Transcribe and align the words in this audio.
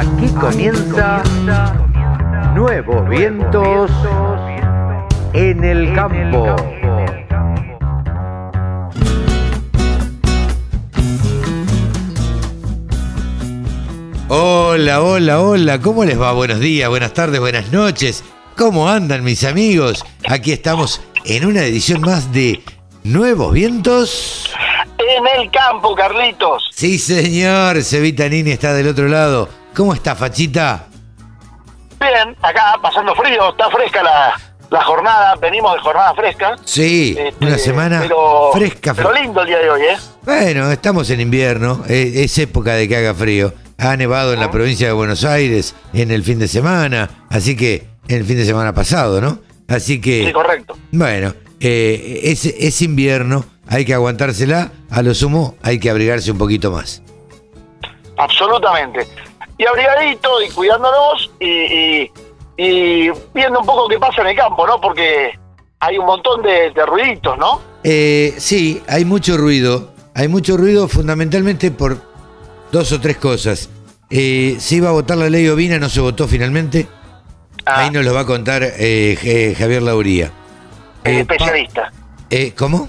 Aquí 0.00 0.28
comienza 0.28 1.22
Nuevos 2.54 3.06
Vientos 3.10 3.90
en 5.34 5.62
el 5.62 5.94
Campo. 5.94 6.56
Hola, 14.28 15.02
hola, 15.02 15.40
hola, 15.42 15.78
¿cómo 15.82 16.06
les 16.06 16.18
va? 16.18 16.32
Buenos 16.32 16.60
días, 16.60 16.88
buenas 16.88 17.12
tardes, 17.12 17.38
buenas 17.38 17.70
noches. 17.70 18.24
¿Cómo 18.56 18.88
andan 18.88 19.22
mis 19.22 19.44
amigos? 19.44 20.02
Aquí 20.26 20.52
estamos 20.52 21.02
en 21.26 21.44
una 21.44 21.62
edición 21.64 22.00
más 22.00 22.32
de 22.32 22.62
Nuevos 23.04 23.52
Vientos. 23.52 24.50
En 24.98 25.42
el 25.42 25.50
campo, 25.50 25.94
Carlitos. 25.94 26.70
Sí, 26.72 26.98
señor, 26.98 27.82
Cevita 27.82 28.26
Nini 28.30 28.52
está 28.52 28.72
del 28.72 28.88
otro 28.88 29.06
lado. 29.06 29.59
¿Cómo 29.74 29.94
está, 29.94 30.14
Fachita? 30.14 30.86
Bien, 32.00 32.36
acá 32.42 32.74
pasando 32.82 33.14
frío, 33.14 33.50
está 33.50 33.70
fresca 33.70 34.02
la, 34.02 34.40
la 34.70 34.84
jornada, 34.84 35.34
venimos 35.36 35.74
de 35.74 35.80
jornada 35.80 36.14
fresca. 36.14 36.56
Sí, 36.64 37.16
Este, 37.18 37.44
una 37.44 37.58
semana 37.58 38.00
pero, 38.00 38.50
fresca. 38.52 38.94
Pero 38.94 39.10
fre- 39.10 39.20
lindo 39.22 39.40
el 39.42 39.46
día 39.48 39.58
de 39.58 39.70
hoy, 39.70 39.82
¿eh? 39.82 39.96
Bueno, 40.24 40.70
estamos 40.70 41.08
en 41.10 41.20
invierno, 41.20 41.82
eh, 41.88 42.12
es 42.16 42.36
época 42.38 42.74
de 42.74 42.88
que 42.88 42.96
haga 42.96 43.14
frío. 43.14 43.52
Ha 43.78 43.96
nevado 43.96 44.34
en 44.34 44.40
la 44.40 44.50
provincia 44.50 44.86
de 44.86 44.92
Buenos 44.92 45.24
Aires 45.24 45.74
en 45.94 46.10
el 46.10 46.22
fin 46.22 46.38
de 46.38 46.48
semana, 46.48 47.08
así 47.30 47.56
que 47.56 47.86
en 48.08 48.16
el 48.18 48.24
fin 48.24 48.36
de 48.36 48.44
semana 48.44 48.74
pasado, 48.74 49.20
¿no? 49.22 49.38
Así 49.68 50.00
que... 50.02 50.26
Sí, 50.26 50.32
correcto. 50.32 50.76
Bueno, 50.92 51.32
eh, 51.60 52.20
es, 52.24 52.44
es 52.44 52.82
invierno, 52.82 53.44
hay 53.68 53.86
que 53.86 53.94
aguantársela, 53.94 54.70
a 54.90 55.00
lo 55.02 55.14
sumo 55.14 55.56
hay 55.62 55.78
que 55.78 55.88
abrigarse 55.88 56.30
un 56.30 56.36
poquito 56.36 56.70
más. 56.70 57.02
Absolutamente. 58.18 59.06
Y 59.60 59.66
abrigadito 59.66 60.40
y 60.40 60.48
cuidándonos 60.52 61.30
y, 61.38 61.46
y- 61.46 62.12
y 62.56 63.10
viendo 63.34 63.60
un 63.60 63.66
poco 63.66 63.88
qué 63.88 63.98
pasa 63.98 64.22
en 64.22 64.28
el 64.28 64.36
campo, 64.36 64.66
¿no? 64.66 64.80
Porque 64.80 65.38
hay 65.80 65.98
un 65.98 66.06
montón 66.06 66.40
de, 66.40 66.70
de 66.70 66.86
ruiditos, 66.86 67.36
¿no? 67.36 67.60
Eh, 67.84 68.34
sí, 68.38 68.82
hay 68.88 69.04
mucho 69.04 69.36
ruido, 69.36 69.92
hay 70.14 70.28
mucho 70.28 70.56
ruido 70.56 70.88
fundamentalmente 70.88 71.70
por 71.70 71.98
dos 72.72 72.90
o 72.92 73.00
tres 73.00 73.18
cosas. 73.18 73.68
Eh, 74.08 74.56
se 74.58 74.76
iba 74.76 74.88
a 74.88 74.92
votar 74.92 75.18
la 75.18 75.28
ley 75.28 75.46
Ovina, 75.48 75.78
no 75.78 75.90
se 75.90 76.00
votó 76.00 76.26
finalmente. 76.26 76.86
Ah, 77.66 77.80
Ahí 77.84 77.90
nos 77.90 78.02
lo 78.04 78.14
va 78.14 78.20
a 78.20 78.26
contar 78.26 78.62
eh, 78.64 79.54
Javier 79.58 79.82
Lauría. 79.82 80.30
el 81.04 81.16
Eh, 81.16 81.20
especialista. 81.20 81.92
eh, 82.30 82.52
¿Cómo? 82.56 82.88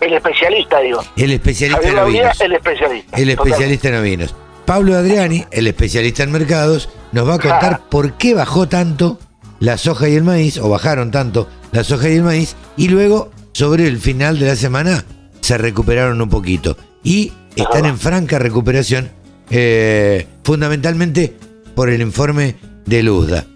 El 0.00 0.12
especialista, 0.14 0.78
digo. 0.80 1.02
El 1.16 1.32
especialista 1.32 1.78
Javier 1.78 1.90
en 1.90 1.96
Lauría, 1.96 2.20
ovinos. 2.22 2.40
el 2.40 2.52
especialista. 2.52 3.16
El 3.16 3.30
especialista 3.30 3.88
en 3.88 3.94
ovinos. 3.96 4.34
Pablo 4.70 4.96
Adriani, 4.96 5.46
el 5.50 5.66
especialista 5.66 6.22
en 6.22 6.30
mercados, 6.30 6.90
nos 7.10 7.28
va 7.28 7.34
a 7.34 7.38
contar 7.40 7.88
por 7.88 8.16
qué 8.16 8.34
bajó 8.34 8.68
tanto 8.68 9.18
la 9.58 9.76
soja 9.76 10.08
y 10.08 10.14
el 10.14 10.22
maíz, 10.22 10.58
o 10.58 10.68
bajaron 10.68 11.10
tanto 11.10 11.48
la 11.72 11.82
soja 11.82 12.08
y 12.08 12.14
el 12.14 12.22
maíz, 12.22 12.54
y 12.76 12.86
luego, 12.86 13.32
sobre 13.52 13.88
el 13.88 13.98
final 13.98 14.38
de 14.38 14.46
la 14.46 14.54
semana, 14.54 15.04
se 15.40 15.58
recuperaron 15.58 16.22
un 16.22 16.28
poquito. 16.28 16.76
Y 17.02 17.32
están 17.56 17.84
en 17.84 17.98
franca 17.98 18.38
recuperación, 18.38 19.10
eh, 19.50 20.28
fundamentalmente 20.44 21.34
por 21.74 21.90
el 21.90 22.00
informe 22.00 22.54
de 22.86 23.02
Luzda, 23.02 23.46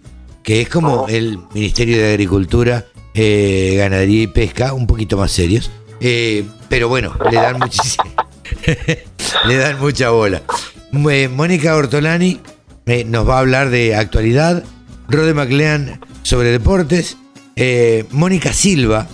que 0.42 0.62
es 0.62 0.68
como 0.68 1.06
el 1.06 1.38
Ministerio 1.54 1.96
de 1.96 2.08
Agricultura, 2.08 2.86
eh, 3.14 3.76
Ganadería 3.78 4.24
y 4.24 4.26
Pesca, 4.26 4.72
un 4.72 4.88
poquito 4.88 5.16
más 5.16 5.30
serios. 5.30 5.70
Eh, 6.00 6.44
pero 6.68 6.88
bueno, 6.88 7.16
le 7.30 7.36
dan 7.36 7.60
muchísimo. 7.60 8.10
Le 9.46 9.56
dan 9.56 9.78
mucha 9.78 10.10
bola. 10.10 10.42
Eh, 11.10 11.28
Mónica 11.28 11.74
Ortolani 11.76 12.40
eh, 12.86 13.04
nos 13.04 13.28
va 13.28 13.36
a 13.36 13.40
hablar 13.40 13.70
de 13.70 13.94
actualidad. 13.96 14.62
Rode 15.08 15.34
MacLean 15.34 16.00
sobre 16.22 16.50
deportes. 16.50 17.16
Eh, 17.56 18.04
Mónica 18.10 18.52
Silva. 18.52 19.06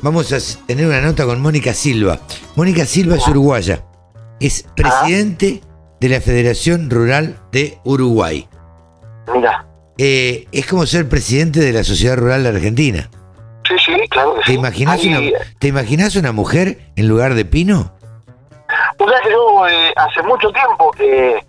Vamos 0.00 0.32
a 0.32 0.38
tener 0.66 0.86
una 0.86 1.00
nota 1.00 1.24
con 1.24 1.40
Mónica 1.40 1.74
Silva. 1.74 2.18
Mónica 2.56 2.84
Silva 2.86 3.16
es 3.16 3.26
uruguaya. 3.28 3.84
Es 4.40 4.64
presidente 4.74 5.60
de 6.00 6.08
la 6.08 6.20
Federación 6.20 6.90
Rural 6.90 7.38
de 7.52 7.78
Uruguay. 7.84 8.48
Mira. 9.32 9.66
Eh, 9.98 10.46
es 10.50 10.66
como 10.66 10.86
ser 10.86 11.08
presidente 11.08 11.60
de 11.60 11.72
la 11.72 11.84
Sociedad 11.84 12.16
Rural 12.16 12.42
de 12.42 12.48
Argentina. 12.48 13.08
Sí, 13.68 13.74
sí, 13.86 13.92
claro 14.10 14.34
que 14.34 14.40
¿Te 14.40 14.46
sí. 14.52 14.58
imaginas 14.58 15.00
Ahí- 15.00 15.08
una, 15.08 15.38
¿Te 15.60 15.68
imaginas 15.68 16.16
una 16.16 16.32
mujer 16.32 16.90
en 16.96 17.06
lugar 17.06 17.34
de 17.34 17.44
Pino? 17.44 17.94
Sabés 19.06 19.20
que 19.22 19.30
yo 19.32 19.68
eh, 19.68 19.92
hace 19.96 20.22
mucho 20.22 20.50
tiempo 20.52 20.90
que, 20.92 21.44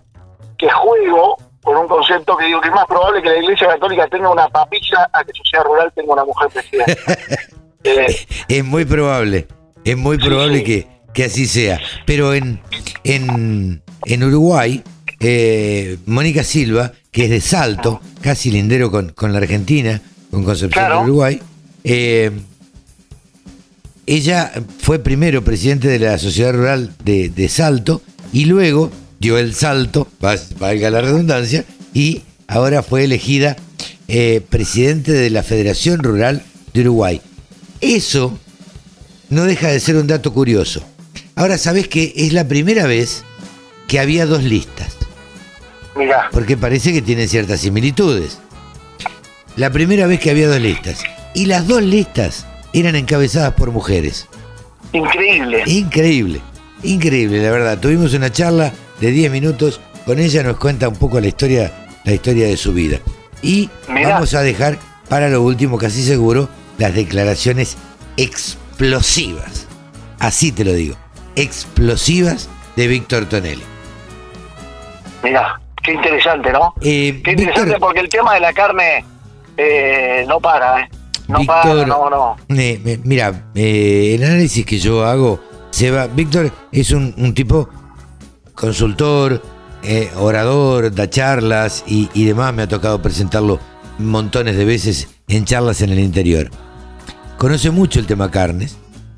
que 0.58 0.68
juego 0.70 1.36
con 1.62 1.76
un 1.76 1.88
concepto 1.88 2.36
que 2.36 2.44
digo 2.46 2.60
que 2.60 2.68
es 2.68 2.74
más 2.74 2.86
probable 2.86 3.22
que 3.22 3.30
la 3.30 3.38
Iglesia 3.38 3.68
Católica 3.68 4.06
tenga 4.08 4.30
una 4.30 4.48
papilla 4.48 5.08
a 5.12 5.24
que 5.24 5.32
Sociedad 5.32 5.64
Rural 5.64 5.92
tenga 5.94 6.12
una 6.12 6.24
mujer 6.24 6.48
presidenta. 6.50 6.94
Eh, 7.86 8.16
Es 8.48 8.64
muy 8.64 8.86
probable, 8.86 9.46
es 9.84 9.94
muy 9.94 10.16
Sí, 10.18 10.24
probable 10.26 10.58
sí. 10.60 10.64
Que, 10.64 10.86
que 11.12 11.24
así 11.24 11.46
sea. 11.46 11.78
Pero 12.06 12.32
en, 12.32 12.62
en, 13.04 13.82
en 14.06 14.24
Uruguay, 14.24 14.82
eh, 15.20 15.98
Mónica 16.06 16.44
Silva, 16.44 16.92
que 17.12 17.24
es 17.24 17.30
de 17.30 17.42
Salto, 17.42 18.00
casi 18.22 18.50
lindero 18.50 18.90
con, 18.90 19.10
con 19.10 19.32
la 19.34 19.38
Argentina, 19.38 20.00
con 20.30 20.44
Concepción 20.44 20.70
Claro. 20.82 21.00
de 21.00 21.04
Uruguay, 21.04 21.42
eh, 21.84 22.30
ella 24.06 24.52
fue 24.78 24.98
primero 24.98 25.44
presidente 25.44 25.88
de 25.88 25.98
la 25.98 26.18
Sociedad 26.18 26.52
Rural 26.52 26.94
de, 27.04 27.28
de 27.28 27.48
Salto 27.48 28.02
y 28.32 28.46
luego 28.46 28.90
dio 29.20 29.38
el 29.38 29.54
salto, 29.54 30.08
valga 30.58 30.90
la 30.90 31.00
redundancia, 31.00 31.64
y 31.94 32.22
ahora 32.46 32.82
fue 32.82 33.04
elegida 33.04 33.56
eh, 34.08 34.42
presidente 34.46 35.12
de 35.12 35.30
la 35.30 35.42
Federación 35.42 36.02
Rural 36.02 36.42
de 36.74 36.80
Uruguay. 36.82 37.22
Eso 37.80 38.38
no 39.30 39.44
deja 39.44 39.68
de 39.68 39.80
ser 39.80 39.96
un 39.96 40.06
dato 40.06 40.32
curioso. 40.32 40.84
Ahora 41.36 41.56
sabes 41.56 41.88
que 41.88 42.12
es 42.16 42.32
la 42.32 42.46
primera 42.46 42.86
vez 42.86 43.24
que 43.88 43.98
había 43.98 44.26
dos 44.26 44.42
listas, 44.42 44.94
mirá, 45.96 46.28
porque 46.30 46.56
parece 46.56 46.92
que 46.92 47.00
tienen 47.00 47.28
ciertas 47.28 47.60
similitudes. 47.60 48.38
La 49.56 49.70
primera 49.70 50.06
vez 50.06 50.20
que 50.20 50.30
había 50.30 50.48
dos 50.48 50.60
listas, 50.60 50.98
y 51.34 51.46
las 51.46 51.66
dos 51.66 51.82
listas 51.82 52.46
eran 52.74 52.96
encabezadas 52.96 53.54
por 53.54 53.70
mujeres. 53.70 54.28
increíble. 54.92 55.62
Increíble, 55.66 56.40
increíble, 56.82 57.42
la 57.42 57.50
verdad. 57.50 57.78
Tuvimos 57.78 58.12
una 58.14 58.30
charla 58.30 58.72
de 59.00 59.10
10 59.10 59.30
minutos, 59.32 59.80
con 60.04 60.18
ella 60.18 60.42
nos 60.42 60.56
cuenta 60.58 60.88
un 60.88 60.96
poco 60.96 61.20
la 61.20 61.28
historia, 61.28 61.72
la 62.04 62.12
historia 62.12 62.46
de 62.46 62.56
su 62.56 62.72
vida. 62.74 62.98
Y 63.42 63.70
Mirá. 63.88 64.10
vamos 64.10 64.34
a 64.34 64.40
dejar 64.42 64.78
para 65.08 65.28
lo 65.28 65.42
último, 65.42 65.78
casi 65.78 66.02
seguro, 66.02 66.48
las 66.78 66.94
declaraciones 66.94 67.76
explosivas. 68.16 69.66
Así 70.18 70.52
te 70.52 70.64
lo 70.64 70.72
digo, 70.72 70.96
explosivas 71.36 72.48
de 72.76 72.86
Víctor 72.86 73.26
Tonelli. 73.26 73.62
Mirá, 75.22 75.60
qué 75.82 75.92
interesante, 75.92 76.52
¿no? 76.52 76.74
Eh, 76.80 77.20
Qué 77.24 77.32
interesante 77.32 77.64
Víctor, 77.72 77.80
porque 77.80 78.00
el 78.00 78.08
tema 78.08 78.34
de 78.34 78.40
la 78.40 78.52
carne 78.52 79.04
eh, 79.56 80.24
no 80.28 80.40
para, 80.40 80.80
¿eh? 80.82 80.88
No 81.28 81.38
Víctor, 81.38 81.88
no, 81.88 82.10
no. 82.10 82.36
eh, 82.50 83.00
mira, 83.04 83.50
eh, 83.54 84.14
el 84.16 84.24
análisis 84.24 84.64
que 84.66 84.78
yo 84.78 85.04
hago, 85.04 85.40
se 85.70 85.90
va. 85.90 86.06
Víctor 86.06 86.52
es 86.70 86.90
un, 86.90 87.14
un 87.16 87.32
tipo 87.34 87.68
consultor, 88.54 89.42
eh, 89.82 90.10
orador, 90.16 90.94
da 90.94 91.08
charlas 91.08 91.84
y, 91.86 92.08
y 92.14 92.24
demás. 92.24 92.52
Me 92.54 92.62
ha 92.62 92.68
tocado 92.68 93.00
presentarlo 93.00 93.58
montones 93.98 94.56
de 94.56 94.64
veces 94.64 95.08
en 95.28 95.44
charlas 95.44 95.80
en 95.80 95.90
el 95.90 95.98
interior. 96.00 96.50
Conoce 97.38 97.70
mucho 97.70 98.00
el 98.00 98.06
tema 98.06 98.30
carnes, 98.30 98.76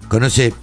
conoce 0.09 0.55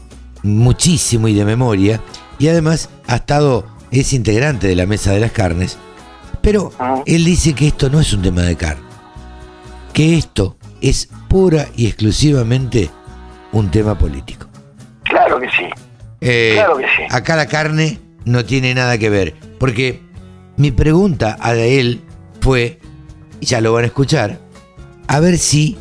muchísimo 0.43 1.27
y 1.27 1.33
de 1.33 1.45
memoria, 1.45 2.01
y 2.39 2.47
además 2.47 2.89
ha 3.07 3.17
estado, 3.17 3.65
es 3.91 4.13
integrante 4.13 4.67
de 4.67 4.75
la 4.75 4.85
mesa 4.85 5.11
de 5.11 5.19
las 5.19 5.31
carnes. 5.31 5.77
Pero 6.41 6.71
Ah. 6.79 7.01
él 7.05 7.23
dice 7.23 7.53
que 7.53 7.67
esto 7.67 7.89
no 7.89 7.99
es 7.99 8.11
un 8.13 8.21
tema 8.21 8.41
de 8.41 8.55
carne, 8.55 8.83
que 9.93 10.17
esto 10.17 10.57
es 10.83 11.09
pura 11.29 11.67
y 11.75 11.87
exclusivamente 11.87 12.89
un 13.51 13.71
tema 13.71 13.97
político. 13.97 14.47
Claro 15.03 15.39
que 15.39 15.47
sí. 15.49 15.65
Eh, 16.21 16.51
Claro 16.55 16.77
que 16.77 16.83
sí. 16.83 17.03
Acá 17.09 17.35
la 17.35 17.47
carne 17.47 17.99
no 18.25 18.45
tiene 18.45 18.73
nada 18.75 18.97
que 18.97 19.09
ver, 19.09 19.33
porque 19.59 20.01
mi 20.57 20.71
pregunta 20.71 21.37
a 21.39 21.55
él 21.55 22.01
fue, 22.41 22.79
y 23.39 23.45
ya 23.45 23.61
lo 23.61 23.73
van 23.73 23.85
a 23.85 23.87
escuchar, 23.87 24.39
a 25.07 25.19
ver 25.19 25.37
si 25.37 25.77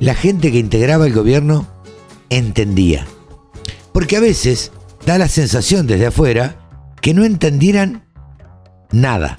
la 0.00 0.14
gente 0.14 0.50
que 0.52 0.58
integraba 0.58 1.06
el 1.06 1.12
gobierno 1.12 1.66
entendía. 2.28 3.06
Porque 3.92 4.16
a 4.16 4.20
veces 4.20 4.72
da 5.06 5.18
la 5.18 5.28
sensación 5.28 5.86
desde 5.86 6.06
afuera 6.06 6.56
que 7.00 7.14
no 7.14 7.24
entendieran 7.24 8.04
nada. 8.90 9.38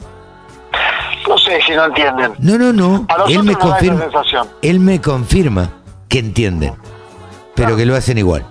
No 1.51 1.57
sé 1.57 1.63
si 1.65 1.74
no 1.74 1.86
entienden. 1.86 2.33
No, 2.39 2.57
no, 2.57 2.71
no. 2.71 3.06
A 3.09 3.30
Él 3.30 3.44
me 3.44 3.56
confirma, 3.56 4.06
él 4.62 4.80
me 4.80 5.01
confirma 5.01 5.69
que 6.07 6.19
entienden, 6.19 6.74
pero 7.56 7.75
que 7.75 7.86
lo 7.86 7.95
hacen 7.95 8.18
igual. 8.18 8.45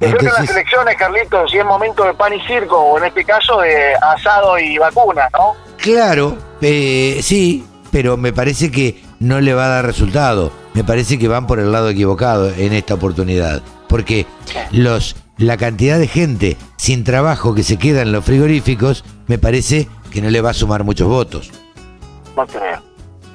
Yo 0.00 0.06
creo 0.06 0.18
que 0.18 0.26
Entonces- 0.26 0.48
las 0.48 0.56
elecciones, 0.56 0.96
Carlitos, 0.96 1.50
si 1.50 1.58
es 1.58 1.64
momento 1.64 2.04
de 2.04 2.14
pan 2.14 2.32
y 2.32 2.40
circo, 2.46 2.78
o 2.78 2.98
en 2.98 3.04
este 3.04 3.24
caso 3.24 3.60
de 3.60 3.94
asado 3.94 4.58
y 4.58 4.78
vacuna, 4.78 5.28
¿no? 5.32 5.54
Claro, 5.76 6.38
eh, 6.60 7.18
sí, 7.22 7.66
pero 7.90 8.16
me 8.16 8.32
parece 8.32 8.70
que 8.70 9.02
no 9.18 9.40
le 9.40 9.54
va 9.54 9.66
a 9.66 9.68
dar 9.68 9.84
resultado. 9.86 10.52
Me 10.74 10.84
parece 10.84 11.18
que 11.18 11.26
van 11.28 11.46
por 11.46 11.58
el 11.58 11.72
lado 11.72 11.90
equivocado 11.90 12.50
en 12.54 12.72
esta 12.72 12.94
oportunidad. 12.94 13.60
Porque 13.88 14.26
los, 14.70 15.16
la 15.36 15.56
cantidad 15.56 15.98
de 15.98 16.06
gente 16.06 16.56
sin 16.76 17.02
trabajo 17.04 17.54
que 17.54 17.64
se 17.64 17.76
queda 17.78 18.02
en 18.02 18.12
los 18.12 18.24
frigoríficos, 18.24 19.04
me 19.26 19.38
parece 19.38 19.88
que 20.10 20.20
no 20.22 20.30
le 20.30 20.40
va 20.40 20.50
a 20.50 20.54
sumar 20.54 20.84
muchos 20.84 21.08
votos. 21.08 21.50
No 22.36 22.46
creo. 22.46 22.82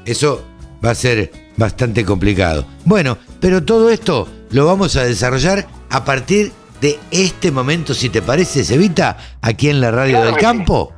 Eso 0.06 0.44
va 0.84 0.92
a 0.92 0.96
ser 0.96 1.32
bastante 1.58 2.04
complicado. 2.06 2.66
Bueno, 2.86 3.18
pero 3.40 3.64
todo 3.64 3.90
esto 3.90 4.28
lo 4.52 4.66
vamos 4.66 4.96
a 4.96 5.04
desarrollar 5.04 5.68
a 5.90 6.04
partir 6.04 6.52
de 6.82 7.00
este 7.12 7.52
momento, 7.52 7.94
si 7.94 8.10
te 8.10 8.22
parece, 8.22 8.64
Cevita, 8.66 9.18
aquí 9.42 9.70
en 9.70 9.80
la 9.80 9.92
radio 9.92 10.16
Claro 10.16 10.26
del 10.26 10.36
sí. 10.36 10.42
campo, 10.42 10.94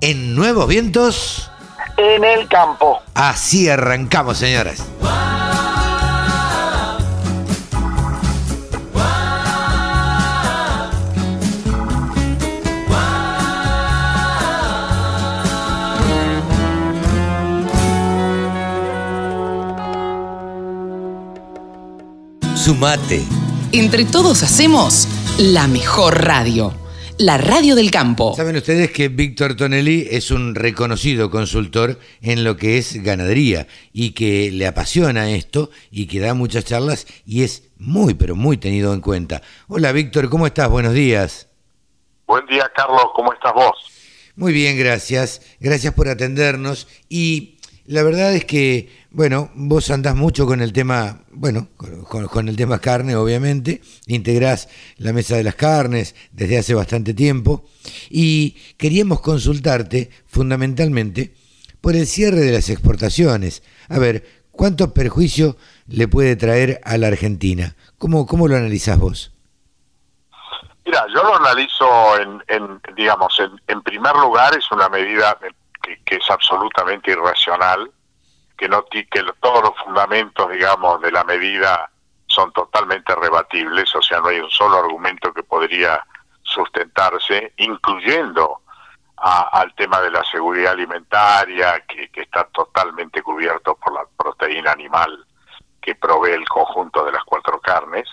en 0.00 0.34
Nuevos 0.34 0.68
Vientos. 0.68 1.50
En 1.96 2.24
el 2.24 2.48
campo. 2.48 2.98
Así 3.14 3.68
arrancamos, 3.68 4.38
señoras. 4.38 4.84
Sumate. 22.72 23.20
Entre 23.72 24.06
todos 24.06 24.42
hacemos 24.42 25.06
la 25.38 25.68
mejor 25.68 26.24
radio, 26.24 26.72
la 27.18 27.36
radio 27.36 27.74
del 27.74 27.90
campo. 27.90 28.34
Saben 28.34 28.56
ustedes 28.56 28.90
que 28.90 29.08
Víctor 29.08 29.56
Tonelli 29.56 30.08
es 30.10 30.30
un 30.30 30.54
reconocido 30.54 31.30
consultor 31.30 31.98
en 32.22 32.44
lo 32.44 32.56
que 32.56 32.78
es 32.78 33.02
ganadería 33.02 33.66
y 33.92 34.12
que 34.12 34.50
le 34.50 34.66
apasiona 34.66 35.28
esto 35.32 35.68
y 35.90 36.06
que 36.06 36.20
da 36.20 36.32
muchas 36.32 36.64
charlas 36.64 37.06
y 37.26 37.42
es 37.42 37.64
muy, 37.76 38.14
pero 38.14 38.36
muy 38.36 38.56
tenido 38.56 38.94
en 38.94 39.02
cuenta. 39.02 39.42
Hola 39.68 39.92
Víctor, 39.92 40.30
¿cómo 40.30 40.46
estás? 40.46 40.70
Buenos 40.70 40.94
días. 40.94 41.48
Buen 42.26 42.46
día, 42.46 42.72
Carlos. 42.74 43.04
¿Cómo 43.14 43.34
estás 43.34 43.52
vos? 43.52 43.74
Muy 44.34 44.54
bien, 44.54 44.78
gracias. 44.78 45.42
Gracias 45.60 45.92
por 45.92 46.08
atendernos. 46.08 46.88
Y 47.10 47.51
la 47.86 48.02
verdad 48.04 48.32
es 48.34 48.44
que, 48.44 48.88
bueno, 49.10 49.50
vos 49.54 49.90
andás 49.90 50.14
mucho 50.14 50.46
con 50.46 50.60
el 50.60 50.72
tema, 50.72 51.22
bueno, 51.32 51.68
con, 52.08 52.48
el 52.48 52.56
tema 52.56 52.78
carne, 52.78 53.16
obviamente. 53.16 53.82
Integrás 54.06 54.68
la 54.98 55.12
mesa 55.12 55.36
de 55.36 55.42
las 55.42 55.56
carnes 55.56 56.14
desde 56.30 56.58
hace 56.58 56.74
bastante 56.74 57.12
tiempo. 57.12 57.64
Y 58.08 58.52
queríamos 58.78 59.20
consultarte 59.20 60.10
fundamentalmente 60.26 61.34
por 61.80 61.96
el 61.96 62.06
cierre 62.06 62.40
de 62.40 62.52
las 62.52 62.70
exportaciones. 62.70 63.64
A 63.88 63.98
ver, 63.98 64.44
¿cuánto 64.52 64.94
perjuicio 64.94 65.56
le 65.88 66.06
puede 66.06 66.36
traer 66.36 66.80
a 66.84 66.96
la 66.98 67.08
Argentina? 67.08 67.74
¿Cómo, 67.98 68.26
cómo 68.26 68.46
lo 68.46 68.56
analizás 68.56 68.98
vos? 68.98 69.32
Mira, 70.84 71.04
yo 71.12 71.22
lo 71.22 71.36
analizo 71.36 72.18
en, 72.20 72.42
en, 72.46 72.80
digamos, 72.96 73.38
en, 73.40 73.50
en 73.66 73.82
primer 73.82 74.14
lugar 74.16 74.56
es 74.56 74.70
una 74.70 74.88
medida 74.88 75.36
que, 75.82 76.16
es 76.16 76.30
absolutamente 76.30 77.10
irracional, 77.10 77.90
que 78.56 78.68
no 78.68 78.84
que 78.86 79.06
todos 79.40 79.62
los 79.62 79.78
fundamentos, 79.84 80.50
digamos, 80.50 81.00
de 81.02 81.10
la 81.12 81.24
medida 81.24 81.90
son 82.26 82.52
totalmente 82.52 83.14
rebatibles, 83.14 83.94
o 83.94 84.00
sea, 84.02 84.20
no 84.20 84.28
hay 84.28 84.38
un 84.40 84.50
solo 84.50 84.78
argumento 84.78 85.32
que 85.34 85.42
podría 85.42 86.02
sustentarse, 86.42 87.52
incluyendo 87.56 88.60
a- 89.16 89.48
al 89.60 89.74
tema 89.74 90.00
de 90.00 90.10
la 90.10 90.24
seguridad 90.24 90.72
alimentaria, 90.72 91.80
que, 91.86 92.08
que 92.10 92.22
está 92.22 92.44
totalmente 92.44 93.22
cubierto 93.22 93.76
por 93.76 93.92
la 93.92 94.04
proteína 94.16 94.72
animal 94.72 95.26
que 95.80 95.94
provee 95.96 96.30
el 96.32 96.48
conjunto 96.48 97.04
de 97.04 97.12
las 97.12 97.24
cuatro 97.24 97.60
carnes. 97.60 98.08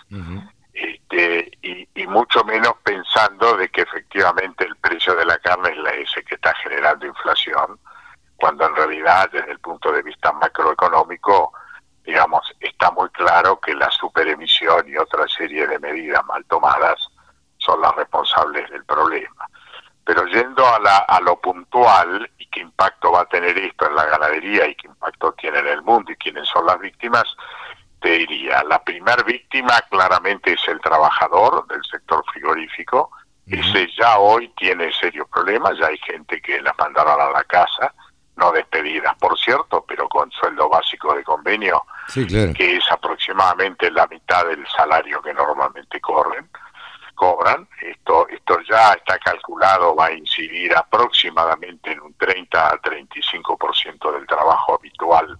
Este, 0.72 1.50
y, 1.62 1.88
mucho 2.06 2.42
menos 2.44 2.74
pensando 2.82 3.56
de 3.56 3.68
que 3.68 3.82
efectivamente 3.82 4.64
el 4.64 4.74
precio 4.76 5.14
de 5.14 5.24
la 5.24 5.38
carne 5.38 5.70
es 5.70 5.76
la 5.76 5.90
ese 5.90 6.24
que 6.24 6.34
está 6.34 6.52
generando 6.54 7.06
inflación, 7.06 7.78
cuando 8.36 8.66
en 8.66 8.74
realidad 8.74 9.30
desde 9.30 9.52
el 9.52 9.60
punto 9.60 9.92
de 9.92 10.02
vista 10.02 10.32
macroeconómico, 10.32 11.52
digamos, 12.04 12.52
está 12.58 12.90
muy 12.90 13.08
claro 13.10 13.60
que 13.60 13.74
la 13.74 13.90
superemisión 13.92 14.88
y 14.88 14.96
otra 14.96 15.28
serie 15.28 15.68
de 15.68 15.78
medidas 15.78 16.24
mal 16.26 16.44
tomadas 16.46 16.98
son 17.58 17.80
las 17.80 17.94
responsables 17.94 18.68
del 18.70 18.84
problema. 18.84 19.46
Pero 20.04 20.26
yendo 20.26 20.66
a, 20.66 20.80
la, 20.80 20.98
a 20.98 21.20
lo 21.20 21.40
puntual 21.40 22.28
y 22.38 22.46
qué 22.46 22.60
impacto 22.60 23.12
va 23.12 23.20
a 23.20 23.26
tener 23.26 23.56
esto 23.56 23.86
en 23.86 23.94
la 23.94 24.06
ganadería 24.06 24.66
y 24.66 24.74
qué 24.74 24.88
impacto 24.88 25.32
tiene 25.34 25.60
en 25.60 25.68
el 25.68 25.82
mundo 25.82 26.10
y 26.10 26.16
quiénes 26.16 26.48
son 26.48 26.66
las 26.66 26.80
víctimas, 26.80 27.24
te 28.00 28.10
diría, 28.10 28.62
la 28.64 28.82
primer 28.82 29.24
víctima 29.24 29.80
claramente 29.90 30.52
es 30.54 30.68
el 30.68 30.80
trabajador 30.80 31.66
del 31.68 31.82
sector 31.84 32.24
frigorífico. 32.32 33.10
Ese 33.46 33.88
ya 33.98 34.18
hoy 34.18 34.48
tiene 34.56 34.92
serios 34.92 35.28
problemas, 35.28 35.76
ya 35.78 35.88
hay 35.88 35.98
gente 35.98 36.40
que 36.40 36.60
las 36.62 36.76
mandaron 36.78 37.20
a 37.20 37.30
la 37.30 37.42
casa, 37.44 37.92
no 38.36 38.52
despedidas, 38.52 39.14
por 39.16 39.36
cierto, 39.38 39.84
pero 39.88 40.08
con 40.08 40.30
sueldo 40.30 40.68
básico 40.68 41.14
de 41.14 41.24
convenio, 41.24 41.82
Sí, 42.06 42.24
claro. 42.26 42.52
que 42.54 42.76
es 42.76 42.84
aproximadamente 42.92 43.90
la 43.90 44.06
mitad 44.06 44.46
del 44.46 44.64
salario 44.68 45.20
que 45.20 45.34
normalmente 45.34 46.00
corren, 46.00 46.48
cobran. 47.16 47.68
Esto, 47.82 48.28
esto 48.28 48.60
ya 48.68 48.92
está 48.92 49.18
calculado, 49.18 49.94
va 49.96 50.06
a 50.06 50.12
incidir 50.12 50.74
aproximadamente 50.76 51.92
en 51.92 52.00
un 52.00 52.14
30 52.14 52.68
a 52.70 52.80
35% 52.80 54.12
del 54.12 54.26
trabajo 54.28 54.78
habitual 54.78 55.36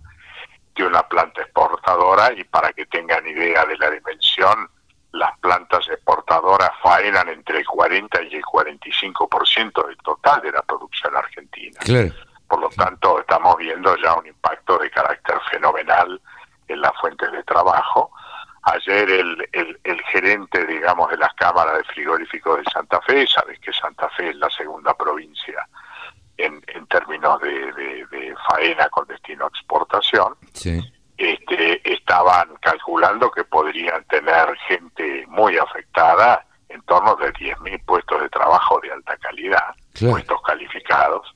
una 0.82 1.02
planta 1.02 1.42
exportadora 1.42 2.32
y 2.32 2.44
para 2.44 2.72
que 2.72 2.86
tengan 2.86 3.26
idea 3.26 3.64
de 3.64 3.76
la 3.78 3.90
dimensión, 3.90 4.68
las 5.12 5.36
plantas 5.38 5.88
exportadoras 5.88 6.70
faenan 6.82 7.28
entre 7.28 7.58
el 7.58 7.66
40 7.66 8.22
y 8.24 8.36
el 8.36 8.42
45% 8.42 9.86
del 9.86 9.96
total 9.98 10.40
de 10.42 10.52
la 10.52 10.62
producción 10.62 11.16
argentina. 11.16 11.78
Claro. 11.80 12.12
Por 12.48 12.60
lo 12.60 12.68
tanto, 12.70 13.20
estamos 13.20 13.56
viendo 13.56 13.96
ya 13.96 14.14
un 14.14 14.26
impacto 14.26 14.78
de 14.78 14.90
carácter 14.90 15.36
fenomenal 15.50 16.20
en 16.68 16.80
las 16.80 16.92
fuentes 17.00 17.30
de 17.32 17.42
trabajo. 17.44 18.10
Ayer 18.62 19.08
el, 19.10 19.48
el, 19.52 19.80
el 19.84 20.00
gerente, 20.02 20.66
digamos, 20.66 21.10
de 21.10 21.16
las 21.16 21.32
cámaras 21.34 21.78
de 21.78 21.84
frigoríficos 21.84 22.58
de 22.58 22.70
Santa 22.70 23.00
Fe, 23.02 23.26
sabes 23.26 23.58
que 23.60 23.72
Santa 23.72 24.08
Fe 24.10 24.30
es 24.30 24.36
la 24.36 24.50
segunda 24.50 24.94
provincia 24.94 25.66
en, 26.42 26.62
en 26.68 26.86
términos 26.86 27.40
de, 27.40 27.72
de- 27.72 28.06
de 28.06 28.34
faena 28.48 28.88
con 28.88 29.06
destino 29.06 29.44
a 29.44 29.48
exportación, 29.48 30.34
Sí. 30.52 30.80
este, 31.16 31.92
estaban 31.92 32.54
calculando 32.60 33.30
que 33.30 33.44
podrían 33.44 34.04
tener 34.04 34.56
gente 34.68 35.24
muy 35.28 35.56
afectada, 35.58 36.46
en 36.68 36.80
torno 36.82 37.16
de 37.16 37.32
10.000 37.32 37.84
puestos 37.84 38.20
de 38.22 38.28
trabajo 38.28 38.78
de 38.80 38.92
alta 38.92 39.16
calidad, 39.16 39.74
Claro. 39.92 40.12
puestos 40.12 40.40
calificados. 40.42 41.34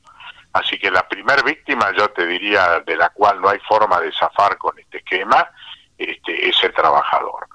Así 0.52 0.78
que 0.78 0.90
la 0.92 1.06
primer 1.08 1.42
víctima, 1.42 1.90
yo 1.96 2.08
te 2.10 2.24
diría, 2.26 2.78
de 2.86 2.96
la 2.96 3.08
cual 3.10 3.40
no 3.40 3.48
hay 3.48 3.58
forma 3.68 4.00
de 4.00 4.12
zafar 4.12 4.56
con 4.58 4.78
este 4.78 4.98
esquema, 4.98 5.50
este, 5.98 6.48
es 6.48 6.62
el 6.62 6.72
trabajador. 6.72 7.48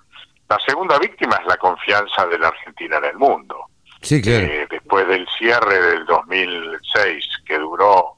La 0.50 0.60
segunda 0.60 1.00
víctima 1.00 1.38
es 1.38 1.46
la 1.46 1.56
confianza 1.56 2.26
de 2.26 2.38
la 2.38 2.50
Argentina 2.50 2.98
en 2.98 3.06
el 3.06 3.16
mundo. 3.18 3.69
Sí, 4.02 4.22
claro. 4.22 4.46
Eh, 4.46 4.68
después 4.70 5.08
del 5.08 5.28
cierre 5.38 5.82
del 5.82 6.06
2006, 6.06 7.26
que 7.46 7.58
duró 7.58 8.18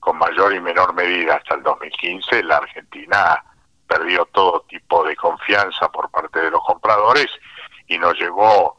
con 0.00 0.18
mayor 0.18 0.54
y 0.54 0.60
menor 0.60 0.94
medida 0.94 1.36
hasta 1.36 1.54
el 1.54 1.62
2015, 1.62 2.42
la 2.42 2.56
Argentina 2.56 3.42
perdió 3.86 4.24
todo 4.26 4.64
tipo 4.68 5.04
de 5.04 5.14
confianza 5.16 5.88
por 5.88 6.10
parte 6.10 6.40
de 6.40 6.50
los 6.50 6.62
compradores 6.64 7.28
y 7.86 7.98
nos 7.98 8.18
llevó 8.18 8.76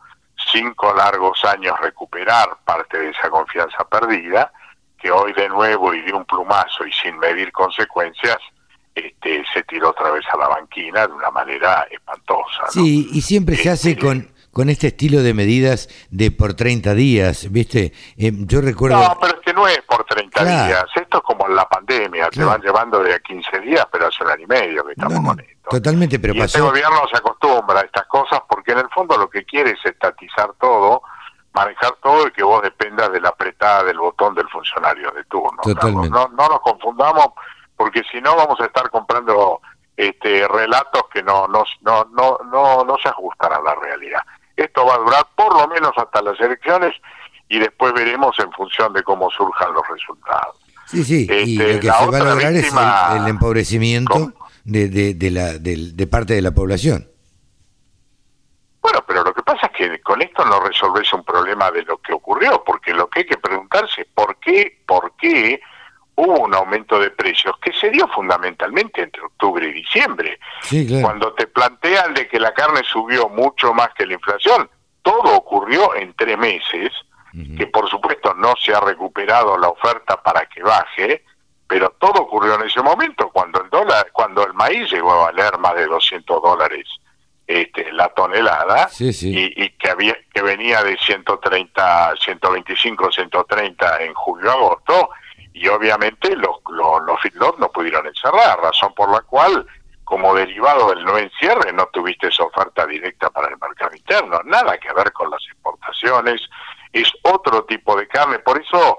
cinco 0.52 0.94
largos 0.94 1.44
años 1.46 1.80
recuperar 1.80 2.58
parte 2.66 2.98
de 3.00 3.10
esa 3.10 3.30
confianza 3.30 3.88
perdida, 3.90 4.52
que 5.00 5.12
hoy 5.12 5.34
de 5.34 5.50
nuevo 5.50 5.94
y 5.94 6.02
de 6.02 6.14
un 6.14 6.26
plumazo 6.26 6.86
y 6.86 6.92
sin 6.92 7.18
medir 7.20 7.52
consecuencias, 7.52 8.38
este, 8.96 9.44
se 9.54 9.64
tiró 9.64 9.90
otra 9.90 10.12
vez 10.12 10.24
a 10.32 10.38
la 10.38 10.48
banquina 10.48 11.08
de 11.08 11.14
una 11.14 11.32
manera 11.32 11.88
espantosa. 11.90 12.64
¿no? 12.64 12.72
Sí, 12.72 13.10
y 13.12 13.22
siempre 13.22 13.56
se 13.56 13.70
hace 13.70 13.92
Este, 13.92 14.06
con, 14.06 14.33
con 14.54 14.70
este 14.70 14.88
estilo 14.88 15.22
de 15.24 15.34
medidas 15.34 15.90
de 16.12 16.30
por 16.32 16.54
30 16.54 16.94
días, 16.94 17.52
¿viste? 17.52 17.92
Eh, 18.18 18.32
yo 18.46 18.62
recuerdo... 18.62 18.98
No, 19.02 19.18
pero 19.20 19.34
es 19.38 19.42
que 19.44 19.52
no 19.52 19.68
es 19.68 19.82
por 19.82 20.04
30 20.06 20.40
Claro. 20.42 20.68
días. 20.68 20.86
Esto 20.96 21.18
es 21.18 21.24
como 21.24 21.48
en 21.48 21.56
la 21.56 21.68
pandemia. 21.68 22.26
Te 22.30 22.36
Claro. 22.36 22.50
van 22.52 22.62
llevando 22.62 23.00
de 23.04 23.16
a 23.16 23.20
15 23.20 23.60
días, 23.62 23.86
pero 23.92 24.08
hace 24.08 24.24
un 24.24 24.30
año 24.30 24.44
y 24.44 24.48
medio 24.48 24.86
que 24.86 24.92
estamos 24.94 25.14
No, 25.16 25.22
no, 25.22 25.28
con 25.30 25.40
esto. 25.40 25.70
totalmente, 25.72 26.20
pero 26.20 26.36
y 26.36 26.42
este 26.42 26.62
gobierno 26.62 27.02
se 27.12 27.18
acostumbra 27.18 27.80
a 27.80 27.84
estas 27.84 28.06
cosas 28.06 28.42
porque 28.48 28.74
en 28.74 28.78
el 28.80 28.90
fondo 28.90 29.18
lo 29.18 29.28
que 29.30 29.44
quiere 29.44 29.72
es 29.72 29.84
estatizar 29.86 30.54
todo, 30.62 31.02
manejar 31.54 31.96
todo 32.04 32.28
y 32.28 32.32
que 32.32 32.44
vos 32.44 32.62
dependas 32.62 33.12
de 33.12 33.22
la 33.22 33.30
apretada 33.30 33.84
del 33.84 33.98
botón 33.98 34.36
del 34.36 34.48
funcionario 34.50 35.10
de 35.12 35.24
turno. 35.26 35.62
Totalmente. 35.64 36.10
No, 36.10 36.28
no 36.28 36.48
nos 36.48 36.60
confundamos 36.62 37.28
porque 37.76 38.04
si 38.12 38.22
no 38.22 38.36
vamos 38.36 38.60
a 38.62 38.66
estar 38.66 38.88
comprando 38.92 39.62
este 39.98 40.48
relatos 40.48 41.04
que 41.14 41.22
no 41.22 41.48
no 41.48 41.64
no 41.82 42.06
no 42.14 42.40
no, 42.52 42.84
no 42.84 42.98
se 43.02 43.10
ajustan 43.10 43.54
a 43.54 43.60
la 43.62 43.76
realidad. 43.76 44.22
Esto 44.56 44.86
va 44.86 44.96
a 44.96 44.98
durar 45.00 45.28
por 45.36 45.56
lo 45.56 45.68
menos 45.68 45.92
hasta 45.98 46.22
las 46.22 46.40
elecciones 46.40 46.94
y 47.50 47.60
después 47.60 47.94
veremos 47.94 48.38
en 48.40 48.52
función 48.52 48.94
de 48.94 49.04
cómo 49.04 49.30
surjan 49.32 49.74
los 49.74 49.84
resultados. 49.88 50.56
Sí, 50.86 51.04
sí, 51.04 51.28
y 51.30 51.60
Este, 51.60 51.74
lo 51.76 51.80
que 51.80 51.88
la 51.88 51.94
se 51.94 52.06
va 52.08 52.18
a 52.18 52.24
lograr 52.24 52.54
es 52.54 52.64
víctima- 52.64 53.08
el, 53.16 53.22
el 53.24 53.28
empobrecimiento 53.30 54.34
de, 54.64 54.90
de, 54.90 55.14
de 55.16 55.32
la, 55.32 55.54
del- 55.58 55.96
de 55.98 56.08
parte 56.08 56.34
de 56.34 56.42
la 56.42 56.52
población. 56.52 57.10
Bueno, 58.82 59.04
pero 59.08 59.24
lo 59.24 59.34
que 59.34 59.42
pasa 59.44 59.68
es 59.68 59.72
que 59.78 60.02
con 60.02 60.22
esto 60.22 60.44
no 60.46 60.60
resolves 60.60 61.12
un 61.14 61.24
problema 61.24 61.72
de 61.72 61.84
lo 61.84 61.98
que 62.00 62.14
ocurrió, 62.14 62.64
porque 62.66 62.94
lo 62.94 63.08
que 63.10 63.22
hay 63.22 63.26
que 63.26 63.38
preguntarse 63.38 64.02
es 64.02 64.08
por 64.14 64.38
qué, 64.40 64.84
por 64.86 65.14
qué 65.16 65.62
hubo 66.16 66.42
un 66.42 66.54
aumento 66.54 67.00
de 67.00 67.10
precios 67.12 67.56
que 67.60 67.74
se 67.74 67.90
dio 67.90 68.08
fundamentalmente 68.08 69.02
entre 69.02 69.22
octubre 69.24 69.68
y 69.68 69.74
diciembre. 69.74 70.40
Sí, 70.62 70.86
claro. 70.86 71.04
Cuando 71.04 71.34
te 71.34 71.48
plantean 71.48 72.14
de 72.14 72.28
que 72.28 72.40
la 72.40 72.54
carne 72.54 72.82
subió 72.84 73.30
mucho 73.30 73.74
más 73.74 73.90
que 73.96 74.06
la 74.06 74.14
inflación, 74.14 74.70
todo 75.02 75.36
ocurrió 75.36 75.96
en 75.96 76.14
tres 76.14 76.38
meses, 76.38 76.92
que 77.58 77.66
por 77.66 77.90
supuesto 77.90 78.36
no 78.36 78.54
se 78.64 78.76
ha 78.76 78.80
recuperado 78.80 79.58
la 79.58 79.68
oferta 79.68 80.22
para 80.22 80.46
que 80.46 80.62
baje, 80.62 81.26
pero 81.68 81.90
todo 82.00 82.22
ocurrió 82.22 82.56
en 82.56 82.68
ese 82.68 82.80
momento, 82.84 83.30
cuando 83.30 83.64
el 83.64 83.72
dólar, 83.72 84.12
cuando 84.14 84.46
el 84.46 84.54
maíz 84.54 84.92
llegó 84.92 85.12
a 85.14 85.32
valer 85.32 85.58
más 85.58 85.74
de 85.74 85.88
200 85.88 86.42
dólares 86.44 86.88
este, 87.46 87.92
la 87.92 88.08
tonelada 88.10 88.88
Sí, 88.88 89.12
sí. 89.12 89.34
Y, 89.36 89.64
y 89.64 89.70
que 89.72 89.90
había 89.90 90.18
que 90.34 90.42
venía 90.42 90.82
de 90.84 90.98
130, 90.98 92.14
125, 92.18 93.12
130 93.12 94.04
en 94.04 94.14
julio 94.14 94.52
agosto 94.52 95.10
y 95.54 95.68
obviamente 95.68 96.36
los 96.36 96.58
los, 96.70 97.02
los 97.34 97.60
no 97.60 97.72
pudieron 97.72 98.06
encerrar, 98.08 98.60
razón 98.60 98.94
por 98.94 99.10
la 99.12 99.22
cual 99.22 99.66
como 100.04 100.34
derivado 100.36 100.90
del 100.90 101.06
no 101.06 101.18
encierre 101.18 101.72
no 101.72 101.86
tuviste 101.88 102.28
esa 102.28 102.44
oferta 102.44 102.86
directa 102.86 103.30
para 103.30 103.48
el 103.48 103.58
mercado 103.58 103.96
interno, 103.96 104.42
nada 104.46 104.78
que 104.78 104.92
ver 104.94 105.12
con 105.14 105.30
las 105.30 105.42
exportaciones, 105.52 106.42
es 106.92 107.12
otro 107.24 107.64
tipo 107.66 107.96
de 107.96 108.08
carne, 108.08 108.40
por 108.40 108.60
eso 108.62 108.98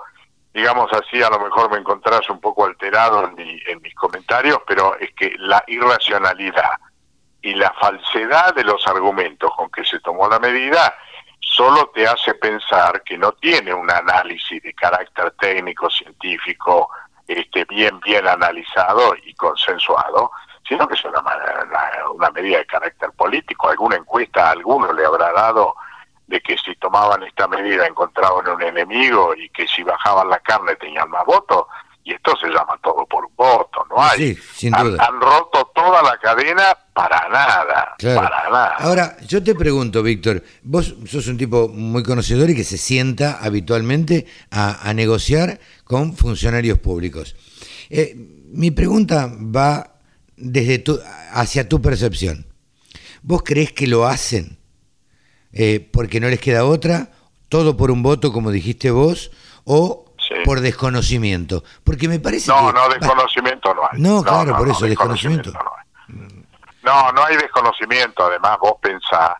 digamos 0.52 0.90
así, 0.92 1.20
a 1.22 1.28
lo 1.30 1.40
mejor 1.40 1.68
me 1.70 1.78
encontrás 1.78 2.28
un 2.30 2.40
poco 2.40 2.64
alterado 2.64 3.24
en, 3.26 3.34
mi- 3.34 3.60
en 3.66 3.82
mis 3.82 3.94
comentarios, 3.96 4.58
pero 4.66 4.96
es 5.00 5.12
que 5.14 5.34
la 5.38 5.62
irracionalidad 5.66 6.78
y 7.42 7.54
la 7.54 7.72
falsedad 7.72 8.54
de 8.54 8.62
los 8.64 8.86
argumentos 8.86 9.50
con 9.56 9.68
que 9.70 9.84
se 9.84 9.98
tomó 10.00 10.28
la 10.28 10.38
medida 10.38 10.94
solo 11.54 11.90
te 11.94 12.06
hace 12.06 12.34
pensar 12.34 13.02
que 13.04 13.16
no 13.16 13.32
tiene 13.32 13.72
un 13.72 13.90
análisis 13.90 14.62
de 14.62 14.74
carácter 14.74 15.30
técnico, 15.38 15.88
científico, 15.90 16.88
este, 17.28 17.64
bien, 17.66 18.00
bien 18.00 18.26
analizado 18.26 19.14
y 19.24 19.32
consensuado, 19.34 20.30
sino 20.68 20.86
que 20.88 20.94
es 20.94 21.04
una, 21.04 21.20
una- 21.20 22.10
una 22.12 22.30
medida 22.30 22.58
de 22.58 22.66
carácter 22.66 23.10
político. 23.12 23.68
Alguna 23.68 23.96
encuesta 23.96 24.48
a 24.48 24.50
alguno 24.52 24.92
le 24.92 25.04
habrá 25.06 25.32
dado 25.32 25.74
de 26.26 26.40
que 26.40 26.56
si 26.58 26.74
tomaban 26.76 27.22
esta 27.22 27.46
medida 27.48 27.86
encontraban 27.86 28.48
un 28.48 28.62
enemigo 28.62 29.34
y 29.36 29.48
que 29.50 29.66
si 29.68 29.82
bajaban 29.82 30.28
la 30.30 30.38
carne 30.40 30.74
tenían 30.76 31.08
más 31.10 31.24
votos, 31.26 31.66
y 32.04 32.12
esto 32.12 32.32
se 32.40 32.48
llama 32.48 32.78
todo 32.82 33.06
por 33.06 33.24
un 33.24 33.32
voto, 33.34 33.84
no 33.88 34.02
hay. 34.02 34.34
Sí, 34.34 34.40
sin 34.56 34.74
han, 34.74 34.90
duda. 34.90 35.06
han 35.08 35.20
roto 35.20 35.70
toda 35.74 36.02
la 36.02 36.18
cadena 36.18 36.76
para 36.92 37.28
nada, 37.28 37.94
Claro. 37.98 38.20
para 38.20 38.50
nada. 38.50 38.74
Ahora, 38.78 39.16
yo 39.26 39.42
te 39.42 39.54
pregunto, 39.54 40.02
Víctor, 40.02 40.42
vos 40.62 40.94
sos 41.06 41.26
un 41.28 41.38
tipo 41.38 41.68
muy 41.68 42.02
conocedor 42.02 42.50
y 42.50 42.54
que 42.56 42.64
se 42.64 42.76
sienta 42.78 43.38
habitualmente 43.40 44.26
a, 44.50 44.88
a 44.88 44.92
negociar 44.94 45.58
con 45.84 46.14
funcionarios 46.16 46.78
públicos. 46.78 47.34
Eh, 47.90 48.14
mi 48.52 48.70
pregunta 48.70 49.30
va 49.34 49.94
desde 50.36 50.78
tu, 50.80 51.00
hacia 51.32 51.68
tu 51.68 51.80
percepción. 51.82 52.46
¿Vos 53.22 53.42
crees 53.42 53.72
que 53.72 53.86
lo 53.86 54.04
hacen 54.06 54.58
eh, 55.52 55.80
porque 55.92 56.20
no 56.20 56.28
les 56.28 56.40
queda 56.40 56.64
otra, 56.64 57.10
todo 57.48 57.76
por 57.76 57.90
un 57.90 58.02
voto, 58.02 58.32
como 58.32 58.50
dijiste 58.50 58.90
vos, 58.90 59.30
o 59.64 60.13
Sí. 60.34 60.42
por 60.44 60.60
desconocimiento? 60.60 61.62
Porque 61.84 62.08
me 62.08 62.20
parece 62.20 62.50
No, 62.50 62.68
que... 62.68 62.72
no, 62.78 62.88
desconocimiento 62.88 63.74
no 63.74 63.82
hay. 63.90 64.00
No, 64.00 64.22
claro, 64.22 64.56
por 64.56 64.68
eso, 64.68 64.86
desconocimiento. 64.86 65.50
No, 65.52 65.60
hay. 65.60 66.44
no, 66.82 67.12
no 67.12 67.24
hay 67.24 67.36
desconocimiento. 67.36 68.24
Además, 68.24 68.58
vos 68.60 68.74
pensás 68.80 69.36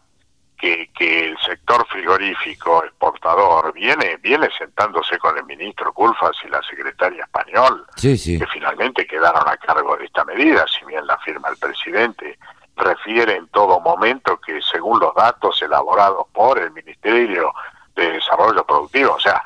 que, 0.56 0.90
que 0.96 1.26
el 1.28 1.38
sector 1.38 1.86
frigorífico 1.88 2.84
exportador 2.84 3.72
viene 3.72 4.16
viene 4.22 4.48
sentándose 4.56 5.18
con 5.18 5.36
el 5.36 5.44
ministro 5.44 5.92
Culfas 5.92 6.32
y 6.44 6.48
la 6.48 6.62
secretaria 6.62 7.24
español, 7.24 7.84
Sí, 7.96 8.16
sí. 8.16 8.38
que 8.38 8.46
finalmente 8.46 9.06
quedaron 9.06 9.46
a 9.48 9.56
cargo 9.58 9.96
de 9.96 10.06
esta 10.06 10.24
medida, 10.24 10.64
si 10.68 10.84
bien 10.86 11.06
la 11.06 11.18
firma 11.18 11.48
el 11.48 11.56
presidente 11.58 12.38
refiere 12.76 13.36
en 13.36 13.46
todo 13.48 13.78
momento 13.80 14.40
que 14.40 14.60
según 14.62 14.98
los 15.00 15.14
datos 15.14 15.60
elaborados 15.62 16.26
por 16.32 16.58
el 16.58 16.70
Ministerio 16.72 17.52
de 17.94 18.12
Desarrollo 18.12 18.64
Productivo, 18.64 19.12
o 19.14 19.20
sea, 19.20 19.44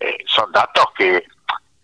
eh, 0.00 0.18
son 0.26 0.50
datos 0.52 0.86
que, 0.96 1.24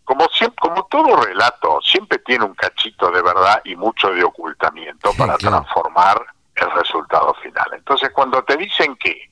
como 0.04 0.26
siempre, 0.28 0.56
como 0.60 0.84
todo 0.86 1.16
relato, 1.22 1.80
siempre 1.82 2.18
tiene 2.18 2.44
un 2.44 2.54
cachito 2.54 3.10
de 3.10 3.22
verdad 3.22 3.60
y 3.64 3.76
mucho 3.76 4.10
de 4.12 4.24
ocultamiento 4.24 5.12
Sí, 5.12 5.18
para 5.18 5.36
claro. 5.36 5.62
transformar 5.62 6.24
el 6.54 6.70
resultado 6.72 7.34
final. 7.42 7.66
Entonces, 7.72 8.10
cuando 8.10 8.42
te 8.44 8.56
dicen 8.56 8.96
que 8.96 9.30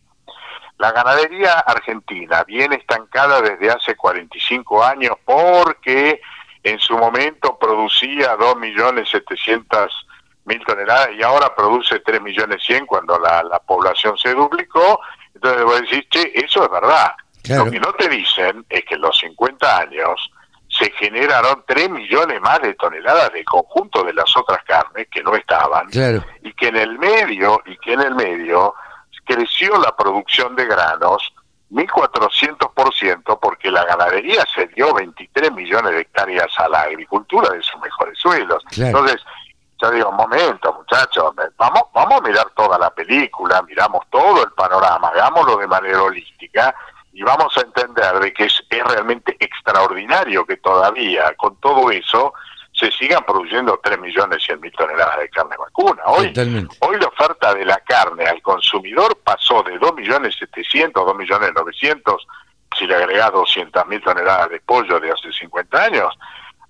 la 0.78 0.92
ganadería 0.92 1.58
argentina 1.60 2.42
viene 2.44 2.76
estancada 2.76 3.42
desde 3.42 3.70
hace 3.70 3.94
45 3.96 4.82
años 4.82 5.16
porque 5.26 6.20
en 6.62 6.78
su 6.78 6.96
momento 6.96 7.58
producía 7.58 8.36
2.700.000 8.38 10.64
toneladas 10.66 11.10
y 11.18 11.22
ahora 11.22 11.54
produce 11.54 12.02
3.100.000 12.02 12.86
cuando 12.86 13.18
la, 13.18 13.42
la 13.42 13.58
población 13.60 14.16
se 14.18 14.32
duplicó. 14.34 15.00
Entonces 15.34 15.64
vos 15.64 15.80
decís, 15.82 16.06
che, 16.10 16.32
eso 16.34 16.64
es 16.64 16.70
verdad. 16.70 17.12
Claro. 17.42 17.64
Lo 17.66 17.70
que 17.70 17.80
no 17.80 17.92
te 17.94 18.08
dicen 18.08 18.64
es 18.68 18.84
que 18.84 18.94
en 18.94 19.00
los 19.00 19.18
50 19.18 19.78
años 19.78 20.30
se 20.68 20.90
generaron 20.92 21.64
3 21.66 21.90
millones 21.90 22.40
más 22.40 22.60
de 22.62 22.74
toneladas 22.74 23.32
de 23.32 23.44
conjunto 23.44 24.04
de 24.04 24.12
las 24.14 24.34
otras 24.36 24.62
carnes 24.64 25.08
que 25.10 25.22
no 25.22 25.34
estaban 25.34 25.88
Claro. 25.88 26.24
y 26.42 26.52
que 26.54 26.68
en 26.68 26.76
el 26.76 26.98
medio 26.98 27.60
y 27.66 27.76
que 27.78 27.94
en 27.94 28.00
el 28.00 28.14
medio 28.14 28.74
creció 29.24 29.76
la 29.78 29.94
producción 29.96 30.56
de 30.56 30.66
granos 30.66 31.32
1400% 31.70 33.38
porque 33.40 33.70
la 33.70 33.84
ganadería 33.84 34.44
se 34.54 34.66
dio 34.68 34.92
23 34.94 35.52
millones 35.52 35.92
de 35.92 36.00
hectáreas 36.00 36.48
a 36.58 36.68
la 36.68 36.82
agricultura 36.82 37.50
de 37.50 37.62
sus 37.62 37.80
mejores 37.80 38.18
suelos. 38.18 38.62
Claro. 38.70 38.98
Entonces, 38.98 39.24
yo 39.80 39.90
digo, 39.90 40.12
momento, 40.12 40.72
muchachos, 40.74 41.32
vamos 41.56 41.82
vamos 41.94 42.20
a 42.20 42.28
mirar 42.28 42.46
toda 42.56 42.78
la 42.78 42.90
película, 42.90 43.62
miramos 43.62 44.04
todo 44.10 44.42
el 44.44 44.52
panorama, 44.52 45.08
hagámoslo 45.08 45.56
de 45.56 45.66
manera 45.66 46.02
holística 46.02 46.74
y 47.12 47.22
vamos 47.22 47.56
a 47.56 47.62
entender 47.62 48.20
de 48.20 48.32
que 48.32 48.44
es, 48.44 48.62
es 48.68 48.84
realmente 48.84 49.36
extraordinario 49.40 50.44
que 50.44 50.56
todavía 50.58 51.34
con 51.36 51.56
todo 51.56 51.90
eso 51.90 52.32
se 52.72 52.90
sigan 52.92 53.24
produciendo 53.24 53.78
3 53.82 53.98
millones 54.00 54.42
100 54.44 54.60
mil 54.60 54.72
toneladas 54.72 55.18
de 55.18 55.28
carne 55.28 55.56
vacuna. 55.58 56.02
Hoy, 56.06 56.28
Totalmente. 56.28 56.76
hoy 56.80 56.98
la 56.98 57.08
oferta 57.08 57.54
de 57.54 57.64
la 57.64 57.78
carne 57.78 58.24
al 58.24 58.40
consumidor 58.42 59.18
pasó 59.22 59.62
de 59.62 59.76
2 59.78 59.94
millones 59.94 60.36
700, 60.38 61.04
2 61.04 61.16
millones 61.16 61.50
900, 61.54 62.26
si 62.78 62.86
le 62.86 62.94
agregás 62.94 63.32
200 63.32 63.86
mil 63.86 64.00
toneladas 64.00 64.50
de 64.50 64.60
pollo 64.60 65.00
de 65.00 65.10
hace 65.10 65.32
50 65.32 65.82
años, 65.84 66.18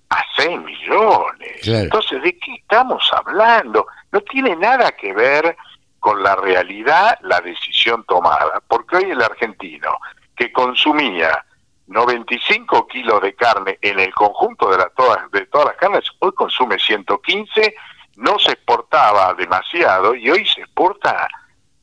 a 0.09 0.23
6 0.35 0.59
millones. 0.59 1.61
Claro. 1.61 1.83
Entonces, 1.83 2.21
¿de 2.23 2.37
qué 2.37 2.55
estamos 2.55 3.09
hablando? 3.13 3.85
No 4.11 4.21
tiene 4.21 4.55
nada 4.55 4.91
que 4.91 5.13
ver 5.13 5.55
con 5.99 6.21
la 6.23 6.35
realidad 6.35 7.17
la 7.21 7.39
decisión 7.39 8.03
tomada, 8.05 8.61
porque 8.67 8.97
hoy 8.97 9.11
el 9.11 9.21
argentino 9.21 9.97
que 10.41 10.51
consumía 10.51 11.45
95 11.85 12.87
kilos 12.87 13.21
de 13.21 13.35
carne 13.35 13.77
en 13.79 13.99
el 13.99 14.11
conjunto 14.11 14.71
de, 14.71 14.77
la, 14.79 14.89
todas, 14.89 15.29
de 15.29 15.45
todas 15.45 15.67
las 15.67 15.75
carnes, 15.75 16.03
hoy 16.17 16.31
consume 16.31 16.79
115, 16.79 17.75
no 18.15 18.39
se 18.39 18.53
exportaba 18.53 19.35
demasiado 19.35 20.15
y 20.15 20.31
hoy 20.31 20.43
se 20.47 20.61
exporta, 20.61 21.27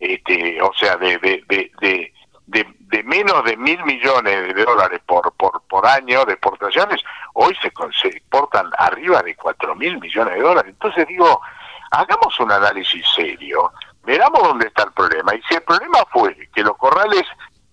este, 0.01 0.61
o 0.61 0.73
sea, 0.75 0.97
de, 0.97 1.19
de, 1.19 1.45
de, 1.49 2.13
de, 2.49 3.03
menos 3.05 3.45
de 3.45 3.57
mil 3.57 3.81
millones 3.85 4.53
de 4.53 4.65
dólares 4.65 5.01
por, 5.07 5.33
por, 5.35 5.63
por 5.69 5.87
año 5.87 6.25
de 6.25 6.33
exportaciones, 6.33 7.01
hoy 7.35 7.57
se, 7.63 7.71
se 8.03 8.09
exportan 8.09 8.73
arriba 8.77 9.23
de 9.23 9.37
cuatro 9.37 9.77
mil 9.77 10.01
millones 10.01 10.35
de 10.35 10.41
dólares. 10.41 10.73
Entonces 10.73 11.07
digo, 11.07 11.41
hagamos 11.93 12.41
un 12.41 12.51
análisis 12.51 13.07
serio, 13.15 13.71
veramos 14.03 14.43
dónde 14.43 14.67
está 14.67 14.83
el 14.83 14.93
problema. 14.93 15.33
Y 15.37 15.43
si 15.43 15.55
el 15.55 15.63
problema 15.63 15.99
fue 16.11 16.35
que 16.53 16.63
los 16.63 16.77
corrales 16.77 17.23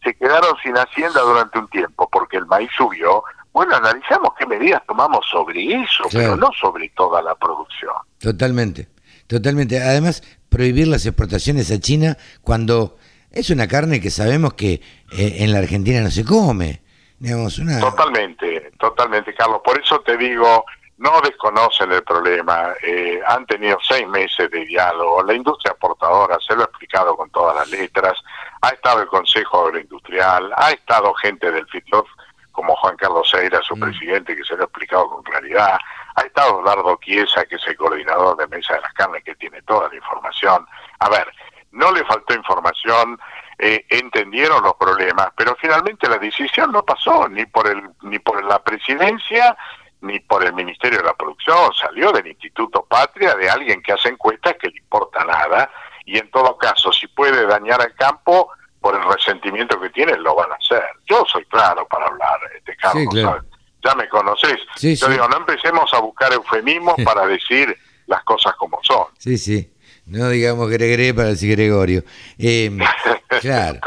se 0.06 0.14
quedaron 0.14 0.56
sin 0.64 0.78
hacienda 0.78 1.20
durante 1.22 1.60
un 1.60 1.68
tiempo 1.68 2.08
porque 2.10 2.38
el 2.38 2.46
maíz 2.46 2.70
subió, 2.78 3.24
bueno, 3.52 3.76
analizamos 3.76 4.30
qué 4.40 4.46
medidas 4.46 4.82
tomamos 4.88 5.26
sobre 5.30 5.62
eso, 5.82 6.04
Claro. 6.10 6.12
pero 6.12 6.38
no 6.38 6.50
sobre 6.60 6.88
toda 6.90 7.22
la 7.22 7.36
producción. 7.36 7.94
Totalmente, 8.20 8.88
totalmente. 9.28 9.82
Además, 9.82 10.22
prohibir 10.50 10.88
las 10.88 11.06
exportaciones 11.06 11.72
a 11.72 11.80
China 11.80 12.18
cuando 12.42 12.98
es 13.32 13.50
una 13.50 13.68
carne 13.68 14.00
que 14.00 14.12
sabemos 14.12 14.54
que 14.54 14.74
eh, 15.12 15.38
en 15.40 15.52
la 15.52 15.60
Argentina 15.60 16.00
no 16.02 16.12
se 16.12 16.24
come. 16.24 16.82
Digamos, 17.18 17.58
una... 17.60 17.80
Totalmente, 17.80 18.72
totalmente, 18.80 19.34
Carlos. 19.34 19.62
Por 19.64 19.80
eso 19.82 20.00
te 20.02 20.16
digo, 20.18 20.66
no 20.98 21.20
desconocen 21.22 21.92
el 21.92 22.04
problema, 22.04 22.74
eh, 22.82 23.20
han 23.28 23.46
tenido 23.46 23.78
seis 23.86 24.08
meses 24.08 24.50
de 24.52 24.66
diálogo, 24.66 25.24
la 25.24 25.34
industria 25.34 25.72
exportadora 25.72 26.38
se 26.46 26.56
lo 26.56 26.62
ha 26.62 26.66
explicado 26.66 27.16
con 27.18 27.30
todas 27.32 27.56
las 27.56 27.70
letras, 27.70 28.18
ha 28.62 28.70
estado 28.70 29.02
el 29.02 29.08
Consejo 29.08 29.66
Agroindustrial, 29.66 30.52
ha 30.56 30.72
estado 30.72 31.14
gente 31.16 31.52
del 31.52 31.68
FITOF 31.68 32.08
como 32.52 32.76
Juan 32.78 32.96
Carlos 32.96 33.30
Seira, 33.30 33.62
su 33.62 33.76
mm. 33.76 33.80
presidente, 33.80 34.36
que 34.36 34.44
se 34.44 34.56
lo 34.56 34.64
ha 34.64 34.66
explicado 34.66 35.10
con 35.10 35.24
claridad, 35.24 35.78
ha 36.16 36.22
estado 36.22 36.64
Dardo 36.64 36.98
Chiesa, 37.04 37.44
que 37.46 37.56
es 37.56 37.68
el 37.68 37.76
coordinador 37.76 38.38
de 38.38 38.48
Mesa 38.48 38.76
de 38.76 38.82
las 38.82 38.94
Carnes, 38.94 39.24
que 39.24 39.36
tiene 39.36 39.62
toda 39.64 39.90
la 39.90 39.96
información. 39.96 40.66
A 41.00 41.10
ver, 41.10 41.28
no 41.72 41.92
le 41.92 42.06
faltó 42.06 42.34
información, 42.34 43.20
eh, 43.60 43.86
entendieron 43.90 44.64
los 44.64 44.76
problemas, 44.76 45.30
pero 45.36 45.56
finalmente 45.60 46.08
la 46.08 46.18
decisión 46.18 46.72
no 46.72 46.84
pasó 46.84 47.28
ni 47.28 47.46
por 47.46 47.68
el 47.68 47.82
ni 48.02 48.20
por 48.20 48.44
la 48.44 48.64
presidencia 48.64 49.56
ni 50.02 50.20
por 50.20 50.44
el 50.44 50.54
Ministerio 50.54 51.00
de 51.00 51.06
la 51.06 51.14
Producción, 51.14 51.74
salió 51.74 52.12
del 52.12 52.28
Instituto 52.28 52.86
Patria 52.86 53.34
de 53.36 53.50
alguien 53.50 53.82
que 53.82 53.94
hace 53.94 54.10
encuestas 54.10 54.56
que 54.56 54.70
le 54.70 54.78
importa 54.78 55.24
nada 55.26 55.70
y 56.06 56.18
en 56.18 56.30
todo 56.32 56.58
caso 56.58 56.92
si 56.94 57.08
puede 57.08 57.46
dañar 57.46 57.82
al 57.82 57.94
campo 57.96 58.50
por 58.80 58.96
el 58.96 59.04
resentimiento 59.04 59.80
que 59.80 59.90
tiene 59.90 60.16
lo 60.18 60.36
van 60.36 60.52
a 60.52 60.56
hacer. 60.56 60.84
Yo 61.08 61.26
soy 61.32 61.44
claro 61.46 61.88
para 61.88 62.06
hablar, 62.06 62.40
este 62.56 62.76
Carlos, 62.78 63.44
ya 63.84 63.96
me 63.96 64.08
conoces. 64.10 64.58
Yo 64.80 65.10
digo, 65.10 65.28
no 65.28 65.38
empecemos 65.38 65.94
a 65.94 66.00
buscar 66.00 66.34
eufemismos 66.34 66.96
para 67.04 67.26
decir 67.26 67.76
las 68.08 68.24
cosas 68.24 68.56
como 68.56 68.80
son. 68.84 69.06
Sí, 69.18 69.38
sí. 69.38 69.72
No 70.06 70.30
digamos 70.30 70.70
Gregre 70.70 71.14
para 71.14 71.30
decir 71.30 71.52
Gregorio. 71.52 72.04
Eh, 72.38 72.78
claro. 73.42 73.80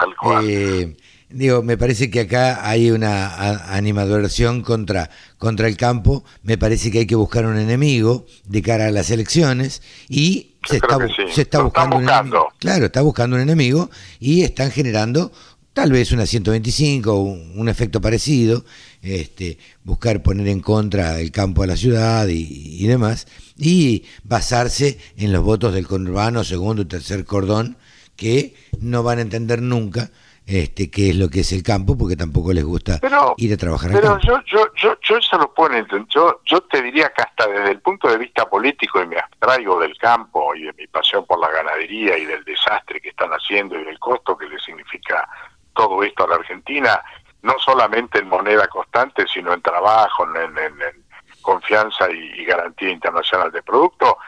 Eh, 0.42 0.96
digo, 1.28 1.62
me 1.62 1.78
parece 1.78 2.10
que 2.10 2.20
acá 2.20 2.68
hay 2.68 2.90
una 2.90 3.72
animadversión 3.72 4.62
contra, 4.62 5.10
contra 5.38 5.68
el 5.68 5.76
campo. 5.76 6.24
Me 6.42 6.58
parece 6.58 6.90
que 6.90 7.00
hay 7.00 7.06
que 7.06 7.14
buscar 7.14 7.46
un 7.46 7.58
enemigo 7.58 8.26
de 8.44 8.62
cara 8.62 8.86
a 8.86 8.90
las 8.90 9.10
elecciones 9.10 9.82
y 10.08 10.56
se 10.68 10.76
está, 10.76 10.98
se 11.34 11.42
está 11.42 11.62
buscando, 11.62 11.96
un 11.96 12.08
enemigo. 12.08 12.48
Claro, 12.58 12.86
está 12.86 13.00
buscando 13.00 13.36
un 13.36 13.42
enemigo 13.42 13.90
y 14.20 14.42
están 14.42 14.70
generando 14.70 15.32
tal 15.72 15.92
vez 15.92 16.12
una 16.12 16.26
125, 16.26 17.14
un, 17.14 17.52
un 17.56 17.68
efecto 17.68 18.00
parecido, 18.00 18.64
este, 19.02 19.58
buscar 19.84 20.22
poner 20.22 20.48
en 20.48 20.60
contra 20.60 21.20
el 21.20 21.30
campo 21.30 21.62
a 21.62 21.66
la 21.66 21.76
ciudad 21.76 22.26
y, 22.28 22.84
demás, 22.86 23.26
y 23.56 24.04
basarse 24.24 24.98
en 25.16 25.32
los 25.32 25.44
votos 25.44 25.72
del 25.72 25.86
conurbano, 25.86 26.44
segundo 26.44 26.82
y 26.82 26.86
tercer 26.86 27.24
cordón, 27.24 27.76
que 28.18 28.54
no 28.82 29.02
van 29.02 29.18
a 29.18 29.22
entender 29.22 29.62
nunca 29.62 30.10
este, 30.48 30.90
qué 30.90 31.10
es 31.10 31.16
lo 31.16 31.28
que 31.28 31.40
es 31.40 31.52
el 31.52 31.62
campo, 31.62 31.96
porque 31.96 32.16
tampoco 32.16 32.54
les 32.54 32.64
gusta 32.64 32.98
ir 33.36 33.52
a 33.52 33.56
trabajar 33.58 33.90
Pero 33.92 34.18
yo, 34.20 34.40
yo, 34.46 34.66
yo, 34.76 34.98
yo 35.02 35.18
eso 35.18 35.36
lo 35.36 35.52
puedo 35.52 35.74
entender. 35.74 36.08
Yo, 36.08 36.40
yo 36.46 36.62
te 36.62 36.80
diría 36.80 37.12
que 37.14 37.22
hasta 37.22 37.46
desde 37.46 37.70
el 37.70 37.80
punto 37.80 38.08
de 38.08 38.16
vista 38.16 38.48
político, 38.48 39.02
y 39.02 39.06
me 39.06 39.18
abstraigo 39.18 39.78
del 39.78 39.96
campo 39.98 40.54
y 40.54 40.62
de 40.62 40.72
mi 40.72 40.86
pasión 40.86 41.26
por 41.26 41.38
la 41.38 41.50
ganadería 41.50 42.16
y 42.16 42.24
del 42.24 42.42
desastre 42.44 42.98
que 43.00 43.10
están 43.10 43.30
haciendo 43.30 43.78
y 43.78 43.84
del 43.84 43.98
costo 43.98 44.38
que 44.38 44.48
le 44.48 44.58
significa 44.58 45.28
todo 45.74 46.02
esto 46.02 46.24
a 46.24 46.28
la 46.28 46.36
Argentina, 46.36 47.02
no 47.42 47.54
solamente 47.58 48.18
en 48.18 48.28
moneda 48.28 48.66
constante, 48.68 49.26
sino 49.32 49.52
en 49.52 49.60
trabajo, 49.60 50.24
en, 50.24 51.04
confianza 51.42 52.10
y, 52.10 52.44
garantía 52.44 52.90
internacional 52.90 53.52
de 53.52 53.62
producto, 53.62 54.18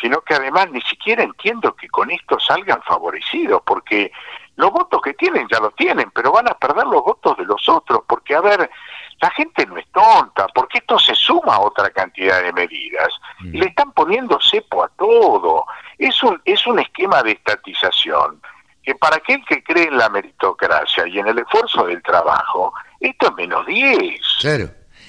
sino 0.00 0.20
que 0.20 0.34
además 0.34 0.70
ni 0.70 0.80
siquiera 0.82 1.22
entiendo 1.22 1.74
que 1.74 1.88
con 1.88 2.10
esto 2.10 2.38
salgan 2.38 2.82
favorecidos, 2.82 3.62
porque 3.64 4.12
los 4.56 4.70
votos 4.70 5.00
que 5.02 5.14
tienen 5.14 5.46
ya 5.50 5.60
los 5.60 5.74
tienen, 5.76 6.10
pero 6.10 6.32
van 6.32 6.48
a 6.48 6.54
perder 6.54 6.86
los 6.86 7.04
votos 7.04 7.36
de 7.36 7.44
los 7.44 7.68
otros, 7.68 8.02
porque 8.06 8.34
a 8.34 8.40
ver, 8.40 8.70
la 9.20 9.30
gente 9.30 9.66
no 9.66 9.76
es 9.76 9.86
tonta, 9.92 10.46
porque 10.54 10.78
esto 10.78 10.98
se 10.98 11.14
suma 11.14 11.54
a 11.54 11.60
otra 11.60 11.90
cantidad 11.90 12.42
de 12.42 12.52
medidas 12.52 13.08
y 13.40 13.48
mm. 13.48 13.60
le 13.60 13.66
están 13.66 13.92
poniendo 13.92 14.38
cepo 14.40 14.84
a 14.84 14.88
todo. 14.88 15.64
Es 15.98 16.22
un, 16.22 16.40
es 16.44 16.66
un 16.66 16.78
esquema 16.78 17.22
de 17.22 17.32
estatización 17.32 18.40
que 18.82 18.94
para 18.94 19.16
aquel 19.16 19.44
que 19.44 19.62
cree 19.62 19.88
en 19.88 19.98
la 19.98 20.08
meritocracia 20.08 21.06
y 21.06 21.18
en 21.18 21.28
el 21.28 21.38
esfuerzo 21.38 21.84
del 21.84 22.02
trabajo, 22.02 22.72
esto 23.00 23.28
es 23.28 23.34
menos 23.34 23.66
10. 23.66 24.20
Claro. 24.40 24.64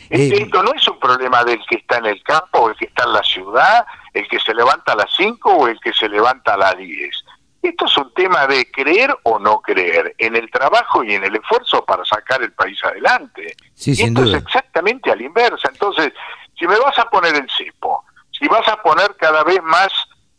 Eh, 0.09 0.31
esto 0.41 0.63
no 0.63 0.73
es 0.73 0.87
un 0.87 0.99
problema 0.99 1.43
del 1.43 1.63
que 1.65 1.77
está 1.77 1.97
en 1.99 2.07
el 2.07 2.21
campo 2.23 2.59
o 2.59 2.69
el 2.69 2.75
que 2.75 2.85
está 2.85 3.03
en 3.05 3.13
la 3.13 3.23
ciudad, 3.23 3.85
el 4.13 4.27
que 4.27 4.39
se 4.39 4.53
levanta 4.53 4.93
a 4.93 4.95
las 4.95 5.11
5 5.15 5.51
o 5.51 5.67
el 5.67 5.79
que 5.79 5.93
se 5.93 6.09
levanta 6.09 6.53
a 6.53 6.57
las 6.57 6.77
10. 6.77 7.25
Esto 7.61 7.85
es 7.85 7.97
un 7.97 8.13
tema 8.13 8.47
de 8.47 8.71
creer 8.71 9.15
o 9.23 9.37
no 9.37 9.59
creer 9.59 10.15
en 10.17 10.35
el 10.35 10.49
trabajo 10.49 11.03
y 11.03 11.13
en 11.13 11.25
el 11.25 11.35
esfuerzo 11.35 11.83
para 11.83 12.05
sacar 12.05 12.41
el 12.41 12.53
país 12.53 12.81
adelante. 12.83 13.55
Sí, 13.73 13.93
y 13.97 14.03
esto 14.03 14.23
es 14.23 14.33
exactamente 14.33 15.11
a 15.11 15.15
la 15.15 15.23
inversa. 15.23 15.69
Entonces, 15.71 16.13
si 16.57 16.65
me 16.67 16.79
vas 16.79 16.97
a 16.97 17.09
poner 17.09 17.35
el 17.35 17.49
cepo, 17.49 18.05
si 18.31 18.47
vas 18.47 18.67
a 18.69 18.81
poner 18.81 19.15
cada 19.17 19.43
vez 19.43 19.61
más 19.61 19.91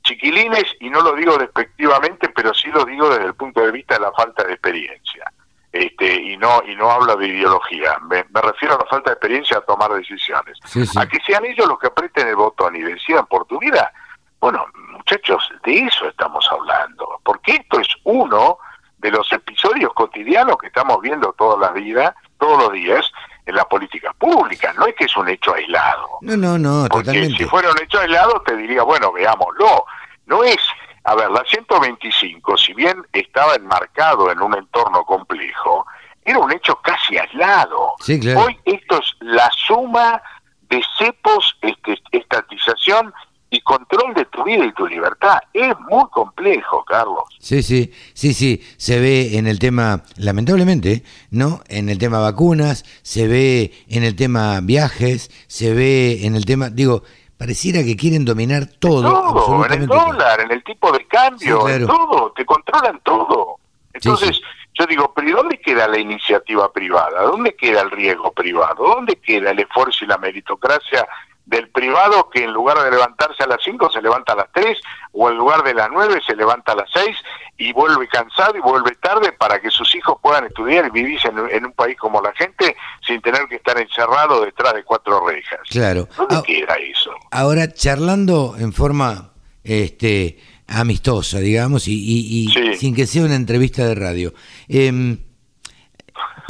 chiquilines, 0.03 0.65
y 0.81 0.89
no 0.89 1.03
lo 1.03 1.15
digo 1.15 1.37
despectivamente, 1.37 2.31
pero 2.31 2.55
sí 2.55 2.69
lo 2.69 2.85
digo 2.85 3.11
desde 3.11 3.27
el 3.27 3.35
punto 3.35 3.61
de 3.61 3.71
vista 3.71 3.95
de 3.95 4.01
la 4.01 4.13
falta 4.13 4.45
de 4.45 4.55
experiencia. 4.55 5.31
Este, 5.73 6.15
y 6.15 6.37
no 6.37 6.61
y 6.67 6.75
no 6.75 6.91
hablo 6.91 7.15
de 7.17 7.29
ideología, 7.29 7.97
me, 8.09 8.25
refiero 8.43 8.75
a 8.75 8.79
la 8.79 8.87
falta 8.87 9.11
de 9.11 9.15
experiencia 9.15 9.59
a 9.59 9.61
tomar 9.61 9.93
decisiones. 9.93 10.59
A 10.97 11.07
que 11.07 11.19
sean 11.25 11.45
ellos 11.45 11.69
los 11.69 11.79
que 11.79 11.87
aprieten 11.87 12.27
el 12.27 12.35
botón 12.35 12.75
y 12.75 12.81
decidan 12.81 13.27
por 13.27 13.47
tu 13.47 13.59
vida. 13.61 13.93
Bueno, 14.41 14.67
muchachos, 14.93 15.49
de 15.65 15.79
eso 15.79 16.09
estamos 16.09 16.45
hablando, 16.51 17.21
porque 17.23 17.53
esto 17.53 17.79
es 17.79 17.89
uno 18.05 18.59
de 18.99 19.11
los 19.11 19.31
episodios 19.33 19.93
cotidianos 19.95 20.57
que 20.59 20.67
estamos 20.67 21.01
viendo 21.01 21.33
toda 21.35 21.57
la 21.59 21.73
vida, 21.73 22.17
todos 22.39 22.65
los 22.65 22.73
días, 22.73 23.11
en 23.47 23.55
la 23.55 23.65
política 23.65 24.13
pública, 24.15 24.73
no 24.75 24.87
es 24.87 24.95
que 24.95 25.05
es 25.05 25.17
un 25.17 25.29
hecho 25.29 25.55
aislado. 25.55 26.19
No, 26.23 26.37
no, 26.37 26.59
no, 26.59 26.87
Porque 26.91 27.27
si 27.27 27.45
fuera 27.45 27.71
un 27.71 27.83
hecho 27.83 28.01
aislado 28.01 28.43
te 28.43 28.57
diría, 28.57 28.83
bueno, 28.83 29.13
veámoslo. 29.13 29.87
No 30.27 30.45
es, 30.45 30.59
a 31.05 31.15
ver, 31.15 31.31
la 31.31 31.45
125, 31.45 32.57
si 32.59 32.75
bien 32.75 33.03
estaba 33.13 33.55
enmarcado 33.55 34.31
en 34.31 34.41
un 34.41 34.55
entorno 34.57 35.05
complejo, 35.05 35.87
era 36.25 36.39
un 36.39 36.53
hecho 36.53 36.77
casi 36.83 37.17
aislado. 37.17 37.95
Hoy 38.37 38.59
esto 38.65 38.99
es 39.01 39.17
la 39.21 39.51
suma 39.51 40.23
de 40.69 40.83
cepos, 40.99 41.57
este, 41.63 41.99
estatización 42.13 43.13
y 43.51 43.61
control 43.63 44.15
de 44.15 44.25
tu 44.27 44.45
vida 44.45 44.65
y 44.65 44.73
tu 44.73 44.87
libertad. 44.87 45.39
Es 45.53 45.73
muy 45.89 46.05
complejo, 46.11 46.85
Carlos. 46.85 47.25
Sí, 47.41 47.63
sí, 47.63 47.93
sí, 48.15 48.33
sí. 48.33 48.63
Se 48.77 49.01
ve 49.01 49.37
en 49.39 49.47
el 49.49 49.59
tema, 49.59 50.05
lamentablemente, 50.17 51.03
¿no? 51.31 51.61
En 51.69 51.89
el 51.89 51.99
tema 51.99 52.21
vacunas, 52.21 52.85
se 53.03 53.27
ve 53.27 53.73
en 53.89 54.05
el 54.05 54.15
tema 54.15 54.61
viajes, 54.63 55.31
se 55.49 55.75
ve 55.75 56.27
en 56.27 56.37
el 56.37 56.45
tema, 56.45 56.71
digo, 56.71 57.03
pareciera 57.41 57.83
que 57.83 57.97
quieren 57.97 58.27
dominar 58.27 58.67
todo. 58.67 59.01
Todo, 59.01 59.65
en 59.65 59.73
el 59.73 59.87
dólar, 59.87 60.41
en 60.41 60.53
el 60.53 60.63
tipo 60.63 60.93
de 60.93 61.07
cambio, 61.07 61.67
en 61.71 61.87
todo, 61.87 62.33
te 62.37 62.45
controlan 62.45 63.01
todo. 63.03 63.57
Entonces, 63.95 64.39
yo 64.75 64.85
digo, 64.85 65.11
pero 65.17 65.27
¿y 65.27 65.33
dónde 65.33 65.59
queda 65.59 65.89
la 65.89 65.99
iniciativa 65.99 66.71
privada? 66.71 67.23
¿Dónde 67.23 67.57
queda 67.57 67.81
el 67.81 67.93
riesgo 67.93 68.31
privado? 68.33 68.87
¿Dónde 68.87 69.17
queda 69.17 69.53
el 69.53 69.59
esfuerzo 69.59 70.05
y 70.05 70.09
la 70.09 70.19
meritocracia 70.19 71.09
del 71.51 71.69
privado 71.69 72.31
que 72.31 72.45
en 72.45 72.53
lugar 72.53 72.79
de 72.79 72.93
levantarse 72.93 73.43
a 73.43 73.47
las 73.49 73.59
5 73.65 73.91
se 73.91 74.01
levanta 74.01 74.35
a 74.35 74.37
las 74.37 74.53
3 74.53 74.79
o 75.13 75.29
en 75.29 75.37
lugar 75.37 75.65
de 75.65 75.75
las 75.75 75.91
9 75.91 76.21
se 76.25 76.37
levanta 76.37 76.73
a 76.73 76.77
las 76.77 76.89
6 76.93 77.17
y 77.59 77.73
vuelve 77.73 78.07
cansado 78.07 78.57
y 78.57 78.61
vuelve 78.61 78.95
tarde 79.03 79.33
para 79.33 79.61
que 79.61 79.69
sus 79.69 79.93
hijos 79.97 80.17
puedan 80.23 80.47
estudiar 80.47 80.87
y 80.87 80.91
vivir 80.91 81.19
en, 81.25 81.65
un 81.65 81.73
país 81.73 81.99
como 81.99 82.23
la 82.23 82.33
gente 82.35 82.77
sin 83.05 83.21
tener 83.21 83.49
que 83.49 83.57
estar 83.57 83.77
encerrado 83.81 84.45
detrás 84.45 84.75
de 84.75 84.85
cuatro 84.85 85.27
rejas. 85.27 85.59
Claro. 85.69 86.07
¿Dónde 86.17 86.37
ah, 86.37 86.43
queda 86.47 86.75
eso? 86.77 87.11
Ahora, 87.33 87.73
charlando 87.73 88.55
en 88.57 88.73
forma 88.73 89.33
este 89.65 90.39
amistosa, 90.69 91.41
digamos, 91.41 91.89
y, 91.89 92.47
sin 92.79 92.95
que 92.95 93.09
sea 93.09 93.25
una 93.25 93.35
entrevista 93.35 93.85
de 93.85 93.97
radio. 93.97 94.35
Eh, 94.69 95.19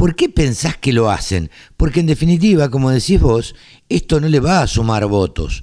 ¿Por 0.01 0.17
qué 0.17 0.31
pensás 0.31 0.79
que 0.79 0.95
lo 0.95 1.11
hacen? 1.11 1.51
Porque 1.77 2.01
en 2.01 2.07
definitiva, 2.07 2.71
como 2.71 2.91
decís 2.91 3.21
vos, 3.21 3.55
esto 3.91 4.19
no 4.19 4.29
le 4.29 4.41
va 4.41 4.63
a 4.63 4.67
sumar 4.67 5.05
votos. 5.05 5.63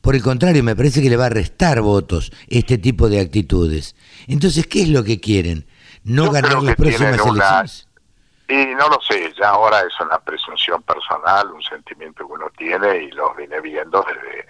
Por 0.00 0.14
el 0.14 0.22
contrario, 0.22 0.64
me 0.64 0.74
parece 0.74 1.02
que 1.02 1.10
le 1.10 1.18
va 1.18 1.26
a 1.26 1.28
restar 1.28 1.82
votos 1.82 2.32
este 2.48 2.78
tipo 2.78 3.10
de 3.10 3.20
actitudes. 3.20 3.94
Entonces, 4.26 4.66
¿qué 4.68 4.84
es 4.84 4.88
lo 4.88 5.04
que 5.04 5.20
quieren? 5.20 5.66
¿No 6.02 6.30
ganar 6.30 6.62
las 6.62 6.76
próximas 6.76 7.12
elecciones? 7.12 7.86
Y 8.48 8.74
no 8.74 8.88
lo 8.88 8.98
sé, 9.02 9.34
ya 9.38 9.50
ahora 9.50 9.80
es 9.80 10.00
una 10.00 10.18
presunción 10.18 10.82
personal, 10.82 11.52
un 11.52 11.62
sentimiento 11.62 12.26
que 12.26 12.32
uno 12.32 12.46
tiene 12.56 13.02
y 13.02 13.10
lo 13.10 13.34
viene 13.34 13.60
viendo 13.60 14.02
desde, 14.08 14.46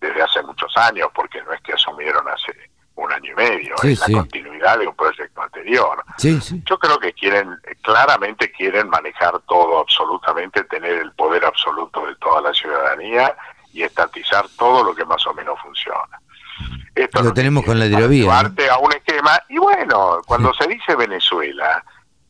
desde 0.00 0.22
hace 0.22 0.40
muchos 0.44 0.76
años, 0.76 1.08
porque 1.12 1.42
no 1.42 1.52
es 1.52 1.60
que 1.62 1.72
asumieron 1.72 2.28
hace 2.28 2.52
un 2.98 3.12
año 3.12 3.32
y 3.32 3.34
medio, 3.36 3.74
es 3.82 4.08
la 4.08 4.18
continuidad 4.18 4.78
de 4.78 4.88
un 4.88 4.94
proyecto 4.94 5.42
anterior. 5.42 6.04
Yo 6.18 6.78
creo 6.78 6.98
que 6.98 7.12
quieren, 7.12 7.56
claramente 7.82 8.50
quieren 8.50 8.88
manejar 8.88 9.38
todo 9.48 9.78
absolutamente, 9.78 10.64
tener 10.64 10.94
el 10.94 11.12
poder 11.12 11.44
absoluto 11.44 12.04
de 12.06 12.16
toda 12.16 12.42
la 12.42 12.52
ciudadanía 12.52 13.34
y 13.72 13.82
estatizar 13.82 14.46
todo 14.56 14.82
lo 14.82 14.94
que 14.94 15.04
más 15.04 15.24
o 15.26 15.34
menos 15.34 15.58
funciona. 15.60 16.20
Esto 16.94 17.22
lo 17.22 17.32
tenemos 17.32 17.64
con 17.64 17.78
la 17.78 17.86
hidrovía. 17.86 18.26
Parte 18.26 18.68
a 18.68 18.78
un 18.78 18.92
esquema, 18.92 19.40
y 19.48 19.58
bueno, 19.58 20.20
cuando 20.26 20.52
se 20.54 20.66
dice 20.66 20.96
Venezuela, 20.96 21.84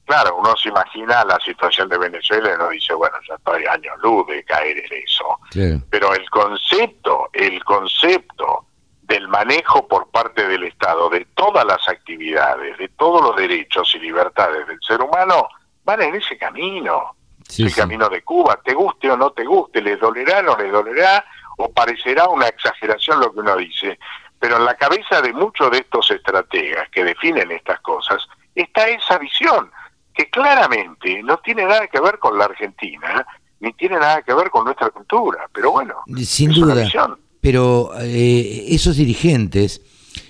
claro, 0.04 0.36
uno 0.36 0.54
se 0.54 0.68
imagina 0.68 1.24
la 1.24 1.38
situación 1.40 1.88
de 1.88 1.96
Venezuela 1.96 2.50
y 2.50 2.54
uno 2.54 2.68
dice, 2.68 2.92
bueno, 2.92 3.16
ya 3.26 3.36
estoy 3.36 3.64
años 3.64 3.96
luz 4.02 4.26
de 4.26 4.44
caer 4.44 4.76
en 4.76 5.02
eso. 5.02 5.84
Pero 5.88 6.14
el 6.14 6.28
concepto, 6.28 7.30
el 7.32 7.64
concepto 7.64 8.66
del 9.08 9.26
manejo 9.26 9.88
por 9.88 10.10
parte 10.10 10.46
del 10.46 10.64
Estado 10.64 11.08
de 11.08 11.26
todas 11.34 11.64
las 11.64 11.88
actividades, 11.88 12.76
de 12.76 12.88
todos 12.90 13.22
los 13.22 13.36
derechos 13.36 13.90
y 13.94 13.98
libertades 14.00 14.66
del 14.66 14.78
ser 14.86 15.00
humano, 15.00 15.48
van 15.82 16.02
en 16.02 16.14
ese 16.14 16.36
camino. 16.36 17.16
el 17.56 17.74
camino 17.74 18.10
de 18.10 18.22
Cuba, 18.22 18.60
te 18.62 18.74
guste 18.74 19.10
o 19.10 19.16
no 19.16 19.30
te 19.30 19.44
guste, 19.44 19.80
les 19.80 19.98
dolerá 19.98 20.40
o 20.40 20.42
no 20.42 20.58
les 20.58 20.70
dolerá, 20.70 21.24
o 21.56 21.72
parecerá 21.72 22.28
una 22.28 22.48
exageración 22.48 23.18
lo 23.20 23.32
que 23.32 23.40
uno 23.40 23.56
dice, 23.56 23.98
pero 24.38 24.58
en 24.58 24.66
la 24.66 24.74
cabeza 24.74 25.22
de 25.22 25.32
muchos 25.32 25.70
de 25.70 25.78
estos 25.78 26.10
estrategas 26.10 26.90
que 26.90 27.02
definen 27.02 27.50
estas 27.50 27.80
cosas 27.80 28.28
está 28.54 28.88
esa 28.88 29.16
visión, 29.18 29.70
que 30.12 30.28
claramente 30.28 31.22
no 31.22 31.38
tiene 31.38 31.64
nada 31.64 31.86
que 31.86 32.00
ver 32.00 32.18
con 32.18 32.36
la 32.36 32.44
Argentina, 32.44 33.26
ni 33.60 33.72
tiene 33.72 33.98
nada 33.98 34.20
que 34.20 34.34
ver 34.34 34.50
con 34.50 34.66
nuestra 34.66 34.90
cultura, 34.90 35.48
pero 35.50 35.70
bueno, 35.70 36.02
sin 36.18 36.52
duda. 36.52 36.86
Pero 37.48 37.92
eh, 37.98 38.66
esos 38.68 38.98
dirigentes, 38.98 39.80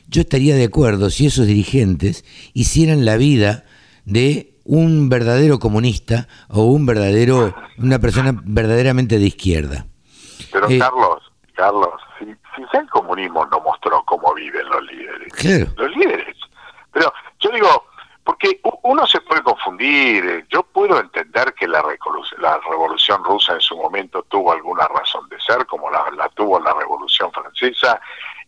yo 0.07 0.21
estaría 0.21 0.55
de 0.55 0.67
acuerdo 0.67 1.11
si 1.11 1.27
esos 1.27 1.49
dirigentes 1.49 2.25
hicieran 2.55 3.05
la 3.05 3.17
vida 3.17 3.65
de 4.05 4.55
un 4.63 5.09
verdadero 5.09 5.59
comunista 5.59 6.29
o 6.49 6.63
un 6.67 6.87
verdadero 6.87 7.57
una 7.77 7.99
persona 7.99 8.41
verdaderamente 8.45 9.19
de 9.19 9.27
izquierda. 9.27 9.87
Pero 10.53 10.71
eh, 10.71 10.79
Carlos, 10.79 11.33
Carlos, 11.55 12.01
si, 12.21 12.27
si 12.27 12.77
el 12.77 12.89
comunismo 12.89 13.45
no 13.47 13.59
mostró 13.63 14.01
cómo 14.05 14.33
viven 14.35 14.69
los 14.69 14.85
líderes, 14.85 15.77
los 15.77 15.97
líderes. 15.97 16.37
Pero 16.93 17.13
yo 17.41 17.51
digo, 17.51 17.85
porque 18.29 18.61
uno 18.83 19.07
se 19.07 19.23
puede 19.23 19.41
confundir, 19.43 20.23
eh, 20.23 20.45
yo 20.51 20.63
puedo 20.63 21.01
entender 21.01 21.55
que 21.55 21.67
la, 21.67 21.83
la 22.37 22.59
revolución 22.59 23.25
rusa 23.25 23.55
en 23.55 23.63
su 23.63 23.75
momento 23.75 24.23
tuvo 24.25 24.53
alguna 24.53 24.87
razón 24.87 25.27
de 25.31 25.41
ser, 25.41 25.65
como 25.65 25.91
la, 25.91 26.29
tuvo 26.35 26.61
la 26.61 26.75
revolución 26.75 27.33
francesa, 27.33 27.99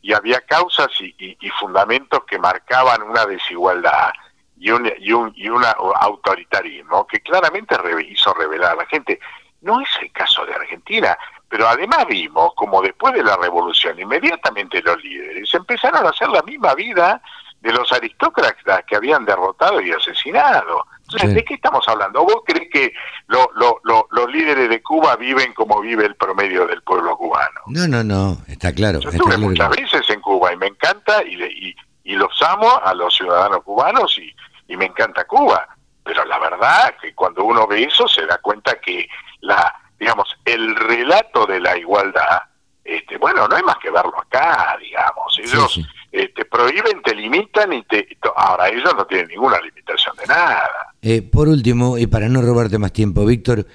y 0.02 0.12
había 0.12 0.42
causas 0.42 0.88
y, 1.00 1.14
y, 1.18 1.48
fundamentos 1.58 2.24
que 2.24 2.38
marcaban 2.38 3.00
una 3.04 3.24
desigualdad 3.24 4.12
y 4.58 4.70
un, 4.70 4.92
y 4.98 5.12
un, 5.12 5.32
y 5.34 5.48
un 5.48 5.64
autoritarismo 5.64 7.06
que 7.06 7.20
claramente 7.20 7.74
hizo 8.06 8.34
revelar 8.34 8.72
a 8.72 8.82
la 8.82 8.86
gente. 8.86 9.18
No 9.62 9.80
es 9.80 9.88
el 10.02 10.12
caso 10.12 10.44
de 10.44 10.56
Argentina. 10.56 11.16
Pero 11.48 11.66
además 11.66 12.06
vimos 12.06 12.52
como 12.54 12.80
después 12.80 13.12
de 13.14 13.24
la 13.24 13.36
revolución, 13.36 13.98
inmediatamente 13.98 14.80
los 14.82 15.02
líderes 15.02 15.52
empezaron 15.52 16.06
a 16.06 16.10
hacer 16.10 16.28
la 16.28 16.42
misma 16.42 16.74
vida 16.74 17.20
de 17.60 17.72
los 17.72 17.92
aristócratas 17.92 18.84
que 18.86 18.96
habían 18.96 19.24
derrotado 19.24 19.80
y 19.80 19.92
asesinado. 19.92 20.86
Entonces, 21.02 21.34
¿de 21.34 21.44
qué 21.44 21.54
estamos 21.54 21.86
hablando? 21.88 22.22
¿Vos 22.22 22.42
crees 22.46 22.70
que 22.70 22.92
los 23.26 24.32
líderes 24.32 24.68
de 24.70 24.82
Cuba 24.82 25.16
viven 25.16 25.52
como 25.54 25.80
vive 25.80 26.06
el 26.06 26.14
promedio 26.14 26.66
del 26.66 26.82
pueblo 26.82 27.16
cubano? 27.16 27.60
No, 27.66 27.86
no, 27.88 28.04
no, 28.04 28.38
está 28.46 28.72
claro. 28.72 29.00
Yo 29.00 29.10
estuve 29.10 29.36
muchas 29.36 29.70
veces 29.70 30.08
en 30.08 30.20
Cuba 30.20 30.52
y 30.52 30.56
me 30.56 30.68
encanta 30.68 31.22
y, 31.24 31.42
y, 31.42 31.76
y 32.04 32.14
los 32.14 32.40
amo 32.42 32.80
a 32.82 32.94
los 32.94 33.14
ciudadanos 33.14 33.62
cubanos 33.64 34.16
y, 34.18 34.34
y 34.72 34.76
me 34.76 34.86
encanta 34.86 35.24
Cuba. 35.24 35.68
Pero 36.04 36.24
la 36.24 36.38
verdad 36.38 36.94
que 37.02 37.14
cuando 37.14 37.44
uno 37.44 37.66
ve 37.66 37.82
eso 37.82 38.08
se 38.08 38.24
da 38.24 38.38
cuenta 38.38 38.80
que 38.80 39.06
la 39.40 39.74
digamos, 40.00 40.34
el 40.46 40.74
relato 40.74 41.46
de 41.46 41.60
la 41.60 41.76
igualdad, 41.76 42.42
este, 42.82 43.18
bueno, 43.18 43.46
no 43.46 43.54
hay 43.54 43.62
más 43.62 43.76
que 43.76 43.90
verlo 43.90 44.18
acá, 44.18 44.76
digamos. 44.80 45.38
Ellos 45.38 45.78
te 46.10 46.24
este, 46.24 46.44
prohíben, 46.44 47.02
te 47.02 47.14
limitan 47.14 47.72
y 47.72 47.82
te... 47.84 48.18
Ahora, 48.36 48.68
ellos 48.68 48.92
no 48.96 49.06
tienen 49.06 49.28
ninguna 49.28 49.60
limitación 49.60 50.16
de 50.16 50.26
nada. 50.26 50.70
Eh, 51.02 51.22
por 51.22 51.48
último, 51.48 51.98
y 51.98 52.06
para 52.06 52.28
no 52.28 52.42
robarte 52.42 52.78
más 52.78 52.92
tiempo, 52.92 53.24
Víctor, 53.24 53.66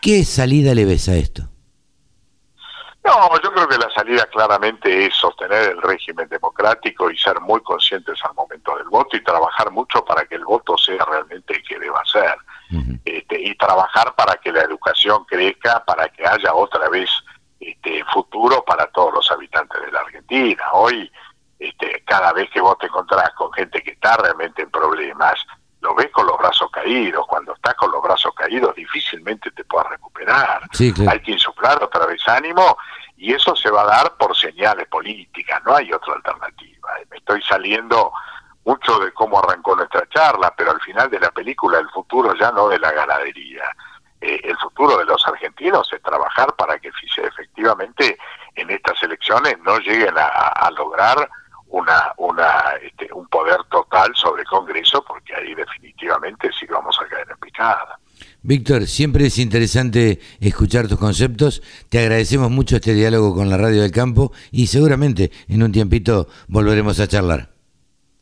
¿qué 0.00 0.24
salida 0.24 0.74
le 0.74 0.84
ves 0.84 1.08
a 1.08 1.16
esto? 1.16 1.42
No, 3.04 3.30
yo 3.42 3.52
creo 3.52 3.68
que 3.68 3.76
la 3.76 3.90
salida 3.90 4.26
claramente 4.32 5.06
es 5.06 5.14
sostener 5.14 5.72
el 5.72 5.82
régimen 5.82 6.26
democrático 6.26 7.10
y 7.10 7.18
ser 7.18 7.38
muy 7.40 7.60
conscientes 7.60 8.18
al 8.24 8.32
momento 8.32 8.74
del 8.78 8.88
voto 8.88 9.14
y 9.16 9.22
trabajar 9.22 9.70
mucho 9.70 10.02
para 10.02 10.24
que 10.24 10.36
el 10.36 10.44
voto 10.44 10.78
sea 10.78 11.04
realmente 11.04 11.54
el 11.54 11.62
que 11.62 11.78
deba 11.78 12.02
ser. 12.06 12.36
Este, 13.04 13.40
y 13.40 13.54
trabajar 13.56 14.14
para 14.16 14.34
que 14.36 14.50
la 14.50 14.62
educación 14.62 15.24
crezca, 15.26 15.84
para 15.84 16.08
que 16.08 16.26
haya 16.26 16.54
otra 16.54 16.88
vez 16.88 17.08
este, 17.60 18.02
futuro 18.12 18.64
para 18.64 18.86
todos 18.86 19.14
los 19.14 19.30
habitantes 19.30 19.80
de 19.80 19.92
la 19.92 20.00
Argentina. 20.00 20.64
Hoy, 20.72 21.10
este, 21.68 22.02
cada 22.06 22.32
vez 22.32 22.50
que 22.50 22.60
vos 22.60 22.76
te 22.78 22.86
encontrás 22.86 23.30
con 23.30 23.52
gente 23.52 23.82
que 23.82 23.92
está 23.92 24.16
realmente 24.16 24.62
en 24.62 24.70
problemas, 24.70 25.34
lo 25.80 25.94
ves 25.94 26.10
con 26.10 26.26
los 26.26 26.38
brazos 26.38 26.70
caídos. 26.70 27.26
Cuando 27.26 27.54
estás 27.54 27.74
con 27.74 27.90
los 27.90 28.02
brazos 28.02 28.32
caídos, 28.34 28.74
difícilmente 28.74 29.50
te 29.50 29.64
puedas 29.64 29.90
recuperar. 29.90 30.62
Hay 31.08 31.20
que 31.20 31.32
insuflar 31.32 31.82
otra 31.82 32.06
vez 32.06 32.20
ánimo 32.28 32.76
y 33.16 33.32
eso 33.32 33.54
se 33.54 33.70
va 33.70 33.82
a 33.82 33.86
dar 33.86 34.16
por 34.16 34.36
señales 34.36 34.86
políticas, 34.88 35.62
no 35.64 35.74
hay 35.74 35.92
otra 35.92 36.14
alternativa. 36.14 36.88
Me 37.10 37.18
estoy 37.18 37.42
saliendo 37.42 38.12
mucho 38.64 38.98
de 38.98 39.12
cómo 39.12 39.38
arrancó 39.38 39.76
nuestra 39.76 40.06
charla, 40.08 40.52
pero 40.56 40.70
al 40.70 40.80
final 40.80 41.10
de 41.10 41.20
la 41.20 41.30
película 41.30 41.78
el 41.78 41.88
futuro 41.90 42.34
ya 42.34 42.50
no 42.50 42.68
de 42.68 42.78
la 42.78 42.92
ganadería. 42.92 43.64
Eh, 44.20 44.40
el 44.44 44.56
futuro 44.56 44.96
de 44.96 45.04
los 45.04 45.26
argentinos 45.26 45.92
es 45.92 46.02
trabajar 46.02 46.54
para 46.56 46.78
que 46.78 46.90
efectivamente 47.16 48.16
en 48.54 48.70
estas 48.70 49.02
elecciones 49.02 49.58
no 49.60 49.78
lleguen 49.78 50.14
a, 50.16 50.70
lograr 50.70 51.28
una, 51.74 52.12
una, 52.18 52.74
este, 52.82 53.12
un 53.12 53.26
poder 53.26 53.58
total 53.68 54.12
sobre 54.14 54.42
el 54.42 54.48
Congreso, 54.48 55.04
porque 55.04 55.34
ahí 55.34 55.54
definitivamente 55.54 56.48
sí 56.58 56.66
vamos 56.66 56.96
a 57.00 57.08
caer 57.08 57.26
en 57.28 57.36
picada. 57.38 57.98
Víctor, 58.42 58.86
siempre 58.86 59.26
es 59.26 59.38
interesante 59.38 60.20
escuchar 60.40 60.86
tus 60.86 60.98
conceptos. 60.98 61.62
Te 61.88 61.98
agradecemos 61.98 62.48
mucho 62.50 62.76
este 62.76 62.94
diálogo 62.94 63.34
con 63.34 63.50
la 63.50 63.56
Radio 63.56 63.82
del 63.82 63.90
Campo 63.90 64.30
y 64.52 64.68
seguramente 64.68 65.32
en 65.48 65.64
un 65.64 65.72
tiempito 65.72 66.28
volveremos 66.46 67.00
a 67.00 67.08
charlar. 67.08 67.48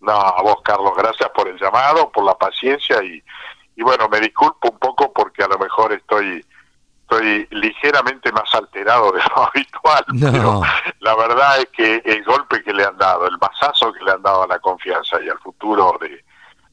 No, 0.00 0.12
a 0.12 0.42
vos, 0.42 0.56
Carlos, 0.64 0.92
gracias 0.96 1.28
por 1.34 1.46
el 1.46 1.58
llamado, 1.60 2.10
por 2.10 2.24
la 2.24 2.34
paciencia 2.38 3.04
y, 3.04 3.22
y 3.76 3.82
bueno, 3.82 4.08
me 4.08 4.20
disculpo 4.20 4.70
un 4.70 4.78
poco 4.78 5.12
porque 5.12 5.44
a 5.44 5.48
lo 5.48 5.58
mejor 5.58 5.92
estoy 5.92 6.42
estoy 7.12 7.48
ligeramente 7.50 8.32
más 8.32 8.54
alterado 8.54 9.12
de 9.12 9.20
lo 9.20 9.42
habitual, 9.48 10.04
pero 10.20 10.62
la 11.00 11.14
verdad 11.16 11.58
es 11.60 11.68
que 11.68 12.02
el 12.04 12.24
golpe 12.24 12.62
que 12.62 12.72
le 12.72 12.84
han 12.84 12.96
dado, 12.96 13.26
el 13.26 13.38
masazo 13.38 13.92
que 13.92 14.04
le 14.04 14.12
han 14.12 14.22
dado 14.22 14.44
a 14.44 14.46
la 14.46 14.58
confianza 14.58 15.20
y 15.22 15.28
al 15.28 15.38
futuro 15.38 15.96
de, 16.00 16.24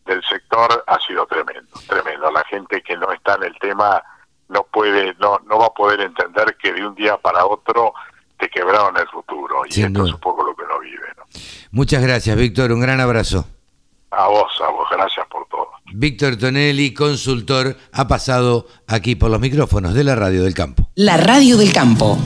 del 0.05 0.23
sector 0.23 0.83
ha 0.87 0.99
sido 0.99 1.25
tremendo, 1.25 1.79
tremendo. 1.87 2.31
La 2.31 2.43
gente 2.45 2.81
que 2.81 2.95
no 2.97 3.11
está 3.11 3.35
en 3.35 3.43
el 3.43 3.59
tema 3.59 4.01
no 4.47 4.63
puede, 4.63 5.13
no, 5.19 5.39
no 5.45 5.59
va 5.59 5.67
a 5.67 5.73
poder 5.73 6.01
entender 6.01 6.55
que 6.57 6.73
de 6.73 6.85
un 6.85 6.95
día 6.95 7.17
para 7.17 7.45
otro 7.45 7.93
te 8.37 8.49
quebraron 8.49 8.95
el 8.97 9.07
futuro 9.09 9.63
y 9.65 9.83
esto 9.83 10.05
es 10.05 10.13
un 10.13 10.19
poco 10.19 10.43
lo 10.43 10.55
que 10.55 10.63
uno 10.63 10.79
vive. 10.79 11.07
Muchas 11.71 12.01
gracias, 12.01 12.35
Víctor. 12.35 12.71
Un 12.71 12.81
gran 12.81 12.99
abrazo. 12.99 13.45
A 14.11 14.27
vos, 14.27 14.51
a 14.61 14.69
vos. 14.69 14.87
Gracias 14.89 15.27
por. 15.27 15.48
Víctor 15.93 16.37
Tonelli, 16.37 16.93
consultor, 16.93 17.77
ha 17.91 18.07
pasado 18.07 18.67
aquí 18.87 19.15
por 19.15 19.31
los 19.31 19.39
micrófonos 19.39 19.93
de 19.93 20.03
la 20.03 20.15
Radio 20.15 20.43
del 20.43 20.53
Campo. 20.53 20.89
La 20.95 21.17
Radio 21.17 21.57
del 21.57 21.73
Campo. 21.73 22.17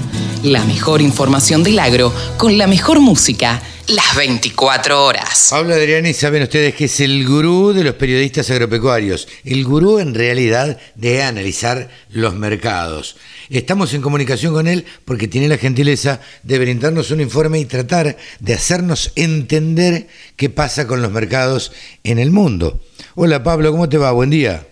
La 0.44 0.64
mejor 0.66 1.02
información 1.02 1.64
del 1.64 1.80
agro 1.80 2.14
con 2.38 2.58
la 2.58 2.68
mejor 2.68 3.00
música 3.00 3.62
las 3.88 4.16
24 4.16 5.06
horas. 5.06 5.48
Pablo 5.50 5.74
Adriani, 5.74 6.14
saben 6.14 6.44
ustedes 6.44 6.74
que 6.76 6.86
es 6.86 7.00
el 7.02 7.26
gurú 7.28 7.74
de 7.74 7.84
los 7.84 7.96
periodistas 7.96 8.50
agropecuarios, 8.50 9.28
el 9.44 9.64
gurú 9.66 10.00
en 10.00 10.14
realidad 10.14 10.80
de 10.96 11.24
analizar 11.24 11.90
los 12.10 12.36
mercados. 12.36 13.18
Estamos 13.50 13.94
en 13.94 14.02
comunicación 14.02 14.54
con 14.54 14.68
él 14.68 14.86
porque 15.06 15.28
tiene 15.28 15.50
la 15.50 15.58
gentileza 15.58 16.22
de 16.44 16.60
brindarnos 16.60 17.12
un 17.12 17.22
informe 17.22 17.60
y 17.60 17.66
tratar 17.66 18.18
de 18.40 18.54
hacernos 18.54 19.12
entender 19.16 20.08
qué 20.38 20.50
pasa 20.50 20.88
con 20.88 21.02
los 21.02 21.12
mercados 21.12 21.72
en 22.04 22.20
el 22.20 22.32
mundo. 22.32 22.80
Hola 23.16 23.44
Pablo, 23.44 23.72
¿cómo 23.72 23.88
te 23.88 24.00
va? 24.00 24.12
Buen 24.12 24.32
día. 24.32 24.66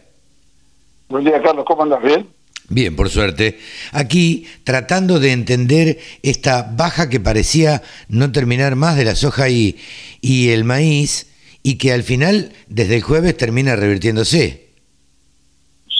Buen 1.09 1.23
día 1.23 1.39
Carlos, 1.43 1.63
¿cómo 1.67 1.83
andas? 1.83 2.01
¿Bien? 2.01 2.27
Bien, 2.69 2.95
por 2.95 3.09
suerte. 3.09 3.59
Aquí 3.91 4.47
tratando 4.63 5.19
de 5.19 5.31
entender 5.31 5.99
esta 6.23 6.63
baja 6.75 7.07
que 7.07 7.19
parecía 7.19 7.83
no 8.07 8.31
terminar 8.31 8.75
más 8.75 8.95
de 8.97 9.05
la 9.05 9.13
soja 9.13 9.49
y, 9.49 9.77
y 10.21 10.49
el 10.49 10.63
maíz 10.63 11.27
y 11.61 11.77
que 11.77 11.91
al 11.91 12.01
final, 12.01 12.53
desde 12.67 12.95
el 12.95 13.03
jueves, 13.03 13.37
termina 13.37 13.75
revirtiéndose. 13.75 14.69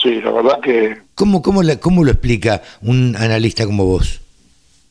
Sí, 0.01 0.19
la 0.21 0.31
verdad 0.31 0.59
que... 0.61 0.97
¿Cómo, 1.13 1.43
cómo, 1.43 1.61
la, 1.61 1.79
cómo 1.79 2.03
lo 2.03 2.11
explica 2.11 2.63
un 2.81 3.15
analista 3.17 3.65
como 3.65 3.85
vos? 3.85 4.19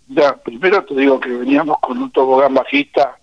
Ya, 0.06 0.36
primero 0.36 0.84
te 0.84 0.94
digo 0.94 1.18
que 1.18 1.30
veníamos 1.30 1.78
con 1.80 1.98
un 1.98 2.12
tobogán 2.12 2.54
bajista 2.54 3.18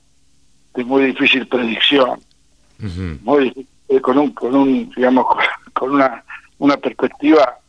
de 0.76 0.84
muy 0.84 1.06
difícil 1.06 1.48
predicción. 1.48 2.20
muy, 3.24 3.54
eh, 3.90 4.02
con 4.02 4.18
un, 4.18 4.32
con 4.32 4.56
un 4.56 4.90
digamos, 4.96 5.26
con 5.74 5.96
una, 5.96 6.24
una 6.60 6.78
perspectiva 6.78 7.60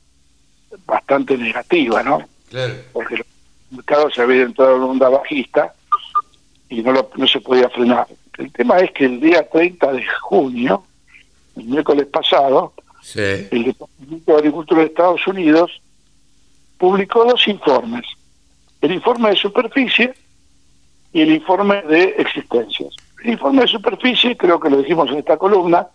bastante 0.86 1.36
negativa, 1.36 2.02
¿no? 2.02 2.22
Claro. 2.50 2.74
Porque 2.92 3.16
el 3.16 3.24
mercado 3.70 4.10
se 4.10 4.22
había 4.22 4.42
entrado 4.42 4.76
en 4.76 4.82
onda 4.82 5.08
bajista 5.08 5.74
y 6.68 6.82
no, 6.82 7.08
no 7.14 7.26
se 7.26 7.40
podía 7.40 7.68
frenar. 7.68 8.06
El 8.38 8.52
tema 8.52 8.78
es 8.78 8.92
que 8.92 9.04
el 9.04 9.20
día 9.20 9.48
30 9.48 9.92
de 9.92 10.06
junio, 10.20 10.84
el 11.56 11.64
miércoles 11.64 12.06
pasado, 12.06 12.72
el 13.14 13.64
Departamento 13.64 14.32
de 14.32 14.38
Agricultura 14.38 14.80
de 14.80 14.86
Estados 14.88 15.26
Unidos 15.26 15.80
publicó 16.76 17.24
dos 17.24 17.46
informes. 17.48 18.04
El 18.80 18.92
informe 18.92 19.30
de 19.30 19.36
superficie 19.36 20.14
y 21.12 21.22
el 21.22 21.32
informe 21.32 21.82
de 21.82 22.14
existencias. 22.18 22.94
El 23.24 23.30
informe 23.30 23.62
de 23.62 23.68
superficie, 23.68 24.36
creo 24.36 24.60
que 24.60 24.70
lo 24.70 24.78
dijimos 24.78 25.10
en 25.10 25.18
esta 25.18 25.36
columna, 25.36 25.88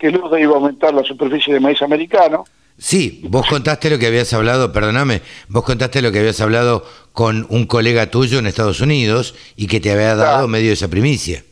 que 0.00 0.10
luego 0.10 0.36
iba 0.38 0.52
a 0.52 0.56
aumentar 0.56 0.94
la 0.94 1.04
superficie 1.04 1.52
de 1.52 1.60
maíz 1.60 1.80
americano. 1.82 2.44
Sí, 2.78 3.20
vos 3.24 3.46
contaste 3.46 3.90
lo 3.90 3.98
que 3.98 4.06
habías 4.06 4.32
hablado, 4.32 4.72
perdóname, 4.72 5.20
vos 5.48 5.64
contaste 5.64 6.00
lo 6.00 6.10
que 6.10 6.20
habías 6.20 6.40
hablado 6.40 6.82
con 7.12 7.46
un 7.50 7.66
colega 7.66 8.10
tuyo 8.10 8.38
en 8.38 8.46
Estados 8.46 8.80
Unidos 8.80 9.34
y 9.54 9.66
que 9.66 9.80
te 9.80 9.92
había 9.92 10.16
dado 10.16 10.48
medio 10.48 10.68
de 10.68 10.72
esa 10.72 10.88
primicia. 10.88 11.44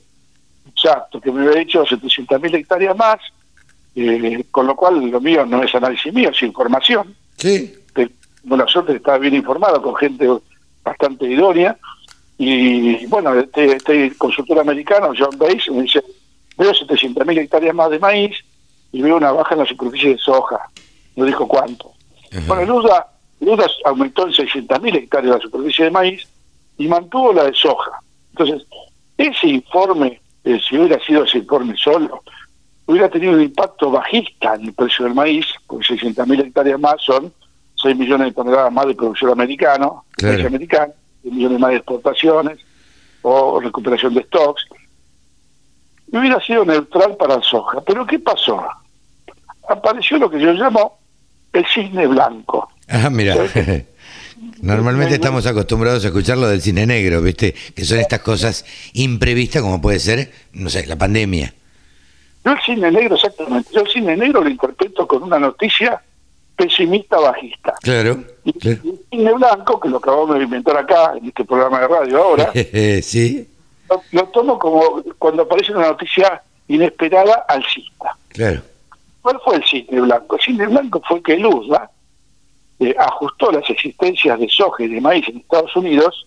Exacto, 0.67 1.21
que 1.21 1.31
me 1.31 1.47
había 1.47 1.61
dicho 1.61 1.85
700.000 1.85 2.55
hectáreas 2.55 2.97
más, 2.97 3.19
eh, 3.95 4.43
con 4.51 4.67
lo 4.67 4.75
cual 4.75 5.11
lo 5.11 5.21
mío 5.21 5.45
no 5.45 5.63
es 5.63 5.75
análisis 5.75 6.13
mío, 6.15 6.31
es 6.31 6.43
información. 6.43 7.15
Sí. 7.37 7.75
Bueno, 8.45 8.65
la 8.65 8.71
suerte 8.71 8.97
estaba 8.97 9.19
bien 9.19 9.35
informado 9.35 9.83
con 9.83 9.95
gente 9.97 10.27
bastante 10.83 11.27
idónea. 11.27 11.77
Y 12.39 13.05
bueno, 13.07 13.35
este, 13.35 13.73
este 13.77 14.17
consultor 14.17 14.61
americano, 14.61 15.13
John 15.19 15.37
Bates, 15.37 15.69
me 15.71 15.83
dice, 15.83 16.03
veo 16.59 16.73
700.000 16.73 17.39
hectáreas 17.39 17.75
más 17.75 17.91
de 17.91 17.99
maíz 17.99 18.37
y 18.93 19.01
veo 19.01 19.17
una 19.17 19.33
baja 19.33 19.55
en 19.55 19.61
la 19.61 19.67
superficie 19.67 20.11
de 20.11 20.19
soja. 20.19 20.69
No 21.17 21.25
dijo 21.25 21.47
cuánto. 21.47 21.93
Bueno, 22.47 22.65
Luda, 22.65 23.07
Luda 23.41 23.67
aumentó 23.85 24.27
en 24.27 24.33
600.000 24.33 24.97
hectáreas 24.97 25.37
la 25.37 25.41
superficie 25.41 25.87
de 25.87 25.91
maíz 25.91 26.27
y 26.77 26.87
mantuvo 26.89 27.33
la 27.33 27.45
de 27.45 27.55
soja. 27.55 28.01
Entonces, 28.33 28.67
ese 29.17 29.49
informe, 29.49 30.21
eh, 30.45 30.61
si 30.67 30.77
hubiera 30.77 31.03
sido 31.05 31.25
ese 31.25 31.39
informe 31.39 31.75
solo, 31.77 32.23
hubiera 32.87 33.09
tenido 33.09 33.33
un 33.33 33.43
impacto 33.43 33.91
bajista 33.91 34.55
en 34.55 34.67
el 34.67 34.73
precio 34.73 35.05
del 35.05 35.15
maíz, 35.15 35.47
porque 35.67 35.95
600.000 35.95 36.47
hectáreas 36.47 36.81
más 36.81 36.97
son 37.05 37.33
6 37.83 37.97
millones 37.97 38.29
de 38.29 38.33
toneladas 38.33 38.73
más 38.73 38.87
de 38.87 38.95
producción 38.95 39.31
americano, 39.31 40.05
claro. 40.13 40.47
americano, 40.47 40.93
10 41.23 41.35
millones 41.35 41.61
más 41.61 41.71
de 41.71 41.77
exportaciones 41.77 42.59
o 43.23 43.61
recuperación 43.61 44.15
de 44.15 44.23
stocks. 44.25 44.65
Y 46.11 46.17
hubiera 46.17 46.41
sido 46.41 46.65
neutral 46.65 47.17
para 47.17 47.35
el 47.35 47.43
soja. 47.43 47.81
Pero 47.83 48.07
¿qué 48.07 48.19
pasó? 48.19 48.65
Apareció 49.69 50.19
lo 50.19 50.31
que 50.31 50.41
yo 50.41 50.53
llamo 50.53 50.99
el 51.53 51.67
cisne 51.67 52.07
blanco. 52.07 52.71
Ah, 52.89 53.11
mira. 53.11 53.37
Normalmente 54.63 55.15
estamos 55.15 55.47
acostumbrados 55.47 56.05
a 56.05 56.09
escuchar 56.09 56.39
lo 56.39 56.49
del 56.49 56.61
cine 56.61 56.87
negro, 56.87 57.21
¿viste? 57.21 57.55
Que 57.75 57.85
son 57.85 57.99
estas 57.99 58.21
cosas 58.21 58.65
imprevistas 58.93 59.63
como 59.63 59.81
puede 59.81 59.99
ser, 59.99 60.33
no 60.53 60.71
sé, 60.71 60.87
la 60.87 60.97
pandemia. 60.97 61.53
Yo 62.45 62.53
el 62.53 62.61
cine 62.61 62.91
negro, 62.91 63.17
exactamente. 63.17 63.71
Yo 63.73 63.81
el 63.83 63.89
cine 63.89 64.17
negro 64.17 64.43
lo 64.43 64.49
interpreto 64.49 65.07
con 65.07 65.23
una 65.25 65.39
noticia 65.39 66.01
pesimista 66.57 67.19
bajista. 67.19 67.75
Claro. 67.83 68.25
Y 68.45 68.69
el 68.69 69.01
cine 69.11 69.33
blanco, 69.35 69.79
que 69.81 69.89
lo 69.89 69.99
acabamos 69.99 70.37
de 70.39 70.45
inventar 70.45 70.77
acá, 70.77 71.15
en 71.17 71.27
este 71.27 71.45
programa 71.45 71.81
de 71.81 71.89
radio 71.89 72.23
ahora, 72.23 72.53
sí. 73.03 73.49
Lo, 74.13 74.25
tomo 74.27 74.59
como 74.59 75.03
cuando 75.19 75.43
aparece 75.43 75.73
una 75.73 75.89
noticia 75.89 76.43
inesperada 76.69 77.45
alcista. 77.49 78.17
Claro. 78.29 78.63
¿Cuál 79.23 79.41
fue 79.45 79.57
el 79.57 79.65
cine 79.65 80.01
blanco? 80.01 80.37
El 80.37 80.43
cine 80.43 80.67
blanco 80.67 81.03
fue 81.09 81.23
que 81.23 81.37
Luzda 81.37 81.91
eh, 82.81 82.95
ajustó 82.99 83.51
las 83.51 83.69
existencias 83.69 84.39
de 84.39 84.49
soja 84.49 84.85
y 84.85 84.89
de 84.89 85.01
maíz 85.01 85.29
en 85.29 85.39
Estados 85.39 85.75
Unidos 85.77 86.27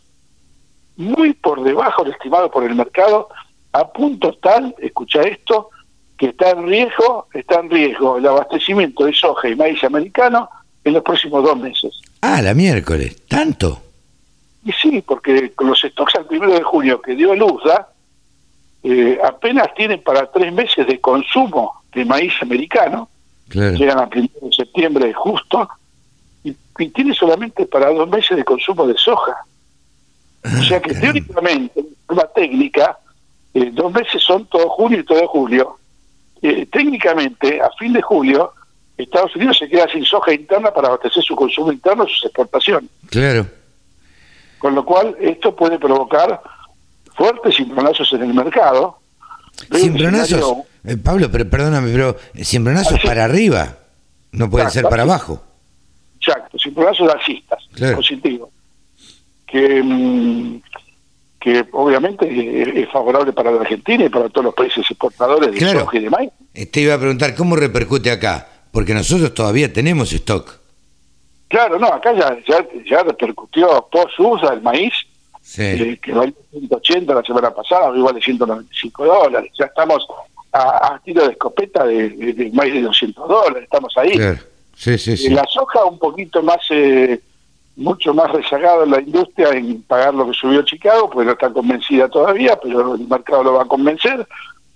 muy 0.97 1.33
por 1.33 1.63
debajo 1.63 2.03
del 2.03 2.13
estimado 2.13 2.51
por 2.51 2.63
el 2.63 2.75
mercado, 2.75 3.29
a 3.73 3.87
punto 3.87 4.33
tal, 4.41 4.75
escucha 4.79 5.21
esto, 5.21 5.69
que 6.17 6.27
está 6.27 6.51
en 6.51 6.67
riesgo, 6.67 7.27
está 7.33 7.59
en 7.59 7.69
riesgo 7.69 8.17
el 8.17 8.27
abastecimiento 8.27 9.05
de 9.05 9.13
soja 9.13 9.49
y 9.49 9.55
maíz 9.55 9.83
americano 9.83 10.49
en 10.83 10.93
los 10.93 11.03
próximos 11.03 11.43
dos 11.43 11.57
meses. 11.57 12.01
Ah, 12.21 12.41
la 12.41 12.53
miércoles, 12.53 13.23
¿tanto? 13.27 13.81
Y 14.63 14.71
sí, 14.73 15.01
porque 15.01 15.51
con 15.53 15.67
los 15.67 15.81
stocks 15.81 16.15
al 16.15 16.25
primero 16.25 16.53
de 16.53 16.63
junio 16.63 17.01
que 17.01 17.15
dio 17.15 17.35
Luzda, 17.35 17.89
eh, 18.83 19.19
apenas 19.23 19.73
tienen 19.75 20.01
para 20.01 20.31
tres 20.31 20.53
meses 20.53 20.85
de 20.87 20.99
consumo 20.99 21.83
de 21.93 22.05
maíz 22.05 22.33
americano, 22.41 23.09
llegan 23.49 23.99
a 23.99 24.07
primero 24.07 24.39
de 24.41 24.53
septiembre 24.53 25.13
justo, 25.13 25.69
y, 26.43 26.55
tiene 26.89 27.13
solamente 27.13 27.65
para 27.65 27.91
dos 27.91 28.09
meses 28.09 28.35
de 28.35 28.43
consumo 28.43 28.87
de 28.87 28.95
soja. 28.97 29.35
o 30.43 30.63
sea 30.63 30.81
que 30.81 30.95
ah, 30.95 30.99
teóricamente, 30.99 31.79
en 31.79 31.95
forma 32.07 32.23
técnica, 32.33 32.97
eh, 33.53 33.69
dos 33.71 33.91
meses 33.91 34.23
son 34.23 34.45
todo 34.45 34.67
junio 34.69 34.99
y 34.99 35.03
todo 35.03 35.27
julio. 35.27 35.77
Eh, 36.41 36.65
técnicamente, 36.71 37.61
a 37.61 37.69
fin 37.77 37.93
de 37.93 38.01
julio, 38.01 38.53
Estados 38.97 39.35
Unidos 39.35 39.57
se 39.59 39.67
queda 39.67 39.87
sin 39.89 40.03
soja 40.05 40.33
interna 40.33 40.71
para 40.71 40.87
abastecer 40.87 41.23
su 41.23 41.35
consumo 41.35 41.71
interno, 41.71 42.07
sus 42.07 42.25
exportaciones. 42.25 42.89
Claro. 43.09 43.45
Con 44.61 44.75
lo 44.75 44.85
cual, 44.85 45.17
esto 45.19 45.55
puede 45.55 45.79
provocar 45.79 46.39
fuertes 47.15 47.55
cimbronazos 47.55 48.13
en 48.13 48.21
el 48.21 48.33
mercado. 48.33 48.99
Cimbronazos, 49.73 50.57
eh, 50.83 50.97
Pablo, 50.97 51.29
pero 51.31 51.49
perdóname, 51.49 51.91
pero 51.91 52.15
cimbronazos 52.35 52.99
para 53.03 53.25
arriba, 53.25 53.75
no 54.31 54.49
pueden 54.51 54.69
ser 54.69 54.87
para 54.87 55.01
abajo. 55.01 55.41
Exacto, 56.19 56.59
cimbronazos 56.59 57.11
alcistas, 57.11 57.67
positivos. 57.95 58.49
Que, 59.47 59.81
mm, 59.83 60.61
que 61.39 61.65
obviamente 61.71 62.81
es 62.81 62.89
favorable 62.89 63.33
para 63.33 63.51
la 63.51 63.61
Argentina 63.61 64.05
y 64.05 64.09
para 64.09 64.29
todos 64.29 64.45
los 64.45 64.53
países 64.53 64.85
exportadores 64.89 65.51
de 65.51 65.71
soja 65.71 65.97
y 65.97 66.01
de 66.01 66.09
maíz. 66.09 66.29
Te 66.71 66.81
iba 66.81 66.93
a 66.93 66.99
preguntar, 66.99 67.33
¿cómo 67.35 67.55
repercute 67.55 68.11
acá? 68.11 68.47
Porque 68.71 68.93
nosotros 68.93 69.33
todavía 69.33 69.73
tenemos 69.73 70.13
stock. 70.13 70.60
Claro, 71.51 71.77
no, 71.77 71.87
acá 71.87 72.13
ya, 72.13 72.37
ya, 72.47 72.65
ya 72.89 73.03
repercutió 73.03 73.85
post-USA 73.91 74.53
el 74.53 74.61
maíz, 74.61 74.93
eh, 75.57 75.99
que 76.01 76.13
vale 76.13 76.33
180 76.49 77.13
la 77.13 77.21
semana 77.23 77.51
pasada, 77.51 77.89
hoy 77.89 78.01
vale 78.01 78.21
195 78.21 79.05
dólares. 79.05 79.51
Ya 79.59 79.65
estamos 79.65 80.07
a, 80.53 80.97
tiro 81.03 81.25
de 81.25 81.33
escopeta 81.33 81.85
de, 81.85 82.49
maíz 82.53 82.73
de 82.73 82.83
200 82.83 83.27
dólares, 83.27 83.63
estamos 83.63 83.93
ahí. 83.97 84.13
Sí, 84.77 84.97
sí, 84.97 85.17
sí. 85.17 85.29
la 85.29 85.43
soja 85.43 85.83
un 85.83 85.99
poquito 85.99 86.41
más... 86.41 86.59
Eh, 86.69 87.19
mucho 87.77 88.13
más 88.13 88.29
rezagada 88.31 88.85
la 88.85 88.99
industria 88.99 89.49
en 89.51 89.81
pagar 89.83 90.13
lo 90.13 90.27
que 90.27 90.33
subió 90.33 90.61
Chicago, 90.61 91.09
porque 91.09 91.25
no 91.25 91.31
está 91.31 91.49
convencida 91.51 92.09
todavía, 92.09 92.59
pero 92.61 92.95
el 92.95 93.07
mercado 93.07 93.43
lo 93.43 93.53
va 93.53 93.63
a 93.63 93.67
convencer. 93.67 94.27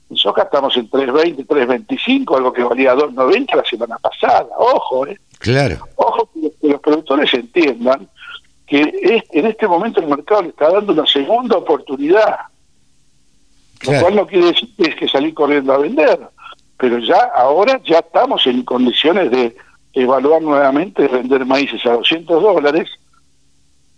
En 0.09 0.15
soja 0.15 0.43
estamos 0.43 0.75
en 0.77 0.89
3.20, 0.89 1.45
3.25, 1.45 2.37
algo 2.37 2.53
que 2.53 2.63
valía 2.63 2.95
2.90 2.95 3.55
la 3.55 3.65
semana 3.65 3.97
pasada. 3.99 4.47
Ojo, 4.57 5.05
¿eh? 5.07 5.19
Claro. 5.39 5.87
Ojo 5.95 6.29
que 6.33 6.67
los 6.67 6.81
productores 6.81 7.33
entiendan 7.33 8.09
que 8.67 9.23
en 9.31 9.45
este 9.45 9.67
momento 9.67 9.99
el 9.99 10.07
mercado 10.07 10.41
le 10.41 10.49
está 10.49 10.71
dando 10.71 10.93
una 10.93 11.05
segunda 11.05 11.57
oportunidad. 11.57 12.37
Lo 13.83 13.99
cual 14.01 14.15
no 14.15 14.25
quiere 14.25 14.47
decir 14.47 14.69
que 14.75 14.89
es 14.89 14.95
que 14.95 15.07
salir 15.07 15.33
corriendo 15.33 15.73
a 15.73 15.77
vender, 15.77 16.19
pero 16.77 16.97
ya 16.99 17.29
ahora 17.35 17.79
ya 17.85 17.99
estamos 17.99 18.47
en 18.47 18.63
condiciones 18.63 19.29
de 19.29 19.55
evaluar 19.93 20.41
nuevamente 20.41 21.07
vender 21.07 21.45
maíces 21.45 21.85
a 21.85 21.91
200 21.91 22.41
dólares, 22.41 22.89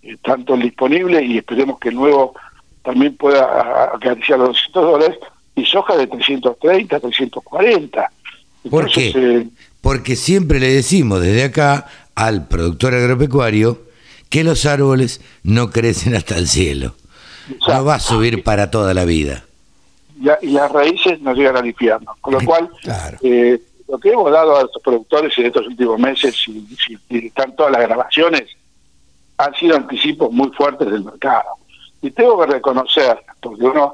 eh, 0.04 0.17
tanto 0.23 0.56
el 0.56 0.63
disponible 0.63 1.23
y 1.23 1.38
esperemos 1.38 1.80
que 1.80 1.89
el 1.89 1.95
nuevo 1.95 2.34
también 2.84 3.15
pueda 3.15 3.91
acariciar 3.93 4.39
los 4.39 4.50
200 4.50 4.84
dólares, 4.84 5.17
y 5.56 5.65
soja 5.65 5.97
de 5.97 6.08
330, 6.08 7.00
340. 7.00 8.12
¿Por 8.69 8.91
qué? 8.91 9.12
Eh, 9.15 9.47
Porque 9.88 10.17
siempre 10.17 10.60
le 10.60 10.67
decimos 10.67 11.21
desde 11.21 11.45
acá 11.45 11.86
al 12.13 12.50
productor 12.50 12.93
agropecuario 12.93 13.84
que 14.30 14.43
los 14.43 14.65
árboles 14.65 15.21
no 15.43 15.69
crecen 15.69 16.13
hasta 16.13 16.36
el 16.38 16.50
cielo. 16.50 16.93
No 17.65 17.86
va 17.86 17.95
a 17.95 18.00
subir 18.02 18.43
para 18.43 18.69
toda 18.69 18.93
la 18.93 19.06
vida. 19.06 19.45
y 20.41 20.47
las 20.47 20.69
raíces 20.73 21.21
no 21.21 21.34
llegan 21.34 21.56
al 21.56 21.67
infierno. 21.67 22.17
Con 22.19 22.34
lo 22.34 22.41
cual, 22.45 22.69
claro. 22.82 23.17
eh, 23.21 23.62
lo 23.88 23.97
que 23.97 24.10
hemos 24.10 24.30
dado 24.30 24.58
a 24.58 24.63
los 24.63 24.71
productores 24.84 25.38
en 25.38 25.45
estos 25.45 25.65
últimos 25.65 25.97
meses, 25.97 26.36
y, 26.50 27.26
están 27.26 27.56
todas 27.56 27.71
las 27.71 27.84
grabaciones, 27.84 28.43
han 29.38 29.56
sido 29.56 29.78
anticipos 29.78 30.30
muy 30.34 30.50
fuertes 30.50 30.91
del 30.91 31.06
mercado. 31.06 31.47
Y 32.02 32.12
tengo 32.12 32.38
que 32.41 32.52
reconocer, 32.52 33.23
porque 33.39 33.63
uno 33.63 33.93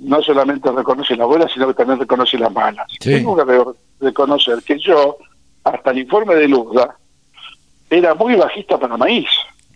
no 0.00 0.20
solamente 0.20 0.68
reconoce 0.72 1.14
las 1.14 1.28
buenas, 1.28 1.52
sino 1.52 1.68
que 1.68 1.74
también 1.74 2.00
reconoce 2.00 2.36
las 2.38 2.52
malas. 2.52 2.88
Tengo 2.98 3.36
que 3.36 3.74
reconocer 4.00 4.62
que 4.64 4.80
yo, 4.80 5.16
hasta 5.70 5.90
el 5.90 5.98
informe 5.98 6.34
de 6.34 6.48
Luzda, 6.48 6.96
era 7.90 8.14
muy 8.14 8.34
bajista 8.34 8.78
para 8.78 8.96
maíz. 8.96 9.28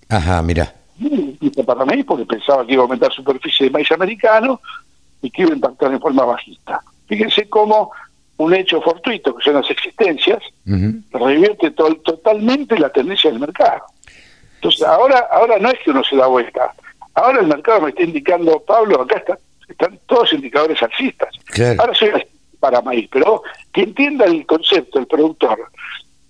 Ajá, 0.09 0.43
mira. 0.43 0.75
Muy 0.97 1.33
bajista 1.33 1.63
para 1.65 1.85
maíz 1.85 2.05
porque 2.05 2.27
pensaba 2.27 2.67
que 2.67 2.75
iba 2.75 2.83
a 2.83 2.85
aumentar 2.85 3.13
superficie 3.13 3.67
de 3.67 3.73
maíz 3.73 3.91
americano 3.93 4.61
y 5.23 5.31
que 5.31 5.43
iba 5.43 5.53
a 5.53 5.55
impactar 5.55 5.93
en 5.93 6.01
forma 6.01 6.25
bajista. 6.25 6.81
Fíjense 7.07 7.49
cómo 7.49 7.91
un 8.39 8.55
hecho 8.55 8.81
fortuito, 8.81 9.35
que 9.35 9.45
son 9.45 9.55
las 9.55 9.71
existencias, 9.71 10.43
revierte 11.13 11.71
totalmente 11.71 12.79
la 12.79 12.91
tendencia 12.91 13.31
del 13.31 13.41
mercado. 13.41 13.83
Entonces, 14.57 14.83
ahora 14.83 15.27
ahora 15.31 15.59
no 15.59 15.71
es 15.71 15.79
que 15.85 15.91
uno 15.91 16.03
se 16.05 16.17
da 16.17 16.27
vuelta. 16.27 16.73
Ahora 17.15 17.41
el 17.41 17.47
mercado 17.47 17.83
me 17.83 17.91
está 17.91 18.03
indicando, 18.03 18.61
Pablo, 18.61 19.03
acá 19.03 19.19
está, 19.19 19.39
están 19.69 19.99
todos 20.07 20.33
indicadores 20.33 20.83
alcistas. 20.83 21.29
Ahora 21.79 21.95
soy 21.95 22.11
para 22.62 22.81
maíz, 22.81 23.09
pero 23.12 23.42
que 23.72 23.83
entienda 23.83 24.25
el 24.25 24.46
concepto, 24.46 25.01
el 25.01 25.09
productor, 25.09 25.59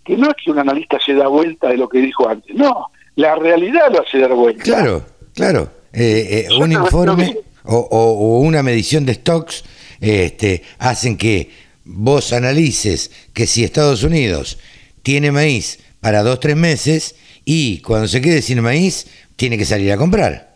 que 0.02 0.16
no 0.16 0.30
es 0.30 0.34
que 0.42 0.50
un 0.50 0.58
analista 0.58 0.98
se 1.04 1.12
da 1.12 1.28
vuelta 1.28 1.68
de 1.68 1.76
lo 1.76 1.88
que 1.90 1.98
dijo 1.98 2.26
antes, 2.26 2.56
no, 2.56 2.86
la 3.16 3.34
realidad 3.36 3.92
lo 3.92 4.00
hace 4.00 4.18
dar 4.18 4.32
vuelta. 4.32 4.62
Claro, 4.64 5.04
claro. 5.34 5.70
Eh, 5.92 6.46
eh, 6.50 6.54
un 6.58 6.72
informe 6.72 7.36
o, 7.64 7.76
o- 7.76 8.12
o 8.36 8.38
una 8.40 8.62
medición 8.62 9.04
de 9.04 9.12
stocks 9.12 9.62
este, 10.00 10.62
hacen 10.78 11.18
que 11.18 11.50
vos 11.84 12.32
analices 12.32 13.10
que 13.34 13.46
si 13.46 13.62
Estados 13.62 14.02
Unidos 14.02 14.58
tiene 15.02 15.30
maíz 15.30 15.80
para 16.00 16.22
dos, 16.22 16.40
tres 16.40 16.56
meses 16.56 17.14
y 17.44 17.80
cuando 17.82 18.08
se 18.08 18.22
quede 18.22 18.40
sin 18.40 18.62
maíz, 18.62 19.06
tiene 19.36 19.58
que 19.58 19.66
salir 19.66 19.92
a 19.92 19.98
comprar. 19.98 20.51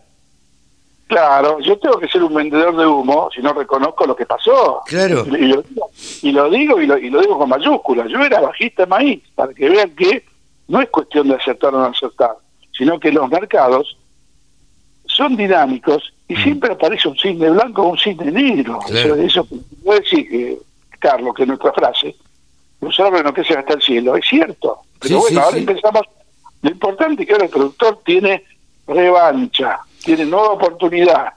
Claro, 1.07 1.59
yo 1.61 1.77
tengo 1.79 1.97
que 1.99 2.07
ser 2.09 2.21
un 2.23 2.33
vendedor 2.33 2.75
de 2.75 2.85
humo 2.85 3.29
si 3.33 3.41
no 3.41 3.53
reconozco 3.53 4.05
lo 4.05 4.15
que 4.15 4.25
pasó. 4.25 4.81
Claro. 4.85 5.25
Y, 5.27 5.45
lo, 5.47 5.63
y 6.21 6.31
lo 6.31 6.49
digo 6.49 6.81
y 6.81 6.85
lo, 6.85 6.97
y 6.97 7.09
lo 7.09 7.21
digo 7.21 7.37
con 7.37 7.47
mayúsculas. 7.49 8.07
Yo 8.09 8.19
era 8.21 8.41
bajista 8.41 8.83
de 8.83 8.87
maíz, 8.87 9.23
para 9.33 9.53
que 9.53 9.69
vean 9.69 9.91
que 9.91 10.25
no 10.67 10.81
es 10.81 10.89
cuestión 10.89 11.29
de 11.29 11.35
acertar 11.35 11.73
o 11.73 11.79
no 11.79 11.85
acertar, 11.85 12.35
sino 12.77 12.99
que 12.99 13.11
los 13.11 13.29
mercados 13.29 13.97
son 15.05 15.37
dinámicos 15.37 16.13
y 16.27 16.35
siempre 16.35 16.73
aparece 16.73 17.07
un 17.07 17.17
cisne 17.17 17.49
blanco 17.51 17.83
o 17.83 17.89
un 17.91 17.97
cisne 17.97 18.29
negro. 18.29 18.79
Claro. 18.85 19.13
O 19.13 19.15
sea, 19.15 19.25
eso 19.25 19.47
puede 19.85 20.01
decir 20.01 20.29
que, 20.29 20.57
Carlos, 20.99 21.33
que 21.35 21.45
nuestra 21.45 21.71
frase, 21.71 22.15
los 22.81 22.99
árboles 22.99 23.23
no 23.23 23.33
crecen 23.33 23.59
hasta 23.59 23.75
el 23.75 23.81
cielo, 23.81 24.17
es 24.17 24.25
cierto. 24.27 24.79
Pero 24.99 25.07
Sí, 25.07 25.13
bueno, 25.21 25.29
sí, 25.29 25.37
ahora 25.37 25.51
sí. 25.57 25.59
empezamos. 25.59 26.01
Lo 26.63 26.69
importante 26.69 27.21
es 27.21 27.27
que 27.27 27.33
ahora 27.33 27.45
el 27.45 27.51
productor 27.51 27.99
tiene 28.03 28.43
revancha, 28.87 29.79
tiene 30.07 30.25
nueva 30.25 30.49
oportunidad. 30.53 31.33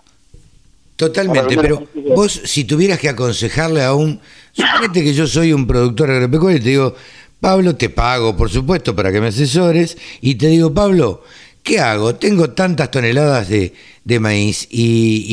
Totalmente, 0.97 1.57
pero 1.57 1.87
vos 2.15 2.41
si 2.45 2.65
tuvieras 2.65 2.99
que 2.99 3.09
aconsejarle 3.09 3.83
a 3.83 3.95
un... 3.95 4.21
Suponete 4.53 5.03
que 5.03 5.15
yo 5.15 5.27
soy 5.27 5.53
un 5.53 5.67
productor 5.67 6.11
agropecuario 6.11 6.59
y 6.59 6.63
te 6.63 6.69
digo, 6.71 6.95
Pablo, 7.41 7.75
te 7.77 7.89
pago, 7.89 8.37
por 8.37 8.51
supuesto, 8.51 8.95
para 8.95 9.11
que 9.11 9.21
me 9.21 9.29
asesores, 9.29 9.97
y 10.21 10.35
te 10.35 10.49
digo, 10.49 10.75
Pablo, 10.75 11.23
¿qué 11.63 11.81
hago? 11.81 12.15
Tengo 12.17 12.51
tantas 12.51 12.91
toneladas 12.91 13.49
de, 13.49 13.73
de 14.05 14.21
maíz 14.21 14.67
y, 14.71 15.25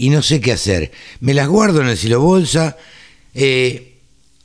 y- 0.00 0.06
y 0.06 0.10
no 0.10 0.22
sé 0.22 0.40
qué 0.40 0.52
hacer. 0.52 0.92
¿Me 1.20 1.32
las 1.34 1.48
guardo 1.48 1.80
en 1.80 1.88
el 1.88 1.96
silo 1.96 2.20
bolsa? 2.20 2.76
Eh, 3.34 3.92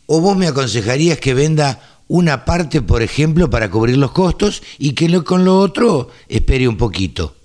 ¿O 0.05 0.21
vos 0.21 0.37
me 0.37 0.47
aconsejarías 0.47 1.19
que 1.19 1.33
venda 1.33 1.81
una 2.07 2.45
parte, 2.45 2.81
por 2.81 3.01
ejemplo, 3.03 3.49
para 3.49 3.69
cubrir 3.69 3.97
los 3.97 4.11
costos 4.11 4.63
y 4.77 4.93
que 4.93 5.09
lo- 5.09 5.23
con 5.25 5.43
lo 5.43 5.59
otro 5.59 6.09
espere 6.29 6.67
un 6.69 6.77
poquito? 6.77 7.35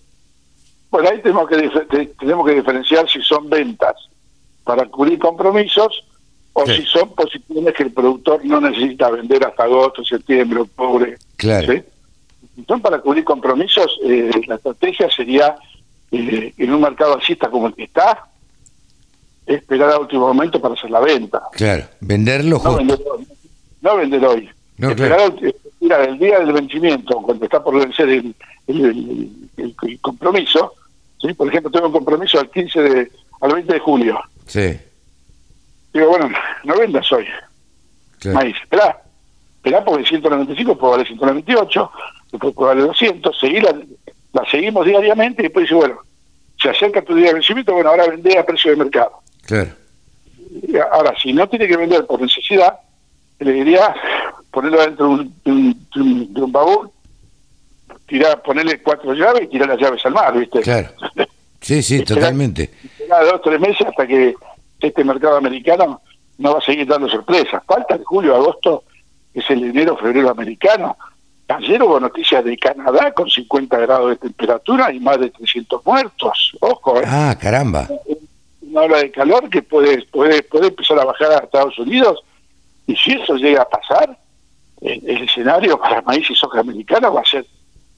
Bueno, 0.94 1.08
ahí 1.10 1.18
tenemos 1.22 1.48
que, 1.48 2.06
tenemos 2.20 2.46
que 2.46 2.54
diferenciar 2.54 3.10
si 3.10 3.20
son 3.20 3.50
ventas 3.50 3.96
para 4.62 4.86
cubrir 4.86 5.18
compromisos 5.18 6.04
o 6.52 6.64
Sí. 6.66 6.76
si 6.76 6.82
son 6.86 7.12
posiciones 7.16 7.74
que 7.74 7.82
el 7.82 7.92
productor 7.92 8.44
no 8.44 8.60
necesita 8.60 9.10
vender 9.10 9.44
hasta 9.44 9.64
agosto, 9.64 10.04
septiembre, 10.04 10.60
octubre. 10.60 11.16
Claro. 11.34 11.72
¿sí? 11.72 11.82
Si 12.54 12.64
son 12.64 12.80
para 12.80 13.00
cubrir 13.00 13.24
compromisos, 13.24 13.98
eh, 14.04 14.30
la 14.46 14.54
estrategia 14.54 15.10
sería, 15.10 15.56
eh, 16.12 16.54
en 16.58 16.72
un 16.72 16.80
mercado 16.82 17.14
alcista 17.14 17.50
como 17.50 17.66
el 17.66 17.74
que 17.74 17.82
está, 17.82 18.26
esperar 19.46 19.90
a 19.94 19.98
último 19.98 20.28
momento 20.28 20.60
para 20.60 20.74
hacer 20.74 20.92
la 20.92 21.00
venta. 21.00 21.42
Claro, 21.54 21.86
venderlo 21.98 22.50
No 22.50 22.60
justo. 22.60 22.76
vender 22.76 23.00
hoy. 23.10 23.26
No 23.80 23.96
vender 23.96 24.24
hoy. 24.24 24.48
No, 24.78 24.90
Esperar 24.90 25.18
claro. 25.18 25.34
al- 25.42 25.54
mira, 25.80 26.04
el 26.04 26.18
día 26.20 26.38
del 26.38 26.52
vencimiento, 26.52 27.16
cuando 27.20 27.44
está 27.46 27.64
por 27.64 27.80
vencer 27.80 28.08
el, 28.10 28.32
el- 28.68 28.84
el- 28.84 29.30
el- 29.56 29.74
el 29.82 30.00
compromiso, 30.00 30.72
¿sí? 31.28 31.34
por 31.34 31.48
ejemplo, 31.48 31.70
tengo 31.70 31.86
un 31.86 31.92
compromiso 31.92 32.38
al 32.38 32.50
15 32.50 32.82
de, 32.82 33.10
al 33.40 33.52
20 33.54 33.72
de 33.72 33.78
julio. 33.80 34.20
Sí, 34.46 34.78
Digo, 35.92 36.08
bueno, 36.08 36.28
no 36.64 36.76
vendas 36.76 37.10
hoy, 37.12 37.24
claro. 38.18 38.38
maíz, 38.38 38.56
esperá. 38.62 39.00
Esperá 39.56 39.84
porque 39.84 40.04
195 40.04 40.76
puede 40.76 40.90
valer 40.92 41.06
198, 41.06 41.90
después 42.32 42.54
puede 42.54 42.68
valer 42.74 42.86
200, 42.88 43.38
seguí 43.38 43.60
la, 43.60 43.74
la 44.32 44.44
seguimos 44.50 44.84
diariamente 44.84 45.40
y 45.42 45.44
después 45.44 45.64
dice, 45.64 45.74
bueno, 45.76 45.98
se 46.60 46.68
acerca 46.68 47.00
tu 47.02 47.14
día 47.14 47.28
de 47.28 47.34
vencimiento, 47.34 47.72
bueno, 47.72 47.90
ahora 47.90 48.06
vendé 48.08 48.36
a 48.38 48.44
precio 48.44 48.72
de 48.72 48.76
mercado. 48.76 49.12
Claro. 49.46 49.70
Ahora, 50.92 51.14
si 51.22 51.32
no 51.32 51.48
tiene 51.48 51.66
que 51.66 51.76
vender 51.76 52.04
por 52.06 52.20
necesidad, 52.20 52.74
le 53.38 53.52
diría 53.52 53.94
ponerlo 54.50 54.80
dentro 54.82 55.06
de 55.06 55.12
un, 55.14 55.34
de 55.44 55.50
un, 55.52 55.86
de 55.94 56.00
un- 56.00 56.34
de 56.34 56.42
un 56.42 56.52
baúl, 56.52 56.90
tirar, 58.06 58.42
ponerle 58.42 58.82
cuatro 58.82 59.14
llaves 59.14 59.44
y 59.44 59.46
tirar 59.48 59.68
las 59.68 59.78
llaves 59.78 60.04
al 60.04 60.12
mar, 60.12 60.36
¿viste? 60.38 60.60
Claro. 60.60 60.88
Sí, 61.60 61.82
sí, 61.82 62.04
totalmente. 62.04 62.70
Esperar 62.84 63.24
dos 63.24 63.42
tres 63.42 63.60
meses 63.60 63.86
hasta 63.86 64.06
que 64.06 64.34
este 64.80 65.04
mercado 65.04 65.36
americano 65.36 66.02
no 66.38 66.52
va 66.52 66.58
a 66.58 66.62
seguir 66.62 66.86
dando 66.86 67.08
sorpresas. 67.08 67.62
Falta 67.66 67.94
el 67.94 68.04
julio, 68.04 68.34
agosto, 68.34 68.84
que 69.32 69.40
es 69.40 69.50
el 69.50 69.64
enero, 69.64 69.96
febrero 69.96 70.30
americano. 70.30 70.96
Ayer 71.48 71.82
hubo 71.82 72.00
noticias 72.00 72.44
de 72.44 72.56
Canadá 72.56 73.12
con 73.12 73.28
50 73.28 73.78
grados 73.78 74.10
de 74.10 74.16
temperatura 74.16 74.92
y 74.92 75.00
más 75.00 75.20
de 75.20 75.30
300 75.30 75.84
muertos. 75.84 76.52
Ojo, 76.60 77.00
¿eh? 77.00 77.04
Ah, 77.06 77.36
caramba. 77.40 77.86
una 78.62 78.80
ola 78.82 78.98
de 78.98 79.10
calor 79.10 79.48
que 79.50 79.62
puede, 79.62 80.04
puede, 80.06 80.42
puede 80.42 80.68
empezar 80.68 80.98
a 80.98 81.04
bajar 81.04 81.32
a 81.32 81.38
Estados 81.38 81.78
Unidos. 81.78 82.22
Y 82.86 82.96
si 82.96 83.12
eso 83.12 83.36
llega 83.36 83.62
a 83.62 83.68
pasar, 83.68 84.18
el, 84.80 85.02
el 85.08 85.22
escenario 85.22 85.78
para 85.78 86.02
maíz 86.02 86.30
y 86.30 86.34
soja 86.34 86.60
americana 86.60 87.08
va 87.10 87.20
a 87.20 87.24
ser 87.24 87.46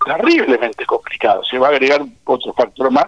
terriblemente 0.07 0.87
complicado. 0.87 1.43
Se 1.45 1.59
va 1.59 1.69
a 1.69 1.71
agregar 1.71 2.03
otro 2.25 2.53
factor 2.55 2.91
más 2.91 3.07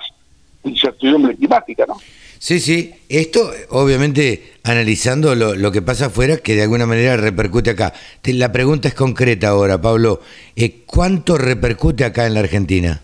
incertidumbre 0.65 1.37
climática, 1.37 1.87
¿no? 1.87 1.97
Sí, 2.39 2.61
sí. 2.61 2.95
Esto, 3.09 3.51
obviamente, 3.71 4.55
analizando 4.65 5.35
lo, 5.35 5.55
lo 5.55 5.73
que 5.73 5.83
pasa 5.83 6.07
afuera, 6.07 6.37
que 6.37 6.55
de 6.55 6.63
alguna 6.63 6.87
manera 6.87 7.17
repercute 7.17 7.71
acá. 7.71 7.93
La 8.25 8.53
pregunta 8.53 8.89
es 8.89 8.95
concreta 8.95 9.49
ahora, 9.49 9.81
Pablo. 9.81 10.21
Eh, 10.55 10.83
¿Cuánto 10.87 11.39
repercute 11.39 12.05
acá 12.05 12.27
en 12.27 12.35
la 12.35 12.41
Argentina? 12.41 13.01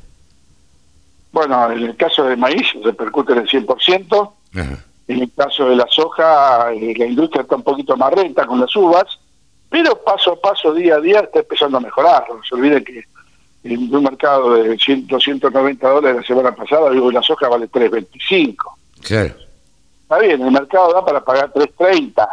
Bueno, 1.33 1.73
en 1.73 1.83
el 1.83 1.97
caso 1.97 2.25
del 2.25 2.39
maíz 2.39 2.67
repercute 2.85 3.33
en 3.33 3.39
el 3.39 3.49
100%. 3.49 4.33
Ajá. 4.55 4.85
En 5.07 5.21
el 5.21 5.31
caso 5.37 5.69
de 5.69 5.77
la 5.77 5.87
soja, 5.91 6.73
eh, 6.73 6.95
la 6.97 7.07
industria 7.07 7.43
está 7.43 7.57
un 7.57 7.63
poquito 7.63 7.97
más 7.97 8.13
renta 8.13 8.47
con 8.47 8.61
las 8.61 8.75
uvas, 8.75 9.05
pero 9.69 10.03
paso 10.03 10.33
a 10.33 10.41
paso, 10.41 10.73
día 10.73 10.95
a 10.97 11.01
día, 11.01 11.21
está 11.21 11.41
empezando 11.41 11.77
a 11.77 11.81
mejorar. 11.81 12.25
No 12.29 12.41
se 12.43 12.55
olviden 12.55 12.85
que 12.85 13.05
en 13.65 13.95
un 13.95 14.03
mercado 14.05 14.55
de 14.55 14.77
100, 14.79 15.07
290 15.07 15.89
dólares 15.89 16.17
la 16.21 16.27
semana 16.27 16.55
pasada, 16.55 16.91
digo, 16.91 17.11
la 17.11 17.23
soja 17.23 17.49
vale 17.49 17.69
3.25. 17.71 18.57
Claro. 19.03 19.35
Está 20.03 20.19
bien, 20.19 20.43
el 20.43 20.51
mercado 20.51 20.93
da 20.93 21.05
para 21.05 21.25
pagar 21.25 21.51
3.30. 21.53 22.29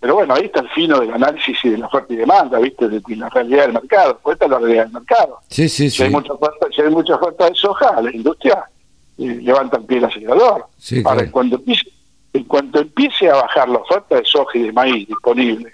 Pero 0.00 0.16
bueno, 0.16 0.34
ahí 0.34 0.46
está 0.46 0.60
el 0.60 0.68
fino 0.70 1.00
del 1.00 1.14
análisis 1.14 1.56
y 1.64 1.70
de 1.70 1.78
la 1.78 1.86
oferta 1.86 2.12
y 2.12 2.16
demanda, 2.16 2.58
¿viste? 2.58 2.88
De, 2.88 3.00
de 3.00 3.16
la 3.16 3.28
realidad 3.30 3.62
del 3.62 3.72
mercado. 3.72 4.18
Pues 4.22 4.34
esta 4.34 4.44
es 4.46 4.50
la 4.50 4.58
realidad 4.58 4.84
del 4.84 4.92
mercado. 4.92 5.38
Sí, 5.48 5.68
sí, 5.68 5.88
Si 5.88 5.96
sí. 5.98 6.02
hay 6.02 6.10
mucha 6.10 6.32
oferta, 6.34 6.66
si 6.74 6.82
hay 6.82 6.90
mucha 6.90 7.14
oferta 7.14 7.48
de 7.48 7.54
soja, 7.54 8.02
la 8.02 8.14
industria 8.14 8.64
eh, 9.16 9.38
levanta 9.40 9.78
el 9.78 9.84
pie 9.84 9.96
del 9.96 10.04
acelerador. 10.06 10.66
Sí, 10.76 10.96
Ahora, 10.98 11.10
claro. 11.10 11.20
en 11.26 11.30
cuanto 11.30 11.56
empiece, 11.56 11.88
en 12.34 12.44
cuanto 12.44 12.80
empiece 12.80 13.30
a 13.30 13.36
bajar 13.36 13.68
la 13.68 13.78
oferta 13.78 14.16
de 14.16 14.24
soja 14.24 14.58
y 14.58 14.62
de 14.64 14.72
maíz 14.72 15.08
disponible, 15.08 15.72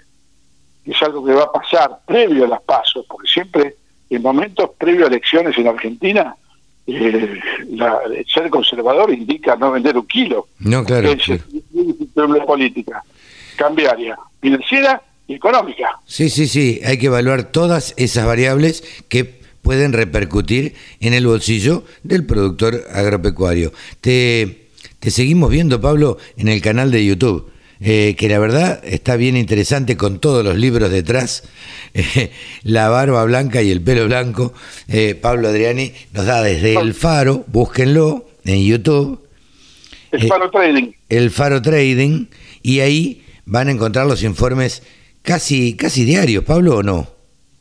que 0.85 0.91
es 0.91 1.01
algo 1.01 1.25
que 1.25 1.33
va 1.33 1.43
a 1.43 1.51
pasar 1.51 1.99
previo 2.05 2.45
a 2.45 2.47
las 2.47 2.61
pasos, 2.61 3.05
porque 3.09 3.27
siempre 3.27 3.75
en 4.11 4.21
momentos 4.21 4.69
previo 4.77 5.05
a 5.05 5.07
elecciones 5.07 5.57
en 5.57 5.67
Argentina, 5.67 6.35
eh, 6.87 7.39
la- 7.69 7.99
ser 8.33 8.49
conservador 8.49 9.11
indica 9.13 9.55
no 9.55 9.71
vender 9.71 9.97
un 9.97 10.05
kilo. 10.07 10.47
No, 10.59 10.83
claro. 10.83 11.09
Es 11.11 11.23
claro. 11.23 11.41
incertidumbre 11.51 12.41
política, 12.41 13.03
cambiaria, 13.55 14.17
financiera 14.41 15.01
y 15.27 15.35
económica. 15.35 15.97
Sí, 16.05 16.29
sí, 16.29 16.47
sí. 16.47 16.81
Hay 16.85 16.97
que 16.97 17.05
evaluar 17.07 17.51
todas 17.51 17.93
esas 17.97 18.25
variables 18.25 18.83
que 19.09 19.41
pueden 19.61 19.93
repercutir 19.93 20.73
en 20.99 21.13
el 21.13 21.27
bolsillo 21.27 21.83
del 22.03 22.25
productor 22.25 22.83
agropecuario. 22.91 23.71
Te, 24.01 24.67
te 24.99 25.11
seguimos 25.11 25.51
viendo, 25.51 25.79
Pablo, 25.79 26.17
en 26.37 26.47
el 26.47 26.61
canal 26.61 26.91
de 26.91 27.05
YouTube. 27.05 27.51
Eh, 27.81 28.15
que 28.17 28.29
la 28.29 28.39
verdad 28.39 28.79
está 28.83 29.15
bien 29.15 29.35
interesante 29.35 29.97
con 29.97 30.19
todos 30.19 30.43
los 30.45 30.55
libros 30.55 30.89
detrás, 30.91 31.43
eh, 31.93 32.31
la 32.63 32.89
barba 32.89 33.23
blanca 33.25 33.61
y 33.61 33.71
el 33.71 33.81
pelo 33.81 34.05
blanco. 34.05 34.53
Eh, 34.87 35.15
Pablo 35.15 35.47
Adriani 35.49 35.91
nos 36.13 36.25
da 36.25 36.41
desde 36.41 36.75
el 36.79 36.93
faro, 36.93 37.43
búsquenlo 37.47 38.25
en 38.45 38.63
YouTube, 38.63 39.19
El 40.11 40.25
Eh, 40.25 40.27
paro 40.27 40.49
trading. 40.51 40.91
el 41.09 41.31
Faro 41.31 41.61
Trading 41.61 42.25
y 42.63 42.79
ahí 42.81 43.25
van 43.45 43.67
a 43.67 43.71
encontrar 43.71 44.05
los 44.07 44.23
informes 44.23 44.83
casi 45.21 45.75
casi 45.75 46.03
diarios, 46.05 46.43
Pablo, 46.43 46.77
¿o 46.77 46.83
no? 46.83 47.07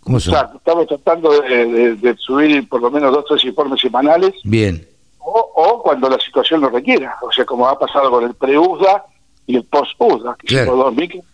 ¿Cómo 0.01 0.18
son? 0.18 0.34
Estamos 0.57 0.86
tratando 0.86 1.40
de, 1.42 1.66
de- 1.66 1.95
de 1.97 2.16
subir 2.16 2.68
por 2.68 2.80
lo 2.80 2.90
menos 2.90 3.12
dos 3.12 3.24
tres 3.28 3.45
informes 3.45 3.80
semanales 3.80 4.32
Bien, 4.45 4.86
o, 5.18 5.53
o 5.55 5.82
cuando 5.82 6.09
la 6.09 6.18
situación 6.18 6.61
lo 6.62 6.70
requiera, 6.70 7.16
o 7.22 7.30
sea, 7.30 7.45
como 7.45 7.68
ha 7.68 7.78
pasado 7.78 8.11
con 8.11 8.24
el 8.24 8.34
pre-USDA 8.34 9.05
y 9.51 9.57
el 9.57 9.64
post-USDA, 9.64 10.36
que 10.40 10.46
Claro. 10.46 10.66
son 10.70 10.76
los 10.78 10.86
dos 10.86 10.94
micros 10.96 11.24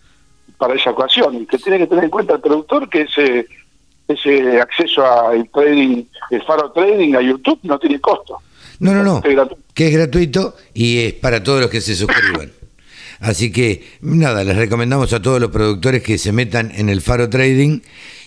para 0.59 0.75
esa 0.75 0.91
ocasión, 0.91 1.35
y 1.43 1.47
que 1.47 1.59
tiene 1.59 1.79
que 1.79 1.87
tener 1.87 2.05
en 2.05 2.11
cuenta 2.11 2.35
el 2.35 2.41
productor 2.41 2.89
que 2.89 3.03
ese 3.03 3.47
ese 4.09 4.61
acceso 4.61 5.05
al 5.05 5.49
trading, 5.51 6.05
el 6.31 6.43
faro 6.45 6.71
trading 6.71 7.15
a 7.17 7.21
YouTube 7.21 7.59
no 7.65 7.77
tiene 7.79 8.01
costo. 8.01 8.39
no, 8.79 8.95
no, 8.95 9.03
no, 9.03 9.21
Es 9.25 9.49
que 9.75 9.89
es 9.89 9.93
gratuito 9.95 10.55
y 10.75 10.99
es 11.01 11.13
para 11.15 11.43
todos 11.43 11.61
los 11.61 11.71
que 11.71 11.81
se 11.81 11.97
suscriban. 11.97 12.53
Así 13.19 13.51
que 13.51 13.85
nada, 14.03 14.45
les 14.45 14.55
recomendamos 14.57 15.13
a 15.13 15.21
todos 15.21 15.41
los 15.41 15.51
productores 15.51 16.03
que 16.05 16.19
se 16.19 16.31
metan 16.33 16.71
en 16.77 16.89
el 16.89 17.01
Faro 17.01 17.29
Trading 17.29 17.81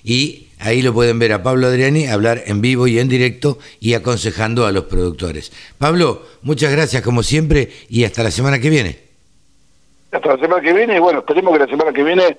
y 0.04 0.48
ahí 0.60 0.82
lo 0.82 0.94
pueden 0.94 1.18
ver 1.18 1.32
a 1.32 1.44
Pablo 1.44 1.68
Adriani 1.68 2.08
hablar 2.08 2.44
en 2.48 2.60
vivo 2.60 2.86
y 2.88 3.00
en 3.00 3.08
directo 3.08 3.58
y 3.80 3.94
aconsejando 3.94 4.66
a 4.66 4.72
los 4.74 4.84
productores. 4.86 5.54
Pablo, 5.78 6.24
muchas 6.42 6.72
gracias 6.74 7.04
como 7.04 7.24
siempre 7.24 7.72
y 7.88 8.04
hasta 8.04 8.22
la 8.24 8.32
semana 8.32 8.60
que 8.60 8.70
viene. 8.70 9.09
Hasta 10.12 10.36
la 10.36 10.40
semana 10.40 10.62
que 10.62 10.74
viene 10.74 10.96
y 10.96 11.00
bueno, 11.00 11.20
esperemos 11.20 11.54
que 11.54 11.60
la 11.60 11.68
semana 11.68 11.94
que 11.94 12.04
viene 12.04 12.38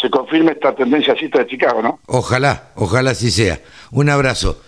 se 0.00 0.10
confirme 0.10 0.52
esta 0.52 0.74
tendencia 0.74 1.16
cita 1.16 1.38
de 1.40 1.46
Chicago, 1.46 1.82
¿no? 1.82 2.00
Ojalá, 2.06 2.70
ojalá 2.76 3.10
así 3.10 3.30
sea. 3.30 3.60
Un 3.90 4.10
abrazo. 4.10 4.60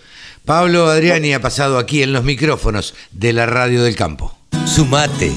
Pablo 0.45 0.87
Adriani 0.87 1.33
ha 1.33 1.41
pasado 1.41 1.77
aquí 1.77 2.01
en 2.01 2.13
los 2.13 2.23
micrófonos 2.23 2.95
de 3.11 3.31
la 3.33 3.45
Radio 3.45 3.83
del 3.83 3.95
Campo. 3.95 4.35
Sumate. 4.65 5.31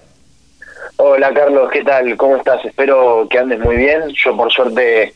Hola 0.96 1.34
Carlos, 1.34 1.68
¿qué 1.72 1.82
tal? 1.82 2.16
¿Cómo 2.16 2.36
estás? 2.36 2.64
Espero 2.64 3.26
que 3.28 3.36
andes 3.36 3.58
muy 3.58 3.74
bien. 3.76 4.02
Yo 4.14 4.36
por 4.36 4.52
suerte 4.52 5.12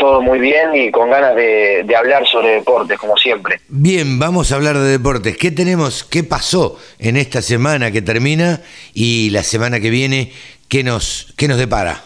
todo 0.00 0.22
muy 0.22 0.38
bien 0.38 0.74
y 0.74 0.90
con 0.90 1.10
ganas 1.10 1.36
de, 1.36 1.86
hablar 1.96 2.26
sobre 2.26 2.54
deportes, 2.54 2.98
como 2.98 3.16
siempre. 3.16 3.60
Bien, 3.68 4.18
vamos 4.18 4.50
a 4.50 4.56
hablar 4.56 4.78
de 4.78 4.88
deportes. 4.88 5.36
¿Qué 5.36 5.50
tenemos, 5.50 6.02
qué 6.02 6.24
pasó 6.24 6.78
en 6.98 7.18
esta 7.18 7.42
semana 7.42 7.92
que 7.92 8.00
termina 8.00 8.62
y 8.94 9.28
la 9.30 9.42
semana 9.42 9.78
que 9.78 9.90
viene, 9.90 10.32
qué 10.68 10.82
nos, 10.82 11.34
qué 11.36 11.46
nos 11.46 11.58
depara? 11.58 12.00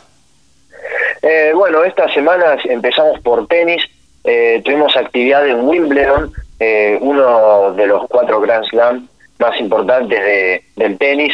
Eh, 1.22 1.52
bueno, 1.54 1.84
esta 1.84 2.12
semana 2.12 2.56
empezamos 2.64 3.20
por 3.20 3.46
tenis, 3.46 3.82
eh, 4.24 4.60
tuvimos 4.64 4.96
actividad 4.96 5.48
en 5.48 5.60
Wimbledon, 5.60 6.32
eh, 6.58 6.98
uno 7.00 7.72
de 7.74 7.86
los 7.86 8.08
cuatro 8.08 8.40
Grand 8.40 8.66
Slam 8.66 9.08
más 9.38 9.58
importantes 9.60 10.20
de, 10.20 10.64
del 10.76 10.98
tenis, 10.98 11.32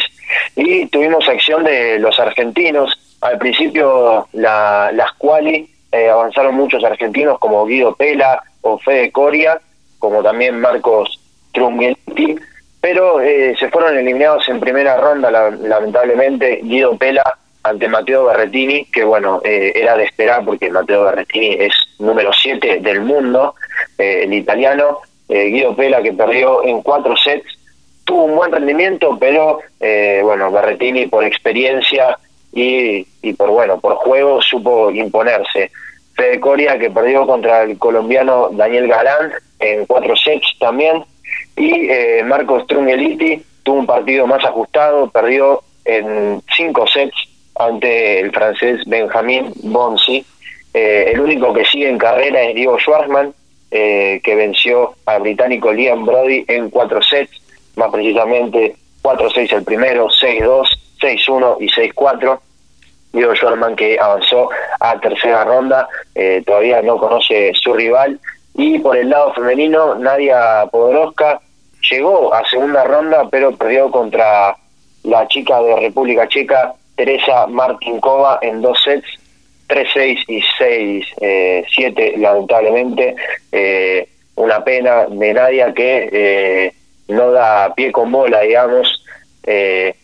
y 0.55 0.85
tuvimos 0.87 1.27
acción 1.27 1.63
de 1.63 1.97
los 1.97 2.19
argentinos. 2.19 2.97
Al 3.21 3.39
principio 3.39 4.27
la, 4.33 4.91
las 4.93 5.11
quali 5.13 5.71
eh, 5.91 6.09
avanzaron 6.09 6.55
muchos 6.55 6.83
argentinos 6.83 7.37
como 7.39 7.65
Guido 7.65 7.93
Pela 7.95 8.41
o 8.61 8.77
Fede 8.77 9.11
Coria, 9.11 9.59
como 9.99 10.23
también 10.23 10.59
Marcos 10.59 11.19
Trunghetti, 11.53 12.37
pero 12.79 13.19
eh, 13.19 13.55
se 13.59 13.69
fueron 13.69 13.97
eliminados 13.97 14.47
en 14.47 14.61
primera 14.61 14.97
ronda, 14.97 15.29
lamentablemente, 15.29 16.61
Guido 16.63 16.97
Pela 16.97 17.37
ante 17.63 17.89
Mateo 17.89 18.25
Berretini, 18.25 18.85
que 18.85 19.03
bueno, 19.03 19.41
eh, 19.43 19.73
era 19.75 19.97
de 19.97 20.05
esperar 20.05 20.45
porque 20.45 20.69
Mateo 20.69 21.03
Berretini 21.03 21.57
es 21.59 21.73
número 21.99 22.31
7 22.31 22.79
del 22.79 23.01
mundo, 23.01 23.55
el 23.97 24.33
italiano, 24.33 24.99
Guido 25.27 25.75
Pela 25.75 26.01
que 26.01 26.13
perdió 26.13 26.63
en 26.63 26.81
cuatro 26.81 27.15
sets, 27.15 27.45
tuvo 28.03 28.23
un 28.23 28.35
buen 28.35 28.51
rendimiento, 28.51 29.17
pero 29.19 29.59
bueno, 30.23 30.51
Berretini 30.51 31.05
por 31.05 31.23
experiencia 31.23 32.17
y, 32.53 33.05
y 33.21 33.33
por 33.33 33.49
bueno, 33.49 33.79
por 33.79 33.95
juego 33.95 34.41
supo 34.41 34.91
imponerse. 34.91 35.71
Fede 36.15 36.39
Coria 36.39 36.77
que 36.77 36.91
perdió 36.91 37.25
contra 37.25 37.63
el 37.63 37.77
colombiano 37.77 38.49
Daniel 38.51 38.87
Galán 38.87 39.31
en 39.59 39.85
cuatro 39.85 40.15
sets 40.15 40.55
también 40.59 41.03
y 41.55 41.89
eh, 41.89 42.23
Marcos 42.25 42.63
Strungeliti 42.63 43.41
tuvo 43.63 43.79
un 43.79 43.85
partido 43.85 44.27
más 44.27 44.43
ajustado, 44.43 45.09
perdió 45.09 45.61
en 45.85 46.41
cinco 46.55 46.85
sets 46.87 47.15
ante 47.55 48.19
el 48.19 48.31
francés 48.31 48.81
Benjamin 48.85 49.51
Bonsi. 49.63 50.25
Eh, 50.73 51.11
el 51.13 51.19
único 51.19 51.53
que 51.53 51.65
sigue 51.65 51.89
en 51.89 51.97
carrera 51.97 52.43
es 52.43 52.55
Diego 52.55 52.79
Schwarzman, 52.79 53.33
eh, 53.71 54.19
que 54.23 54.35
venció 54.35 54.95
al 55.05 55.21
británico 55.21 55.71
Liam 55.71 56.05
Brody 56.05 56.45
en 56.47 56.69
cuatro 56.69 57.01
sets, 57.01 57.41
más 57.75 57.91
precisamente 57.91 58.75
4-6 59.01 59.53
el 59.53 59.63
primero, 59.63 60.07
6-2, 60.07 60.67
6-1 61.01 61.57
y 61.59 61.67
6-4. 61.67 62.39
Diego 63.13 63.35
Schwarman 63.35 63.75
que 63.75 63.99
avanzó 63.99 64.49
a 64.79 64.97
tercera 64.99 65.43
ronda, 65.43 65.87
eh, 66.15 66.41
todavía 66.45 66.81
no 66.81 66.97
conoce 66.97 67.51
su 67.55 67.73
rival. 67.73 68.19
Y 68.53 68.79
por 68.79 68.95
el 68.95 69.09
lado 69.09 69.33
femenino, 69.33 69.95
Nadia 69.95 70.65
Podoroska 70.71 71.41
llegó 71.89 72.33
a 72.33 72.47
segunda 72.49 72.83
ronda, 72.85 73.27
pero 73.29 73.55
perdió 73.55 73.91
contra 73.91 74.55
la 75.03 75.27
chica 75.27 75.61
de 75.61 75.75
República 75.77 76.27
Checa, 76.27 76.73
Teresa 76.95 77.47
Martinkova, 77.47 78.39
en 78.41 78.61
dos 78.61 78.81
sets, 78.83 79.07
3-6 79.67 80.23
y 80.27 80.41
6-7, 80.59 81.03
eh, 81.21 82.13
lamentablemente. 82.17 83.15
Eh, 83.51 84.07
una 84.35 84.63
pena 84.63 85.05
de 85.05 85.33
Nadia 85.33 85.73
que 85.73 86.73
no 87.11 87.31
da 87.31 87.73
pie 87.75 87.91
con 87.91 88.11
bola, 88.11 88.41
digamos. 88.41 89.03
Eh, 89.43 89.95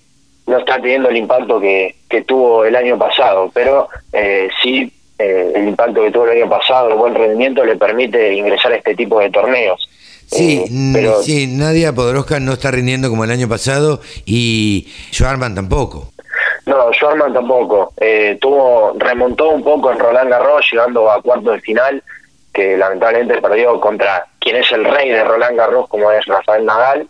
no 0.47 0.57
está 0.57 0.75
teniendo 0.81 1.09
el 1.09 1.17
impacto 1.17 1.59
que, 1.59 1.95
que 2.09 2.23
tuvo 2.23 2.65
el 2.65 2.75
año 2.75 2.97
pasado, 2.97 3.51
pero 3.53 3.89
eh, 4.13 4.47
sí 4.63 4.91
eh, 5.19 5.51
el 5.53 5.67
impacto 5.67 6.01
que 6.01 6.11
tuvo 6.11 6.25
el 6.25 6.41
año 6.41 6.49
pasado, 6.49 6.89
el 6.89 6.95
buen 6.95 7.13
rendimiento 7.13 7.63
le 7.65 7.75
permite 7.75 8.33
ingresar 8.33 8.71
a 8.71 8.77
este 8.77 8.95
tipo 8.95 9.19
de 9.19 9.29
torneos. 9.29 9.87
Sí, 10.27 10.63
eh, 10.65 10.91
pero, 10.93 11.21
sí, 11.21 11.47
Nadia 11.47 11.93
Podoroska 11.93 12.39
no 12.39 12.53
está 12.53 12.71
rindiendo 12.71 13.09
como 13.09 13.25
el 13.25 13.31
año 13.31 13.49
pasado 13.49 14.01
y 14.25 14.87
Schwarman 15.11 15.53
tampoco. 15.53 16.11
No, 16.65 16.93
Schwarman 16.93 17.33
tampoco. 17.33 17.93
tuvo 18.39 18.93
remontó 18.97 19.49
un 19.49 19.63
poco 19.63 19.91
en 19.91 19.99
Roland 19.99 20.29
Garros, 20.29 20.65
llegando 20.71 21.11
a 21.11 21.21
cuarto 21.21 21.51
de 21.51 21.61
final, 21.61 22.01
que 22.53 22.77
lamentablemente 22.77 23.41
perdió 23.41 23.79
contra 23.81 24.25
quien 24.39 24.57
es 24.57 24.71
el 24.71 24.85
rey 24.85 25.09
de 25.09 25.23
Roland 25.23 25.57
Garros, 25.57 25.89
como 25.89 26.09
es 26.11 26.25
Rafael 26.25 26.65
Nadal 26.65 27.07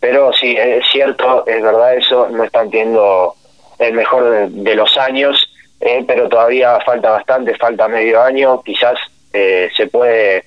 pero 0.00 0.32
sí, 0.32 0.56
es 0.58 0.84
cierto, 0.90 1.46
es 1.46 1.62
verdad 1.62 1.94
eso, 1.94 2.28
no 2.30 2.42
están 2.42 2.70
teniendo 2.70 3.34
el 3.78 3.92
mejor 3.92 4.48
de, 4.48 4.74
los 4.74 4.96
años, 4.96 5.50
eh, 5.80 6.02
pero 6.06 6.28
todavía 6.28 6.80
falta 6.80 7.10
bastante, 7.10 7.54
falta 7.56 7.86
medio 7.86 8.22
año, 8.22 8.62
quizás 8.62 8.98
eh, 9.32 9.70
se 9.76 9.86
puede 9.86 10.44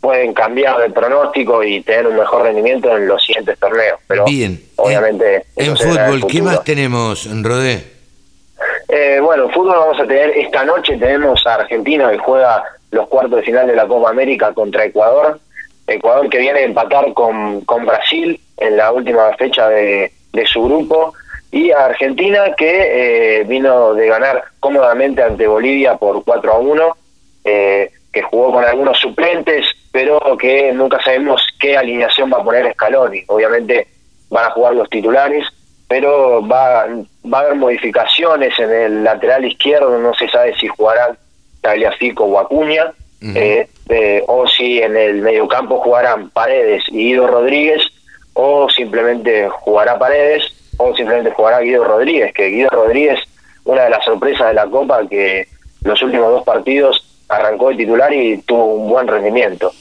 pueden 0.00 0.32
cambiar 0.32 0.78
de 0.78 0.90
pronóstico 0.90 1.62
y 1.62 1.82
tener 1.82 2.06
un 2.06 2.16
mejor 2.16 2.42
rendimiento 2.42 2.96
en 2.96 3.06
los 3.06 3.22
siguientes 3.22 3.58
torneos. 3.58 4.00
Pero 4.06 4.24
Bien, 4.24 4.58
obviamente. 4.76 5.44
En, 5.56 5.76
fútbol, 5.76 6.26
¿qué 6.26 6.40
más 6.40 6.64
tenemos, 6.64 7.28
Rodé? 7.42 7.84
Eh, 8.88 9.20
bueno, 9.22 9.44
en 9.44 9.50
fútbol 9.50 9.76
vamos 9.76 10.00
a 10.00 10.06
tener 10.06 10.30
esta 10.30 10.64
noche 10.64 10.96
tenemos 10.96 11.46
a 11.46 11.56
Argentina 11.56 12.10
que 12.10 12.18
juega 12.18 12.64
los 12.90 13.08
cuartos 13.08 13.36
de 13.36 13.42
final 13.42 13.66
de 13.66 13.76
la 13.76 13.86
Copa 13.86 14.10
América 14.10 14.52
contra 14.52 14.84
Ecuador. 14.84 15.38
Ecuador 15.86 16.28
que 16.28 16.38
viene 16.38 16.60
a 16.60 16.64
empatar 16.64 17.12
con, 17.12 17.60
con 17.62 17.84
Brasil 17.84 18.40
en 18.60 18.76
la 18.76 18.92
última 18.92 19.32
fecha 19.36 19.68
de, 19.68 20.12
su 20.46 20.62
grupo 20.62 21.12
y 21.50 21.70
a 21.70 21.86
Argentina 21.86 22.54
que 22.56 23.40
eh, 23.40 23.44
vino 23.44 23.94
de 23.94 24.06
ganar 24.06 24.44
cómodamente 24.60 25.22
ante 25.22 25.46
Bolivia 25.46 25.96
por 25.96 26.24
4 26.24 26.52
a 26.52 26.58
1, 26.58 26.96
eh, 27.44 27.90
que 28.12 28.22
jugó 28.22 28.52
con 28.52 28.64
algunos 28.64 28.98
suplentes, 28.98 29.66
pero 29.90 30.20
que 30.38 30.72
nunca 30.72 31.02
sabemos 31.02 31.44
qué 31.58 31.76
alineación 31.76 32.30
va 32.32 32.38
a 32.38 32.44
poner 32.44 32.72
Scaloni. 32.72 33.24
Obviamente 33.26 33.88
van 34.30 34.46
a 34.46 34.50
jugar 34.50 34.74
los 34.74 34.88
titulares, 34.88 35.46
pero 35.88 36.46
va, 36.46 36.86
va 37.32 37.38
a 37.38 37.40
haber 37.42 37.56
modificaciones 37.56 38.56
en 38.58 38.70
el 38.70 39.04
lateral 39.04 39.44
izquierdo, 39.44 39.98
no 39.98 40.14
se 40.14 40.28
sabe 40.28 40.54
si 40.56 40.68
jugarán 40.68 41.18
Tagliafico 41.60 42.24
o 42.24 42.38
Acuña, 42.38 42.92
eh, 43.22 43.68
o 44.28 44.46
si 44.46 44.80
en 44.80 44.96
el 44.96 45.20
mediocampo 45.20 45.80
jugarán 45.80 46.30
Paredes 46.30 46.84
y 46.88 47.08
Guido 47.08 47.26
Rodríguez, 47.26 47.82
o 48.40 48.70
simplemente 48.70 49.48
jugará 49.50 49.98
Paredes 49.98 50.44
o 50.78 50.94
simplemente 50.96 51.30
jugará 51.30 51.60
Guido 51.60 51.84
Rodríguez, 51.84 52.32
que 52.32 52.48
Guido 52.48 52.70
Rodríguez, 52.70 53.20
una 53.64 53.82
de 53.82 53.90
las 53.90 54.02
sorpresas 54.02 54.48
de 54.48 54.54
la 54.54 54.66
Copa, 54.66 55.06
que 55.08 55.46
los 55.82 56.00
últimos 56.02 56.30
dos 56.30 56.44
partidos 56.44 57.04
arrancó 57.28 57.68
de 57.68 57.76
titular 57.76 58.12
y 58.14 58.38
tuvo 58.38 58.64
un 58.64 58.88
buen 58.88 59.06
rendimiento. 59.06 59.72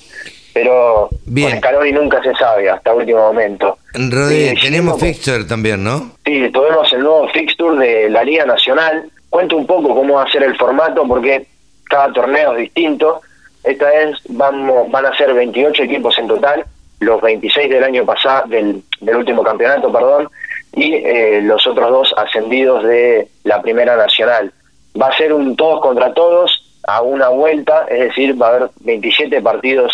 Pero 0.54 1.08
Bien. 1.26 1.62
con 1.62 1.88
y 1.88 1.92
nunca 1.94 2.22
se 2.22 2.34
sabe 2.36 2.70
hasta 2.70 2.94
último 2.94 3.20
momento. 3.20 3.78
Rodríguez, 3.94 4.60
tenemos 4.62 5.00
fixture 5.00 5.46
también, 5.46 5.82
¿no? 5.82 6.12
Sí, 6.26 6.50
tuvimos 6.52 6.92
el 6.92 7.00
nuevo 7.00 7.30
fixture 7.30 7.78
de 7.78 8.10
la 8.10 8.26
Liga 8.26 8.46
Nacional. 8.46 9.10
Cuento 9.30 9.56
un 9.56 9.66
poco 9.66 9.96
cómo 9.96 10.16
va 10.16 10.24
a 10.24 10.32
ser 10.32 10.44
el 10.44 10.58
formato, 10.58 11.08
porque 11.08 11.48
cada 11.86 12.12
torneo 12.12 12.54
es 12.54 12.60
distinto. 12.60 13.22
Esta 13.64 13.86
vez 13.86 14.18
vamos, 14.28 14.92
van 14.92 15.06
a 15.06 15.16
ser 15.16 15.34
28 15.34 15.84
equipos 15.84 16.18
en 16.18 16.28
total 16.28 16.66
los 17.00 17.22
26 17.22 17.70
del 17.70 17.84
año 17.84 18.06
pasado, 18.06 18.48
del, 18.48 18.84
del 19.00 19.16
último 19.16 19.44
campeonato, 19.44 19.92
perdón, 19.92 20.30
y 20.74 20.96
eh, 20.96 21.42
los 21.42 21.66
otros 21.66 21.90
dos 21.90 22.14
ascendidos 22.18 22.84
de 22.84 23.28
la 23.44 23.62
Primera 23.62 23.96
Nacional. 23.96 24.52
va 25.00 25.08
a 25.08 25.18
ser 25.18 25.34
un 25.34 25.56
todos 25.56 25.82
contra 25.82 26.14
todos 26.14 26.80
a 26.88 27.02
una 27.02 27.30
vuelta, 27.30 27.86
es 27.90 28.00
decir, 28.00 28.42
va 28.42 28.48
a 28.48 28.50
haber 28.56 28.70
27 28.82 29.42
partidos 29.42 29.94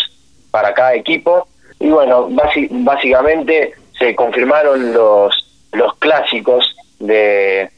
para 0.50 0.74
cada 0.74 0.94
equipo. 0.94 1.46
Y 1.78 1.90
bueno, 1.90 2.28
básicamente 2.30 3.74
se 3.98 4.14
confirmaron 4.14 4.92
los, 4.92 5.34
los 5.72 5.94
clásicos 5.96 6.74
de, 6.98 7.68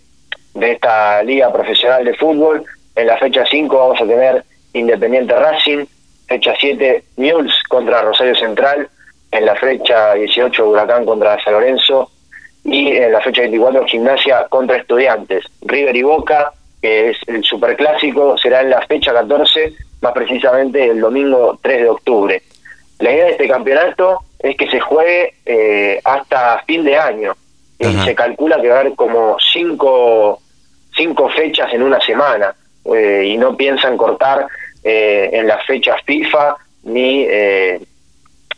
de 0.55 0.73
esta 0.73 1.23
liga 1.23 1.53
profesional 1.53 2.05
de 2.05 2.15
fútbol. 2.15 2.65
En 2.95 3.07
la 3.07 3.19
fecha 3.19 3.45
5 3.49 3.77
vamos 3.77 4.01
a 4.01 4.07
tener 4.07 4.45
Independiente 4.73 5.35
Racing, 5.35 5.87
fecha 6.27 6.55
7 6.59 7.05
Mules 7.17 7.55
contra 7.69 8.03
Rosario 8.03 8.35
Central, 8.35 8.89
en 9.31 9.47
la 9.47 9.55
fecha 9.57 10.15
18 10.15 10.69
Huracán 10.69 11.05
contra 11.05 11.43
San 11.43 11.53
Lorenzo 11.55 12.11
y 12.65 12.89
en 12.89 13.13
la 13.13 13.21
fecha 13.21 13.43
24 13.43 13.87
Gimnasia 13.87 14.47
contra 14.49 14.77
Estudiantes. 14.77 15.45
River 15.63 15.97
y 15.97 16.03
Boca, 16.03 16.53
que 16.81 17.11
es 17.11 17.17
el 17.27 17.45
superclásico, 17.45 18.37
será 18.39 18.63
en 18.63 18.71
la 18.71 18.83
fecha 18.83 19.13
14, 19.13 19.73
más 20.01 20.13
precisamente 20.13 20.85
el 20.85 21.01
domingo 21.01 21.59
3 21.63 21.83
de 21.83 21.89
octubre. 21.89 22.43
La 22.99 23.13
idea 23.13 23.25
de 23.27 23.31
este 23.33 23.49
campeonato 23.49 24.21
es 24.39 24.57
que 24.57 24.69
se 24.71 24.81
juegue 24.81 25.35
eh, 25.47 26.01
hasta 26.05 26.63
fin 26.67 26.85
de 26.85 26.97
año 26.97 27.35
y 27.79 27.97
se 28.05 28.15
calcula 28.15 28.61
que 28.61 28.69
va 28.69 28.79
a 28.79 28.81
haber 28.81 28.95
como 28.95 29.37
cinco, 29.53 30.41
cinco 30.97 31.29
fechas 31.29 31.73
en 31.73 31.83
una 31.83 32.01
semana 32.01 32.55
eh, 32.93 33.25
y 33.27 33.37
no 33.37 33.57
piensan 33.57 33.97
cortar 33.97 34.47
eh, 34.83 35.31
en 35.33 35.47
las 35.47 35.65
fechas 35.65 35.97
FIFA 36.05 36.57
ni 36.85 37.25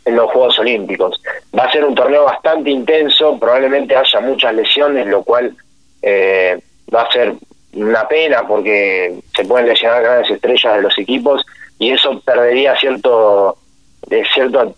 en 0.05 0.15
los 0.15 0.31
Juegos 0.31 0.59
Olímpicos. 0.59 1.21
Va 1.57 1.65
a 1.65 1.71
ser 1.71 1.85
un 1.85 1.95
torneo 1.95 2.25
bastante 2.25 2.69
intenso, 2.69 3.37
probablemente 3.39 3.95
haya 3.95 4.19
muchas 4.19 4.53
lesiones, 4.53 5.07
lo 5.07 5.23
cual 5.23 5.55
va 6.03 7.01
a 7.01 7.11
ser 7.11 7.33
una 7.73 8.07
pena 8.07 8.45
porque 8.47 9.19
se 9.35 9.45
pueden 9.45 9.67
lesionar 9.67 10.03
grandes 10.03 10.31
estrellas 10.31 10.75
de 10.75 10.81
los 10.81 10.97
equipos 10.97 11.45
y 11.79 11.91
eso 11.91 12.19
perdería 12.21 12.75
cierto 12.75 13.57
de 14.07 14.25
cierto 14.33 14.75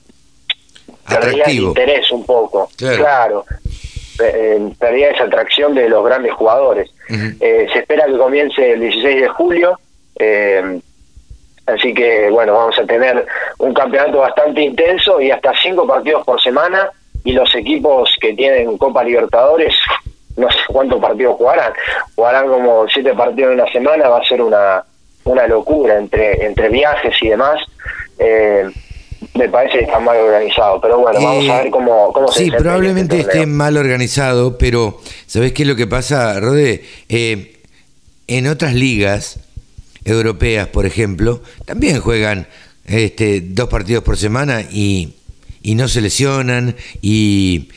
Atractivo. 1.06 1.70
interés 1.70 2.12
un 2.12 2.26
poco. 2.26 2.70
Claro, 2.78 3.46
eh, 4.24 4.72
perdería 4.78 5.12
esa 5.12 5.24
atracción 5.24 5.74
de 5.74 5.90
los 5.90 6.06
grandes 6.06 6.34
jugadores. 6.34 6.92
Eh, 7.10 7.68
se 7.72 7.80
espera 7.80 8.06
que 8.06 8.18
comience 8.18 8.74
el 8.74 8.80
16 8.80 9.22
de 9.22 9.28
julio 9.30 9.80
eh, 10.18 10.80
así 11.66 11.94
que 11.94 12.30
bueno 12.30 12.54
vamos 12.54 12.78
a 12.78 12.86
tener 12.86 13.26
un 13.60 13.74
campeonato 13.74 14.20
bastante 14.20 14.62
intenso 14.62 15.22
y 15.22 15.32
hasta 15.32 15.54
cinco 15.62 15.88
partidos 15.88 16.24
por 16.26 16.42
semana. 16.42 16.90
Y 17.26 17.32
los 17.32 17.56
equipos 17.56 18.18
que 18.20 18.34
tienen 18.34 18.78
Copa 18.78 19.02
Libertadores 19.04 19.74
no 20.36 20.50
sé 20.50 20.58
cuántos 20.68 21.00
partidos 21.00 21.38
jugarán. 21.38 21.72
Jugarán 22.16 22.48
como 22.48 22.88
siete 22.90 23.14
partidos 23.14 23.54
en 23.54 23.62
una 23.62 23.72
semana 23.72 24.10
va 24.10 24.20
a 24.20 24.24
ser 24.26 24.42
una 24.42 24.84
una 25.26 25.48
locura 25.48 25.98
entre 25.98 26.46
entre 26.46 26.70
viajes 26.70 27.16
y 27.22 27.30
demás. 27.30 27.62
Eh, 28.20 28.70
me 29.36 29.50
parece 29.50 29.80
que 29.80 29.84
está 29.86 30.00
mal 30.00 30.18
organizado, 30.18 30.80
pero 30.82 31.00
bueno, 31.00 31.20
vamos 31.22 31.50
a 31.50 31.62
ver 31.62 31.72
cómo, 31.72 32.12
cómo 32.14 32.28
se 32.28 32.44
Sí, 32.44 32.52
probablemente 32.52 33.20
este 33.20 33.32
esté 33.32 33.46
mal 33.46 33.78
organizado, 33.78 34.58
pero 34.58 35.00
¿sabés 35.26 35.54
qué 35.54 35.64
es 35.64 35.70
lo 35.70 35.76
que 35.76 35.88
pasa, 35.88 36.40
Rode? 36.40 36.84
Eh, 37.10 37.54
en 38.28 38.48
otras 38.48 38.74
ligas 38.74 39.40
europeas, 40.06 40.68
por 40.68 40.86
ejemplo, 40.86 41.42
también 41.66 42.00
juegan 42.00 42.48
este, 42.86 43.42
dos 43.42 43.70
partidos 43.70 44.04
por 44.04 44.18
semana 44.18 44.62
y, 44.62 45.14
y 45.62 45.76
no 45.76 45.88
se 45.88 46.02
lesionan 46.02 46.76
y, 47.02 47.70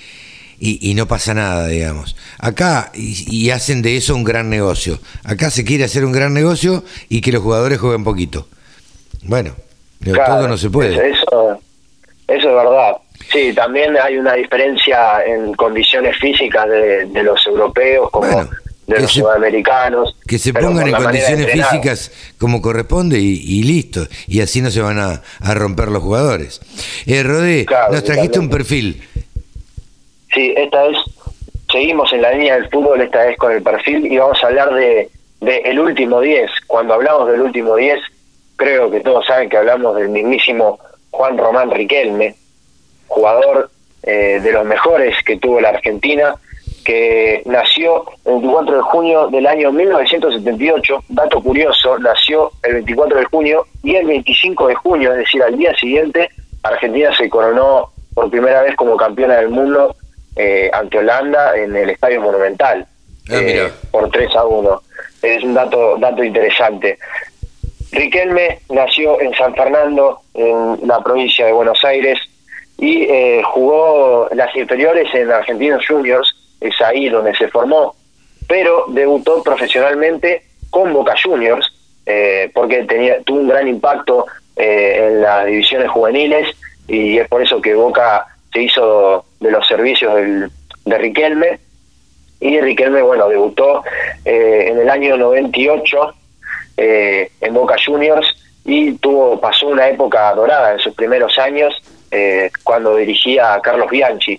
y, 0.58 0.94
no 0.94 1.06
pasa 1.06 1.34
nada, 1.34 1.68
digamos. 1.68 2.16
Acá, 2.38 2.90
y, 2.94 3.50
hacen 3.50 3.82
de 3.82 3.96
eso 3.96 4.14
un 4.14 4.24
gran 4.24 4.50
negocio. 4.50 4.98
Acá 5.24 5.50
se 5.50 5.64
quiere 5.64 5.84
hacer 5.84 6.04
un 6.04 6.12
gran 6.12 6.34
negocio 6.34 6.82
y 7.08 7.20
que 7.20 7.32
los 7.32 7.42
jugadores 7.42 7.78
jueguen 7.78 8.04
poquito. 8.04 8.48
Bueno, 9.22 9.54
todo 10.02 10.48
no 10.48 10.56
se 10.56 10.70
puede. 10.70 10.94
Eso, 11.10 11.60
eso 12.28 12.48
es 12.48 12.54
verdad. 12.54 12.96
Sí, 13.32 13.52
también 13.54 13.96
hay 13.96 14.18
una 14.18 14.34
diferencia 14.34 15.24
en 15.24 15.52
condiciones 15.54 16.16
físicas 16.18 16.68
de, 16.68 17.22
los 17.22 17.44
europeos 17.46 18.10
como 18.10 18.48
de 18.86 19.00
los 19.00 19.12
sudamericanos. 19.12 20.16
Que 20.26 20.38
se 20.38 20.52
pongan 20.52 20.88
en 20.88 20.94
condiciones 20.94 21.50
físicas 21.50 22.12
como 22.38 22.62
corresponde 22.62 23.18
y, 23.18 23.62
listo. 23.62 24.06
Y 24.26 24.40
así 24.40 24.60
no 24.62 24.70
se 24.70 24.80
van 24.80 24.98
a, 24.98 25.22
romper 25.54 25.88
los 25.88 26.02
jugadores. 26.02 26.60
Eh, 27.06 27.22
Rodé, 27.22 27.66
nos 27.90 28.04
trajiste 28.04 28.38
un 28.38 28.50
perfil. 28.50 29.02
Sí, 30.32 30.52
esta 30.56 30.82
vez 30.84 30.98
seguimos 31.70 32.12
en 32.12 32.22
la 32.22 32.32
línea 32.32 32.54
del 32.54 32.68
fútbol, 32.70 33.00
esta 33.00 33.24
vez 33.24 33.36
con 33.38 33.52
el 33.52 33.62
perfil 33.62 34.10
y 34.10 34.18
vamos 34.18 34.42
a 34.42 34.46
hablar 34.46 34.72
de, 34.74 35.08
de 35.40 35.56
el 35.58 35.78
último 35.78 36.20
10. 36.20 36.50
Cuando 36.66 36.94
hablamos 36.94 37.30
del 37.30 37.40
último 37.40 37.76
10, 37.76 37.98
creo 38.56 38.90
que 38.90 39.00
todos 39.00 39.26
saben 39.26 39.48
que 39.48 39.56
hablamos 39.56 39.96
del 39.96 40.08
mismísimo 40.08 40.78
Juan 41.10 41.38
Román 41.38 41.70
Riquelme, 41.70 42.34
jugador 43.06 43.70
eh, 44.02 44.40
de 44.42 44.52
los 44.52 44.64
mejores 44.64 45.16
que 45.24 45.36
tuvo 45.38 45.60
la 45.60 45.70
Argentina, 45.70 46.34
que 46.86 47.42
nació 47.46 48.04
el 48.24 48.34
24 48.34 48.76
de 48.76 48.82
junio 48.82 49.26
del 49.26 49.44
año 49.48 49.72
1978, 49.72 51.02
dato 51.08 51.42
curioso, 51.42 51.98
nació 51.98 52.52
el 52.62 52.74
24 52.74 53.18
de 53.18 53.24
junio 53.24 53.66
y 53.82 53.96
el 53.96 54.06
25 54.06 54.68
de 54.68 54.74
junio, 54.76 55.10
es 55.10 55.18
decir, 55.18 55.42
al 55.42 55.58
día 55.58 55.76
siguiente, 55.76 56.30
Argentina 56.62 57.12
se 57.16 57.28
coronó 57.28 57.90
por 58.14 58.30
primera 58.30 58.62
vez 58.62 58.76
como 58.76 58.96
campeona 58.96 59.34
del 59.34 59.48
mundo 59.48 59.96
eh, 60.36 60.70
ante 60.72 60.98
Holanda 60.98 61.56
en 61.56 61.74
el 61.74 61.90
Estadio 61.90 62.20
Monumental, 62.20 62.86
ah, 63.30 63.34
eh, 63.34 63.68
por 63.90 64.08
3 64.08 64.36
a 64.36 64.44
1. 64.44 64.82
Es 65.22 65.42
un 65.42 65.54
dato, 65.54 65.96
dato 65.98 66.22
interesante. 66.22 66.98
Riquelme 67.90 68.60
nació 68.70 69.20
en 69.20 69.34
San 69.34 69.56
Fernando, 69.56 70.20
en 70.34 70.86
la 70.86 71.02
provincia 71.02 71.46
de 71.46 71.52
Buenos 71.52 71.84
Aires, 71.84 72.20
y 72.78 73.02
eh, 73.10 73.42
jugó 73.42 74.28
las 74.32 74.54
inferiores 74.54 75.12
en 75.14 75.32
Argentinos 75.32 75.84
Juniors, 75.84 76.32
es 76.60 76.80
ahí 76.80 77.08
donde 77.08 77.34
se 77.34 77.48
formó, 77.48 77.94
pero 78.48 78.86
debutó 78.88 79.42
profesionalmente 79.42 80.42
con 80.70 80.92
Boca 80.92 81.14
Juniors, 81.22 81.72
eh, 82.04 82.50
porque 82.54 82.84
tenía, 82.84 83.20
tuvo 83.22 83.40
un 83.40 83.48
gran 83.48 83.66
impacto 83.68 84.26
eh, 84.56 85.08
en 85.08 85.22
las 85.22 85.46
divisiones 85.46 85.90
juveniles, 85.90 86.48
y 86.88 87.18
es 87.18 87.28
por 87.28 87.42
eso 87.42 87.60
que 87.60 87.74
Boca 87.74 88.26
se 88.52 88.62
hizo 88.62 89.24
de 89.40 89.50
los 89.50 89.66
servicios 89.66 90.14
del, 90.14 90.50
de 90.84 90.98
Riquelme, 90.98 91.58
y 92.40 92.60
Riquelme, 92.60 93.02
bueno, 93.02 93.28
debutó 93.28 93.82
en 94.24 94.78
el 94.78 94.90
año 94.90 95.16
98 95.16 96.14
eh, 96.78 97.30
en 97.40 97.54
Boca 97.54 97.76
Juniors 97.82 98.36
y 98.62 98.92
tuvo 98.98 99.40
pasó 99.40 99.68
una 99.68 99.88
época 99.88 100.34
dorada 100.34 100.74
en 100.74 100.78
sus 100.78 100.94
primeros 100.94 101.38
años 101.38 101.74
eh, 102.10 102.50
cuando 102.64 102.96
dirigía 102.96 103.54
a 103.54 103.62
Carlos 103.62 103.88
Bianchi, 103.90 104.38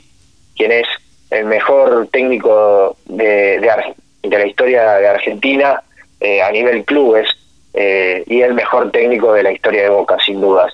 quien 0.55 0.71
es 0.71 0.87
el 1.29 1.45
mejor 1.45 2.07
técnico 2.11 2.97
de, 3.05 3.59
de, 3.59 4.37
la 4.37 4.45
historia 4.45 4.93
de 4.93 5.07
Argentina 5.07 5.81
eh, 6.19 6.41
a 6.41 6.51
nivel 6.51 6.83
clubes 6.85 7.29
y 7.73 8.41
el 8.41 8.55
mejor 8.55 8.89
técnico 8.89 9.33
de 9.33 9.43
la 9.43 9.51
historia 9.51 9.83
de 9.83 9.89
Boca, 9.89 10.17
sin 10.25 10.41
dudas. 10.41 10.73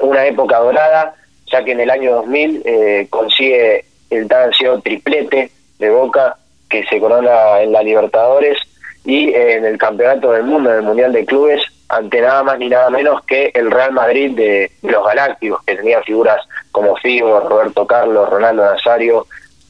una 0.00 0.26
época 0.26 0.58
dorada, 0.58 1.14
ya 1.46 1.64
que 1.64 1.72
en 1.72 1.80
el 1.80 1.90
año 1.90 2.16
2000 2.16 3.06
consigue 3.08 3.84
el 4.10 4.26
tan 4.26 4.48
ansiado 4.48 4.80
triplete 4.80 5.50
de 5.78 5.90
Boca 5.90 6.36
que 6.68 6.84
se 6.86 6.98
corona 6.98 7.60
en 7.60 7.72
la 7.72 7.82
Libertadores 7.82 8.58
y 9.04 9.32
en 9.32 9.64
el 9.64 9.78
Campeonato 9.78 10.32
del 10.32 10.42
Mundo, 10.42 10.70
en 10.70 10.76
el 10.76 10.82
Mundial 10.82 11.12
de 11.12 11.24
Clubes, 11.24 11.62
ante 11.88 12.20
nada 12.20 12.42
más 12.42 12.58
ni 12.58 12.68
nada 12.68 12.90
menos 12.90 13.24
que 13.24 13.52
el 13.54 13.70
Real 13.70 13.92
Madrid 13.92 14.32
de, 14.32 14.70
los 14.82 15.06
Galácticos, 15.06 15.62
que 15.64 15.76
tenía 15.76 16.02
figuras 16.02 16.40
como 16.76 16.94
Figo, 16.96 17.40
Roberto 17.40 17.86
Carlos, 17.86 18.28
Ronaldo 18.28 18.62
Nazario, 18.62 19.26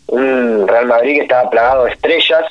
un 0.09 0.67
Real 0.67 0.87
Madrid 0.87 1.19
que 1.19 1.23
estaba 1.23 1.49
plagado 1.49 1.85
de 1.85 1.93
estrellas 1.93 2.43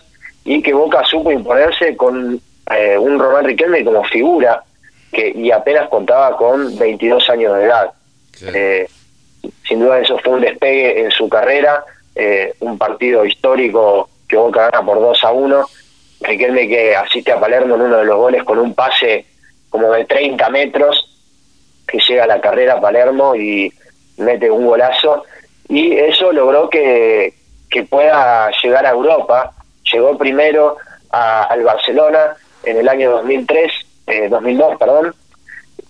y 0.45 0.61
que 0.61 0.73
Boca 0.73 1.03
supo 1.03 1.29
imponerse 1.29 1.97
con 1.97 2.39
eh, 2.71 2.97
un 2.97 3.19
Román 3.19 3.43
Riquelme 3.43 3.83
como 3.83 4.05
figura 4.05 4.63
que 5.11 5.29
y 5.35 5.51
apenas 5.51 5.89
contaba 5.89 6.37
con 6.37 6.73
22 6.77 7.29
años 7.31 7.57
de 7.57 7.65
edad. 7.65 7.91
Eh, 8.53 8.87
sin 9.67 9.81
duda 9.81 9.99
eso 9.99 10.17
fue 10.19 10.35
un 10.35 10.41
despegue 10.41 11.01
en 11.03 11.11
su 11.11 11.27
carrera, 11.27 11.83
eh, 12.15 12.53
un 12.61 12.77
partido 12.77 13.25
histórico 13.25 14.09
que 14.25 14.37
Boca 14.37 14.69
gana 14.71 14.85
por 14.85 15.01
2 15.01 15.21
a 15.21 15.31
1 15.33 15.65
Riquelme 16.21 16.69
que 16.69 16.95
asiste 16.95 17.33
a 17.33 17.41
Palermo 17.41 17.75
en 17.75 17.81
uno 17.81 17.97
de 17.97 18.05
los 18.05 18.15
goles 18.15 18.41
con 18.45 18.57
un 18.59 18.73
pase 18.73 19.25
como 19.69 19.91
de 19.91 20.05
30 20.05 20.49
metros, 20.49 21.09
que 21.85 21.99
llega 21.99 22.23
a 22.23 22.27
la 22.27 22.39
carrera 22.39 22.75
a 22.75 22.81
Palermo 22.81 23.35
y 23.35 23.69
mete 24.17 24.49
un 24.49 24.65
golazo. 24.65 25.23
Y 25.67 25.93
eso 25.93 26.31
logró 26.31 26.69
que, 26.69 27.33
que 27.69 27.83
pueda 27.83 28.51
llegar 28.63 28.85
a 28.85 28.91
Europa. 28.91 29.51
Llegó 29.91 30.17
primero 30.17 30.77
al 31.09 31.63
Barcelona 31.63 32.35
en 32.63 32.77
el 32.77 32.89
año 32.89 33.11
2003, 33.11 33.71
2002, 34.29 34.73
eh, 34.73 34.75
perdón. 34.77 35.15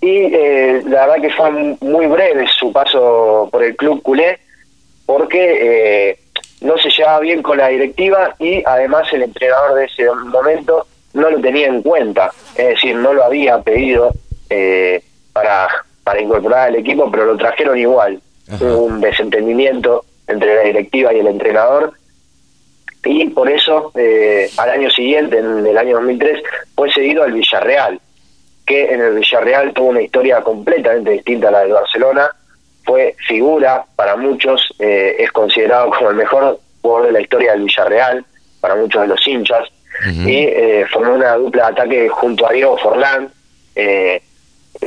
Y 0.01 0.36
eh, 0.36 0.84
la 0.86 1.07
verdad 1.07 1.21
que 1.21 1.34
fue 1.34 1.51
muy 1.51 2.05
breve 2.07 2.45
su 2.47 2.71
paso 2.71 3.49
por 3.51 3.63
el 3.63 3.76
club 3.76 4.01
culé, 4.01 4.39
porque 5.05 6.09
eh, 6.11 6.19
no 6.61 6.78
se 6.78 6.89
llevaba 6.89 7.19
bien 7.19 7.41
con 7.41 7.57
la 7.57 7.67
directiva 7.67 8.36
y 8.39 8.63
además 8.65 9.11
el 9.13 9.23
entrenador 9.23 9.76
de 9.76 9.86
ese 9.86 10.05
momento 10.11 10.86
no 11.13 11.30
lo 11.30 11.39
tenía 11.39 11.67
en 11.67 11.82
cuenta, 11.82 12.32
es 12.55 12.67
decir, 12.67 12.95
no 12.95 13.13
lo 13.13 13.23
había 13.23 13.61
pedido 13.61 14.11
eh, 14.49 15.01
para, 15.32 15.67
para 16.06 16.22
incorporar 16.22 16.70
al 16.70 16.76
equipo, 16.76 17.10
pero 17.12 17.26
lo 17.26 17.36
trajeron 17.36 17.78
igual. 17.78 18.22
Hubo 18.62 18.84
un 18.84 19.01
desentendimiento 19.01 20.06
entre 20.28 20.56
la 20.56 20.62
directiva 20.62 21.12
y 21.12 21.20
el 21.20 21.28
entrenador. 21.28 21.93
Y 23.03 23.30
por 23.30 23.49
eso 23.49 23.91
eh, 23.95 24.49
al 24.58 24.70
año 24.70 24.89
siguiente, 24.91 25.39
en 25.39 25.66
el 25.66 25.78
año 25.78 25.95
2003, 25.95 26.43
fue 26.76 26.91
seguido 26.91 27.24
al 27.24 27.34
Villarreal, 27.34 27.99
que 28.66 28.93
en 28.93 29.01
el 29.01 29.16
Villarreal 29.16 29.74
tuvo 29.74 29.89
una 29.89 30.01
historia 30.01 30.41
completamente 30.41 31.12
distinta 31.12 31.47
a 31.47 31.51
la 31.51 31.60
del 31.62 31.74
Barcelona, 31.74 32.30
fue 32.84 33.16
figura 33.28 33.84
para 33.95 34.16
muchos, 34.16 34.74
eh, 34.78 35.16
es 35.18 35.32
considerado 35.32 35.89
como 35.89 36.12
el 36.12 36.16
mejor 36.16 36.60
jugador 36.82 37.08
de 37.08 37.14
la 37.14 37.22
historia 37.22 37.53
del 37.53 37.64
Villarreal, 37.64 38.24
para 38.62 38.76
muchos 38.76 39.01
de 39.01 39.08
los 39.08 39.28
hinchas, 39.28 39.68
y 40.26 40.38
eh, 40.38 40.86
formó 40.91 41.14
una 41.14 41.36
dupla 41.36 41.66
de 41.66 41.72
ataque 41.72 42.10
junto 42.10 42.47
a 42.47 42.51
Diego 42.51 42.78
Forlán, 42.78 43.30
eh, 43.76 44.22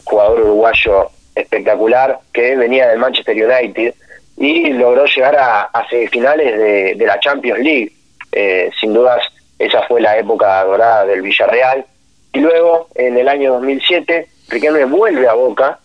jugador 0.05 0.41
uruguayo 0.41 1.11
espectacular, 1.35 2.19
que 2.33 2.57
venía 2.57 2.89
del 2.89 2.99
Manchester 2.99 3.37
United, 3.37 3.95
y 4.37 4.73
logró 4.73 5.05
llegar 5.07 5.37
a, 5.37 5.87
semifinales 5.89 6.97
de, 6.97 7.07
la 7.07 7.19
Champions 7.21 7.61
League. 7.61 7.93
Eh, 8.33 8.71
sin 8.81 8.93
dudas, 8.93 9.23
esa 9.59 9.83
fue 9.83 10.01
la 10.01 10.17
época 10.17 10.63
dorada 10.65 11.07
del 11.07 11.23
Villarreal. 11.23 11.85
Y 12.33 12.41
luego, 12.41 12.89
en 12.95 13.17
el 13.17 13.29
año 13.29 13.55
2007, 13.55 14.29
Riquelme 14.49 14.85
vuelve 14.85 15.29
a 15.29 15.35
Boca, 15.35 15.79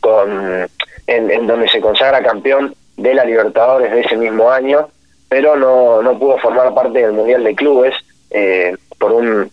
con 0.00 0.68
en, 1.06 1.30
en 1.30 1.46
donde 1.46 1.68
se 1.68 1.80
consagra 1.80 2.22
campeón 2.22 2.74
de 2.96 3.14
la 3.14 3.24
Libertadores 3.24 3.90
de 3.90 4.00
ese 4.00 4.16
mismo 4.16 4.50
año, 4.50 4.88
pero 5.28 5.56
no, 5.56 6.02
no 6.02 6.18
pudo 6.18 6.38
formar 6.38 6.74
parte 6.74 7.00
del 7.00 7.12
Mundial 7.12 7.44
de 7.44 7.54
Clubes 7.54 7.94
eh, 8.30 8.76
por 8.98 9.12
un 9.12 9.50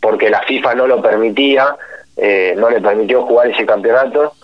porque 0.00 0.30
la 0.30 0.40
FIFA 0.42 0.76
no 0.76 0.86
lo 0.86 1.02
permitía, 1.02 1.76
eh, 2.22 2.54
no 2.54 2.68
le 2.68 2.82
permitió 2.82 3.22
jugar 3.22 3.48
ese 3.48 3.64
campeonato 3.64 4.34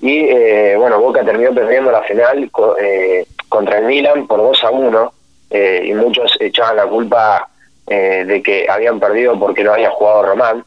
y 0.00 0.20
eh, 0.28 0.76
bueno, 0.78 1.00
Boca 1.00 1.24
terminó 1.24 1.52
perdiendo 1.52 1.90
la 1.90 2.02
final 2.02 2.48
eh, 2.78 3.26
contra 3.48 3.78
el 3.78 3.86
Milan 3.86 4.28
por 4.28 4.38
2 4.38 4.64
a 4.64 4.70
1 4.70 5.12
eh, 5.50 5.82
y 5.84 5.92
muchos 5.94 6.36
echaban 6.38 6.76
la 6.76 6.86
culpa 6.86 7.48
de 7.86 8.42
que 8.42 8.66
habían 8.66 8.98
perdido 8.98 9.38
porque 9.38 9.62
no 9.62 9.74
había 9.74 9.90
jugado 9.90 10.22
Román. 10.22 10.64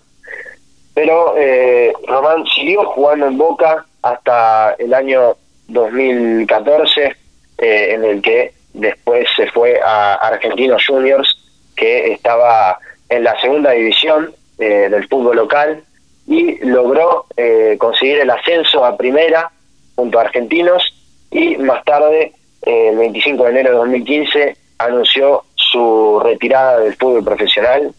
Pero 0.93 1.34
Román 2.05 2.45
siguió 2.45 2.86
jugando 2.86 3.26
en 3.26 3.39
Boca 3.39 3.84
hasta 4.03 4.76
el 4.78 4.93
año 4.93 5.36
2014, 5.68 7.15
eh, 7.57 7.88
en 7.93 8.05
el 8.05 8.22
que 8.22 8.53
después 8.74 9.28
se 9.36 9.47
fue 9.47 9.82
a 9.82 10.13
Argentinos 10.13 10.86
Juniors, 10.86 11.36
que 11.76 12.13
estaba 12.13 12.78
en 13.09 13.24
la 13.24 13.39
segunda 13.41 13.72
división 13.72 14.32
del 14.57 15.07
fútbol 15.07 15.38
local 15.38 15.84
y 16.28 16.57
logró 16.65 17.25
eh, 17.38 17.75
conseguir 17.80 18.19
el 18.19 18.30
ascenso 18.30 18.84
a 18.86 18.97
primera 18.97 19.49
junto 19.95 20.19
a 20.19 20.23
Argentinos 20.23 20.84
y 21.32 21.57
más 21.57 21.84
tarde, 21.86 22.34
eh, 22.65 22.89
el 22.89 22.97
25 22.97 23.43
de 23.45 23.49
enero 23.49 23.69
de 23.71 23.78
2015, 23.78 24.55
anunció 24.80 25.43
su 25.55 26.19
retirada 26.23 26.80
del 26.80 26.95
fútbol 26.95 27.23
profesional 27.23 27.91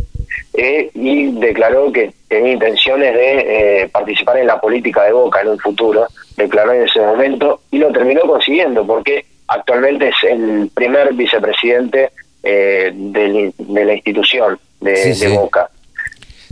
eh, 0.55 0.91
y 0.95 1.33
declaró 1.33 1.91
que 1.93 2.13
tenía 2.29 2.53
intenciones 2.53 3.15
de 3.15 3.83
eh, 3.83 3.89
participar 3.89 4.39
en 4.39 4.47
la 4.47 4.61
política 4.61 5.05
de 5.05 5.13
Boca 5.13 5.41
en 5.41 5.49
un 5.49 5.59
futuro, 5.59 6.07
declaró 6.37 6.73
en 6.73 6.83
ese 6.85 7.01
momento 7.01 7.61
y 7.71 7.79
lo 7.79 7.91
terminó 7.93 8.21
consiguiendo 8.23 8.87
porque 8.87 9.25
actualmente 9.49 10.09
es 10.09 10.17
el 10.31 10.71
primer 10.75 11.13
vicepresidente 11.15 12.11
eh, 12.43 12.91
del- 12.95 13.53
de, 13.59 13.85
la 13.85 13.95
institución 13.95 14.59
de, 14.81 14.97
Sí, 15.15 15.27
de. 15.27 15.37
Boca. 15.37 15.71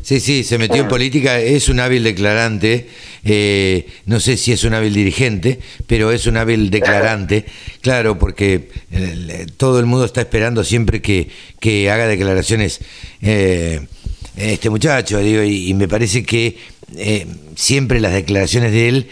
Sí, 0.06 0.20
sí, 0.20 0.44
se 0.44 0.56
metió 0.56 0.82
en 0.82 0.86
política, 0.86 1.40
es 1.40 1.68
un 1.68 1.80
hábil 1.80 2.04
declarante, 2.04 2.86
eh, 3.24 3.88
no 4.04 4.20
sé 4.20 4.36
si 4.36 4.52
es 4.52 4.62
un 4.62 4.72
hábil 4.72 4.94
dirigente, 4.94 5.58
pero 5.88 6.12
es 6.12 6.28
un 6.28 6.36
hábil 6.36 6.70
declarante, 6.70 7.44
claro, 7.80 8.16
porque 8.16 8.68
eh, 8.92 9.46
todo 9.56 9.80
el 9.80 9.86
mundo 9.86 10.04
está 10.04 10.20
esperando 10.20 10.62
siempre 10.62 11.02
que, 11.02 11.28
que 11.58 11.90
haga 11.90 12.06
declaraciones 12.06 12.82
eh, 13.20 13.80
este 14.36 14.70
muchacho, 14.70 15.18
digo, 15.18 15.42
y, 15.42 15.70
y 15.70 15.74
me 15.74 15.88
parece 15.88 16.22
que 16.22 16.56
siempre 17.56 17.98
las 17.98 18.12
declaraciones 18.12 18.70
de 18.70 18.88
él 18.88 19.08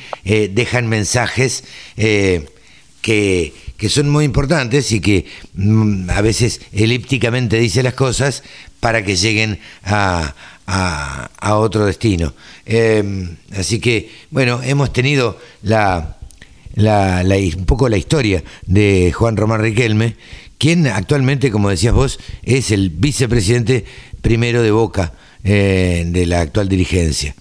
dejan 0.55 0.87
mensajes 0.87 1.65
que, 1.97 3.53
que 3.77 3.89
son 3.89 4.09
muy 4.09 4.25
importantes 4.25 4.93
y 4.93 5.01
que 5.01 5.27
mm, 5.55 6.09
a 6.11 6.21
veces 6.21 6.61
elípticamente 6.73 7.59
dice 7.59 7.83
las 7.83 7.95
cosas 7.95 8.45
para 8.79 9.05
que 9.05 9.17
lleguen 9.17 9.59
a, 9.83 10.35
a- 10.67 11.29
a 11.39 11.57
otro 11.59 11.87
destino. 11.87 12.33
Eh, 12.67 13.03
así 13.57 13.81
que, 13.81 14.11
bueno, 14.31 14.61
hemos 14.63 14.93
tenido 14.93 15.39
la, 15.63 16.17
la- 16.75 17.23
la- 17.23 17.37
un 17.37 17.67
poco 17.67 17.89
la 17.89 17.97
historia 17.97 18.43
de 18.67 19.13
Juan 19.13 19.37
Román 19.37 19.61
Riquelme, 19.61 20.17
quien 20.59 20.87
actualmente, 20.87 21.51
como 21.51 21.69
decías 21.71 21.93
vos, 21.95 22.19
es 22.43 22.71
el 22.71 22.91
vicepresidente 22.91 23.85
primero 24.23 24.63
de 24.63 24.71
Boca 24.71 25.13
eh, 25.45 26.05
de 26.07 26.25
la 26.27 26.41
actual 26.41 26.69
dirigencia. 26.69 27.35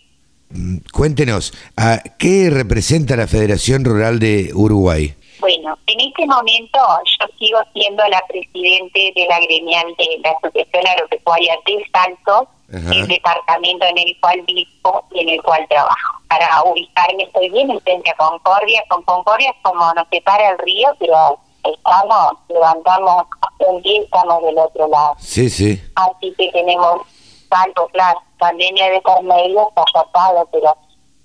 mm, 0.50 0.76
cuéntenos, 0.92 1.52
¿a 1.76 2.02
¿qué 2.18 2.50
representa 2.50 3.16
la 3.16 3.26
Federación 3.26 3.84
Rural 3.84 4.18
de 4.18 4.50
Uruguay? 4.54 5.14
Bueno, 5.40 5.76
en 5.86 6.00
este 6.00 6.26
momento 6.26 6.78
yo 7.20 7.26
sigo 7.38 7.58
siendo 7.72 8.06
la 8.08 8.22
presidente 8.28 9.12
de 9.14 9.26
la 9.26 9.40
gremial 9.40 9.86
de 9.98 10.20
la 10.22 10.30
Asociación 10.30 10.86
Agropecuaria 10.86 11.56
de 11.66 11.84
Salto, 11.92 12.48
Ajá. 12.68 12.94
el 12.94 13.06
departamento 13.06 13.84
en 13.86 13.98
el 13.98 14.16
cual 14.20 14.40
vivo 14.42 15.04
y 15.12 15.20
en 15.20 15.28
el 15.30 15.42
cual 15.42 15.66
trabajo. 15.68 16.18
Para 16.28 16.62
ubicarme 16.64 17.24
estoy 17.24 17.50
bien 17.50 17.70
en 17.70 17.80
frente 17.80 18.10
a 18.10 18.16
Concordia. 18.16 18.82
Con 18.88 19.02
Concordia 19.02 19.50
es 19.50 19.56
como 19.62 19.92
nos 19.94 20.08
separa 20.08 20.50
el 20.50 20.58
río, 20.58 20.88
pero 20.98 21.38
estamos, 21.64 22.32
levantamos 22.48 23.24
un 23.58 23.80
y 23.84 23.98
estamos 23.98 24.42
del 24.42 24.58
otro 24.58 24.88
lado. 24.88 25.14
Sí, 25.18 25.48
sí. 25.50 25.80
Así 25.94 26.34
que 26.36 26.50
tenemos 26.52 27.02
salto, 27.48 27.88
claro, 27.92 28.20
pandemia 28.38 28.90
de 28.90 29.00
por 29.00 29.22
medio 29.22 29.68
está 29.68 29.84
tapado, 29.92 30.48
pero 30.52 30.76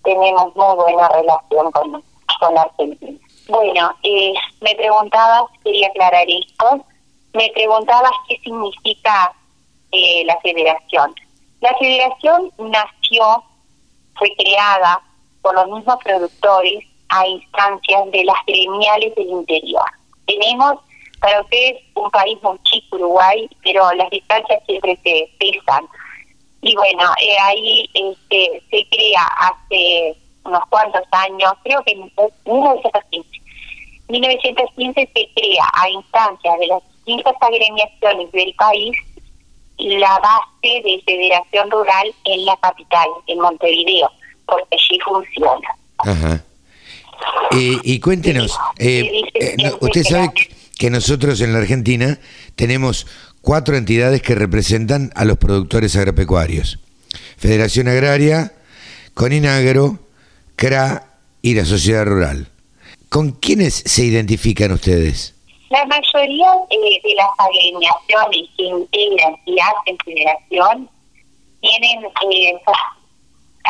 tenemos 0.04 0.56
muy 0.56 0.76
buena 0.76 1.08
relación 1.10 1.72
con, 1.72 2.04
con 2.40 2.58
Argentina. 2.58 3.20
Bueno, 3.50 3.96
eh, 4.04 4.34
me 4.62 4.76
preguntabas, 4.76 5.50
quería 5.64 5.88
aclarar 5.88 6.28
esto, 6.30 6.86
me 7.34 7.50
preguntabas 7.56 8.12
qué 8.28 8.38
significa 8.44 9.34
eh, 9.92 10.24
la 10.26 10.40
federación. 10.42 11.16
La 11.60 11.76
federación 11.80 12.52
nació, 12.60 13.44
fue 14.20 14.32
creada 14.38 15.02
por 15.42 15.56
los 15.56 15.68
mismos 15.68 15.96
productores 16.04 16.84
a 17.10 17.28
instancias 17.28 18.12
de 18.12 18.24
las 18.24 18.38
gremiales 18.46 19.16
del 19.16 19.30
interior. 19.30 19.90
Tenemos 20.28 20.76
para 21.20 21.42
ustedes 21.42 21.82
un 21.96 22.12
país 22.12 22.38
muy 22.44 22.60
chico, 22.66 22.98
Uruguay, 22.98 23.50
pero 23.64 23.92
las 23.94 24.12
distancias 24.12 24.62
siempre 24.68 24.96
se 25.04 25.28
pesan. 25.40 25.88
Y 26.62 26.76
bueno, 26.76 27.04
eh, 27.20 27.38
ahí 27.42 27.90
este, 27.96 28.62
se 28.70 28.88
crea 28.90 29.24
hace 29.40 30.16
unos 30.50 30.66
cuantos 30.70 31.04
años, 31.12 31.54
creo 31.64 31.84
que 31.84 31.92
en 31.92 32.12
1915, 32.46 33.29
1915 34.10 35.10
se 35.14 35.30
crea 35.36 35.64
a 35.74 35.90
instancias 35.90 36.60
de 36.60 36.68
las 36.68 36.84
distintas 37.06 37.36
agremiaciones 37.42 38.32
del 38.32 38.54
país 38.56 38.98
la 39.80 40.20
base 40.20 40.82
de 40.84 41.02
federación 41.06 41.72
rural 41.72 42.14
en 42.26 42.46
la 42.46 42.58
capital, 42.58 43.08
en 43.28 43.40
Montevideo, 43.40 44.12
porque 44.46 44.68
allí 44.72 45.00
funciona. 45.00 45.70
Ajá. 46.00 46.44
y 47.52 48.00
cuéntenos, 48.00 48.58
eh, 48.78 49.24
eh, 49.34 49.72
usted 49.82 50.04
sabe 50.04 50.32
que 50.78 50.90
nosotros 50.90 51.42
en 51.42 51.52
la 51.52 51.60
Argentina 51.60 52.20
tenemos 52.56 53.06
cuatro 53.42 53.76
entidades 53.76 54.22
que 54.22 54.36
representan 54.36 55.12
a 55.16 55.26
los 55.26 55.38
productores 55.38 55.96
agropecuarios. 55.96 56.80
Federación 57.38 57.88
Agraria, 57.88 58.54
Coninagro, 59.14 60.00
CRA 60.56 61.18
y 61.42 61.56
la 61.56 61.66
Sociedad 61.66 62.06
Rural. 62.06 62.48
¿Con 63.10 63.32
quiénes 63.32 63.74
se 63.74 64.06
identifican 64.06 64.72
ustedes? 64.72 65.36
La 65.70 65.84
mayoría 65.86 66.52
eh, 66.70 67.02
de 67.04 67.16
las 67.16 67.30
agremiaciones 67.40 68.50
que 68.56 68.64
integran 68.64 69.36
y 69.46 69.58
hacen 69.60 69.98
federación 70.06 70.90
tienen 71.62 72.06
eh, 72.06 72.54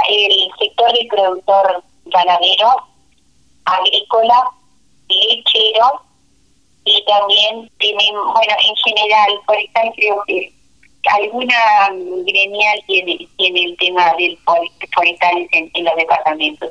el 0.10 0.52
sector 0.60 0.92
del 0.92 1.08
productor 1.08 1.84
ganadero, 2.06 2.70
agrícola, 3.64 4.52
lechero 5.08 6.02
y 6.84 7.04
también 7.06 7.72
tienen, 7.80 8.16
bueno, 8.16 8.54
en 8.68 8.76
general, 8.76 9.30
por 9.46 9.56
ejemplo, 9.56 10.24
que 10.28 10.54
alguna 11.08 11.90
gremial 12.26 12.84
tiene, 12.88 13.28
tiene 13.38 13.64
el 13.66 13.78
tema 13.78 14.14
del 14.18 14.38
forestal 14.94 15.48
en, 15.52 15.72
en 15.74 15.86
los 15.86 15.96
departamentos, 15.96 16.70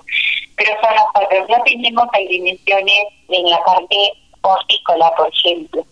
pero 0.56 0.70
son 0.82 0.94
las 0.94 1.04
cuatro. 1.12 1.46
No 1.48 1.62
tenemos 1.64 2.08
dimensiones 2.28 3.00
en 3.28 3.50
la 3.50 3.62
parte 3.64 4.12
hortícola, 4.42 5.12
por 5.16 5.28
ejemplo. 5.28 5.84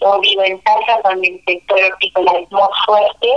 Yo 0.00 0.20
vivo 0.20 0.42
en 0.44 0.62
Salta, 0.62 1.00
donde 1.02 1.28
el 1.28 1.44
sector 1.44 1.78
hortícola 1.82 2.32
es 2.32 2.50
muy 2.50 2.62
fuerte. 2.86 3.28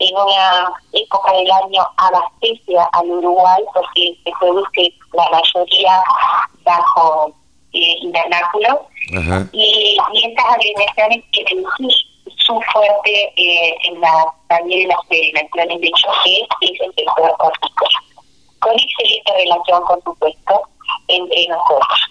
En 0.00 0.14
una 0.16 0.72
época 0.92 1.32
del 1.32 1.50
año 1.52 1.82
abastece 1.98 2.74
al 2.92 3.10
Uruguay 3.10 3.62
porque 3.72 4.16
se 4.24 4.32
produce 4.40 4.92
la 5.12 5.30
mayoría 5.30 6.02
bajo 6.64 7.32
eh, 7.72 7.96
invernáculo. 8.00 8.88
Y, 9.52 9.96
y 10.12 10.24
estas 10.24 10.46
agremiaciones 10.46 11.22
tienen 11.30 11.64
su, 12.44 12.60
fuerte 12.72 13.32
eh, 13.36 13.76
en 13.84 14.00
la, 14.00 14.26
también 14.48 14.82
en 14.82 14.88
las 14.88 15.06
federaciones 15.08 15.80
de 15.80 15.90
choque, 15.90 16.46
que 16.60 16.66
es 16.66 16.80
el 16.80 16.94
sector 16.94 17.34
hortícola. 17.38 17.98
Con 18.60 18.72
excelente 18.72 19.32
relación, 19.34 19.84
por 19.86 20.02
supuesto, 20.02 20.62
entre 21.08 21.48
nosotros. 21.48 22.10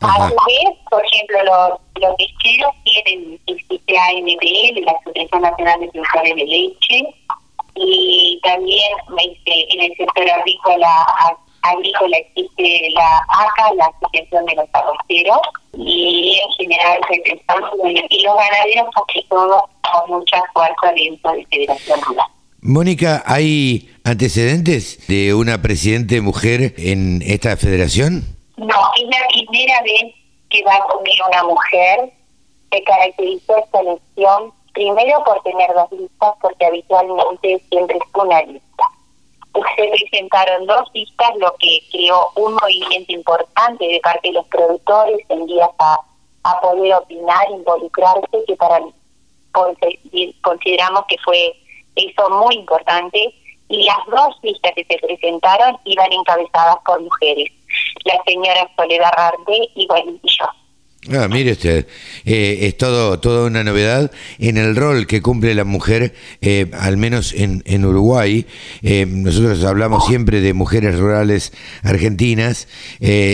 A 0.00 0.28
su 0.28 0.34
vez, 0.34 0.78
por 0.90 1.04
ejemplo, 1.04 1.44
los, 1.44 1.80
los 2.00 2.16
tienen 2.84 3.40
el 3.46 3.56
CCANBL, 3.66 4.84
la 4.84 4.92
Asociación 4.92 5.42
Nacional 5.42 5.80
de 5.80 5.88
Productores 5.88 6.36
de 6.36 6.44
Leche, 6.44 7.14
y 7.76 8.40
también 8.42 8.92
este, 9.18 9.74
en 9.74 9.80
el 9.90 9.96
sector 9.96 10.30
agrícola 10.30 11.06
agrícola 11.64 12.16
existe 12.18 12.90
la 12.94 13.18
ACA, 13.28 13.74
la 13.74 13.86
Asociación 13.86 14.46
de 14.46 14.54
los 14.54 14.68
Arroceros, 14.72 15.40
y 15.76 16.40
en 16.40 16.52
general 16.52 17.00
y 18.10 18.22
los 18.22 18.36
ganaderos 18.36 18.86
casi 18.94 19.26
todos 19.28 19.62
con 19.92 20.18
mucha 20.18 20.42
fuerza 20.52 20.92
dentro 20.94 21.32
de 21.32 21.46
Federación 21.46 22.00
Rural. 22.02 22.26
Mónica, 22.60 23.22
¿hay 23.26 23.90
antecedentes 24.04 25.06
de 25.06 25.34
una 25.34 25.60
presidente 25.60 26.20
mujer 26.20 26.74
en 26.78 27.22
esta 27.22 27.56
federación? 27.56 28.22
No, 28.56 28.74
es 28.96 29.04
la 29.04 29.26
primera 29.28 29.82
vez 29.82 30.14
que 30.48 30.62
va 30.64 30.76
a 30.76 30.84
comer 30.84 31.14
una 31.28 31.44
mujer. 31.44 32.12
Se 32.70 32.82
caracterizó 32.84 33.58
esta 33.58 33.80
elección 33.80 34.52
primero 34.72 35.22
por 35.24 35.42
tener 35.42 35.70
dos 35.74 35.90
listas, 35.92 36.34
porque 36.40 36.64
habitualmente 36.64 37.62
siempre 37.68 37.96
es 37.96 38.22
una 38.22 38.42
lista. 38.42 38.84
Se 39.76 39.88
presentaron 39.88 40.66
dos 40.66 40.88
listas, 40.94 41.30
lo 41.36 41.54
que 41.58 41.80
creó 41.90 42.30
un 42.36 42.54
movimiento 42.54 43.12
importante 43.12 43.86
de 43.86 44.00
parte 44.00 44.28
de 44.28 44.34
los 44.34 44.46
productores 44.48 45.20
en 45.28 45.46
a, 45.78 45.98
a 46.44 46.60
poder 46.60 46.94
opinar, 46.94 47.50
involucrarse, 47.50 48.44
que 48.46 48.56
para 48.56 48.80
consideramos 50.42 51.04
que 51.08 51.16
fue 51.24 51.54
eso 51.94 52.30
muy 52.30 52.56
importante. 52.56 53.34
Y 53.68 53.84
las 53.84 53.98
dos 54.06 54.36
listas 54.42 54.72
que 54.74 54.84
se 54.84 54.98
presentaron 54.98 55.78
iban 55.84 56.12
encabezadas 56.12 56.76
por 56.84 57.00
mujeres 57.00 57.50
la 58.04 58.22
señora 58.24 58.68
Soledad 58.76 59.12
Rarte 59.16 59.70
y 59.74 59.86
bueno, 59.86 60.12
y 60.22 60.28
yo. 60.28 60.46
Ah, 61.12 61.28
mire 61.28 61.52
usted, 61.52 61.86
eh, 62.24 62.60
es 62.62 62.78
todo 62.78 63.20
toda 63.20 63.46
una 63.46 63.62
novedad 63.62 64.10
en 64.38 64.56
el 64.56 64.74
rol 64.74 65.06
que 65.06 65.20
cumple 65.20 65.54
la 65.54 65.64
mujer, 65.64 66.14
eh, 66.40 66.70
al 66.72 66.96
menos 66.96 67.34
en, 67.34 67.62
en 67.66 67.84
Uruguay. 67.84 68.46
Eh, 68.80 69.04
nosotros 69.06 69.62
hablamos 69.64 70.06
siempre 70.06 70.40
de 70.40 70.54
mujeres 70.54 70.98
rurales 70.98 71.52
argentinas, 71.82 72.68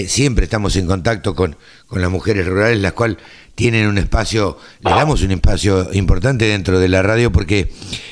siempre 0.09 0.45
estamos 0.45 0.75
en 0.75 0.87
contacto 0.87 1.37
con, 1.37 1.57
con 1.87 2.03
las 2.03 2.11
mujeres 2.11 2.45
rurales, 2.47 2.81
las 2.81 2.93
cuales 2.93 3.19
tienen 3.55 3.87
un 3.87 3.99
espacio, 3.99 4.59
le 4.81 4.91
damos 4.91 5.23
un 5.23 5.31
espacio 5.31 5.93
importante 5.93 6.47
dentro 6.47 6.81
de 6.81 6.89
la 6.89 7.03
radio 7.03 7.31
porque 7.31 7.71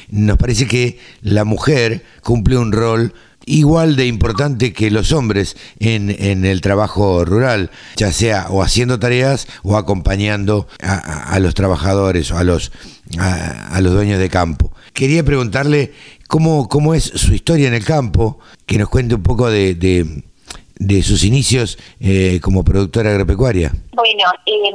nos 0.09 0.37
parece 0.37 0.69
que 0.69 0.99
la 1.23 1.45
mujer 1.45 2.05
cumple 2.23 2.59
un 2.59 2.71
rol 2.71 3.13
igual 3.49 3.97
de 3.97 4.07
importante 4.07 4.73
que 4.73 4.91
los 4.91 5.13
hombres 5.13 5.57
en, 5.81 6.11
en 6.11 6.45
el 6.45 6.61
trabajo 6.61 7.25
rural, 7.25 7.71
ya 7.97 8.13
sea 8.13 8.47
o 8.51 8.63
haciendo 8.63 8.99
tareas 8.99 9.49
o 9.63 9.77
acompañando 9.77 10.67
a, 10.83 11.39
los 11.41 11.55
trabajadores 11.55 12.31
o 12.31 12.39
a 12.39 12.45
los, 12.45 12.71
a, 13.19 13.81
los 13.81 13.93
dueños 13.93 14.19
de 14.19 14.29
campo. 14.29 14.73
Quería 14.93 15.25
preguntarle 15.25 15.93
cómo, 16.29 16.69
cómo 16.69 16.95
es 16.95 17.05
su 17.05 17.35
historia 17.35 17.69
en 17.69 17.75
el 17.75 17.85
campo, 17.85 18.39
que 18.67 18.79
nos 18.79 18.89
cuente 18.89 19.15
un 19.15 19.23
poco 19.23 19.51
de, 19.51 19.75
de, 19.75 21.03
sus 21.03 21.25
inicios 21.25 21.79
eh, 22.01 22.41
como 22.43 22.65
productora 22.65 23.11
agropecuaria. 23.11 23.73
Bueno, 23.93 24.25
eh, 24.47 24.73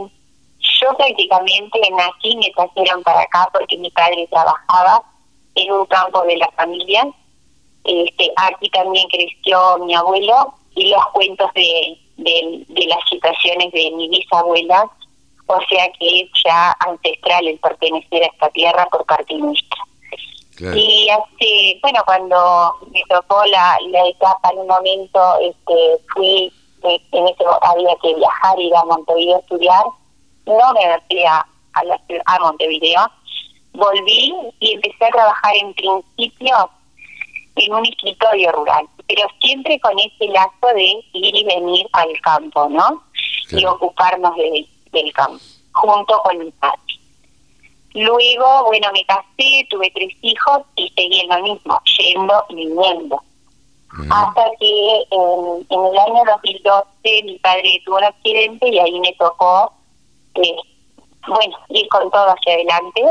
yo 0.82 0.98
prácticamente 0.98 1.80
nací 1.96 2.36
me 2.38 2.52
trajeron 2.56 3.04
para 3.04 3.22
acá 3.22 3.48
porque 3.54 3.78
mi 3.78 3.90
padre 3.92 4.28
trabajaba 4.30 5.04
en 5.56 5.72
un 5.72 5.86
campo 5.86 6.24
de 6.24 6.38
la 6.38 6.50
familia 6.56 7.08
este, 7.84 8.32
aquí 8.38 8.70
también 8.70 9.08
creció 9.10 9.78
mi 9.80 9.94
abuelo 9.94 10.54
y 10.76 10.90
los 10.90 11.06
cuentos 11.08 11.52
de, 11.54 11.98
de, 12.18 12.86
las 12.88 13.10
situaciones 13.10 13.72
de 13.72 13.92
mi 13.92 14.10
bisabuela, 14.10 14.90
o 15.48 15.60
sea 15.70 15.92
que 16.00 16.22
es 16.22 16.30
ya 16.46 16.76
ancestral 16.80 17.48
el 17.48 17.60
pertenecer 17.60 18.24
a 18.24 18.28
esta 18.28 18.50
tierra 18.50 18.86
por 18.88 19.06
parte 19.06 19.34
nuestra. 19.36 19.84
Y 20.60 21.10
así, 21.10 21.80
bueno, 21.82 22.02
cuando 22.06 22.76
me 22.92 23.02
tocó 23.10 23.44
la, 23.46 23.78
la 23.90 24.08
etapa 24.08 24.50
en 24.52 24.60
un 24.60 24.68
momento, 24.68 25.20
este, 25.42 25.98
fui, 26.14 26.54
eh, 26.84 27.02
en 27.12 27.28
ese 27.28 27.44
había 27.64 27.96
que 28.02 28.14
viajar, 28.14 28.60
ir 28.60 28.76
a 28.76 28.86
Montevideo 28.86 29.38
a 29.38 29.40
estudiar, 29.40 29.84
no 30.46 30.74
me 30.74 31.02
fui 31.10 31.24
a, 31.26 31.46
a, 31.74 31.84
la, 31.84 32.00
a 32.26 32.40
Montevideo, 32.40 33.02
volví 33.74 34.34
y 34.60 34.74
empecé 34.74 35.06
a 35.06 35.10
trabajar 35.10 35.56
en 35.56 35.74
principio 35.74 36.70
en 37.56 37.74
un 37.74 37.86
escritorio 37.86 38.52
rural, 38.52 38.86
pero 39.08 39.28
siempre 39.42 39.80
con 39.80 39.98
ese 40.00 40.28
lazo 40.28 40.68
de 40.74 40.84
ir 41.14 41.36
y 41.36 41.44
venir 41.44 41.88
al 41.94 42.10
campo, 42.22 42.68
¿no? 42.70 43.04
Y 43.52 43.66
ocuparnos 43.66 44.36
de, 44.36 44.68
del 44.92 45.14
campo, 45.14 45.40
junto 45.74 46.22
con 46.24 46.40
mi 46.40 46.52
padre. 46.52 46.80
Luego, 47.94 48.66
bueno, 48.66 48.88
me 48.92 49.06
casé, 49.06 49.68
tuve 49.70 49.92
tres 49.94 50.14
hijos 50.22 50.62
y 50.76 50.90
seguí 50.96 51.20
en 51.20 51.30
lo 51.30 51.44
mismo, 51.44 51.80
yendo 51.98 52.46
y 52.50 52.56
viniendo. 52.56 53.22
Hasta 54.10 54.46
que 54.60 55.04
en, 55.12 55.66
en, 55.70 55.86
el 55.86 55.98
año 56.00 56.24
2012 56.26 57.24
mi 57.26 57.38
padre 57.38 57.80
tuvo 57.86 57.98
un 57.98 58.04
accidente 58.06 58.68
y 58.68 58.80
ahí 58.80 59.00
me 59.00 59.14
tocó, 59.14 59.72
eh, 60.34 60.56
bueno, 61.28 61.56
ir 61.70 61.88
con 61.90 62.10
todo 62.10 62.26
hacia 62.30 62.54
adelante 62.56 63.04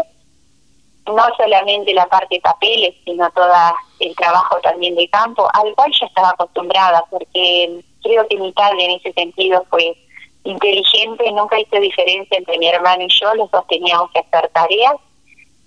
no 1.06 1.24
solamente 1.36 1.94
la 1.94 2.06
parte 2.06 2.36
de 2.36 2.40
papeles, 2.40 2.94
sino 3.04 3.28
todo 3.30 3.52
el 4.00 4.14
trabajo 4.16 4.58
también 4.62 4.94
de 4.94 5.08
campo, 5.08 5.48
al 5.52 5.74
cual 5.74 5.92
ya 5.98 6.06
estaba 6.06 6.30
acostumbrada, 6.30 7.04
porque 7.10 7.82
creo 8.02 8.26
que 8.28 8.36
mi 8.36 8.52
padre 8.52 8.84
en 8.84 8.90
ese 8.92 9.12
sentido 9.12 9.64
fue 9.70 9.96
inteligente, 10.44 11.30
nunca 11.32 11.58
hizo 11.58 11.76
diferencia 11.80 12.38
entre 12.38 12.58
mi 12.58 12.66
hermano 12.66 13.04
y 13.04 13.08
yo, 13.20 13.34
los 13.34 13.50
dos 13.50 13.66
teníamos 13.68 14.10
que 14.10 14.20
hacer 14.20 14.48
tareas 14.52 14.94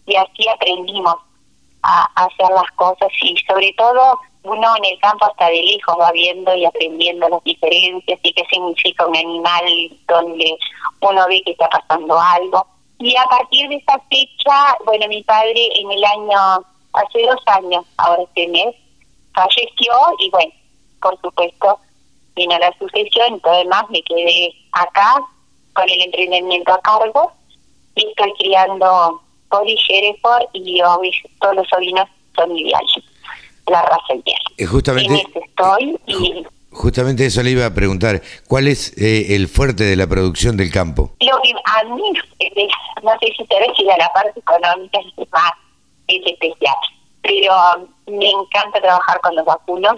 y 0.06 0.16
así 0.16 0.48
aprendimos 0.48 1.16
a, 1.84 2.04
hacer 2.16 2.50
las 2.50 2.70
cosas 2.76 3.10
y 3.22 3.36
sobre 3.48 3.74
todo 3.78 4.20
uno 4.44 4.76
en 4.78 4.86
el 4.86 5.00
campo 5.00 5.26
hasta 5.26 5.48
de 5.48 5.62
lejos 5.62 5.96
va 6.00 6.12
viendo 6.12 6.56
y 6.56 6.66
aprendiendo 6.66 7.28
las 7.30 7.44
diferencias 7.44 8.20
y 8.22 8.34
qué 8.34 8.44
significa 8.50 9.06
un 9.06 9.16
animal 9.16 9.66
donde 10.08 10.58
uno 11.02 11.28
ve 11.28 11.42
que 11.44 11.52
está 11.52 11.68
pasando 11.70 12.20
algo. 12.20 12.68
Y 13.00 13.16
a 13.16 13.24
partir 13.26 13.70
de 13.70 13.76
esa 13.76 14.00
fecha, 14.10 14.78
bueno, 14.86 15.08
mi 15.08 15.22
padre 15.24 15.70
en 15.80 15.92
el 15.92 16.04
año, 16.04 16.66
hace 16.94 17.22
dos 17.26 17.42
años, 17.48 17.86
ahora 17.98 18.24
este 18.24 18.48
mes, 18.48 18.76
falleció 19.34 19.94
y 20.20 20.30
bueno, 20.30 20.52
por 21.02 21.20
supuesto, 21.22 21.80
vino 22.36 22.58
la 22.58 22.74
sucesión 22.78 23.36
y 23.36 23.40
todo 23.40 23.58
demás, 23.58 23.84
me 23.90 24.02
quedé 24.04 24.54
acá 24.72 25.16
con 25.74 25.90
el 25.90 26.02
emprendimiento 26.02 26.74
a 26.74 26.82
cargo 26.82 27.32
y 27.96 28.08
estoy 28.08 28.34
criando 28.40 29.22
Poli 29.50 29.76
Shereford 29.76 30.48
y 30.54 30.82
todos 31.40 31.56
los 31.56 31.68
sobrinos 31.68 32.08
son 32.36 32.58
ideales, 32.58 33.04
la 33.68 33.82
raza 33.82 34.14
ideal. 34.14 34.42
Eh, 34.58 34.66
justamente, 34.66 35.14
En 35.14 35.20
ese 35.20 35.40
estoy 35.40 36.00
y 36.08 36.46
justamente 36.76 37.26
eso 37.26 37.42
le 37.42 37.52
iba 37.52 37.66
a 37.66 37.74
preguntar. 37.74 38.22
¿Cuál 38.48 38.68
es 38.68 38.94
eh, 38.98 39.36
el 39.36 39.48
fuerte 39.48 39.84
de 39.84 39.96
la 39.96 40.08
producción 40.08 40.58
del 40.58 40.72
campo? 40.72 41.14
lo 41.20 41.42
que 41.42 41.52
a 41.52 41.84
mí, 41.84 42.14
no 43.04 43.12
sé 43.20 43.34
si 43.36 43.46
te 43.46 43.60
ves 43.60 43.94
a 43.94 43.98
la 43.98 44.12
parte 44.14 44.40
económica 44.40 45.00
es 45.00 45.32
más, 45.32 45.52
es 46.08 46.22
especial, 46.26 46.76
pero 47.22 47.54
um, 47.78 48.18
me 48.20 48.30
encanta 48.30 48.82
trabajar 48.82 49.20
con 49.22 49.36
los 49.36 49.46
vacunos, 49.46 49.96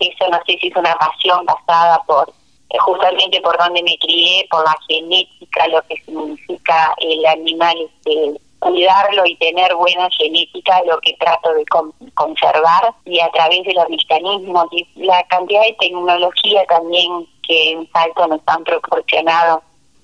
eso 0.00 0.28
no 0.30 0.38
sé 0.46 0.58
si 0.60 0.68
es 0.68 0.76
una 0.76 0.94
pasión 0.96 1.44
basada 1.46 2.02
por 2.06 2.28
eh, 2.70 2.78
justamente 2.78 3.40
por 3.40 3.56
donde 3.58 3.82
me 3.82 3.96
crié, 3.98 4.46
por 4.50 4.64
la 4.64 4.74
genética, 4.88 5.68
lo 5.68 5.82
que 5.82 5.96
significa 6.04 6.94
el 6.98 7.24
animal, 7.26 7.76
este, 7.78 8.40
cuidarlo 8.62 9.26
y 9.26 9.36
tener 9.36 9.74
buena 9.74 10.08
genética, 10.10 10.82
lo 10.86 10.98
que 11.00 11.14
trato 11.14 11.52
de 11.52 11.66
con- 11.66 11.92
conservar 12.14 12.94
y 13.04 13.18
a 13.18 13.28
través 13.30 13.64
de 13.64 13.74
los 13.74 13.88
mecanismos 13.88 14.66
y 14.70 14.86
la 14.94 15.22
cantidad 15.24 15.62
de 15.62 15.76
tecnología 15.80 16.64
también 16.66 17.26
que 17.42 17.72
en 17.72 17.90
Salto 17.92 18.26
nos 18.28 18.40
han 18.46 18.62
proporcionado 18.62 19.62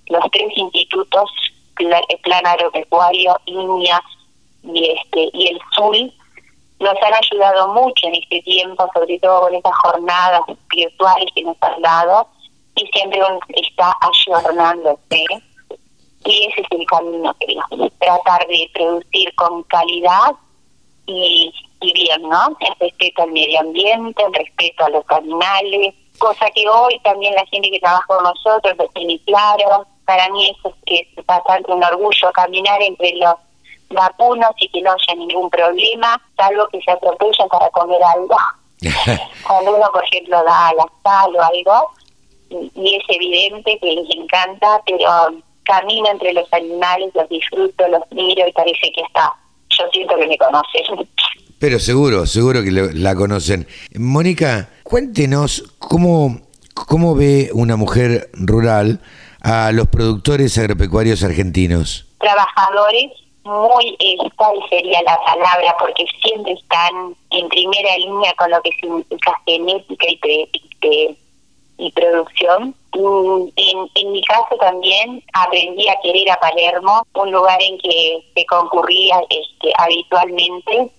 los 0.09 0.25
tres 0.33 0.51
institutos, 0.57 1.31
el 1.79 2.19
Plan 2.23 2.45
Agropecuario, 2.47 3.39
INIA 3.47 4.03
y 4.65 4.91
este 4.91 5.31
y 5.33 5.47
el 5.49 5.61
SUL, 5.77 6.13
nos 6.81 6.95
han 7.03 7.15
ayudado 7.15 7.75
mucho 7.75 8.09
en 8.09 8.17
este 8.17 8.43
tiempo, 8.43 8.89
sobre 8.93 9.19
todo 9.21 9.43
con 9.43 9.55
estas 9.55 9.77
jornadas 9.77 10.43
virtuales 10.71 11.31
que 11.35 11.43
nos 11.45 11.57
han 11.61 11.81
dado, 11.81 12.27
y 12.75 12.87
siempre 12.89 13.21
está 13.55 13.95
ayornándose. 14.01 15.25
Y 16.25 16.47
ese 16.47 16.61
es 16.61 16.67
el 16.71 16.87
camino, 16.87 17.35
creo. 17.39 17.91
Tratar 17.99 18.47
de 18.47 18.71
producir 18.75 19.35
con 19.37 19.63
calidad 19.65 20.33
y, 21.07 21.53
y 21.81 21.93
bien, 21.93 22.23
¿no? 22.23 22.57
En 22.61 22.75
respeto 22.81 23.23
al 23.23 23.33
medio 23.33 23.61
ambiente, 23.61 24.23
en 24.23 24.35
respeto 24.35 24.85
a 24.85 24.91
los 24.91 25.05
animales, 25.09 25.95
cosa 26.19 26.51
que 26.51 26.69
hoy 26.69 26.99
también 27.01 27.35
la 27.35 27.47
gente 27.47 27.71
que 27.71 27.81
trabaja 27.81 28.07
con 28.07 28.23
nosotros 28.23 28.77
lo 28.77 28.89
tiene 28.89 29.19
claro. 29.25 29.87
Para 30.05 30.29
mí 30.31 30.51
eso 30.51 30.75
es, 30.87 31.07
es 31.17 31.27
bastante 31.27 31.73
un 31.73 31.83
orgullo 31.83 32.33
caminar 32.33 32.83
entre 32.83 33.15
los 33.17 33.35
vacunos 33.91 34.51
y 34.59 34.69
que 34.69 34.83
no 34.83 34.93
haya 34.93 35.15
ningún 35.15 35.49
problema, 35.51 36.21
salvo 36.37 36.67
que 36.69 36.81
se 36.83 36.91
atropellen 36.91 37.49
para 37.49 37.71
comer 37.71 38.01
algo. 38.15 38.37
Cuando 39.47 39.77
uno, 39.77 39.91
por 39.93 40.05
ejemplo, 40.05 40.43
da 40.45 40.73
la 40.75 40.87
sal 41.03 41.35
o 41.35 41.43
algo, 41.43 41.91
y, 42.51 42.71
y 42.75 42.95
es 42.97 43.05
evidente 43.09 43.79
que 43.79 43.95
les 43.95 44.17
encanta, 44.17 44.81
pero 44.87 45.33
camino 45.69 46.09
entre 46.11 46.33
los 46.33 46.53
animales, 46.53 47.11
los 47.15 47.29
disfruto, 47.29 47.87
los 47.89 48.03
miro 48.11 48.49
y 48.49 48.53
parece 48.53 48.91
que 48.95 49.03
está. 49.03 49.33
Yo 49.71 49.85
siento 49.93 50.17
que 50.17 50.27
me 50.27 50.37
conocen. 50.39 51.07
Pero 51.61 51.79
seguro, 51.79 52.27
seguro 52.27 52.63
que 52.65 52.71
lo- 52.73 52.91
la 52.93 53.15
conocen. 53.15 53.67
Mónica, 53.97 54.71
cuéntenos 54.83 55.75
cómo, 55.79 56.41
cómo 56.75 57.15
ve 57.15 57.51
una 57.53 57.77
mujer 57.77 58.31
rural 58.33 59.01
a 59.43 59.71
los 59.73 59.87
productores 59.89 60.57
agropecuarios 60.59 61.23
argentinos. 61.23 62.07
Trabajadores, 62.21 63.13
muy, 63.45 63.97
eh, 64.01 64.17
tal 64.37 64.55
sería 64.69 65.01
la 65.03 65.17
palabra, 65.25 65.75
porque 65.79 66.05
siempre 66.23 66.53
están 66.53 67.15
en 67.31 67.49
primera 67.49 67.97
línea 67.99 68.33
con 68.39 68.51
lo 68.51 68.61
que 68.63 68.71
significa 68.81 69.33
genética 69.47 70.07
y, 70.09 70.17
pre- 70.17 70.49
y 70.53 70.63
pre- 70.81 71.17
y 71.79 71.91
producción. 71.93 72.75
Mm, 72.93 73.49
En, 73.57 73.91
en 73.95 74.13
mi 74.13 74.23
caso 74.25 74.57
también 74.61 75.23
aprendí 75.33 75.89
a 75.89 75.99
querer 76.03 76.31
a 76.31 76.41
Palermo, 76.41 77.03
un 77.15 77.33
lugar 77.33 77.61
en 77.63 77.79
que 77.79 78.25
se 78.35 78.45
concurría 78.47 79.21
este, 79.31 79.73
habitualmente. 79.79 80.91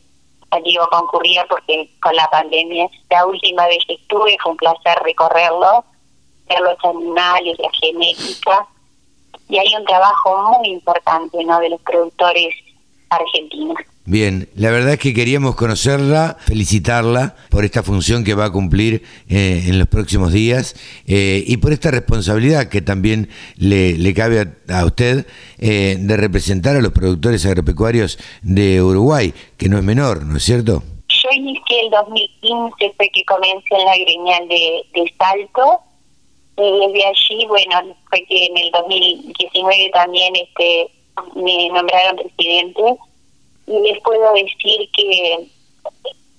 Digo 0.63 0.87
concurría 0.89 1.45
porque 1.47 1.89
con 2.01 2.15
la 2.15 2.27
pandemia, 2.31 2.87
la 3.11 3.25
última 3.27 3.67
vez 3.67 3.79
que 3.87 3.93
estuve 3.93 4.35
fue 4.41 4.53
un 4.53 4.57
placer 4.57 4.97
recorrerlo, 5.03 5.83
ver 6.47 6.59
los 6.61 6.83
animales, 6.83 7.55
la 7.59 7.69
genética, 7.79 8.67
y 9.47 9.57
hay 9.57 9.75
un 9.75 9.85
trabajo 9.85 10.57
muy 10.57 10.69
importante 10.69 11.43
¿no? 11.43 11.59
de 11.59 11.69
los 11.69 11.81
productores 11.81 12.55
argentinos. 13.09 13.77
Bien, 14.05 14.49
la 14.55 14.71
verdad 14.71 14.93
es 14.93 14.99
que 14.99 15.13
queríamos 15.13 15.55
conocerla, 15.55 16.37
felicitarla 16.39 17.35
por 17.51 17.63
esta 17.63 17.83
función 17.83 18.23
que 18.23 18.33
va 18.33 18.45
a 18.45 18.51
cumplir 18.51 19.03
eh, 19.29 19.65
en 19.67 19.77
los 19.77 19.87
próximos 19.87 20.33
días 20.33 20.75
eh, 21.05 21.43
y 21.45 21.57
por 21.57 21.73
esta 21.73 21.91
responsabilidad 21.91 22.69
que 22.69 22.81
también 22.81 23.29
le, 23.55 23.93
le 23.99 24.13
cabe 24.15 24.51
a, 24.67 24.79
a 24.79 24.85
usted 24.85 25.27
eh, 25.59 25.97
de 25.99 26.17
representar 26.17 26.75
a 26.75 26.81
los 26.81 26.91
productores 26.91 27.45
agropecuarios 27.45 28.17
de 28.41 28.81
Uruguay, 28.81 29.31
que 29.57 29.69
no 29.69 29.77
es 29.77 29.83
menor, 29.83 30.25
¿no 30.25 30.37
es 30.37 30.43
cierto? 30.43 30.81
Yo 31.07 31.29
inicié 31.35 31.81
el 31.81 31.91
2015, 31.91 32.93
fue 32.97 33.09
que 33.13 33.23
comencé 33.25 33.75
en 33.75 33.85
la 33.85 33.95
gremial 33.95 34.47
de, 34.47 34.85
de 34.95 35.13
Salto, 35.19 35.81
y 36.57 36.87
desde 36.87 37.05
allí, 37.05 37.45
bueno, 37.45 37.95
fue 38.09 38.25
que 38.27 38.45
en 38.47 38.57
el 38.57 38.71
2019 38.71 39.91
también 39.93 40.33
este 40.35 40.89
me 41.35 41.69
nombraron 41.69 42.17
presidente, 42.17 42.97
y 43.67 43.79
les 43.79 44.01
puedo 44.01 44.33
decir 44.33 44.89
que 44.93 45.47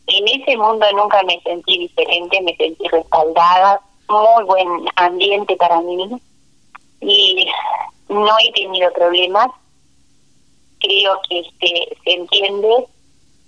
en 0.07 0.29
ese 0.29 0.57
mundo 0.57 0.87
nunca 0.93 1.23
me 1.23 1.41
sentí 1.43 1.79
diferente, 1.79 2.41
me 2.43 2.57
sentí 2.57 2.89
respaldada, 2.89 3.81
muy 4.09 4.45
buen 4.45 4.69
ambiente 4.97 5.57
para 5.57 5.81
mí, 5.81 6.21
y 7.01 7.47
no 8.09 8.31
he 8.45 8.53
tenido 8.53 8.93
problemas, 8.93 9.49
creo 10.81 11.21
que 11.29 11.41
este 11.41 11.97
se 12.05 12.13
entiende 12.13 12.87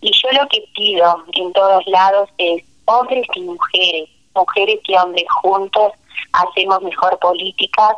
y 0.00 0.10
yo 0.12 0.28
lo 0.32 0.48
que 0.48 0.64
pido 0.74 1.24
en 1.32 1.52
todos 1.52 1.86
lados 1.86 2.28
es 2.38 2.62
hombres 2.86 3.26
y 3.34 3.40
mujeres, 3.40 4.10
mujeres 4.34 4.80
y 4.86 4.96
hombres 4.96 5.24
juntos 5.42 5.92
hacemos 6.32 6.82
mejor 6.82 7.18
política, 7.20 7.96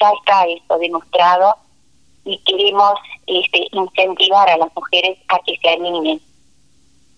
ya 0.00 0.12
está 0.12 0.44
eso 0.46 0.78
demostrado 0.78 1.54
y 2.24 2.38
queremos 2.38 2.94
este, 3.26 3.66
incentivar 3.72 4.48
a 4.50 4.56
las 4.56 4.68
mujeres 4.74 5.18
a 5.28 5.38
que 5.40 5.56
se 5.56 5.68
animen. 5.68 6.20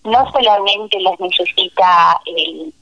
No 0.03 0.31
solamente 0.31 0.99
las 0.99 1.19
necesita 1.19 2.19
el, 2.25 2.73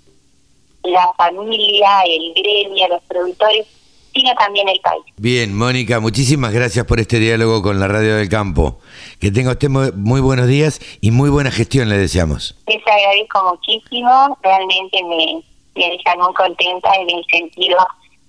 la 0.84 1.12
familia, 1.18 2.04
el 2.06 2.34
gremio, 2.34 2.88
los 2.88 3.04
productores, 3.04 3.68
sino 4.14 4.34
también 4.36 4.68
el 4.70 4.80
país. 4.80 5.04
Bien, 5.18 5.56
Mónica, 5.56 6.00
muchísimas 6.00 6.52
gracias 6.52 6.86
por 6.86 7.00
este 7.00 7.20
diálogo 7.20 7.62
con 7.62 7.80
la 7.80 7.88
Radio 7.88 8.18
del 8.18 8.30
Campo. 8.30 8.80
Que 9.20 9.32
tenga 9.32 9.52
usted 9.52 9.70
muy, 9.70 10.22
buenos 10.22 10.48
días 10.48 10.80
y 11.00 11.12
muy 11.12 11.30
buena 11.30 11.52
gestión 11.52 11.90
le 11.90 11.98
deseamos. 11.98 12.56
Les 12.68 12.82
agradezco 12.86 13.56
muchísimo, 13.56 14.38
realmente 14.42 15.04
me, 15.04 15.44
me 15.76 15.92
dejan 15.92 16.20
muy 16.20 16.34
contenta 16.34 16.94
en 16.96 17.10
el 17.10 17.26
sentido 17.32 17.78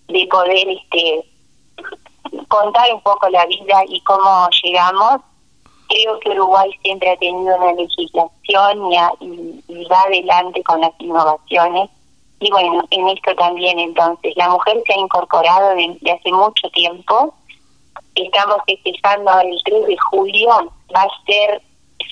de 0.08 0.26
poder 0.26 0.68
este 0.68 1.24
contar 2.48 2.92
un 2.94 3.00
poco 3.02 3.28
la 3.28 3.44
vida 3.46 3.82
y 3.88 4.00
cómo 4.02 4.48
llegamos. 4.62 5.20
Creo 5.88 6.18
que 6.20 6.30
Uruguay 6.30 6.70
siempre 6.82 7.10
ha 7.10 7.16
tenido 7.18 7.56
una 7.56 7.72
legislación 7.74 8.92
y, 8.92 8.96
ha- 8.96 9.12
y- 9.20 9.62
y 9.68 9.84
va 9.86 10.00
adelante 10.02 10.62
con 10.62 10.80
las 10.80 10.92
innovaciones. 10.98 11.90
Y 12.40 12.50
bueno, 12.50 12.82
en 12.90 13.08
esto 13.08 13.34
también 13.36 13.78
entonces, 13.78 14.32
la 14.36 14.48
mujer 14.48 14.82
se 14.86 14.94
ha 14.94 14.98
incorporado 14.98 15.74
desde 15.76 16.12
hace 16.12 16.32
mucho 16.32 16.68
tiempo. 16.70 17.34
Estamos 18.14 18.56
festejando 18.66 19.30
el 19.40 19.60
3 19.64 19.86
de 19.86 19.96
julio, 20.10 20.48
va 20.94 21.02
a 21.02 21.08
ser 21.26 21.62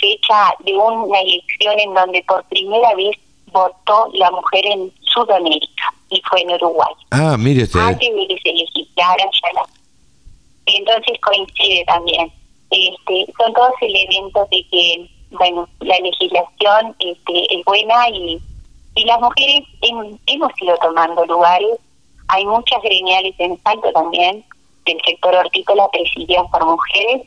fecha 0.01 0.55
de 0.61 0.77
una 0.77 1.21
elección 1.21 1.79
en 1.81 1.95
donde 1.95 2.23
por 2.29 2.45
primera 2.45 2.95
vez 2.95 3.17
votó 3.53 4.09
la 4.15 4.31
mujer 4.31 4.65
en 4.67 4.93
Sudamérica 5.03 5.93
y 6.11 6.23
fue 6.29 6.43
en 6.43 6.53
Uruguay. 6.53 6.93
Ah, 7.11 7.37
mire 7.39 7.65
usted. 7.65 7.81
Antes 7.81 8.09
de 8.15 8.29
que 8.29 8.39
se 8.43 8.53
legislara 8.53 9.25
ya 9.25 9.53
la... 9.55 9.63
Entonces 10.67 11.19
coincide 11.23 11.85
también. 11.87 12.33
Este, 12.71 13.33
son 13.37 13.53
todos 13.53 13.73
elementos 13.81 14.49
de 14.51 14.65
que, 14.71 15.11
bueno, 15.33 15.69
la 15.81 15.99
legislación 15.99 16.95
este, 17.01 17.55
es 17.59 17.65
buena 17.65 18.09
y, 18.11 18.39
y 18.95 19.05
las 19.05 19.21
mujeres 19.21 19.63
hem- 19.83 20.19
hemos 20.27 20.53
ido 20.63 20.77
tomando 20.81 21.25
lugares. 21.27 21.77
Hay 22.29 22.45
muchas 22.47 22.81
gremiales 22.83 23.35
en 23.39 23.61
Salto 23.63 23.91
también, 23.93 24.45
del 24.87 24.99
sector 25.05 25.35
hortícola 25.35 25.89
presididas 25.91 26.45
por 26.53 26.65
mujeres. 26.65 27.27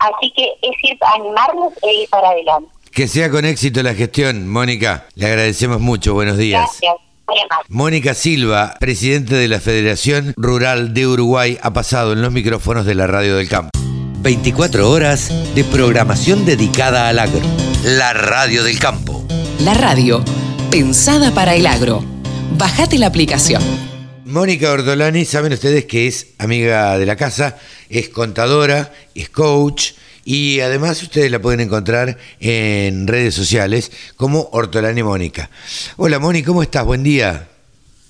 Así 0.00 0.32
que 0.32 0.52
es 0.62 0.84
ir, 0.84 0.98
animarnos 1.14 1.72
e 1.82 1.94
ir 2.02 2.08
para 2.10 2.30
adelante. 2.30 2.68
Que 2.92 3.06
sea 3.06 3.30
con 3.30 3.44
éxito 3.44 3.82
la 3.82 3.94
gestión, 3.94 4.48
Mónica. 4.50 5.06
Le 5.14 5.26
agradecemos 5.26 5.80
mucho. 5.80 6.14
Buenos 6.14 6.36
días. 6.36 6.60
Gracias. 6.80 6.96
Mónica 7.68 8.14
Silva, 8.14 8.76
presidente 8.80 9.34
de 9.34 9.48
la 9.48 9.60
Federación 9.60 10.34
Rural 10.36 10.92
de 10.94 11.06
Uruguay, 11.06 11.58
ha 11.62 11.72
pasado 11.72 12.12
en 12.12 12.22
los 12.22 12.32
micrófonos 12.32 12.84
de 12.86 12.94
la 12.94 13.06
Radio 13.06 13.36
del 13.36 13.48
Campo. 13.48 13.70
24 14.20 14.88
horas 14.88 15.32
de 15.54 15.64
programación 15.64 16.44
dedicada 16.44 17.08
al 17.08 17.18
agro. 17.18 17.40
La 17.84 18.12
Radio 18.12 18.62
del 18.62 18.78
Campo. 18.78 19.26
La 19.60 19.74
radio, 19.74 20.24
pensada 20.70 21.32
para 21.32 21.54
el 21.54 21.66
agro. 21.66 22.04
Bajate 22.58 22.98
la 22.98 23.06
aplicación. 23.06 23.62
Mónica 24.24 24.70
Ortolani, 24.70 25.24
saben 25.24 25.52
ustedes 25.52 25.84
que 25.86 26.06
es 26.06 26.28
amiga 26.38 26.96
de 26.98 27.06
la 27.06 27.16
casa, 27.16 27.58
es 27.88 28.08
contadora, 28.08 28.92
es 29.14 29.28
coach 29.28 29.92
y 30.24 30.60
además 30.60 31.02
ustedes 31.02 31.30
la 31.30 31.40
pueden 31.40 31.60
encontrar 31.60 32.16
en 32.40 33.06
redes 33.06 33.34
sociales 33.34 33.92
como 34.16 34.48
Ortolani 34.52 35.02
Mónica. 35.02 35.50
Hola 35.96 36.18
Mónica, 36.18 36.48
¿cómo 36.48 36.62
estás? 36.62 36.84
Buen 36.84 37.02
día. 37.02 37.48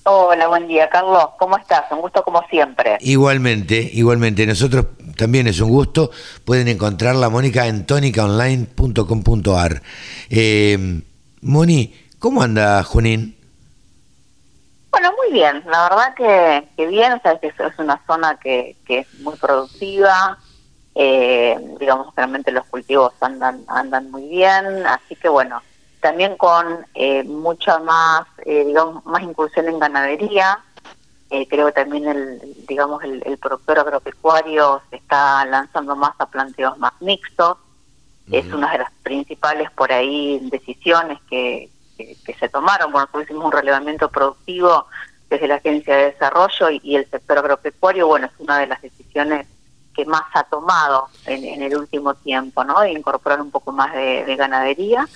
Hola, 0.05 0.47
buen 0.49 0.67
día, 0.67 0.89
Carlos. 0.89 1.29
¿Cómo 1.39 1.57
estás? 1.57 1.89
Un 1.89 2.01
gusto 2.01 2.23
como 2.23 2.45
siempre. 2.49 2.97
Igualmente, 2.99 3.89
igualmente. 3.93 4.45
Nosotros 4.45 4.87
también 5.15 5.47
es 5.47 5.61
un 5.61 5.69
gusto. 5.69 6.11
Pueden 6.43 6.67
encontrarla, 6.67 7.29
Mónica, 7.29 7.67
en 7.67 7.85
tonicaonline.com.ar. 7.85 9.81
Eh, 10.29 11.01
Moni, 11.41 11.95
¿cómo 12.19 12.43
anda 12.43 12.83
Junín? 12.83 13.37
Bueno, 14.91 15.13
muy 15.17 15.31
bien. 15.31 15.63
La 15.67 15.83
verdad 15.83 16.13
que, 16.17 16.67
que 16.75 16.85
bien. 16.87 17.21
Sabes 17.23 17.39
que 17.39 17.47
es 17.47 17.79
una 17.79 18.01
zona 18.05 18.37
que, 18.43 18.75
que 18.85 18.99
es 18.99 19.07
muy 19.21 19.37
productiva. 19.37 20.37
Eh, 20.95 21.57
digamos, 21.79 22.13
realmente 22.15 22.51
los 22.51 22.65
cultivos 22.65 23.13
andan 23.21 23.63
andan 23.67 24.11
muy 24.11 24.27
bien. 24.27 24.85
Así 24.85 25.15
que 25.15 25.29
bueno, 25.29 25.61
también 26.01 26.37
con 26.37 26.85
eh, 26.93 27.23
mucha 27.23 27.79
más, 27.79 28.27
eh, 28.45 28.65
digamos, 28.65 29.05
más 29.05 29.23
incursión 29.23 29.67
en 29.67 29.79
ganadería. 29.79 30.59
Eh, 31.29 31.47
creo 31.47 31.65
que 31.67 31.71
también 31.71 32.07
el, 32.07 32.65
digamos, 32.67 33.03
el, 33.03 33.23
el 33.25 33.37
productor 33.39 33.79
agropecuario 33.79 34.83
se 34.91 34.97
está 34.97 35.43
lanzando 35.45 35.95
más 35.95 36.13
a 36.19 36.27
planteos 36.27 36.77
más 36.77 36.93
mixtos. 36.99 37.57
Es 38.31 38.45
una 38.53 38.71
de 38.71 38.77
las 38.77 38.91
principales 39.03 39.69
por 39.71 39.91
ahí 39.91 40.39
decisiones 40.43 41.19
que, 41.29 41.69
que, 41.97 42.15
que 42.23 42.33
se 42.35 42.47
tomaron. 42.49 42.91
Bueno, 42.91 43.05
nosotros 43.05 43.23
hicimos 43.23 43.45
un 43.45 43.51
relevamiento 43.51 44.09
productivo 44.09 44.85
desde 45.29 45.47
la 45.47 45.55
Agencia 45.55 45.95
de 45.97 46.11
Desarrollo 46.11 46.69
y, 46.69 46.79
y 46.83 46.95
el 46.95 47.09
sector 47.09 47.39
agropecuario, 47.39 48.07
bueno, 48.07 48.27
es 48.27 48.31
una 48.39 48.59
de 48.59 48.67
las 48.67 48.81
decisiones 48.81 49.47
que 49.95 50.05
más 50.05 50.23
ha 50.33 50.43
tomado 50.43 51.07
en, 51.25 51.43
en 51.45 51.61
el 51.63 51.75
último 51.77 52.13
tiempo, 52.15 52.63
¿no? 52.63 52.81
De 52.81 52.91
incorporar 52.91 53.41
un 53.41 53.51
poco 53.51 53.71
más 53.71 53.93
de, 53.93 54.25
de 54.25 54.35
ganadería. 54.35 55.07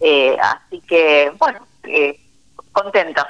Eh, 0.00 0.36
así 0.42 0.82
que, 0.86 1.30
bueno, 1.38 1.60
eh, 1.84 2.18
contentos. 2.72 3.24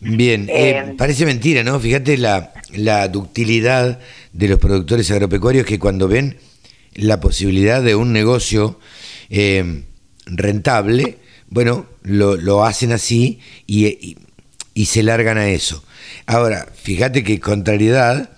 Bien, 0.00 0.46
eh, 0.48 0.78
Eh, 0.86 0.94
parece 0.96 1.24
mentira, 1.26 1.62
¿no? 1.64 1.80
Fíjate 1.80 2.16
la, 2.18 2.52
la 2.70 3.08
ductilidad 3.08 3.98
de 4.32 4.48
los 4.48 4.58
productores 4.58 5.10
agropecuarios 5.10 5.66
que 5.66 5.78
cuando 5.78 6.06
ven 6.08 6.38
la 6.94 7.18
posibilidad 7.20 7.82
de 7.82 7.94
un 7.94 8.12
negocio 8.12 8.78
rentable, 10.26 11.18
bueno, 11.48 11.86
lo, 12.02 12.36
lo 12.36 12.64
hacen 12.64 12.92
así 12.92 13.40
y, 13.66 13.86
y- 13.86 14.18
y 14.74 14.86
se 14.86 15.02
largan 15.02 15.36
a 15.38 15.48
eso. 15.48 15.84
Ahora, 16.26 16.66
fíjate 16.74 17.22
que 17.24 17.40
contrariedad 17.40 18.30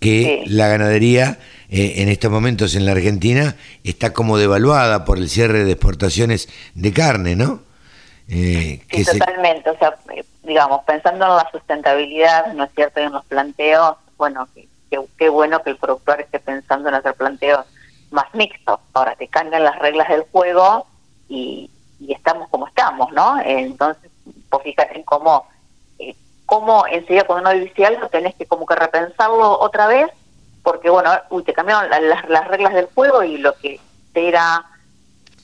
que 0.00 0.42
Sí. 0.44 0.50
la 0.50 0.68
ganadería 0.68 1.38
eh, 1.76 2.02
en 2.02 2.08
estos 2.08 2.30
momentos 2.30 2.74
en 2.76 2.86
la 2.86 2.92
Argentina 2.92 3.56
está 3.82 4.12
como 4.12 4.38
devaluada 4.38 5.04
por 5.04 5.18
el 5.18 5.28
cierre 5.28 5.64
de 5.64 5.72
exportaciones 5.72 6.48
de 6.74 6.92
carne, 6.92 7.34
¿no? 7.36 7.60
Eh, 8.28 8.78
Sí, 8.80 8.86
que 8.88 9.04
se- 9.04 9.18
totalmente. 9.18 9.70
O 9.70 9.78
sea, 9.78 9.96
digamos, 10.44 10.82
pensando 10.84 11.24
en 11.26 11.36
la 11.36 11.48
sustentabilidad, 11.50 12.52
¿no 12.54 12.64
es 12.64 12.70
cierto? 12.74 13.00
Y 13.00 13.04
en 13.04 13.12
los 13.12 13.24
planteos, 13.24 13.96
bueno, 14.16 14.48
qué 15.18 15.28
bueno 15.28 15.62
que 15.62 15.70
el 15.70 15.76
productor 15.76 16.20
esté 16.20 16.38
pensando 16.38 16.88
en 16.88 16.94
hacer 16.94 17.14
planteos 17.14 17.66
más 18.10 18.26
mixtos. 18.34 18.78
Ahora 18.92 19.16
te 19.16 19.26
cambian 19.28 19.64
las 19.64 19.78
reglas 19.80 20.08
del 20.08 20.22
juego 20.30 20.86
y, 21.28 21.68
y 21.98 22.12
estamos 22.12 22.48
como 22.50 22.68
estamos, 22.68 23.10
¿no? 23.12 23.40
Entonces, 23.44 24.10
pues 24.48 24.62
fíjate 24.62 24.96
en 24.96 25.02
cómo, 25.02 25.46
eh, 25.98 26.14
cómo 26.46 26.86
enseguida 26.86 27.24
cuando 27.24 27.50
no 27.52 27.58
dice 27.58 27.84
algo 27.84 28.08
tenés 28.08 28.34
que 28.36 28.46
como 28.46 28.64
que 28.66 28.76
repensarlo 28.76 29.58
otra 29.58 29.86
vez, 29.88 30.06
porque 30.64 30.90
bueno, 30.90 31.12
uy, 31.30 31.44
te 31.44 31.52
cambiaron 31.54 31.88
la- 31.88 32.00
las, 32.00 32.28
las 32.28 32.48
reglas 32.48 32.74
del 32.74 32.86
juego 32.86 33.22
y 33.22 33.36
lo 33.38 33.54
que 33.58 33.78
te 34.12 34.26
era 34.28 34.64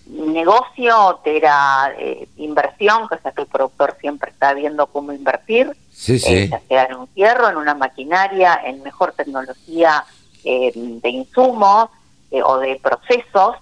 negocio, 0.07 1.21
te 1.23 1.37
era 1.37 1.93
eh, 1.99 2.29
inversión, 2.37 3.09
que 3.09 3.15
o 3.15 3.21
sea 3.21 3.33
que 3.33 3.43
el 3.43 3.47
productor 3.49 3.97
siempre 4.01 4.31
está 4.31 4.55
viendo 4.55 4.87
cómo 4.89 5.13
invertir, 5.13 5.77
Sí, 5.93 6.15
eh, 6.15 6.19
sí. 6.19 6.49
ya 6.49 6.61
sea 6.69 6.85
en 6.87 6.97
un 6.97 7.09
hierro, 7.15 7.49
en 7.49 7.57
una 7.57 7.75
maquinaria, 7.75 8.61
en 8.65 8.83
mejor 8.83 9.13
tecnología 9.13 10.05
eh, 10.45 10.73
de 10.75 11.09
insumos 11.11 11.91
eh, 12.31 12.43
o 12.43 12.59
de 12.59 12.81
procesos, 12.83 13.57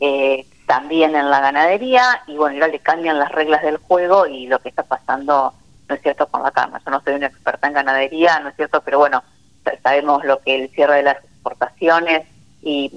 eh, 0.00 0.46
también 0.66 1.16
en 1.16 1.30
la 1.30 1.40
ganadería, 1.40 2.22
y 2.26 2.36
bueno, 2.36 2.58
ya 2.60 2.68
le 2.68 2.78
cambian 2.78 3.18
las 3.18 3.32
reglas 3.32 3.62
del 3.62 3.78
juego 3.78 4.26
y 4.26 4.46
lo 4.46 4.58
que 4.60 4.68
está 4.68 4.82
pasando, 4.84 5.52
no 5.88 5.94
es 5.94 6.02
cierto, 6.02 6.26
con 6.28 6.42
la 6.44 6.52
carne. 6.52 6.78
Yo 6.84 6.90
no 6.92 7.00
soy 7.00 7.14
una 7.14 7.26
experta 7.26 7.66
en 7.66 7.72
ganadería, 7.72 8.38
no 8.40 8.50
es 8.50 8.56
cierto, 8.56 8.80
pero 8.82 8.98
bueno, 8.98 9.24
sabemos 9.82 10.24
lo 10.24 10.38
que 10.40 10.54
el 10.64 10.70
cierre 10.70 10.96
de 10.96 11.02
las 11.04 11.16
exportaciones 11.24 12.26
y, 12.62 12.92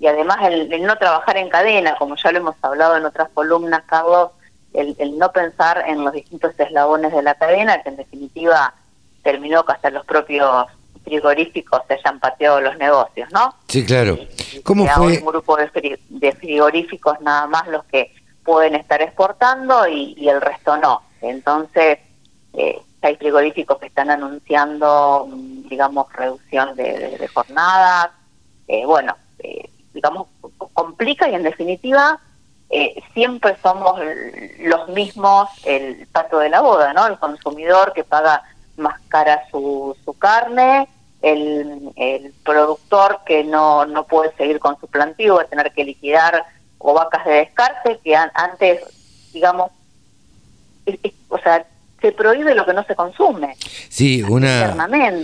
y 0.00 0.06
además 0.06 0.38
el, 0.42 0.72
el 0.72 0.82
no 0.84 0.96
trabajar 0.96 1.36
en 1.36 1.48
cadena, 1.48 1.96
como 1.96 2.16
ya 2.16 2.32
lo 2.32 2.38
hemos 2.38 2.56
hablado 2.62 2.96
en 2.96 3.04
otras 3.04 3.28
columnas, 3.34 3.82
Carlos, 3.86 4.30
el, 4.72 4.96
el 4.98 5.18
no 5.18 5.30
pensar 5.32 5.84
en 5.86 6.04
los 6.04 6.12
distintos 6.12 6.52
eslabones 6.58 7.12
de 7.12 7.22
la 7.22 7.34
cadena, 7.34 7.82
que 7.82 7.90
en 7.90 7.96
definitiva 7.96 8.74
terminó 9.22 9.64
que 9.64 9.72
hasta 9.72 9.90
los 9.90 10.04
propios 10.04 10.66
frigoríficos 11.04 11.82
se 11.86 11.94
hayan 11.94 12.18
pateado 12.18 12.60
los 12.60 12.76
negocios, 12.78 13.30
¿no? 13.30 13.54
Sí, 13.68 13.84
claro. 13.84 14.18
¿Cómo 14.64 14.84
Queda 14.84 14.94
fue? 14.96 15.18
un 15.18 15.26
grupo 15.26 15.56
de, 15.56 15.70
fri- 15.70 15.98
de 16.08 16.32
frigoríficos 16.32 17.20
nada 17.20 17.46
más 17.46 17.66
los 17.68 17.84
que 17.84 18.12
pueden 18.42 18.74
estar 18.74 19.00
exportando 19.02 19.86
y, 19.86 20.14
y 20.16 20.28
el 20.28 20.40
resto 20.40 20.76
no. 20.78 21.02
Entonces, 21.20 21.98
eh, 22.54 22.80
hay 23.06 23.16
frigoríficos 23.16 23.78
que 23.78 23.86
están 23.86 24.10
anunciando, 24.10 25.26
mm, 25.28 25.68
digamos, 25.68 26.12
reducción 26.12 26.74
de, 26.76 27.28
jornadas. 27.32 28.10
Eh, 28.66 28.84
bueno, 28.86 29.16
eh, 29.38 29.68
digamos, 29.92 30.28
co- 30.40 30.70
complica 30.72 31.28
y 31.28 31.34
en 31.34 31.42
definitiva 31.42 32.20
eh, 32.70 33.02
siempre 33.12 33.56
somos 33.62 34.00
los 34.60 34.88
mismos 34.88 35.48
el 35.64 36.06
pato 36.08 36.38
de 36.38 36.48
la 36.48 36.60
boda, 36.60 36.92
¿no? 36.92 37.06
El 37.06 37.18
consumidor 37.18 37.92
que 37.92 38.04
paga 38.04 38.42
más 38.76 39.00
cara 39.08 39.42
su, 39.50 39.96
su 40.04 40.14
carne, 40.14 40.88
el, 41.22 41.92
el 41.96 42.32
productor 42.42 43.20
que 43.26 43.44
no, 43.44 43.84
no 43.86 44.04
puede 44.06 44.34
seguir 44.36 44.58
con 44.58 44.78
su 44.80 44.88
plantío, 44.88 45.36
va 45.36 45.42
a 45.42 45.46
tener 45.46 45.72
que 45.72 45.84
liquidar 45.84 46.44
o 46.78 46.92
vacas 46.94 47.24
de 47.24 47.32
descarte, 47.34 48.00
que 48.02 48.16
an- 48.16 48.32
antes, 48.34 48.80
digamos, 49.32 49.70
o 51.28 51.38
sea, 51.38 51.66
se 52.04 52.12
prohíbe 52.12 52.54
lo 52.54 52.66
que 52.66 52.74
no 52.74 52.84
se 52.84 52.94
consume 52.94 53.56
Sí, 53.88 54.22
una, 54.22 54.76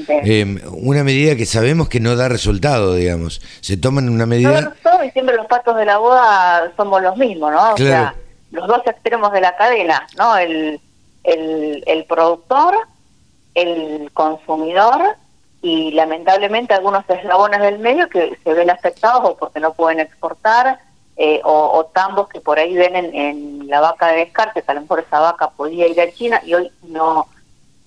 eh, 0.09 0.63
una 0.71 1.05
medida 1.05 1.37
que 1.37 1.45
sabemos 1.45 1.91
que 1.91 2.01
no 2.01 2.17
da 2.17 2.29
resultado, 2.31 2.95
digamos. 2.95 3.43
Se 3.61 3.77
toman 3.77 4.09
una 4.09 4.25
medida... 4.25 4.73
todo, 4.83 5.05
y 5.05 5.11
siempre 5.11 5.37
los 5.37 5.47
patos 5.47 5.77
de 5.77 5.85
la 5.85 5.99
boda 5.99 6.73
somos 6.79 7.03
los 7.03 7.19
mismos, 7.19 7.53
¿no? 7.53 7.75
O 7.75 7.77
sea, 7.77 8.15
los 8.51 8.67
dos 8.67 8.81
extremos 8.87 9.31
de 9.33 9.43
la 9.43 9.55
cadena, 9.57 10.07
¿no? 10.17 10.39
El, 10.39 10.81
el, 11.25 11.85
el 11.87 12.05
productor, 12.07 12.75
el 13.55 14.11
consumidor 14.15 15.03
y 15.61 15.91
lamentablemente 15.91 16.73
algunos 16.73 17.05
eslabones 17.11 17.61
del 17.61 17.79
medio 17.79 18.09
que 18.09 18.39
se 18.43 18.55
ven 18.55 18.71
afectados 18.71 19.23
o 19.25 19.37
porque 19.37 19.61
no 19.61 19.75
pueden 19.75 20.01
exportar 20.01 20.79
eh, 21.17 21.41
o, 21.45 21.79
o 21.79 21.85
tambos 21.87 22.29
que 22.29 22.41
por 22.41 22.59
ahí 22.59 22.75
ven 22.75 22.97
en, 22.97 23.15
en 23.15 23.69
la 23.69 23.81
vaca 23.81 24.09
de 24.09 24.19
descarte, 24.25 24.63
que 24.63 24.71
a 24.71 24.75
lo 24.75 24.83
mejor 24.83 25.01
esa 25.01 25.21
vaca 25.21 25.51
podía 25.51 25.87
ir 25.87 26.01
a 26.01 26.11
China 26.13 26.41
y 26.45 26.55
hoy 26.55 26.71
no 26.89 27.29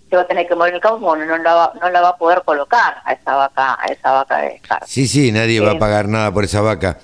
se 0.09 0.15
va 0.17 0.21
a 0.23 0.27
tener 0.27 0.47
que 0.47 0.53
morir 0.55 0.75
el 0.75 0.81
campo, 0.81 0.99
bueno, 0.99 1.25
no 1.25 1.37
la 1.37 1.53
va, 1.55 1.73
no 1.81 1.89
la 1.89 2.01
va 2.01 2.09
a 2.09 2.17
poder 2.17 2.43
colocar 2.45 2.97
a 3.03 3.13
esa 3.13 3.35
vaca, 3.35 3.77
a 3.81 3.85
esa 3.87 4.11
vaca 4.11 4.37
de 4.37 4.49
descarte. 4.49 4.85
Sí, 4.87 5.07
sí, 5.07 5.31
nadie 5.31 5.59
va 5.59 5.71
a 5.71 5.73
Eh, 5.73 5.79
pagar 5.79 6.07
nada 6.07 6.31
por 6.31 6.43
esa 6.43 6.61
vaca. 6.61 6.99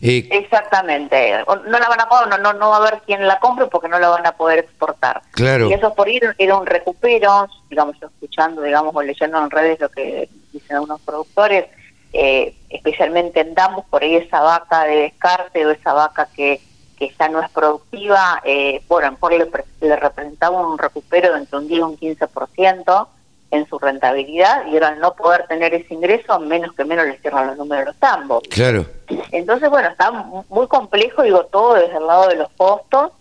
Eh, 0.00 0.28
Exactamente. 0.30 1.32
No 1.46 1.78
la 1.78 1.88
van 1.88 2.00
a 2.00 2.08
pagar, 2.08 2.28
no, 2.28 2.38
no, 2.38 2.52
no 2.52 2.68
va 2.70 2.76
a 2.76 2.78
haber 2.80 3.00
quien 3.06 3.26
la 3.26 3.38
compre 3.40 3.66
porque 3.66 3.88
no 3.88 3.98
la 3.98 4.08
van 4.08 4.26
a 4.26 4.32
poder 4.32 4.60
exportar. 4.60 5.22
Claro. 5.32 5.68
Y 5.68 5.72
eso 5.72 5.94
por 5.94 6.08
ir 6.08 6.34
era 6.38 6.56
un 6.56 6.66
recupero, 6.66 7.48
digamos, 7.70 7.98
yo 8.00 8.06
escuchando, 8.06 8.62
digamos, 8.62 8.94
o 8.94 9.02
leyendo 9.02 9.38
en 9.42 9.50
redes 9.50 9.80
lo 9.80 9.88
que 9.88 10.28
dicen 10.52 10.76
algunos 10.76 11.00
productores, 11.00 11.66
eh, 12.14 12.54
especialmente 12.70 13.40
en 13.40 13.54
Dambos, 13.54 13.84
por 13.90 14.02
ahí 14.02 14.14
esa 14.16 14.40
vaca 14.40 14.84
de 14.84 14.96
descarte 14.96 15.66
o 15.66 15.70
esa 15.70 15.92
vaca 15.92 16.28
que, 16.34 16.60
que 16.96 17.12
ya 17.18 17.28
no 17.28 17.42
es 17.42 17.50
productiva, 17.50 18.40
eh, 18.44 18.82
bueno, 18.88 19.08
a 19.08 19.10
lo 19.10 19.16
mejor 19.16 19.32
le, 19.34 19.46
pre- 19.46 19.64
le 19.80 19.96
representaba 19.96 20.60
un 20.66 20.78
recupero 20.78 21.32
de 21.32 21.40
entre 21.40 21.58
un 21.58 21.68
10 21.68 21.78
y 21.78 21.82
un 21.82 21.98
15%, 21.98 23.08
en 23.50 23.68
su 23.68 23.78
rentabilidad 23.78 24.66
y 24.66 24.74
ahora 24.74 24.88
al 24.88 24.98
no 24.98 25.14
poder 25.14 25.46
tener 25.46 25.72
ese 25.74 25.94
ingreso, 25.94 26.40
menos 26.40 26.72
que 26.74 26.84
menos 26.84 27.06
les 27.06 27.20
cierran 27.20 27.46
los 27.46 27.56
números 27.56 27.84
de 27.84 27.90
los 27.92 27.96
tambos. 28.00 28.42
Claro. 28.50 28.84
Entonces, 29.30 29.70
bueno, 29.70 29.88
está 29.90 30.10
muy 30.10 30.66
complejo, 30.66 31.22
digo, 31.22 31.44
todo 31.46 31.74
desde 31.74 31.96
el 31.98 32.04
lado 32.06 32.26
de 32.28 32.34
los 32.34 32.48
costos 32.56 33.12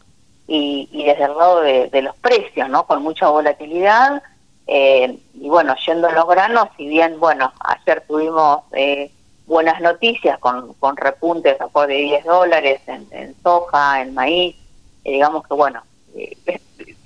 y, 0.48 0.90
y 0.92 1.04
desde 1.06 1.26
el 1.26 1.38
lado 1.38 1.62
de, 1.62 1.88
de, 1.90 2.02
los 2.02 2.16
precios, 2.16 2.68
¿no? 2.70 2.88
Con 2.88 3.04
mucha 3.04 3.28
volatilidad. 3.28 4.24
Eh, 4.68 5.20
y 5.34 5.50
bueno, 5.50 5.76
yendo 5.86 6.08
a 6.08 6.14
los 6.14 6.28
granos, 6.28 6.70
si 6.78 6.88
bien, 6.88 7.20
bueno, 7.20 7.52
ayer 7.60 8.04
tuvimos 8.08 8.62
eh, 8.72 9.12
buenas 9.46 9.82
noticias 9.82 10.40
con, 10.40 10.74
con 10.76 10.96
repuntes 10.96 11.58
a 11.60 11.86
de 11.86 11.94
10 11.96 12.26
dólares 12.26 12.82
en, 12.88 13.36
soja, 13.44 14.02
en 14.02 14.14
maíz, 14.14 14.56
eh, 15.04 15.12
digamos 15.12 15.46
que, 15.48 15.54
bueno, 15.54 15.84
eh, 16.16 16.38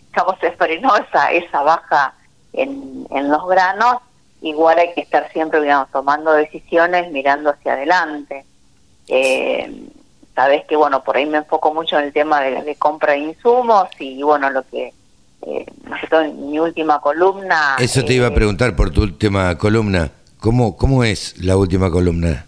digamos, 0.09 0.39
se 0.39 0.51
frenó 0.51 0.95
esa, 0.97 1.31
esa 1.31 1.63
baja 1.63 2.13
en, 2.53 3.07
en 3.09 3.29
los 3.29 3.47
granos, 3.47 3.97
igual 4.41 4.77
hay 4.77 4.93
que 4.93 5.01
estar 5.01 5.31
siempre, 5.31 5.61
digamos, 5.61 5.89
tomando 5.91 6.33
decisiones, 6.33 7.11
mirando 7.11 7.49
hacia 7.49 7.73
adelante. 7.73 8.45
Eh, 9.07 9.89
Sabes 10.37 10.65
que, 10.65 10.75
bueno, 10.75 11.03
por 11.03 11.17
ahí 11.17 11.25
me 11.25 11.39
enfoco 11.39 11.73
mucho 11.73 11.97
en 11.97 12.05
el 12.05 12.13
tema 12.13 12.39
de, 12.41 12.75
compra 12.75 13.13
de 13.13 13.21
insumos 13.21 13.89
y, 13.97 14.21
bueno, 14.21 14.51
lo 14.51 14.61
que, 14.67 14.93
eh, 15.41 15.65
mi 16.33 16.59
última 16.59 16.99
columna... 16.99 17.75
Eso 17.79 18.03
te 18.03 18.13
iba 18.13 18.27
a 18.27 18.31
eh, 18.31 18.33
preguntar 18.33 18.75
por 18.75 18.91
tu 18.91 19.03
última 19.03 19.57
columna. 19.57 20.11
¿Cómo, 20.39 20.77
¿Cómo 20.77 21.03
es 21.03 21.37
la 21.43 21.57
última 21.57 21.89
columna? 21.89 22.45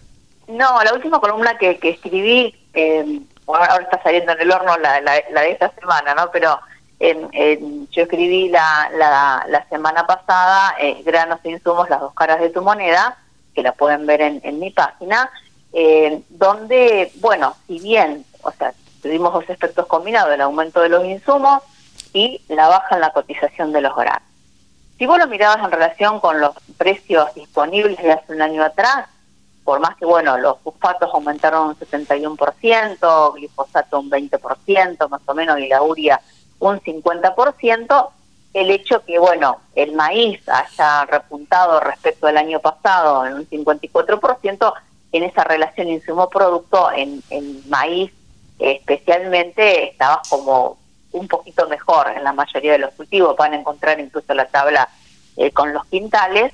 No, 0.48 0.82
la 0.82 0.92
última 0.94 1.20
columna 1.20 1.56
que, 1.58 1.78
que 1.78 1.90
escribí, 1.90 2.54
eh, 2.74 3.20
ahora 3.46 3.82
está 3.82 4.02
saliendo 4.02 4.32
en 4.32 4.40
el 4.40 4.50
horno 4.50 4.76
la, 4.78 5.00
la, 5.00 5.14
la 5.32 5.40
de 5.42 5.52
esta 5.52 5.72
semana, 5.78 6.14
¿no? 6.14 6.30
Pero 6.32 6.58
en, 6.98 7.88
yo 7.90 8.02
escribí 8.02 8.48
la, 8.48 8.90
la, 8.96 9.44
la 9.48 9.66
semana 9.68 10.06
pasada 10.06 10.74
eh, 10.78 11.02
Granos 11.04 11.40
e 11.44 11.50
Insumos, 11.50 11.88
las 11.88 12.00
dos 12.00 12.14
caras 12.14 12.40
de 12.40 12.50
tu 12.50 12.62
moneda, 12.62 13.16
que 13.54 13.62
la 13.62 13.72
pueden 13.72 14.06
ver 14.06 14.20
en, 14.20 14.40
en 14.44 14.58
mi 14.58 14.70
página, 14.70 15.30
eh, 15.72 16.20
donde, 16.28 17.10
bueno, 17.16 17.56
si 17.66 17.78
bien, 17.80 18.24
o 18.42 18.52
sea, 18.52 18.72
tuvimos 19.02 19.32
dos 19.32 19.48
efectos 19.48 19.86
combinados, 19.86 20.32
el 20.34 20.40
aumento 20.40 20.80
de 20.80 20.90
los 20.90 21.04
insumos 21.04 21.62
y 22.12 22.40
la 22.48 22.68
baja 22.68 22.96
en 22.96 23.00
la 23.00 23.12
cotización 23.12 23.72
de 23.72 23.80
los 23.80 23.94
granos. 23.94 24.28
Si 24.98 25.06
vos 25.06 25.18
lo 25.18 25.26
mirabas 25.26 25.64
en 25.64 25.70
relación 25.70 26.20
con 26.20 26.40
los 26.40 26.54
precios 26.76 27.34
disponibles 27.34 28.02
de 28.02 28.12
hace 28.12 28.32
un 28.32 28.42
año 28.42 28.62
atrás, 28.62 29.08
por 29.64 29.80
más 29.80 29.96
que, 29.96 30.04
bueno, 30.04 30.36
los 30.38 30.58
fosfatos 30.60 31.10
aumentaron 31.12 31.68
un 31.68 31.78
71%, 31.78 33.34
glifosato 33.34 34.00
un 34.00 34.10
20%, 34.10 35.08
más 35.08 35.22
o 35.26 35.34
menos, 35.34 35.58
y 35.58 35.68
la 35.68 35.82
uria 35.82 36.20
un 36.58 36.80
50%, 36.80 38.08
el 38.52 38.70
hecho 38.70 39.04
que, 39.04 39.18
bueno, 39.18 39.60
el 39.74 39.92
maíz 39.92 40.46
haya 40.48 41.04
repuntado 41.06 41.80
respecto 41.80 42.26
al 42.26 42.36
año 42.36 42.60
pasado 42.60 43.24
en 43.26 43.34
un 43.34 43.48
54%, 43.48 44.74
en 45.12 45.22
esa 45.22 45.44
relación 45.44 45.88
insumo-producto, 45.88 46.90
en, 46.92 47.22
en 47.30 47.68
maíz 47.70 48.12
especialmente 48.60 49.90
estaba 49.90 50.20
como 50.28 50.76
un 51.12 51.28
poquito 51.28 51.68
mejor 51.68 52.12
en 52.16 52.24
la 52.24 52.32
mayoría 52.32 52.72
de 52.72 52.78
los 52.78 52.94
cultivos, 52.94 53.36
van 53.36 53.52
a 53.52 53.56
encontrar 53.56 53.98
incluso 54.00 54.32
la 54.34 54.46
tabla 54.46 54.88
eh, 55.36 55.50
con 55.50 55.72
los 55.72 55.84
quintales, 55.86 56.52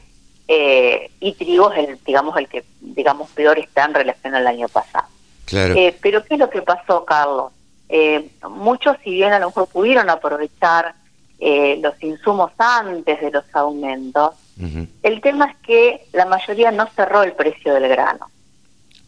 eh, 0.48 1.10
y 1.20 1.32
trigo 1.32 1.72
es 1.72 1.88
el, 1.88 1.98
digamos, 2.04 2.36
el 2.36 2.48
que, 2.48 2.64
digamos, 2.80 3.30
peor 3.30 3.58
está 3.58 3.84
en 3.84 3.94
relación 3.94 4.34
al 4.34 4.46
año 4.46 4.68
pasado. 4.68 5.08
Claro. 5.44 5.74
Eh, 5.74 5.96
pero 6.00 6.24
¿qué 6.24 6.34
es 6.34 6.40
lo 6.40 6.50
que 6.50 6.62
pasó, 6.62 7.04
Carlos? 7.04 7.52
Eh, 7.88 8.30
muchos, 8.48 8.96
si 9.02 9.10
bien 9.10 9.32
a 9.32 9.38
lo 9.38 9.46
mejor 9.46 9.68
pudieron 9.68 10.10
aprovechar 10.10 10.94
eh, 11.38 11.78
los 11.82 12.00
insumos 12.02 12.50
antes 12.58 13.20
de 13.20 13.30
los 13.30 13.44
aumentos, 13.54 14.34
el 15.02 15.20
tema 15.20 15.50
es 15.50 15.56
que 15.58 16.06
la 16.14 16.24
mayoría 16.24 16.70
no 16.70 16.86
cerró 16.96 17.22
el 17.22 17.32
precio 17.32 17.74
del 17.74 17.88
grano. 17.88 18.30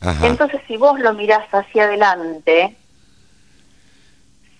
Ajá. 0.01 0.26
Entonces, 0.26 0.61
si 0.68 0.76
vos 0.76 1.01
lo 1.01 1.14
mirás 1.14 1.46
hacia 1.51 1.84
adelante, 1.84 2.76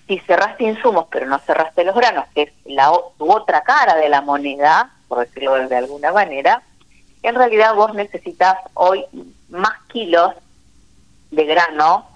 si 0.09 0.19
cerraste 0.21 0.65
insumos 0.65 1.07
pero 1.11 1.27
no 1.27 1.39
cerraste 1.41 1.85
los 1.85 1.95
granos, 1.95 2.25
que 2.35 2.43
es 2.43 2.53
la 2.65 2.91
tu 3.19 3.31
otra 3.31 3.61
cara 3.63 3.95
de 3.95 4.09
la 4.09 4.21
moneda, 4.23 4.91
por 5.07 5.19
decirlo 5.21 5.69
de 5.69 5.77
alguna 5.77 6.13
manera, 6.13 6.63
en 7.23 7.35
realidad 7.35 7.75
vos 7.75 7.95
necesitas 7.95 8.57
hoy 8.75 9.05
más 9.51 9.75
kilos 9.89 10.33
de 11.31 11.45
grano 11.45 12.07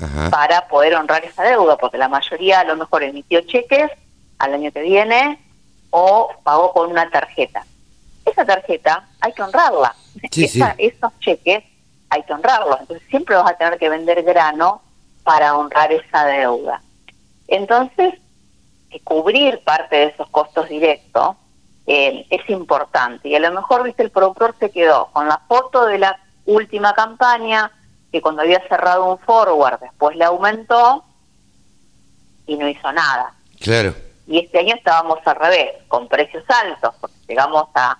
Ajá. 0.00 0.30
para 0.30 0.68
poder 0.68 0.94
honrar 0.96 1.24
esa 1.24 1.42
deuda, 1.44 1.76
porque 1.76 1.98
la 1.98 2.08
mayoría 2.08 2.60
a 2.60 2.64
lo 2.64 2.76
mejor 2.76 3.02
emitió 3.02 3.40
cheques 3.42 3.90
al 4.38 4.54
año 4.54 4.72
que 4.72 4.82
viene 4.82 5.38
o 5.90 6.30
pagó 6.42 6.72
con 6.72 6.90
una 6.90 7.08
tarjeta. 7.10 7.64
Esa 8.24 8.44
tarjeta 8.44 9.06
hay 9.20 9.32
que 9.32 9.42
honrarla. 9.42 9.94
Sí, 10.32 10.44
Esa- 10.46 10.74
sí. 10.76 10.86
Esos 10.86 11.12
cheques 11.20 11.62
hay 12.08 12.22
que 12.22 12.32
honrarlos. 12.32 12.80
Entonces 12.80 13.06
siempre 13.10 13.36
vas 13.36 13.50
a 13.50 13.56
tener 13.56 13.78
que 13.78 13.88
vender 13.88 14.22
grano 14.22 14.82
para 15.22 15.56
honrar 15.56 15.92
esa 15.92 16.24
deuda. 16.24 16.80
Entonces, 17.48 18.14
eh, 18.90 19.00
cubrir 19.04 19.62
parte 19.64 19.96
de 19.96 20.04
esos 20.06 20.28
costos 20.30 20.68
directos 20.68 21.36
eh, 21.86 22.26
es 22.30 22.48
importante. 22.50 23.28
Y 23.28 23.34
a 23.34 23.40
lo 23.40 23.52
mejor, 23.52 23.82
viste, 23.82 24.02
el 24.02 24.10
productor 24.10 24.54
se 24.58 24.70
quedó 24.70 25.06
con 25.12 25.28
la 25.28 25.38
foto 25.48 25.84
de 25.86 25.98
la 25.98 26.18
última 26.46 26.94
campaña, 26.94 27.70
que 28.10 28.20
cuando 28.22 28.42
había 28.42 28.60
cerrado 28.68 29.04
un 29.10 29.18
forward, 29.18 29.80
después 29.80 30.16
le 30.16 30.24
aumentó 30.24 31.04
y 32.46 32.56
no 32.56 32.68
hizo 32.68 32.92
nada. 32.92 33.34
Claro. 33.60 33.94
Y 34.26 34.38
este 34.38 34.58
año 34.60 34.74
estábamos 34.76 35.18
al 35.26 35.36
revés, 35.36 35.72
con 35.88 36.08
precios 36.08 36.44
altos, 36.48 36.94
porque 37.00 37.16
llegamos 37.28 37.66
a, 37.74 37.98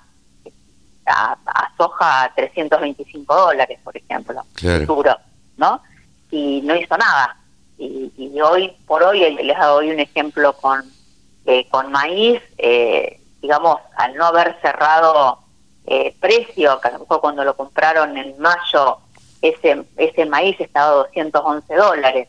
a, 1.06 1.36
a 1.44 1.76
soja 1.76 2.24
a 2.24 2.34
325 2.34 3.34
dólares, 3.34 3.78
por 3.84 3.96
ejemplo, 3.96 4.42
Claro. 4.54 4.86
futuro, 4.86 5.16
¿no? 5.56 5.82
Y 6.30 6.62
no 6.62 6.74
hizo 6.76 6.96
nada. 6.96 7.36
Y, 7.78 8.12
y 8.16 8.40
hoy 8.40 8.76
por 8.86 9.02
hoy, 9.02 9.20
les 9.34 9.58
doy 9.58 9.90
un 9.90 10.00
ejemplo 10.00 10.52
con, 10.54 10.82
eh, 11.46 11.66
con 11.68 11.90
maíz, 11.90 12.40
eh, 12.58 13.20
digamos, 13.40 13.80
al 13.96 14.14
no 14.14 14.26
haber 14.26 14.58
cerrado 14.60 15.38
eh, 15.86 16.14
precio, 16.20 16.80
que 16.80 16.88
a 16.88 16.92
lo 16.92 17.00
mejor 17.00 17.20
cuando 17.20 17.44
lo 17.44 17.56
compraron 17.56 18.16
en 18.16 18.38
mayo, 18.38 18.98
ese, 19.42 19.84
ese 19.96 20.24
maíz 20.24 20.58
estaba 20.60 20.86
a 20.86 20.94
211 20.94 21.74
dólares 21.74 22.28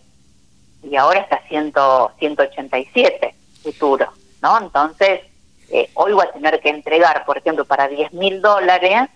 y 0.83 0.95
ahora 0.95 1.21
está 1.21 1.37
a 1.37 1.47
100, 1.47 1.73
187 2.19 3.35
futuro, 3.63 4.11
¿no? 4.41 4.57
Entonces, 4.59 5.21
eh, 5.69 5.89
hoy 5.95 6.13
va 6.13 6.23
a 6.23 6.31
tener 6.31 6.59
que 6.59 6.69
entregar, 6.69 7.25
por 7.25 7.37
ejemplo, 7.37 7.65
para 7.65 7.87
10 7.87 8.13
mil 8.13 8.41
dólares, 8.41 9.09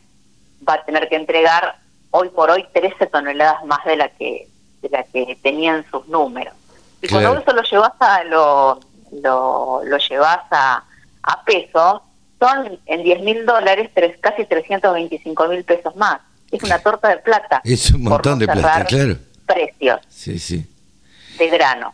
va 0.68 0.74
a 0.76 0.86
tener 0.86 1.08
que 1.10 1.16
entregar 1.16 1.76
hoy 2.12 2.30
por 2.30 2.50
hoy 2.50 2.66
13 2.74 3.08
toneladas 3.08 3.64
más 3.66 3.84
de 3.86 3.98
la 3.98 4.10
que 4.10 4.48
de 4.82 4.90
la 4.90 5.04
que 5.04 5.38
tenían 5.42 5.86
sus 5.92 6.08
números. 6.08 6.54
Y 7.02 7.08
Claro. 7.08 7.30
cuando 7.30 7.42
eso 7.42 7.54
lo 7.54 7.64
llevas 7.70 7.94
a 8.00 8.24
lo, 8.26 8.80
lo, 9.22 9.82
lo 9.86 9.98
llevas 9.98 10.40
a, 10.52 10.84
a 11.24 11.44
pesos, 11.44 12.02
son 12.40 12.80
en 12.86 13.04
10 13.04 13.22
mil 13.22 13.46
dólares 13.46 13.90
tres, 13.94 14.18
casi 14.20 14.46
325 14.46 15.48
mil 15.48 15.64
pesos 15.64 15.96
más. 15.96 16.20
Es 16.52 16.64
una 16.64 16.80
torta 16.80 17.10
de 17.10 17.18
plata. 17.18 17.62
Es 17.64 17.92
un 17.92 18.04
montón 18.04 18.40
de 18.40 18.48
plata, 18.48 18.86
claro. 18.86 19.18
Precios 19.46 20.00
Sí, 20.10 20.40
sí. 20.40 20.66
de 21.38 21.48
grano. 21.50 21.94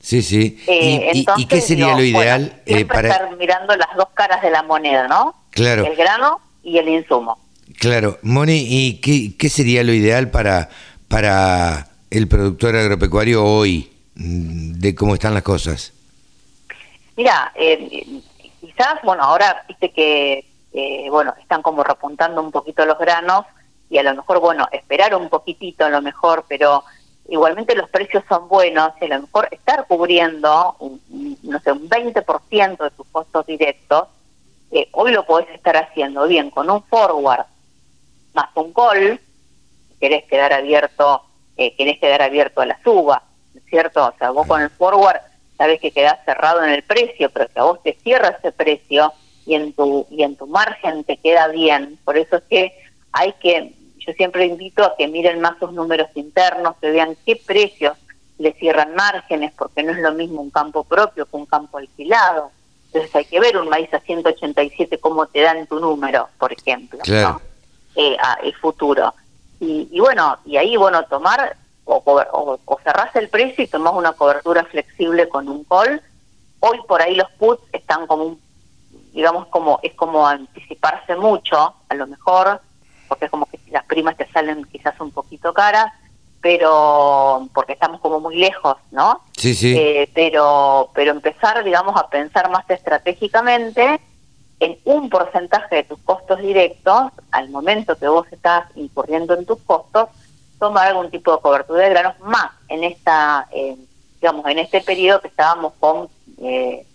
Sí, 0.00 0.20
sí. 0.22 0.62
Eh, 0.66 1.10
¿Y, 1.14 1.16
y 1.16 1.20
entonces, 1.20 1.46
qué 1.48 1.60
sería 1.62 1.94
lo 1.94 2.02
ideal 2.02 2.60
bueno, 2.66 2.80
eh, 2.80 2.84
para...? 2.84 3.08
estar 3.08 3.36
mirando 3.36 3.74
las 3.76 3.88
dos 3.96 4.08
caras 4.14 4.42
de 4.42 4.50
la 4.50 4.62
moneda, 4.62 5.08
¿no? 5.08 5.34
Claro. 5.50 5.84
El 5.86 5.96
grano 5.96 6.40
y 6.62 6.76
el 6.78 6.88
insumo. 6.90 7.38
Claro, 7.78 8.18
Moni, 8.22 8.66
¿y 8.68 9.00
qué, 9.00 9.36
qué 9.38 9.48
sería 9.48 9.82
lo 9.82 9.92
ideal 9.94 10.30
para, 10.30 10.68
para 11.08 11.88
el 12.10 12.28
productor 12.28 12.76
agropecuario 12.76 13.44
hoy, 13.44 13.92
mm, 14.14 14.72
de 14.74 14.94
cómo 14.94 15.14
están 15.14 15.34
las 15.34 15.42
cosas? 15.42 15.92
Mira, 17.16 17.52
eh, 17.54 18.20
quizás, 18.60 18.94
bueno, 19.02 19.22
ahora 19.22 19.64
viste 19.68 19.92
que, 19.92 20.44
eh, 20.72 21.06
bueno, 21.10 21.34
están 21.40 21.62
como 21.62 21.84
repuntando 21.84 22.42
un 22.42 22.50
poquito 22.50 22.84
los 22.84 22.98
granos 22.98 23.46
y 23.88 23.98
a 23.98 24.02
lo 24.02 24.14
mejor, 24.14 24.40
bueno, 24.40 24.66
esperar 24.72 25.14
un 25.14 25.28
poquitito 25.28 25.84
a 25.84 25.90
lo 25.90 26.02
mejor, 26.02 26.44
pero 26.48 26.84
igualmente 27.28 27.74
los 27.74 27.88
precios 27.90 28.24
son 28.28 28.48
buenos 28.48 28.92
y 29.00 29.04
a 29.04 29.08
lo 29.08 29.22
mejor 29.22 29.48
estar 29.50 29.86
cubriendo, 29.86 30.76
no 31.42 31.60
sé, 31.60 31.72
un 31.72 31.88
20% 31.88 32.84
de 32.84 32.90
tus 32.90 33.06
costos 33.08 33.46
directos, 33.46 34.08
eh, 34.70 34.88
hoy 34.92 35.12
lo 35.12 35.24
podés 35.24 35.48
estar 35.50 35.76
haciendo 35.76 36.26
bien 36.26 36.50
con 36.50 36.68
un 36.68 36.82
forward 36.84 37.46
más 38.34 38.48
un 38.56 38.72
call, 38.72 39.20
si 39.88 39.94
querés 39.98 40.24
quedar 40.24 40.52
abierto, 40.52 41.22
eh, 41.56 41.74
querés 41.76 41.98
quedar 41.98 42.22
abierto 42.22 42.60
a 42.60 42.66
la 42.66 42.78
suba, 42.82 43.22
¿no 43.52 43.60
es 43.60 43.66
¿cierto? 43.66 44.06
O 44.06 44.14
sea, 44.18 44.30
vos 44.30 44.46
con 44.46 44.60
el 44.62 44.70
forward 44.70 45.20
sabes 45.56 45.80
que 45.80 45.92
quedás 45.92 46.18
cerrado 46.24 46.64
en 46.64 46.70
el 46.70 46.82
precio, 46.82 47.30
pero 47.30 47.48
que 47.48 47.60
a 47.60 47.64
vos 47.64 47.82
te 47.82 47.94
cierra 48.02 48.28
ese 48.38 48.50
precio 48.52 49.12
y 49.46 49.54
en 49.54 49.72
tu 49.72 50.06
y 50.10 50.22
en 50.22 50.36
tu 50.36 50.46
margen 50.46 51.04
te 51.04 51.16
queda 51.18 51.48
bien. 51.48 51.98
Por 52.04 52.16
eso 52.16 52.36
es 52.36 52.42
que 52.50 52.72
hay 53.12 53.32
que, 53.34 53.72
yo 53.98 54.12
siempre 54.14 54.46
invito 54.46 54.84
a 54.84 54.96
que 54.96 55.06
miren 55.06 55.40
más 55.40 55.58
sus 55.58 55.72
números 55.72 56.08
internos, 56.14 56.74
que 56.80 56.90
vean 56.90 57.16
qué 57.24 57.36
precios 57.36 57.96
le 58.38 58.52
cierran 58.54 58.94
márgenes, 58.96 59.52
porque 59.56 59.84
no 59.84 59.92
es 59.92 59.98
lo 59.98 60.12
mismo 60.12 60.40
un 60.42 60.50
campo 60.50 60.82
propio 60.82 61.26
que 61.26 61.36
un 61.36 61.46
campo 61.46 61.78
alquilado. 61.78 62.50
Entonces 62.92 63.14
hay 63.14 63.24
que 63.26 63.38
ver 63.40 63.56
un 63.56 63.68
maíz 63.68 63.92
a 63.94 64.00
187 64.00 64.98
cómo 64.98 65.26
te 65.26 65.40
dan 65.40 65.66
tu 65.68 65.78
número, 65.78 66.28
por 66.38 66.52
ejemplo, 66.52 66.98
Claro. 67.04 67.40
eh, 67.94 68.16
a- 68.20 68.38
el 68.42 68.54
futuro. 68.56 69.14
Y, 69.64 69.88
y 69.90 70.00
bueno, 70.00 70.38
y 70.44 70.56
ahí, 70.56 70.76
bueno, 70.76 71.04
tomar 71.04 71.56
o, 71.84 72.02
o, 72.04 72.58
o 72.64 72.80
cerrás 72.84 73.14
el 73.16 73.28
precio 73.28 73.64
y 73.64 73.68
tomás 73.68 73.94
una 73.94 74.12
cobertura 74.12 74.64
flexible 74.64 75.28
con 75.28 75.48
un 75.48 75.64
call. 75.64 76.02
Hoy 76.60 76.80
por 76.86 77.00
ahí 77.02 77.14
los 77.14 77.30
puts 77.32 77.62
están 77.72 78.06
como 78.06 78.24
un, 78.24 78.40
digamos, 79.12 79.46
como 79.48 79.78
es 79.82 79.94
como 79.94 80.26
anticiparse 80.26 81.16
mucho, 81.16 81.74
a 81.88 81.94
lo 81.94 82.06
mejor, 82.06 82.60
porque 83.08 83.26
es 83.26 83.30
como 83.30 83.46
que 83.46 83.58
las 83.70 83.84
primas 83.84 84.16
te 84.16 84.30
salen 84.32 84.64
quizás 84.64 84.98
un 85.00 85.10
poquito 85.10 85.52
caras, 85.52 85.92
pero 86.40 87.48
porque 87.54 87.72
estamos 87.72 88.00
como 88.00 88.20
muy 88.20 88.36
lejos, 88.36 88.76
¿no? 88.90 89.20
Sí, 89.36 89.54
sí. 89.54 89.74
Eh, 89.76 90.10
pero, 90.14 90.90
pero 90.94 91.10
empezar, 91.12 91.64
digamos, 91.64 91.96
a 91.96 92.08
pensar 92.08 92.50
más 92.50 92.68
estratégicamente 92.68 94.00
en 94.60 94.78
un 94.84 95.10
porcentaje 95.10 95.76
de 95.76 95.84
tus 95.84 95.98
costos 96.00 96.40
directos, 96.40 97.12
al 97.30 97.50
momento 97.50 97.96
que 97.96 98.08
vos 98.08 98.26
estás 98.30 98.64
incurriendo 98.76 99.34
en 99.34 99.46
tus 99.46 99.58
costos, 99.60 100.08
tomar 100.58 100.88
algún 100.88 101.10
tipo 101.10 101.34
de 101.34 101.42
cobertura 101.42 101.82
de 101.84 101.90
granos 101.90 102.18
más 102.20 102.52
en 102.68 102.84
esta, 102.84 103.48
eh, 103.52 103.76
digamos, 104.20 104.46
en 104.46 104.58
este 104.58 104.80
periodo 104.80 105.20
que 105.20 105.28
estábamos 105.28 105.74
con, 105.80 106.08
eh, 106.38 106.86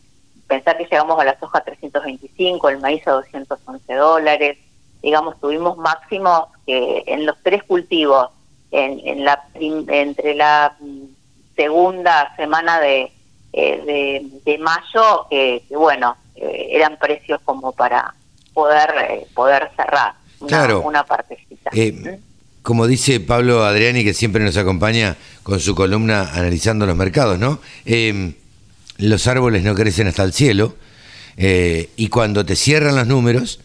pensar 0.48 0.78
que 0.78 0.86
llegamos 0.86 1.20
a 1.20 1.26
la 1.26 1.40
soja 1.40 1.62
325, 1.62 2.70
el 2.70 2.80
maíz 2.80 3.08
a 3.08 3.12
211 3.12 3.94
dólares, 3.94 4.58
digamos, 5.02 5.40
tuvimos 5.40 5.78
máximos 5.78 6.48
que 6.66 7.04
en 7.08 7.26
los 7.26 7.38
tres 7.44 7.64
cultivos, 7.64 8.30
en, 8.72 9.00
en 9.08 9.26
la 9.26 9.44
entre 9.56 10.36
la 10.36 10.76
mm, 10.80 11.04
segunda 11.56 12.36
semana 12.36 12.80
de, 12.80 13.12
eh, 13.54 13.82
de, 13.86 14.42
de 14.46 14.58
mayo, 14.60 15.28
que, 15.30 15.64
bueno, 15.72 16.16
eh, 16.42 16.68
eran 16.72 16.98
precios 17.00 17.40
como 17.44 17.72
para 17.72 18.14
poder 18.54 18.90
eh, 19.10 19.28
poder 19.34 19.70
cerrar 19.76 20.14
una, 20.40 20.48
Claro. 20.50 20.82
una 20.82 21.04
partecita. 21.04 21.70
Eh, 21.74 22.20
como 22.62 22.88
dice 22.88 23.20
Pablo 23.20 23.64
Adriani, 23.66 24.04
que 24.04 24.14
siempre 24.14 24.44
nos 24.44 24.58
acompaña 24.58 25.16
con 25.44 25.60
su 25.60 25.76
columna 25.76 26.30
analizando 26.34 26.86
los 26.86 26.96
mercados, 26.96 27.40
¿no? 27.40 27.60
Eh, 27.86 28.34
los 28.98 29.28
árboles 29.28 29.64
no 29.64 29.76
crecen 29.76 30.08
hasta 30.08 30.24
el 30.24 30.34
cielo 30.34 30.76
y 31.38 32.10
cuando 32.10 32.46
te 32.46 32.58
cierran 32.58 32.98
los 32.98 33.08
números, 33.08 33.62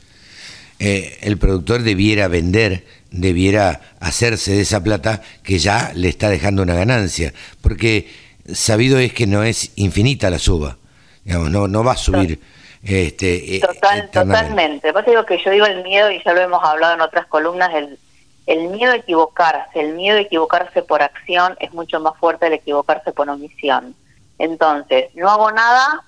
eh, 0.78 1.18
el 1.22 1.38
productor 1.38 1.82
debiera 1.82 2.28
vender, 2.28 2.84
debiera 3.10 3.80
hacerse 4.00 4.52
de 4.52 4.62
esa 4.62 4.82
plata 4.82 5.22
que 5.42 5.58
ya 5.58 5.92
le 5.94 6.08
está 6.08 6.28
dejando 6.28 6.62
una 6.62 6.74
ganancia, 6.74 7.32
porque 7.62 8.08
sabido 8.52 8.98
es 8.98 9.12
que 9.12 9.26
no 9.26 9.44
es 9.44 9.70
infinita 9.76 10.30
la 10.30 10.38
suba, 10.38 10.78
digamos, 11.24 11.50
no, 11.50 11.68
no 11.68 11.84
va 11.84 11.92
a 11.92 11.96
subir. 11.96 12.40
Este, 12.84 13.56
eh, 13.56 13.60
Total, 13.60 14.10
totalmente. 14.10 14.92
Pasa 14.92 15.10
digo 15.10 15.24
que 15.24 15.38
yo 15.42 15.50
digo 15.50 15.66
el 15.66 15.82
miedo, 15.82 16.10
y 16.10 16.22
ya 16.22 16.32
lo 16.32 16.40
hemos 16.40 16.62
hablado 16.62 16.94
en 16.94 17.00
otras 17.00 17.26
columnas, 17.26 17.72
el, 17.74 17.98
el 18.46 18.68
miedo 18.68 18.92
a 18.92 18.96
equivocarse, 18.96 19.80
el 19.80 19.94
miedo 19.94 20.18
a 20.18 20.20
equivocarse 20.22 20.82
por 20.82 21.02
acción 21.02 21.56
es 21.60 21.72
mucho 21.72 21.98
más 22.00 22.16
fuerte 22.18 22.44
del 22.46 22.54
equivocarse 22.54 23.12
por 23.12 23.28
omisión. 23.28 23.94
Entonces, 24.38 25.06
no 25.14 25.30
hago 25.30 25.50
nada, 25.50 26.02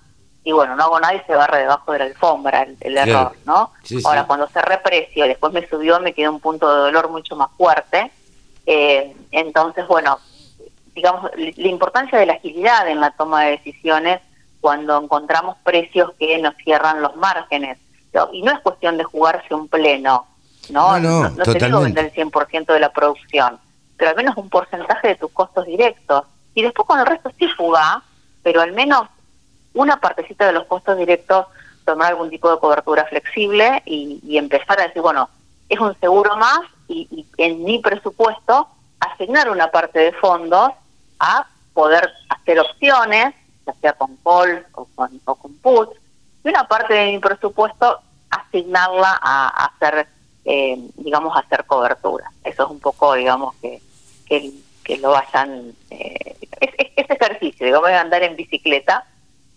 y 0.45 0.53
bueno, 0.53 0.77
no 0.77 0.85
hago 0.85 1.01
nada 1.01 1.15
y 1.15 1.21
se 1.27 1.35
barre 1.35 1.61
debajo 1.61 1.93
de 1.93 1.99
la 2.01 2.05
alfombra 2.05 2.63
el, 2.63 2.77
el 2.81 2.93
Claro. 2.93 3.11
error, 3.11 3.33
¿no? 3.47 3.73
Sí, 3.83 3.99
Ahora, 4.05 4.23
sí. 4.23 4.27
cuando 4.27 4.49
se 4.49 4.61
reprecio 4.63 5.27
después 5.27 5.53
me 5.53 5.67
subió, 5.69 5.99
me 6.01 6.13
quedó 6.13 6.31
un 6.31 6.41
punto 6.41 6.73
de 6.73 6.81
dolor 6.83 7.09
mucho 7.09 7.37
más 7.37 7.49
fuerte. 7.57 8.11
Eh, 8.67 9.15
entonces, 9.31 9.87
bueno, 9.87 10.19
digamos, 10.95 11.31
la 11.37 11.69
importancia 11.69 12.19
de 12.19 12.27
la 12.27 12.35
agilidad 12.35 12.89
en 12.89 13.01
la 13.01 13.11
toma 13.13 13.45
de 13.45 13.53
decisiones 13.53 14.21
cuando 14.67 15.01
encontramos 15.01 15.57
precios 15.63 16.11
que 16.19 16.37
nos 16.39 16.57
cierran 16.57 17.01
los 17.01 17.15
márgenes. 17.15 17.79
Y 18.33 18.43
no 18.43 18.51
es 18.51 18.59
cuestión 18.59 18.97
de 18.97 19.05
jugarse 19.05 19.55
un 19.55 19.69
pleno, 19.69 20.27
¿no? 20.71 20.99
No, 20.99 21.23
no, 21.23 21.31
no, 21.31 21.45
te 21.45 21.65
digo 21.65 21.83
vender 21.83 22.07
el 22.07 22.13
100% 22.13 22.73
de 22.73 22.81
la 22.81 22.93
producción, 22.93 23.61
pero 23.97 24.11
al 24.11 24.17
menos 24.17 24.37
un 24.37 24.51
porcentaje 24.51 25.07
de 25.07 25.15
tus 25.15 25.31
costos 25.31 25.67
directos. 25.67 26.25
Y 26.53 26.63
después 26.63 26.85
con 26.85 26.99
el 26.99 27.07
resto 27.07 27.31
sí 27.39 27.49
jugá, 27.57 28.03
pero 28.43 28.61
al 28.61 28.73
menos 28.73 29.03
una 29.73 30.01
partecita 30.01 30.49
de 30.49 30.55
los 30.55 30.65
costos 30.65 30.99
directos, 30.99 31.47
tomar 31.85 32.09
algún 32.09 32.29
tipo 32.29 32.51
de 32.51 32.59
cobertura 32.59 33.05
flexible 33.05 33.85
y, 33.87 34.19
y 34.27 34.37
empezar 34.37 34.81
a 34.81 34.89
decir, 34.89 35.01
bueno, 35.01 35.31
es 35.69 35.79
un 35.79 35.97
seguro 36.01 36.37
más 36.37 36.59
y, 36.89 37.07
y 37.13 37.25
en 37.41 37.63
mi 37.63 37.79
presupuesto 37.79 38.67
asignar 38.99 39.49
una 39.49 39.71
parte 39.71 40.01
de 40.01 40.13
fondos 40.15 40.73
a 41.21 41.47
poder 41.73 42.11
hacer 42.31 42.59
opciones, 42.59 43.33
ya 43.67 43.75
sea 43.81 43.93
con 43.95 44.17
call 44.25 44.65
o 44.75 44.87
con, 44.95 45.21
o 45.25 45.35
con 45.35 45.55
put, 45.59 45.91
y 46.45 46.49
una 46.49 46.67
parte 46.69 46.95
de 46.95 47.13
mi 47.13 47.19
presupuesto 47.19 48.01
asignarla 48.31 49.19
a, 49.21 49.49
a 49.49 49.65
hacer, 49.67 50.07
eh, 50.45 50.79
digamos, 50.97 51.37
a 51.37 51.41
hacer 51.41 51.65
cobertura. 51.65 52.31
Eso 52.45 52.65
es 52.65 52.71
un 52.71 52.81
poco, 52.81 53.15
digamos, 53.15 53.55
que, 53.57 53.81
que, 54.27 54.51
que 54.85 54.99
lo 54.99 55.11
vayan, 55.11 55.73
eh, 55.91 56.37
es, 56.61 56.71
es- 56.79 56.93
es 56.97 57.11
ejercicio, 57.11 57.67
digamos, 57.67 57.91
andar 57.91 58.23
en 58.23 58.37
bicicleta 58.37 59.05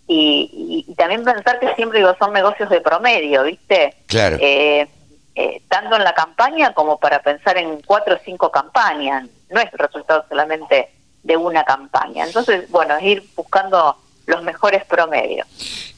y, 0.08 0.50
y- 0.88 0.92
y 0.92 0.96
también 0.96 1.24
pensar 1.24 1.60
que 1.60 1.74
siempre 1.76 2.00
digo, 2.00 2.16
son 2.20 2.34
negocios 2.34 2.70
de 2.70 2.82
promedio, 2.82 3.44
¿viste? 3.44 3.96
Claro. 4.08 4.38
Eh, 4.42 4.88
eh, 5.36 5.62
tanto 5.70 5.96
en 5.96 6.04
la 6.04 6.14
campaña 6.14 6.74
como 6.74 6.98
para 7.00 7.22
pensar 7.22 7.58
en 7.58 7.82
cuatro 7.84 8.16
o 8.16 8.20
cinco 8.26 8.52
campañas. 8.52 9.28
No 9.50 9.60
es 9.62 9.72
el 9.72 9.80
resultado 9.80 10.26
solamente 10.28 10.90
de 11.24 11.38
una 11.38 11.64
campaña. 11.64 12.26
Entonces, 12.26 12.70
bueno, 12.70 12.96
es 12.98 13.04
ir 13.06 13.24
buscando 13.36 13.96
los 14.26 14.44
mejores 14.44 14.84
promedios. 14.86 15.48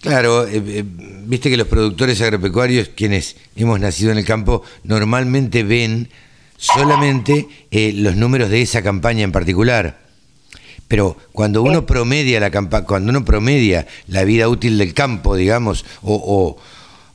Claro, 0.02 0.48
eh, 0.48 0.62
eh, 0.66 0.84
viste 0.86 1.50
que 1.50 1.58
los 1.58 1.68
productores 1.68 2.22
agropecuarios, 2.22 2.90
quienes 2.90 3.36
hemos 3.56 3.80
nacido 3.80 4.12
en 4.12 4.18
el 4.18 4.26
campo, 4.26 4.64
normalmente 4.84 5.64
ven 5.64 6.10
solamente 6.58 7.48
eh, 7.72 7.92
los 7.96 8.16
números 8.16 8.50
de 8.50 8.62
esa 8.62 8.82
campaña 8.82 9.24
en 9.24 9.32
particular. 9.32 10.00
Pero 10.88 11.18
cuando 11.32 11.64
uno 11.64 11.86
promedia 11.86 12.40
la 12.40 12.52
campa 12.52 12.84
cuando 12.86 13.10
uno 13.12 13.24
promedia 13.24 13.88
la 14.08 14.24
vida 14.26 14.48
útil 14.50 14.78
del 14.78 14.94
campo, 14.94 15.36
digamos, 15.36 15.86
o, 16.02 16.14
o- 16.16 16.58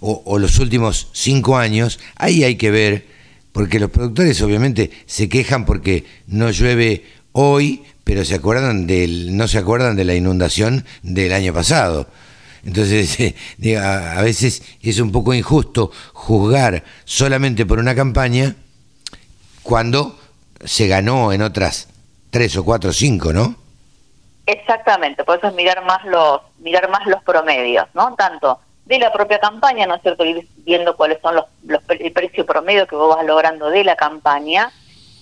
o- 0.01 0.23
o 0.25 0.39
los 0.39 0.59
últimos 0.59 1.09
cinco 1.13 1.57
años, 1.59 1.99
ahí 2.17 2.43
hay 2.45 2.57
que 2.57 2.71
ver, 2.71 3.07
porque 3.53 3.79
los 3.79 3.91
productores 3.91 4.41
obviamente 4.43 4.91
se 5.07 5.29
quejan 5.29 5.65
porque 5.67 6.05
no 6.27 6.51
llueve 6.51 7.05
hoy, 7.33 7.83
pero 8.07 8.25
se 8.25 8.37
acuerdan 8.37 8.87
del, 8.87 9.37
no 9.37 9.49
se 9.49 9.59
acuerdan 9.59 9.97
de 9.97 10.05
la 10.05 10.15
inundación 10.15 10.85
del 11.03 11.33
año 11.33 11.53
pasado. 11.53 12.07
Entonces, 12.65 13.19
eh, 13.61 13.77
a, 13.77 14.23
veces 14.23 14.63
es 14.81 15.01
un 15.01 15.11
poco 15.11 15.35
injusto 15.35 15.91
juzgar 16.13 16.85
solamente 17.05 17.67
por 17.67 17.81
una 17.81 17.97
campaña 17.97 18.55
cuando 19.65 20.17
se 20.65 20.87
ganó 20.87 21.33
en 21.33 21.43
otras 21.43 21.89
tres 22.31 22.57
o 22.57 22.65
cuatro 22.65 22.91
o 22.91 22.93
cinco, 22.93 23.33
¿no? 23.33 23.57
Exactamente, 24.47 25.25
por 25.25 25.39
eso 25.39 25.49
es 25.49 25.55
mirar 25.55 25.85
más 25.85 26.05
los, 26.05 26.43
mirar 26.61 26.89
más 26.89 27.09
los 27.09 27.25
promedios, 27.25 27.89
¿no? 27.93 28.15
Tanto 28.15 28.61
de 28.85 29.01
la 29.01 29.13
propia 29.13 29.41
campaña, 29.41 29.85
¿no 29.85 29.97
es 29.97 30.03
cierto? 30.03 30.25
Ir 30.25 30.47
viendo 30.59 30.97
cuáles 30.97 31.21
son 31.21 31.35
los, 31.35 31.47
los 31.65 31.83
el 31.89 32.13
precio 32.13 32.47
promedio 32.47 32.87
que 32.87 32.95
vos 32.95 33.17
vas 33.17 33.27
logrando 33.27 33.69
de 33.69 33.83
la 33.83 33.97
campaña 33.97 34.71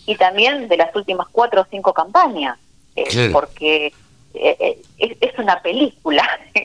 y 0.04 0.16
también 0.16 0.68
de 0.68 0.76
las 0.76 0.94
últimas 0.94 1.28
cuatro 1.32 1.62
o 1.62 1.66
cinco 1.70 1.94
campañas, 1.94 2.58
eh, 2.96 3.04
Claro. 3.04 3.32
porque 3.32 3.86
eh, 4.34 4.56
eh, 4.60 4.82
es, 4.98 5.16
es 5.20 5.38
una 5.38 5.60
película. 5.62 6.28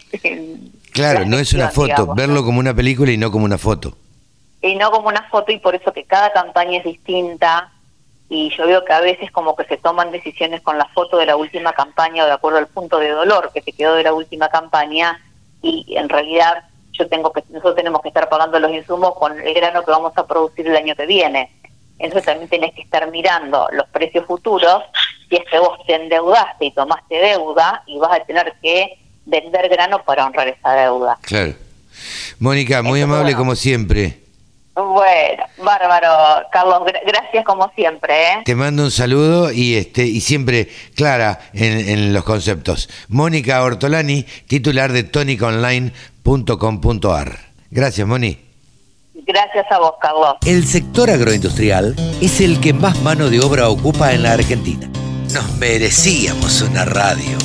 Claro, 0.92 1.20
La 1.20 1.26
no 1.26 1.38
es 1.38 1.54
una 1.54 1.70
foto, 1.70 1.88
digamos, 1.88 2.16
verlo 2.16 2.34
¿no? 2.36 2.44
como 2.44 2.60
una 2.60 2.74
película 2.74 3.12
y 3.12 3.18
no 3.18 3.32
como 3.32 3.46
una 3.46 3.58
foto. 3.60 3.96
y 4.62 4.76
no 4.76 4.90
como 4.92 5.08
una 5.08 5.22
foto 5.30 5.52
y 5.52 5.60
por 5.60 5.76
eso 5.76 5.94
que 5.94 6.04
cada 6.04 6.34
campaña 6.34 6.80
es 6.80 6.84
distinta 6.84 7.72
y 8.28 8.50
yo 8.58 8.66
veo 8.66 8.84
que 8.84 8.92
a 8.94 9.00
veces 9.00 9.32
como 9.32 9.56
que 9.56 9.66
se 9.66 9.78
toman 9.78 10.12
decisiones 10.12 10.62
con 10.62 10.78
la 10.78 10.86
foto 10.88 11.18
de 11.18 11.28
la 11.28 11.36
última 11.36 11.74
campaña 11.74 12.24
o 12.24 12.26
de 12.26 12.34
acuerdo 12.34 12.58
al 12.58 12.68
punto 12.68 12.98
de 13.00 13.10
dolor 13.10 13.52
que 13.54 13.62
te 13.62 13.72
quedó 13.72 13.96
de 13.96 14.04
la 14.04 14.14
última 14.14 14.50
campaña 14.50 15.20
y 15.62 15.86
en 15.96 16.10
realidad 16.10 16.64
yo 16.92 17.08
tengo 17.08 17.32
que 17.32 17.44
nosotros 17.50 17.76
tenemos 17.76 18.02
que 18.02 18.08
estar 18.10 18.28
pagando 18.28 18.60
los 18.60 18.72
insumos 18.72 19.14
con 19.16 19.40
el 19.40 19.54
grano 19.54 19.86
que 19.86 19.92
vamos 19.92 20.14
a 20.18 20.26
producir 20.28 20.68
el 20.68 20.76
año 20.76 20.96
que 20.96 21.06
viene 21.06 21.52
entonces 22.00 22.26
también 22.26 22.50
tenés 22.50 22.74
que 22.74 22.82
estar 22.82 23.10
mirando 23.12 23.68
los 23.74 23.88
precios 23.90 24.26
futuros 24.26 24.84
si 25.30 25.36
es 25.36 25.44
que 25.50 25.60
vos 25.60 25.78
te 25.86 25.96
endeudaste 25.96 26.66
y 26.66 26.72
tomaste 26.72 27.16
deuda 27.16 27.84
y 27.88 27.98
vas 28.00 28.20
a 28.20 28.24
tener 28.26 28.54
que 28.62 28.98
vender 29.26 29.70
grano 29.70 30.04
para 30.04 30.26
honrar 30.26 30.48
esa 30.48 30.74
deuda 30.74 31.18
Claro. 31.22 31.54
Mónica, 32.40 32.82
muy 32.82 33.02
amable 33.02 33.24
bueno. 33.24 33.38
como 33.38 33.56
siempre. 33.56 34.20
Bueno, 34.76 35.44
bárbaro, 35.62 36.48
Carlos, 36.54 36.80
gra- 36.84 37.02
gracias 37.06 37.44
como 37.44 37.70
siempre, 37.76 38.14
¿eh? 38.32 38.38
Te 38.46 38.56
mando 38.56 38.84
un 38.84 38.92
saludo 38.92 39.52
y 39.52 39.76
este 39.76 40.06
y 40.06 40.22
siempre 40.22 40.70
clara 40.96 41.38
en, 41.54 41.90
en 41.90 42.14
los 42.14 42.24
conceptos. 42.24 42.88
Mónica 43.10 43.62
Ortolani, 43.62 44.24
titular 44.48 44.94
de 44.94 45.04
toniconline.com.ar. 45.04 47.40
Gracias, 47.72 48.08
Moni. 48.08 48.38
Gracias 49.26 49.66
a 49.70 49.80
vos, 49.80 49.96
Carlos. 50.02 50.36
El 50.46 50.66
sector 50.66 51.10
agroindustrial 51.10 51.94
es 52.22 52.40
el 52.40 52.62
que 52.62 52.72
más 52.74 53.02
mano 53.02 53.30
de 53.30 53.42
obra 53.42 53.68
ocupa 53.70 54.14
en 54.14 54.24
la 54.24 54.32
Argentina. 54.34 54.90
Nos 55.34 55.58
merecíamos 55.60 56.62
una 56.62 56.86
radio. 56.86 57.30
Ahora 57.30 57.40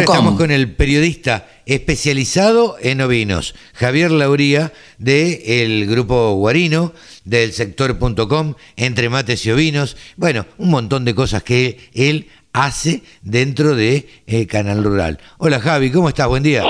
estamos 0.00 0.36
www.laradiodelcampo.com. 0.36 0.36
con 0.36 0.50
el 0.50 0.74
periodista 0.74 1.48
especializado 1.66 2.76
en 2.80 3.00
ovinos, 3.00 3.54
Javier 3.74 4.10
Lauría, 4.10 4.72
del 4.98 5.86
grupo 5.86 6.34
Guarino, 6.34 6.92
del 7.24 7.52
sector.com, 7.52 8.54
entre 8.76 9.08
mates 9.08 9.46
y 9.46 9.50
ovinos. 9.50 9.96
Bueno, 10.16 10.46
un 10.58 10.70
montón 10.70 11.04
de 11.04 11.14
cosas 11.14 11.42
que 11.42 11.90
él 11.94 12.28
hace 12.52 13.02
dentro 13.22 13.74
de 13.74 14.08
eh, 14.26 14.46
Canal 14.46 14.84
Rural. 14.84 15.18
Hola 15.38 15.58
Javi, 15.60 15.90
¿cómo 15.90 16.08
estás? 16.08 16.28
Buen 16.28 16.44
día. 16.44 16.62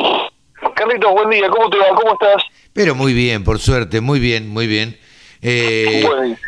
Carlitos, 0.74 1.12
buen 1.12 1.28
día, 1.28 1.46
¿cómo 1.50 1.68
te 1.68 1.76
va? 1.76 1.88
¿Cómo 1.94 2.14
estás? 2.14 2.42
Pero 2.72 2.94
muy 2.94 3.12
bien, 3.12 3.44
por 3.44 3.58
suerte, 3.58 4.00
muy 4.00 4.18
bien, 4.18 4.48
muy 4.48 4.66
bien. 4.66 4.96
Eh, 5.42 6.04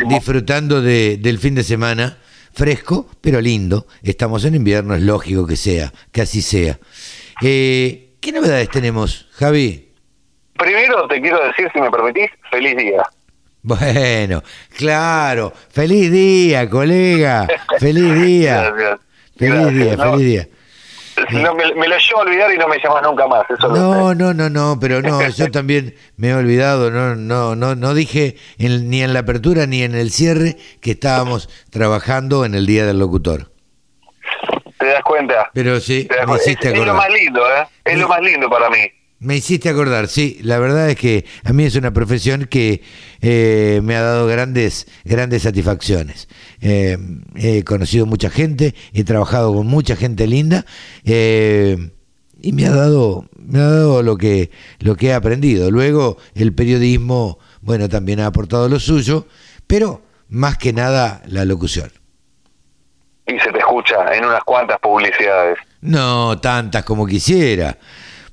disfrutando 0.08 0.82
de- 0.82 1.16
del 1.18 1.38
fin 1.38 1.54
de 1.54 1.62
semana, 1.64 2.18
fresco, 2.52 3.08
pero 3.20 3.40
lindo. 3.40 3.86
Estamos 4.02 4.44
en 4.44 4.54
invierno, 4.54 4.94
es 4.94 5.02
lógico 5.02 5.46
que 5.46 5.56
sea, 5.56 5.92
que 6.10 6.22
así 6.22 6.42
sea. 6.42 6.78
Eh, 7.42 8.10
¿Qué 8.20 8.32
novedades 8.32 8.68
tenemos, 8.68 9.28
Javi? 9.32 9.88
Primero 10.58 11.08
te 11.08 11.20
quiero 11.20 11.44
decir, 11.46 11.68
si 11.72 11.80
me 11.80 11.90
permitís, 11.90 12.30
feliz 12.50 12.76
día. 12.76 13.02
Bueno, 13.62 14.42
claro, 14.76 15.52
feliz 15.70 16.10
día, 16.10 16.68
colega, 16.68 17.46
feliz 17.78 18.14
día, 18.22 18.70
Gracias. 18.70 19.00
feliz 19.36 19.54
Gracias, 19.54 19.74
día, 19.74 19.96
¿no? 19.96 20.12
feliz 20.12 20.26
día. 20.26 20.48
No, 21.30 21.54
me, 21.54 21.74
me 21.74 21.88
lo 21.88 21.96
llevo 21.98 22.20
a 22.20 22.22
olvidar 22.22 22.54
y 22.54 22.58
no 22.58 22.68
me 22.68 22.78
llamas 22.78 23.02
nunca 23.02 23.26
más. 23.26 23.44
Eso. 23.50 23.68
No, 23.68 24.14
no, 24.14 24.32
no, 24.34 24.48
no, 24.48 24.78
pero 24.80 25.02
no, 25.02 25.26
yo 25.36 25.50
también 25.50 25.94
me 26.16 26.28
he 26.30 26.34
olvidado, 26.34 26.90
no, 26.90 27.14
no, 27.16 27.54
no, 27.54 27.74
no 27.74 27.94
dije 27.94 28.36
en- 28.58 28.88
ni 28.90 29.02
en 29.02 29.12
la 29.12 29.20
apertura 29.20 29.66
ni 29.66 29.82
en 29.82 29.94
el 29.94 30.10
cierre 30.10 30.56
que 30.80 30.92
estábamos 30.92 31.48
trabajando 31.70 32.44
en 32.44 32.54
el 32.54 32.66
Día 32.66 32.86
del 32.86 32.98
Locutor. 32.98 33.50
¿Te 34.78 34.86
das 34.86 35.02
cuenta? 35.02 35.50
Pero 35.54 35.78
sí, 35.80 36.08
me 36.26 36.34
hiciste 36.36 36.68
es, 36.72 36.74
es 36.78 36.86
lo 36.86 36.94
más 36.94 37.08
lindo, 37.10 37.40
¿eh? 37.46 37.66
Es 37.84 37.98
lo 37.98 38.08
más 38.08 38.20
lindo 38.20 38.48
para 38.50 38.68
mí. 38.68 38.78
Me 39.22 39.36
hiciste 39.36 39.68
acordar, 39.68 40.08
sí, 40.08 40.40
la 40.42 40.58
verdad 40.58 40.90
es 40.90 40.96
que 40.96 41.24
a 41.44 41.52
mí 41.52 41.62
es 41.62 41.76
una 41.76 41.92
profesión 41.92 42.46
que 42.46 42.82
eh, 43.20 43.80
me 43.84 43.94
ha 43.94 44.02
dado 44.02 44.26
grandes, 44.26 44.88
grandes 45.04 45.42
satisfacciones. 45.44 46.26
Eh, 46.60 46.98
he 47.36 47.62
conocido 47.62 48.04
mucha 48.04 48.30
gente, 48.30 48.74
he 48.92 49.04
trabajado 49.04 49.54
con 49.54 49.68
mucha 49.68 49.94
gente 49.94 50.26
linda 50.26 50.66
eh, 51.04 51.92
y 52.40 52.52
me 52.52 52.66
ha 52.66 52.72
dado, 52.72 53.26
me 53.36 53.60
ha 53.60 53.68
dado 53.68 54.02
lo 54.02 54.16
que, 54.16 54.50
lo 54.80 54.96
que 54.96 55.10
he 55.10 55.14
aprendido. 55.14 55.70
Luego 55.70 56.16
el 56.34 56.52
periodismo, 56.52 57.38
bueno, 57.60 57.88
también 57.88 58.18
ha 58.18 58.26
aportado 58.26 58.68
lo 58.68 58.80
suyo, 58.80 59.28
pero 59.68 60.02
más 60.30 60.58
que 60.58 60.72
nada 60.72 61.22
la 61.26 61.44
locución. 61.44 61.92
Y 63.28 63.38
se 63.38 63.52
te 63.52 63.58
escucha 63.60 64.16
en 64.16 64.24
unas 64.24 64.42
cuantas 64.42 64.80
publicidades. 64.80 65.58
No 65.80 66.40
tantas 66.40 66.82
como 66.84 67.06
quisiera, 67.06 67.78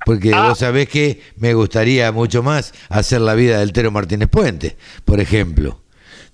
porque 0.04 0.32
Ah. 0.34 0.48
vos 0.48 0.58
sabés 0.58 0.88
que 0.88 1.20
me 1.36 1.54
gustaría 1.54 2.10
mucho 2.12 2.42
más 2.42 2.72
hacer 2.88 3.20
la 3.20 3.34
vida 3.34 3.58
del 3.60 3.72
Tero 3.72 3.90
Martínez 3.90 4.28
Puente, 4.28 4.76
por 5.04 5.20
ejemplo. 5.20 5.80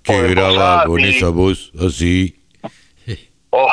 Que 0.03 0.29
graba 0.29 0.85
con 0.85 1.01
esa 1.01 1.29
voz 1.31 1.73
así. 1.85 2.41
Oh. 3.51 3.69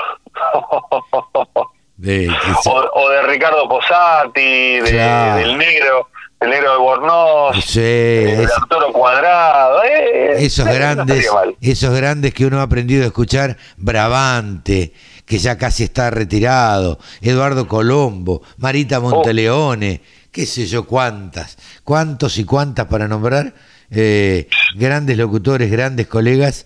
de 1.98 2.30
o, 2.65 2.90
o 2.95 3.10
de 3.10 3.22
Ricardo 3.24 3.68
Posati, 3.68 4.80
de- 4.80 4.90
Claro. 4.91 5.38
del 5.48 5.57
negro, 5.57 6.10
del 6.44 6.49
negro 6.52 6.72
de 6.74 6.78
Bornos, 6.78 7.65
Sí, 7.65 7.80
es- 7.82 8.49
Arturo 8.52 8.91
Cuadrado. 8.91 9.82
eh, 9.84 10.34
esos 10.44 10.68
eh, 10.68 10.74
grandes, 10.74 11.28
esos 11.61 11.95
grandes 11.95 12.34
que 12.34 12.45
uno 12.45 12.60
ha 12.60 12.64
aprendido 12.64 13.03
a 13.03 13.07
escuchar, 13.07 13.57
Bravante, 13.78 14.94
que 15.26 15.38
ya 15.38 15.57
casi 15.57 15.84
está 15.84 16.10
retirado, 16.10 16.99
Eduardo 17.22 17.68
Colombo, 17.68 18.41
Marita 18.57 18.99
Monteleone, 18.99 20.02
qué 20.32 20.45
sé 20.45 20.65
yo 20.65 20.86
cuántas, 20.86 21.57
cuántos 21.84 22.38
y 22.38 22.44
cuántas 22.44 22.88
para 22.88 23.07
nombrar, 23.07 23.53
eh, 23.90 24.48
grandes 24.76 25.18
locutores, 25.18 25.72
grandes 25.72 26.07
colegas 26.07 26.65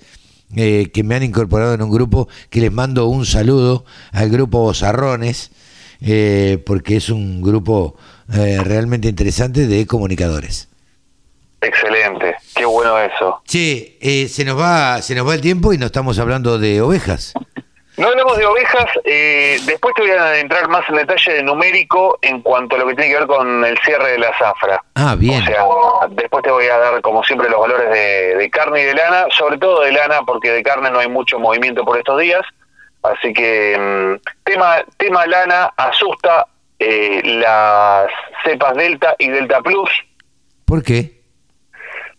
que 0.56 1.02
me 1.04 1.16
han 1.16 1.24
incorporado 1.24 1.74
en 1.74 1.82
un 1.82 1.91
grupo 1.91 2.30
que 2.49 2.62
les 2.62 2.72
mando 2.72 3.08
un 3.08 3.26
saludo 3.26 3.84
al 4.14 4.30
grupo 4.30 4.60
Bozarrones, 4.62 5.52
porque 6.66 6.95
es 6.95 7.10
un 7.10 7.41
grupo 7.41 7.98
eh, 8.34 8.60
realmente 8.64 9.08
interesante 9.08 9.68
de 9.68 9.86
comunicadores. 9.88 10.70
Excelente, 11.62 12.36
qué 12.56 12.66
bueno 12.66 12.99
eso. 12.99 13.41
Che, 13.45 13.98
eh, 13.99 14.28
se 14.28 14.45
nos 14.45 14.60
va, 14.60 15.02
se 15.02 15.16
nos 15.16 15.28
va 15.28 15.34
el 15.34 15.41
tiempo 15.41 15.74
y 15.74 15.78
no 15.78 15.88
estamos 15.88 16.20
hablando 16.20 16.60
de 16.60 16.82
ovejas. 16.82 17.34
No 17.98 18.10
hablamos 18.10 18.38
de 18.38 18.45
ovejas, 18.45 18.86
eh, 19.06 19.58
después 19.66 19.95
te 19.95 20.04
voy 20.04 20.12
a 20.12 20.38
entrar 20.38 20.70
más 20.70 20.88
en 20.88 20.98
detalle 20.98 21.34
de 21.34 21.41
numérico 21.41 22.20
en 22.22 22.41
cuanto 22.41 22.76
a 22.76 22.80
lo 22.80 22.86
que 22.86 22.94
tiene 22.94 23.10
que 23.12 23.18
ver 23.18 23.28
con 23.28 23.66
el 23.66 23.76
cierre 23.80 24.12
de 24.12 24.20
la 24.20 24.38
zafra. 24.38 24.84
Ah, 24.94 25.16
bien. 25.18 25.41
O 25.41 25.45
sea, 25.45 25.66
después 26.12 26.44
te 26.44 26.52
voy 26.52 26.68
a 26.68 26.78
dar, 26.78 27.02
como 27.02 27.24
siempre, 27.24 27.49
los 27.49 27.60
valores 27.60 27.90
de, 27.90 28.36
de 28.36 28.49
carne 28.52 28.84
y 28.84 28.86
de 28.86 28.94
lana, 28.94 29.26
sobre 29.36 29.58
todo 29.58 29.82
de 29.82 29.91
lana, 29.91 30.22
porque 30.28 30.52
de 30.52 30.62
carne 30.62 30.91
no 30.91 30.99
hay 30.99 31.10
mucho 31.10 31.40
movimiento 31.40 31.84
por 31.84 31.98
estos 31.98 32.20
días. 32.22 32.41
Así 33.02 33.34
que, 33.34 33.76
mm, 33.80 34.28
tema, 34.44 34.84
tema 34.98 35.26
lana 35.26 35.74
asusta 35.76 36.45
eh, 36.80 37.22
las 37.24 38.08
cepas 38.44 38.76
Delta 38.76 39.16
y 39.20 39.30
Delta 39.30 39.62
Plus, 39.62 39.90
¿Por 40.66 40.84
qué? 40.84 41.18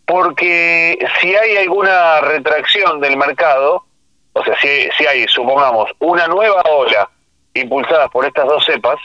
porque 0.05 0.99
si 1.21 1.35
hay 1.35 1.57
alguna 1.59 2.21
retracción 2.23 3.01
del 3.01 3.17
mercado, 3.17 3.85
o 4.33 4.43
sea, 4.45 4.59
si, 4.61 4.89
si 4.97 5.07
hay, 5.07 5.27
supongamos, 5.29 5.91
una 5.99 6.27
nueva 6.29 6.63
ola 6.63 7.09
impulsada 7.55 8.09
por 8.09 8.25
estas 8.25 8.47
dos 8.47 8.65
cepas, 8.65 8.97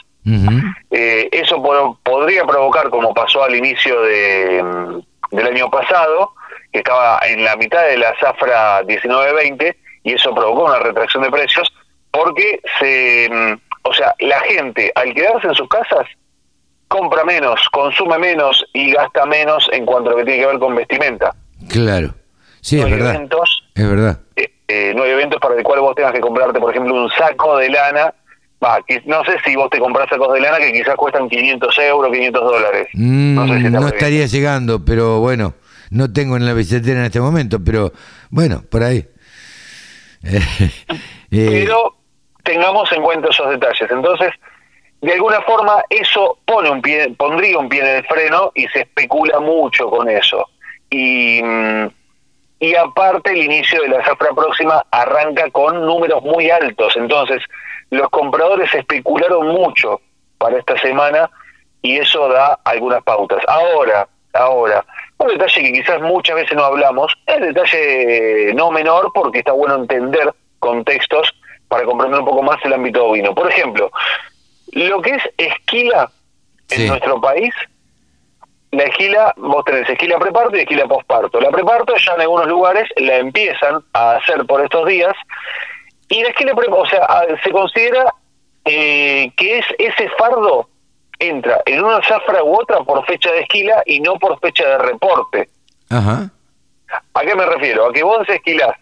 eh, 0.90 1.28
eso 1.32 1.62
po- 1.62 1.98
podría 2.02 2.44
provocar, 2.44 2.88
como 2.88 3.12
pasó 3.12 3.42
al 3.44 3.54
inicio 3.54 4.00
de, 4.02 4.62
mm, 4.62 5.36
del 5.36 5.46
año 5.48 5.70
pasado, 5.70 6.32
que 6.72 6.78
estaba 6.78 7.20
en 7.26 7.44
la 7.44 7.56
mitad 7.56 7.82
de 7.84 7.98
la 7.98 8.14
zafra 8.18 8.82
19-20, 8.84 9.76
y 10.04 10.14
eso 10.14 10.34
provocó 10.34 10.64
una 10.64 10.78
retracción 10.78 11.22
de 11.24 11.30
precios, 11.30 11.70
porque 12.10 12.60
se, 12.78 13.28
mm, 13.30 13.52
o 13.84 13.92
sea, 13.94 14.14
la 14.20 14.40
gente 14.40 14.90
al 14.94 15.14
quedarse 15.14 15.46
en 15.48 15.54
sus 15.54 15.68
casas 15.68 16.06
compra 16.88 17.24
menos, 17.24 17.60
consume 17.72 18.18
menos 18.18 18.64
y 18.72 18.92
gasta 18.92 19.24
menos 19.26 19.68
en 19.72 19.84
cuanto 19.86 20.10
a 20.10 20.12
lo 20.12 20.18
que 20.18 20.24
tiene 20.24 20.40
que 20.40 20.46
ver 20.46 20.58
con 20.58 20.74
vestimenta. 20.74 21.34
Claro. 21.68 22.14
Sí, 22.60 22.76
no 22.80 22.86
es 22.86 22.92
verdad. 22.92 23.14
eventos, 23.14 23.64
Es 23.74 23.88
verdad. 23.88 24.20
eh, 24.36 24.50
eh, 24.68 24.92
no 24.96 25.02
hay 25.02 25.10
eventos 25.10 25.40
para 25.40 25.54
el 25.56 25.62
cual 25.62 25.80
vos 25.80 25.94
tengas 25.94 26.12
que 26.12 26.20
comprarte, 26.20 26.58
por 26.60 26.70
ejemplo, 26.70 26.94
un 26.94 27.10
saco 27.10 27.56
de 27.58 27.68
lana. 27.70 28.14
Va, 28.62 28.78
qui- 28.80 29.02
no 29.04 29.22
sé 29.24 29.32
si 29.44 29.54
vos 29.56 29.68
te 29.68 29.78
compras 29.78 30.08
sacos 30.08 30.32
de 30.32 30.40
lana 30.40 30.58
que 30.58 30.72
quizás 30.72 30.94
cuestan 30.96 31.28
500 31.28 31.76
euros, 31.80 32.10
500 32.12 32.42
dólares. 32.42 32.88
Mm, 32.94 33.34
No 33.34 33.48
sé 33.48 33.58
si 33.58 33.64
no 33.70 33.80
bien. 33.80 33.92
estaría 33.94 34.26
llegando, 34.26 34.82
pero 34.84 35.20
bueno, 35.20 35.54
no 35.90 36.10
tengo 36.12 36.36
en 36.38 36.46
la 36.46 36.54
billetera 36.54 37.00
en 37.00 37.04
este 37.06 37.20
momento, 37.20 37.58
pero 37.62 37.92
bueno, 38.30 38.62
por 38.70 38.82
ahí. 38.84 39.06
Eh, 41.36 41.64
Pero 41.66 41.96
tengamos 42.44 42.90
en 42.92 43.02
cuenta 43.02 43.28
esos 43.30 43.50
detalles. 43.50 43.90
Entonces, 43.90 44.30
de 45.00 45.12
alguna 45.12 45.40
forma, 45.42 45.84
eso 45.90 46.38
pone 46.46 46.70
un 46.70 46.80
pie, 46.80 47.14
pondría 47.16 47.58
un 47.58 47.68
pie 47.68 47.80
en 47.80 47.96
el 47.96 48.06
freno 48.06 48.52
y 48.54 48.66
se 48.68 48.80
especula 48.80 49.40
mucho 49.40 49.90
con 49.90 50.08
eso. 50.08 50.48
Y, 50.88 51.42
mm, 51.42 51.86
y 52.60 52.74
aparte, 52.74 53.32
el 53.32 53.44
inicio 53.44 53.82
de 53.82 53.88
la 53.88 54.04
zafra 54.04 54.30
próxima 54.30 54.84
arranca 54.90 55.50
con 55.50 55.84
números 55.84 56.22
muy 56.22 56.50
altos. 56.50 56.96
Entonces, 56.96 57.42
los 57.90 58.08
compradores 58.10 58.72
especularon 58.74 59.48
mucho 59.48 60.00
para 60.38 60.58
esta 60.58 60.78
semana 60.78 61.30
y 61.82 61.98
eso 61.98 62.28
da 62.28 62.58
algunas 62.64 63.02
pautas. 63.02 63.42
Ahora, 63.46 64.08
ahora, 64.32 64.84
un 65.18 65.28
detalle 65.28 65.62
que 65.62 65.72
quizás 65.72 66.00
muchas 66.00 66.36
veces 66.36 66.56
no 66.56 66.64
hablamos, 66.64 67.12
es 67.26 67.40
detalle 67.40 68.52
no 68.54 68.70
menor 68.70 69.10
porque 69.12 69.40
está 69.40 69.52
bueno 69.52 69.74
entender 69.74 70.32
contextos 70.60 71.30
para 71.74 71.86
comprender 71.86 72.20
un 72.20 72.26
poco 72.26 72.40
más 72.44 72.56
el 72.64 72.72
ámbito 72.72 73.04
ovino. 73.06 73.34
Por 73.34 73.50
ejemplo, 73.50 73.90
lo 74.72 75.02
que 75.02 75.10
es 75.10 75.22
esquila 75.36 76.08
en 76.70 76.78
Sí. 76.78 76.86
nuestro 76.88 77.20
país, 77.20 77.52
la 78.70 78.84
esquila, 78.84 79.34
vos 79.36 79.64
tenés 79.64 79.88
esquila 79.90 80.18
preparto 80.20 80.56
y 80.56 80.60
esquila 80.60 80.86
posparto. 80.86 81.40
La 81.40 81.50
preparto 81.50 81.94
ya 81.96 82.14
en 82.14 82.20
algunos 82.20 82.46
lugares 82.46 82.88
la 82.96 83.16
empiezan 83.16 83.82
a 83.92 84.12
hacer 84.16 84.46
por 84.46 84.60
estos 84.62 84.86
días 84.86 85.14
y 86.08 86.22
la 86.22 86.28
esquila, 86.28 86.54
pre- 86.54 86.68
o 86.70 86.86
sea, 86.86 87.08
se 87.42 87.50
considera 87.50 88.14
eh, 88.64 89.32
que 89.36 89.58
es 89.58 89.66
ese 89.78 90.08
fardo 90.10 90.68
entra 91.18 91.60
en 91.66 91.82
una 91.84 92.00
zafra 92.04 92.44
u 92.44 92.54
otra 92.60 92.80
por 92.84 93.04
fecha 93.04 93.32
de 93.32 93.40
esquila 93.40 93.82
y 93.84 93.98
no 93.98 94.14
por 94.14 94.38
fecha 94.38 94.64
de 94.68 94.78
reporte. 94.78 95.48
Ajá. 95.90 96.30
¿A 97.14 97.20
qué 97.22 97.34
me 97.34 97.46
refiero? 97.46 97.86
A 97.88 97.92
que 97.92 98.04
vos 98.04 98.28
esquilás 98.28 98.76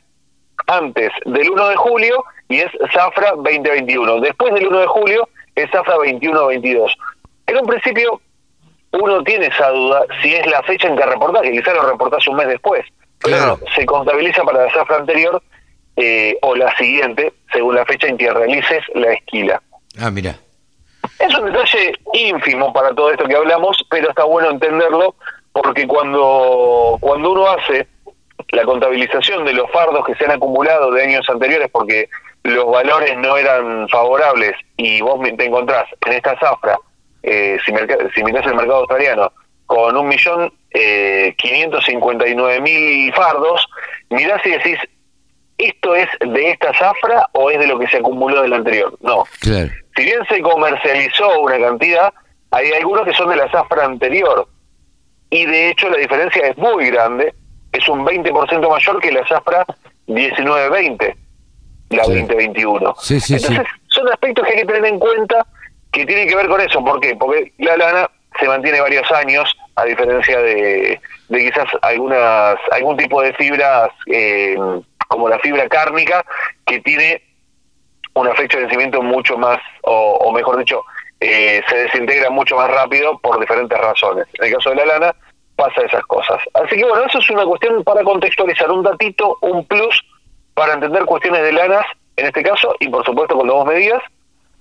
antes 0.73 1.11
del 1.24 1.51
1 1.51 1.69
de 1.69 1.77
julio 1.77 2.24
y 2.49 2.61
es 2.61 2.70
zafra 2.93 3.32
2021. 3.36 4.20
Después 4.20 4.55
del 4.55 4.66
1 4.69 4.81
de 4.81 4.86
julio 4.86 5.28
es 5.55 5.70
zafra 5.70 5.97
21-22. 5.97 6.93
En 7.47 7.57
un 7.59 7.66
principio 7.66 8.20
uno 8.93 9.23
tiene 9.24 9.47
esa 9.47 9.70
duda 9.70 10.03
si 10.23 10.35
es 10.35 10.47
la 10.47 10.62
fecha 10.62 10.89
en 10.89 10.97
que 10.97 11.05
reportás, 11.07 11.43
que 11.43 11.53
quizás 11.53 11.74
lo 11.74 11.82
reportás 11.90 12.27
un 12.28 12.36
mes 12.36 12.49
después. 12.49 12.85
Pero 13.23 13.36
Claro. 13.36 13.59
no, 13.61 13.73
se 13.74 13.86
contabiliza 13.86 14.43
para 14.44 14.65
la 14.66 14.73
zafra 14.73 14.97
anterior 14.97 15.43
eh, 15.97 16.36
o 16.43 16.55
la 16.57 16.74
siguiente, 16.77 17.32
según 17.53 17.74
la 17.77 17.85
fecha 17.86 18.07
en 18.09 18.19
que 18.19 18.32
realices 18.32 18.82
la 18.94 19.12
esquila. 19.12 19.62
Ah, 20.01 20.11
mira. 20.11 20.36
Es 21.19 21.35
un 21.39 21.47
detalle 21.53 21.94
ínfimo 22.15 22.73
para 22.73 22.94
todo 22.94 23.11
esto 23.11 23.24
que 23.24 23.36
hablamos, 23.36 23.77
pero 23.90 24.09
está 24.11 24.24
bueno 24.24 24.51
entenderlo 24.51 25.15
porque 25.53 25.86
cuando, 25.86 26.97
cuando 27.01 27.32
uno 27.32 27.47
hace 27.49 27.86
la 28.51 28.64
contabilización 28.64 29.44
de 29.44 29.52
los 29.52 29.70
fardos 29.70 30.05
que 30.05 30.14
se 30.14 30.24
han 30.24 30.32
acumulado 30.32 30.90
de 30.90 31.02
años 31.02 31.28
anteriores 31.28 31.69
porque 31.70 32.09
los 32.44 32.66
valores 32.66 33.16
no 33.19 33.36
eran 33.36 33.89
favorables 33.89 34.52
y 34.77 35.01
vos 35.01 35.20
te 35.36 35.44
encontrás 35.44 35.85
en 36.06 36.12
esta 36.12 36.39
zafra, 36.39 36.77
eh, 37.23 37.59
si, 37.64 37.73
si 38.14 38.24
mirás 38.24 38.47
el 38.47 38.55
mercado 38.55 38.81
australiano, 38.81 39.32
con 39.66 39.97
un 39.97 40.09
millón 40.09 40.52
eh, 40.70 41.35
quinientos 41.39 41.85
cincuenta 41.85 42.27
y 42.27 42.35
nueve 42.35 42.60
mil 42.60 43.12
fardos, 43.14 43.66
mirás 44.10 44.44
y 44.44 44.51
decís, 44.51 44.78
¿esto 45.59 45.94
es 45.94 46.09
de 46.20 46.51
esta 46.51 46.74
zafra 46.74 47.28
o 47.32 47.51
es 47.51 47.59
de 47.59 47.66
lo 47.66 47.78
que 47.78 47.86
se 47.86 47.98
acumuló 47.98 48.43
del 48.43 48.52
anterior? 48.52 48.97
No. 49.01 49.24
Claro. 49.40 49.70
Si 49.97 50.05
bien 50.05 50.20
se 50.28 50.40
comercializó 50.40 51.40
una 51.40 51.59
cantidad, 51.59 52.12
hay 52.51 52.73
algunos 52.73 53.05
que 53.05 53.14
son 53.14 53.28
de 53.31 53.36
la 53.36 53.51
zafra 53.51 53.85
anterior. 53.85 54.48
Y 55.31 55.47
de 55.47 55.70
hecho 55.70 55.89
la 55.89 55.98
diferencia 55.98 56.47
es 56.47 56.56
muy 56.59 56.90
grande, 56.90 57.35
es 57.73 57.89
un 57.89 58.05
20% 58.05 58.69
mayor 58.69 59.01
que 59.01 59.12
la 59.12 59.27
zafra 59.27 59.65
1920, 60.07 61.16
la 61.90 62.03
2021. 62.03 62.94
Sí, 62.99 63.20
sí, 63.20 63.35
Entonces, 63.35 63.66
son 63.89 64.09
aspectos 64.09 64.47
que 64.47 64.53
hay 64.53 64.61
que 64.61 64.66
tener 64.66 64.85
en 64.86 64.99
cuenta 64.99 65.47
que 65.90 66.07
tienen 66.07 66.28
que 66.28 66.36
ver 66.36 66.49
con 66.49 66.61
eso. 66.61 66.85
¿Por 66.85 67.01
qué? 67.01 67.15
Porque 67.16 67.53
la 67.59 67.77
lana 67.77 68.11
se 68.39 68.47
mantiene 68.47 68.81
varios 68.81 69.11
años, 69.12 69.55
a 69.77 69.85
diferencia 69.85 70.40
de, 70.40 71.01
de 71.28 71.39
quizás 71.39 71.66
algunas 71.82 72.57
algún 72.70 72.97
tipo 72.97 73.23
de 73.23 73.32
fibras 73.35 73.90
eh, 74.07 74.57
como 75.09 75.28
la 75.28 75.39
fibra 75.39 75.69
cárnica, 75.69 76.24
que 76.66 76.81
tiene 76.81 77.23
una 78.15 78.35
fecha 78.35 78.57
de 78.57 78.65
vencimiento 78.65 79.03
mucho 79.03 79.36
más, 79.39 79.59
o, 79.82 80.32
mejor 80.32 80.59
dicho, 80.59 80.82
eh, 81.20 81.62
se 81.69 81.77
desintegra 81.77 82.31
mucho 82.31 82.57
más 82.57 82.70
rápido 82.70 83.19
por 83.19 83.39
diferentes 83.40 83.78
razones. 83.78 84.27
En 84.35 84.47
el 84.47 84.53
caso 84.55 84.70
de 84.70 84.77
la 84.77 84.86
lana 84.86 85.15
pasa 85.57 85.83
esas 85.83 86.03
cosas. 86.05 86.39
Así 86.55 86.77
que 86.77 86.85
bueno, 86.85 87.05
eso 87.07 87.19
es 87.19 87.31
una 87.31 87.45
cuestión 87.45 87.83
para 87.85 88.03
contextualizar, 88.03 88.70
un 88.70 88.83
datito, 88.83 89.39
un 89.43 89.65
plus 89.66 90.01
para 90.55 90.74
entender 90.74 91.05
cuestiones 91.05 91.43
de 91.43 91.53
lanas, 91.53 91.85
en 92.16 92.27
este 92.27 92.43
caso, 92.43 92.74
y 92.81 92.89
por 92.89 93.05
supuesto 93.05 93.35
cuando 93.35 93.55
vos 93.55 93.66
me 93.66 93.74
digas, 93.74 94.03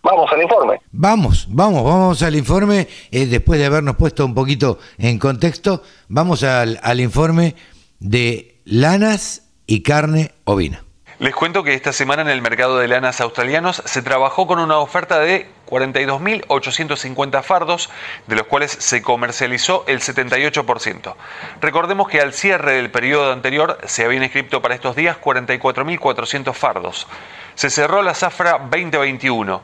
vamos 0.02 0.32
al 0.32 0.42
informe. 0.42 0.80
Vamos, 0.92 1.48
vamos, 1.50 1.84
vamos 1.84 2.24
al 2.24 2.36
informe, 2.36 2.88
eh, 3.12 3.26
después 3.26 3.60
de 3.60 3.66
habernos 3.66 3.96
puesto 3.96 4.26
un 4.26 4.34
poquito 4.34 4.80
en 4.98 5.20
contexto, 5.20 5.84
vamos 6.08 6.44
al, 6.44 6.80
al 6.82 7.00
informe 7.00 7.56
de 8.00 8.62
lanas 8.66 9.50
y 9.68 9.84
carne 9.84 10.32
ovina. 10.46 10.84
Les 11.22 11.36
cuento 11.36 11.64
que 11.64 11.76
esta 11.76 11.94
semana 11.94 12.24
en 12.24 12.30
el 12.30 12.42
mercado 12.42 12.80
de 12.80 12.88
lanas 12.88 13.22
australianos 13.22 13.84
se 13.86 14.02
trabajó 14.02 14.48
con 14.48 14.58
una 14.58 14.80
oferta 14.80 15.20
de 15.20 15.46
42.850 15.70 17.44
fardos, 17.44 17.92
de 18.26 18.36
los 18.36 18.48
cuales 18.48 18.72
se 18.72 19.04
comercializó 19.04 19.84
el 19.86 20.00
78%. 20.00 21.14
Recordemos 21.62 22.10
que 22.10 22.22
al 22.22 22.34
cierre 22.34 22.74
del 22.74 22.90
periodo 22.90 23.32
anterior 23.32 23.78
se 23.86 24.04
habían 24.04 24.24
inscrito 24.24 24.64
para 24.64 24.74
estos 24.74 24.96
días 24.96 25.16
44.400 25.22 26.56
fardos. 26.56 27.06
Se 27.54 27.70
cerró 27.70 28.02
la 28.02 28.16
zafra 28.16 28.54
2021. 28.58 29.62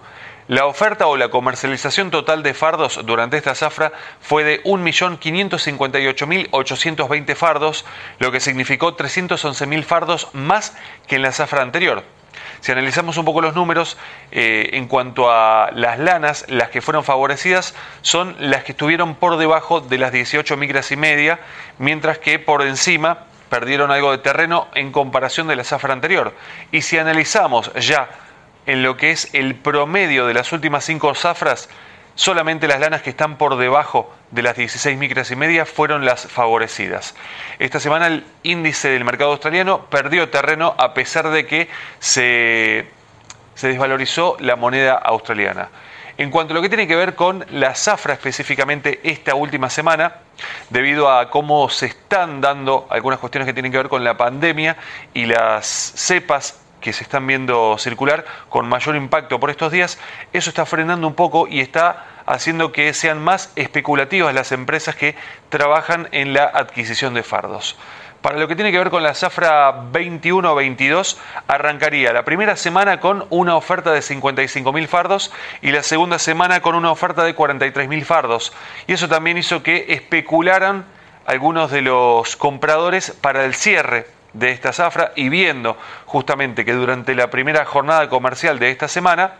La 0.48 0.66
oferta 0.66 1.08
o 1.08 1.18
la 1.18 1.28
comercialización 1.28 2.10
total 2.10 2.42
de 2.42 2.54
fardos 2.54 3.02
durante 3.06 3.36
esta 3.36 3.54
zafra 3.54 3.92
fue 4.22 4.46
de 4.46 4.64
1.558.820 4.64 7.36
fardos, 7.36 7.84
lo 8.20 8.32
que 8.32 8.40
significó 8.40 8.96
311.000 8.96 9.84
fardos 9.84 10.30
más 10.32 10.74
que 11.06 11.18
en 11.18 11.24
la 11.24 11.34
zafra 11.34 11.64
anterior. 11.64 12.06
Si 12.62 12.72
analizamos 12.72 13.18
un 13.18 13.26
poco 13.26 13.42
los 13.42 13.56
números, 13.56 13.98
eh, 14.32 14.70
en 14.72 14.88
cuanto 14.88 15.30
a 15.30 15.70
las 15.74 16.00
lanas, 16.00 16.46
las 16.48 16.70
que 16.70 16.82
fueron 16.82 17.04
favorecidas 17.04 17.76
son 18.02 18.38
las 18.40 18.64
que 18.64 18.72
estuvieron 18.72 19.16
por 19.16 19.36
debajo 19.36 19.82
de 19.82 19.98
las 19.98 20.14
18 20.14 20.56
micras 20.56 20.94
y 20.94 20.96
media, 20.96 21.42
mientras 21.78 22.20
que 22.20 22.40
por 22.40 22.62
encima 22.62 23.26
perdieron 23.50 23.92
algo 23.92 24.12
de 24.12 24.20
terreno 24.20 24.70
en 24.76 24.94
comparación 24.94 25.48
de 25.48 25.58
la 25.58 25.66
zafra 25.66 25.92
anterior. 25.92 26.34
Y 26.72 26.84
si 26.84 26.98
analizamos 26.98 27.74
ya 27.74 28.08
en 28.68 28.84
lo 28.84 28.98
que 28.98 29.12
es 29.12 29.30
el 29.34 29.56
promedio 29.56 30.28
de 30.28 30.34
las 30.34 30.52
últimas 30.52 30.84
cinco 30.84 31.16
zafras, 31.16 31.70
solamente 32.16 32.68
las 32.68 32.80
lanas 32.80 33.02
que 33.02 33.10
están 33.10 33.38
por 33.38 33.56
debajo 33.56 34.14
de 34.32 34.44
las 34.44 34.58
16 34.58 34.98
micras 34.98 35.32
y 35.32 35.36
media 35.36 35.66
fueron 35.66 36.06
las 36.06 36.28
favorecidas. 36.28 37.16
Esta 37.60 37.80
semana 37.80 38.08
el 38.08 38.26
índice 38.44 38.90
del 38.90 39.06
mercado 39.06 39.32
australiano 39.32 39.86
perdió 39.86 40.30
terreno 40.30 40.76
a 40.78 40.94
pesar 40.94 41.30
de 41.30 41.46
que 41.48 41.70
se, 42.00 42.88
se 43.56 43.70
desvalorizó 43.70 44.36
la 44.42 44.58
moneda 44.58 44.96
australiana. 44.96 45.70
En 46.18 46.30
cuanto 46.30 46.54
a 46.54 46.56
lo 46.56 46.62
que 46.62 46.70
tiene 46.70 46.88
que 46.88 46.96
ver 46.96 47.16
con 47.16 47.46
la 47.52 47.74
zafra 47.76 48.16
específicamente 48.16 49.00
esta 49.04 49.36
última 49.36 49.70
semana, 49.70 50.16
debido 50.70 51.12
a 51.12 51.30
cómo 51.30 51.70
se 51.70 51.86
están 51.86 52.42
dando 52.42 52.88
algunas 52.90 53.20
cuestiones 53.20 53.46
que 53.46 53.54
tienen 53.54 53.72
que 53.72 53.78
ver 53.78 53.88
con 53.88 54.04
la 54.04 54.18
pandemia 54.18 54.76
y 55.14 55.26
las 55.26 55.68
cepas 55.68 56.60
que 56.88 56.94
se 56.94 57.04
están 57.04 57.28
viendo 57.28 57.78
circular 57.78 58.24
con 58.48 58.66
mayor 58.66 58.96
impacto 58.96 59.42
por 59.42 59.50
estos 59.50 59.74
días, 59.74 60.00
eso 60.32 60.50
está 60.50 60.66
frenando 60.66 61.06
un 61.06 61.16
poco 61.16 61.46
y 61.46 61.60
está 61.60 62.06
haciendo 62.26 62.72
que 62.72 62.94
sean 62.94 63.22
más 63.22 63.52
especulativas 63.58 64.34
las 64.34 64.54
empresas 64.54 64.96
que 64.96 65.14
trabajan 65.50 66.08
en 66.14 66.32
la 66.32 66.46
adquisición 66.46 67.14
de 67.14 67.24
fardos. 67.24 67.76
Para 68.22 68.40
lo 68.40 68.48
que 68.48 68.56
tiene 68.56 68.72
que 68.72 68.78
ver 68.78 68.90
con 68.90 69.04
la 69.04 69.16
zafra 69.16 69.92
21-22, 69.92 71.18
arrancaría 71.50 72.14
la 72.14 72.24
primera 72.24 72.56
semana 72.56 73.02
con 73.02 73.26
una 73.32 73.58
oferta 73.58 73.92
de 73.92 74.00
55.000 74.00 74.88
fardos 74.88 75.34
y 75.62 75.72
la 75.72 75.84
segunda 75.84 76.20
semana 76.20 76.62
con 76.62 76.74
una 76.74 76.90
oferta 76.90 77.26
de 77.26 77.36
43.000 77.36 78.06
fardos. 78.06 78.54
Y 78.88 78.94
eso 78.94 79.10
también 79.10 79.38
hizo 79.38 79.62
que 79.62 79.88
especularan 79.90 80.86
algunos 81.26 81.70
de 81.70 81.82
los 81.82 82.38
compradores 82.38 83.12
para 83.12 83.44
el 83.44 83.56
cierre 83.56 84.17
de 84.34 84.52
esta 84.52 84.74
zafra 84.74 85.14
y 85.16 85.30
viendo 85.30 85.78
justamente 86.06 86.66
que 86.66 86.74
durante 86.74 87.16
la 87.16 87.30
primera 87.30 87.66
jornada 87.66 88.10
comercial 88.10 88.60
de 88.60 88.72
esta 88.72 88.88
semana 88.88 89.36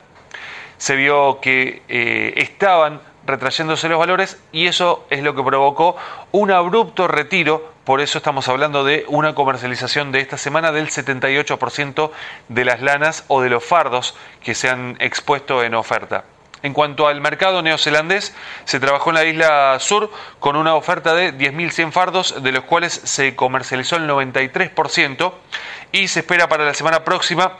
se 0.78 0.96
vio 0.96 1.40
que 1.42 1.82
eh, 1.88 2.34
estaban 2.38 3.02
retrayéndose 3.26 3.90
los 3.90 4.00
valores 4.00 4.42
y 4.52 4.68
eso 4.68 5.06
es 5.10 5.22
lo 5.22 5.36
que 5.36 5.44
provocó 5.44 5.98
un 6.32 6.52
abrupto 6.52 7.08
retiro, 7.08 7.74
por 7.84 8.00
eso 8.02 8.20
estamos 8.20 8.48
hablando 8.48 8.84
de 8.84 9.06
una 9.08 9.36
comercialización 9.36 10.12
de 10.12 10.22
esta 10.22 10.38
semana 10.38 10.72
del 10.72 10.88
78% 10.88 12.12
de 12.48 12.66
las 12.66 12.82
lanas 12.82 13.26
o 13.28 13.42
de 13.42 13.50
los 13.50 13.64
fardos 13.64 14.16
que 14.42 14.56
se 14.56 14.70
han 14.70 14.96
expuesto 15.00 15.64
en 15.64 15.76
oferta. 15.76 16.24
En 16.64 16.74
cuanto 16.74 17.08
al 17.08 17.22
mercado 17.22 17.62
neozelandés, 17.62 18.34
se 18.66 18.80
trabajó 18.80 19.12
en 19.12 19.16
la 19.16 19.26
isla 19.26 19.78
sur 19.80 20.12
con 20.40 20.56
una 20.56 20.76
oferta 20.76 21.14
de 21.14 21.34
10.100 21.34 21.92
fardos, 21.92 22.42
de 22.42 22.52
los 22.52 22.64
cuales 22.64 22.94
se 22.94 23.36
comercializó 23.36 23.96
el 23.96 24.10
93%, 24.10 25.34
y 25.92 26.08
se 26.08 26.20
espera 26.20 26.50
para 26.50 26.66
la 26.66 26.74
semana 26.74 27.04
próxima 27.04 27.54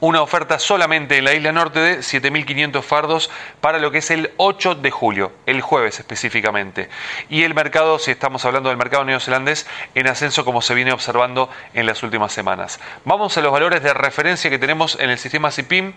una 0.00 0.22
oferta 0.22 0.58
solamente 0.58 1.18
en 1.18 1.24
la 1.24 1.34
isla 1.34 1.52
norte 1.52 1.80
de 1.80 1.98
7.500 1.98 2.82
fardos 2.82 3.30
para 3.60 3.78
lo 3.78 3.90
que 3.90 3.98
es 3.98 4.10
el 4.10 4.30
8 4.36 4.76
de 4.76 4.90
julio, 4.90 5.32
el 5.46 5.60
jueves 5.60 5.98
específicamente. 5.98 6.88
Y 7.28 7.42
el 7.42 7.54
mercado, 7.54 7.98
si 7.98 8.12
estamos 8.12 8.44
hablando 8.44 8.68
del 8.68 8.78
mercado 8.78 9.04
neozelandés, 9.04 9.66
en 9.94 10.06
ascenso 10.06 10.44
como 10.44 10.62
se 10.62 10.74
viene 10.74 10.92
observando 10.92 11.50
en 11.74 11.86
las 11.86 12.02
últimas 12.02 12.32
semanas. 12.32 12.78
Vamos 13.04 13.36
a 13.36 13.40
los 13.40 13.52
valores 13.52 13.82
de 13.82 13.92
referencia 13.92 14.50
que 14.50 14.58
tenemos 14.58 14.98
en 15.00 15.10
el 15.10 15.18
sistema 15.18 15.50
CIPIM 15.50 15.94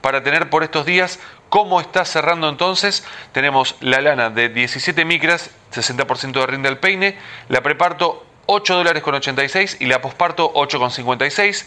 para 0.00 0.22
tener 0.22 0.48
por 0.48 0.62
estos 0.62 0.86
días 0.86 1.18
cómo 1.50 1.82
está 1.82 2.06
cerrando 2.06 2.48
entonces. 2.48 3.04
Tenemos 3.32 3.76
la 3.80 4.00
lana 4.00 4.30
de 4.30 4.48
17 4.48 5.04
micras, 5.04 5.50
60% 5.74 6.32
de 6.32 6.46
rinde 6.46 6.68
al 6.68 6.78
peine, 6.78 7.18
la 7.48 7.62
preparto 7.62 8.24
8 8.46 8.76
dólares 8.76 9.02
con 9.02 9.14
86 9.14 9.76
y 9.80 9.86
la 9.86 10.00
posparto 10.00 10.52
8,56 10.54 11.66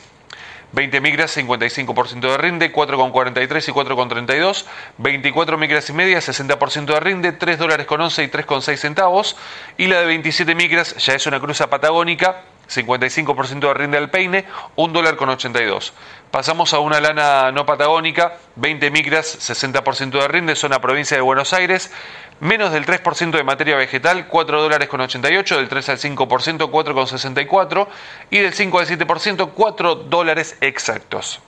20 0.73 1.01
micras, 1.01 1.37
55% 1.37 2.19
de 2.19 2.37
rinde, 2.37 2.73
4,43 2.73 3.69
y 3.69 3.71
4,32. 3.71 4.65
24 4.97 5.57
micras 5.57 5.89
y 5.89 5.93
media, 5.93 6.17
60% 6.17 6.85
de 6.85 6.99
rinde, 6.99 7.31
3 7.31 7.59
dólares 7.59 7.85
con 7.85 8.01
11 8.01 8.23
y 8.23 8.27
3,6 8.27 8.77
centavos. 8.77 9.37
Y 9.77 9.85
la 9.85 9.99
de 9.99 10.07
27 10.07 10.55
micras 10.55 10.95
ya 10.97 11.13
es 11.13 11.27
una 11.27 11.39
cruza 11.39 11.69
patagónica, 11.69 12.41
55% 12.75 13.59
de 13.59 13.73
rinde 13.73 13.97
al 13.97 14.09
peine, 14.09 14.45
1 14.75 14.93
dólar 14.93 15.15
con 15.15 15.29
82. 15.29 15.93
Pasamos 16.31 16.73
a 16.73 16.79
una 16.79 16.99
lana 16.99 17.51
no 17.51 17.65
patagónica, 17.65 18.37
20 18.55 18.91
micras, 18.91 19.37
60% 19.39 20.11
de 20.11 20.27
rinde, 20.27 20.55
zona 20.55 20.81
provincia 20.81 21.15
de 21.15 21.21
Buenos 21.21 21.53
Aires, 21.53 21.91
menos 22.39 22.71
del 22.71 22.85
3% 22.85 23.31
de 23.31 23.43
materia 23.43 23.75
vegetal, 23.75 24.27
4 24.27 24.61
dólares 24.61 24.89
con 24.89 25.01
88, 25.01 25.57
del 25.57 25.69
3 25.69 25.89
al 25.89 25.97
5%, 25.99 26.69
4 26.69 26.93
con 26.93 27.07
64 27.07 27.87
y 28.29 28.39
del 28.39 28.53
5 28.53 28.79
al 28.79 28.87
7%, 28.87 29.51
4 29.53 29.95
dólares 29.95 30.57
exactos. 30.61 31.39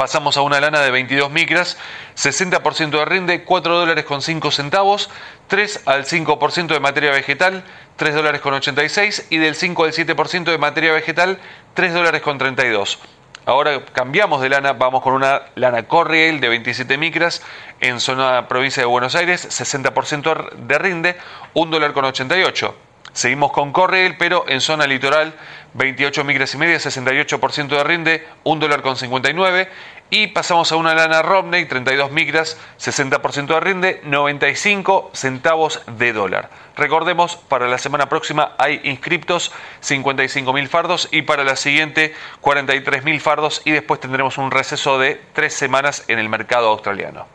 Pasamos 0.00 0.38
a 0.38 0.40
una 0.40 0.62
lana 0.62 0.80
de 0.80 0.90
22 0.90 1.30
micras, 1.30 1.76
60% 2.16 2.88
de 2.88 3.04
rinde, 3.04 3.44
4 3.44 3.78
dólares 3.80 4.06
con 4.06 4.22
5 4.22 4.50
centavos, 4.50 5.10
3 5.48 5.82
al 5.84 6.06
5% 6.06 6.68
de 6.68 6.80
materia 6.80 7.10
vegetal, 7.10 7.64
3 7.96 8.14
dólares 8.14 8.40
con 8.40 8.54
86 8.54 9.26
y 9.28 9.36
del 9.36 9.54
5 9.54 9.84
al 9.84 9.92
7% 9.92 10.44
de 10.44 10.56
materia 10.56 10.94
vegetal, 10.94 11.38
3 11.74 11.92
dólares 11.92 12.22
con 12.22 12.38
32. 12.38 12.98
Ahora 13.44 13.84
cambiamos 13.92 14.40
de 14.40 14.48
lana, 14.48 14.72
vamos 14.72 15.02
con 15.02 15.12
una 15.12 15.42
lana 15.54 15.82
Corriel 15.82 16.40
de 16.40 16.48
27 16.48 16.96
micras 16.96 17.42
en 17.80 18.00
zona 18.00 18.48
provincia 18.48 18.82
de 18.82 18.86
Buenos 18.86 19.14
Aires, 19.14 19.46
60% 19.50 20.50
de 20.66 20.78
rinde, 20.78 21.18
1 21.52 21.70
dólar 21.70 21.92
con 21.92 22.06
88. 22.06 22.74
Seguimos 23.12 23.52
con 23.52 23.72
Corriel, 23.72 24.16
pero 24.16 24.44
en 24.48 24.60
zona 24.60 24.86
litoral, 24.86 25.34
28 25.74 26.24
micras 26.24 26.54
y 26.54 26.58
media, 26.58 26.76
68% 26.76 27.68
de 27.68 27.84
rinde, 27.84 28.28
1 28.44 28.60
dólar 28.60 28.82
con 28.82 28.96
59. 28.96 29.68
Y 30.12 30.28
pasamos 30.28 30.72
a 30.72 30.76
una 30.76 30.94
lana 30.94 31.22
Romney, 31.22 31.66
32 31.66 32.10
micras, 32.10 32.58
60% 32.80 33.46
de 33.46 33.60
rinde, 33.60 34.00
95 34.04 35.10
centavos 35.14 35.82
de 35.86 36.12
dólar. 36.12 36.50
Recordemos, 36.76 37.36
para 37.36 37.68
la 37.68 37.78
semana 37.78 38.08
próxima 38.08 38.52
hay 38.58 38.80
inscriptos 38.84 39.52
55.000 39.82 40.68
fardos 40.68 41.08
y 41.12 41.22
para 41.22 41.44
la 41.44 41.54
siguiente 41.54 42.14
43.000 42.42 43.20
fardos 43.20 43.62
y 43.64 43.70
después 43.70 44.00
tendremos 44.00 44.38
un 44.38 44.50
receso 44.50 44.98
de 44.98 45.20
tres 45.32 45.54
semanas 45.54 46.04
en 46.08 46.18
el 46.18 46.28
mercado 46.28 46.68
australiano. 46.70 47.26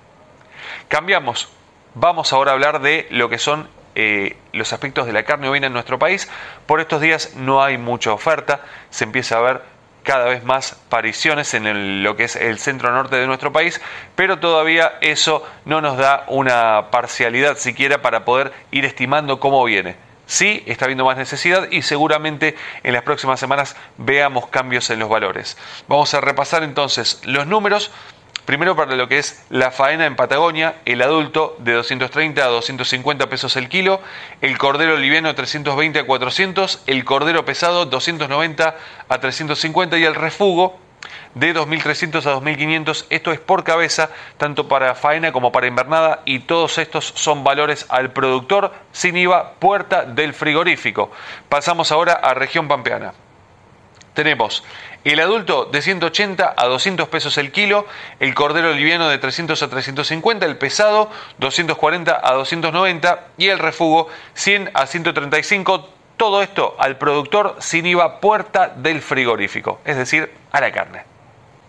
Cambiamos. 0.89 1.49
Vamos 1.93 2.33
ahora 2.33 2.51
a 2.51 2.53
hablar 2.55 2.81
de 2.81 3.07
lo 3.09 3.29
que 3.29 3.37
son 3.37 3.69
eh, 3.95 4.37
los 4.53 4.73
aspectos 4.73 5.05
de 5.07 5.13
la 5.13 5.23
carne 5.23 5.49
ovina 5.49 5.67
en 5.67 5.73
nuestro 5.73 5.97
país. 5.97 6.29
Por 6.65 6.79
estos 6.79 7.01
días 7.01 7.35
no 7.35 7.63
hay 7.63 7.77
mucha 7.77 8.13
oferta, 8.13 8.61
se 8.89 9.05
empieza 9.05 9.37
a 9.37 9.41
ver 9.41 9.61
cada 10.03 10.25
vez 10.25 10.43
más 10.43 10.77
pariciones 10.87 11.53
en 11.53 12.03
lo 12.03 12.15
que 12.15 12.25
es 12.25 12.35
el 12.35 12.59
centro 12.59 12.91
norte 12.91 13.15
de 13.15 13.27
nuestro 13.27 13.51
país, 13.51 13.81
pero 14.15 14.39
todavía 14.39 14.93
eso 15.01 15.45
no 15.65 15.81
nos 15.81 15.97
da 15.97 16.25
una 16.27 16.91
parcialidad 16.91 17.57
siquiera 17.57 18.01
para 18.01 18.23
poder 18.23 18.53
ir 18.71 18.85
estimando 18.85 19.39
cómo 19.39 19.63
viene. 19.63 19.97
Sí, 20.27 20.63
está 20.65 20.85
habiendo 20.85 21.05
más 21.05 21.17
necesidad 21.17 21.67
y 21.69 21.83
seguramente 21.83 22.55
en 22.83 22.93
las 22.93 23.03
próximas 23.03 23.39
semanas 23.39 23.75
veamos 23.97 24.47
cambios 24.47 24.89
en 24.89 24.99
los 24.99 25.09
valores. 25.09 25.57
Vamos 25.87 26.13
a 26.13 26.21
repasar 26.21 26.63
entonces 26.63 27.21
los 27.25 27.45
números 27.45 27.91
Primero 28.45 28.75
para 28.75 28.95
lo 28.95 29.07
que 29.07 29.17
es 29.17 29.43
la 29.49 29.71
faena 29.71 30.05
en 30.05 30.15
Patagonia, 30.15 30.75
el 30.85 31.01
adulto 31.01 31.55
de 31.59 31.73
230 31.73 32.43
a 32.43 32.47
250 32.47 33.27
pesos 33.27 33.55
el 33.55 33.69
kilo, 33.69 34.01
el 34.41 34.57
cordero 34.59 34.97
liviano 34.97 35.33
320 35.33 35.99
a 35.99 36.05
400, 36.05 36.83
el 36.85 37.03
cordero 37.05 37.43
pesado 37.43 37.85
290 37.85 38.75
a 39.09 39.19
350 39.19 39.97
y 39.97 40.03
el 40.03 40.13
refugo 40.13 40.77
de 41.33 41.55
2.300 41.55 42.25
a 42.25 42.35
2.500. 42.39 43.05
Esto 43.09 43.31
es 43.31 43.39
por 43.39 43.63
cabeza, 43.63 44.11
tanto 44.37 44.67
para 44.67 44.93
faena 44.93 45.31
como 45.31 45.51
para 45.51 45.67
invernada, 45.67 46.21
y 46.25 46.39
todos 46.39 46.77
estos 46.77 47.05
son 47.15 47.43
valores 47.43 47.87
al 47.89 48.11
productor 48.11 48.73
sin 48.91 49.17
IVA, 49.17 49.53
puerta 49.53 50.03
del 50.03 50.35
frigorífico. 50.35 51.11
Pasamos 51.49 51.91
ahora 51.91 52.13
a 52.13 52.35
región 52.35 52.67
pampeana. 52.67 53.13
Tenemos 54.13 54.63
el 55.11 55.19
adulto 55.19 55.65
de 55.65 55.81
180 55.81 56.55
a 56.57 56.65
200 56.65 57.07
pesos 57.09 57.37
el 57.37 57.51
kilo, 57.51 57.85
el 58.19 58.33
cordero 58.33 58.73
liviano 58.73 59.07
de 59.07 59.17
300 59.17 59.61
a 59.61 59.69
350, 59.69 60.45
el 60.45 60.57
pesado 60.57 61.11
240 61.37 62.21
a 62.23 62.33
290 62.33 63.27
y 63.37 63.47
el 63.49 63.59
refugo 63.59 64.07
100 64.33 64.71
a 64.73 64.87
135. 64.87 65.89
Todo 66.17 66.41
esto 66.41 66.75
al 66.79 66.97
productor 66.97 67.57
sin 67.59 67.85
IVA 67.85 68.19
puerta 68.19 68.69
del 68.69 69.01
frigorífico, 69.01 69.79
es 69.85 69.97
decir, 69.97 70.31
a 70.51 70.61
la 70.61 70.71
carne. 70.71 71.14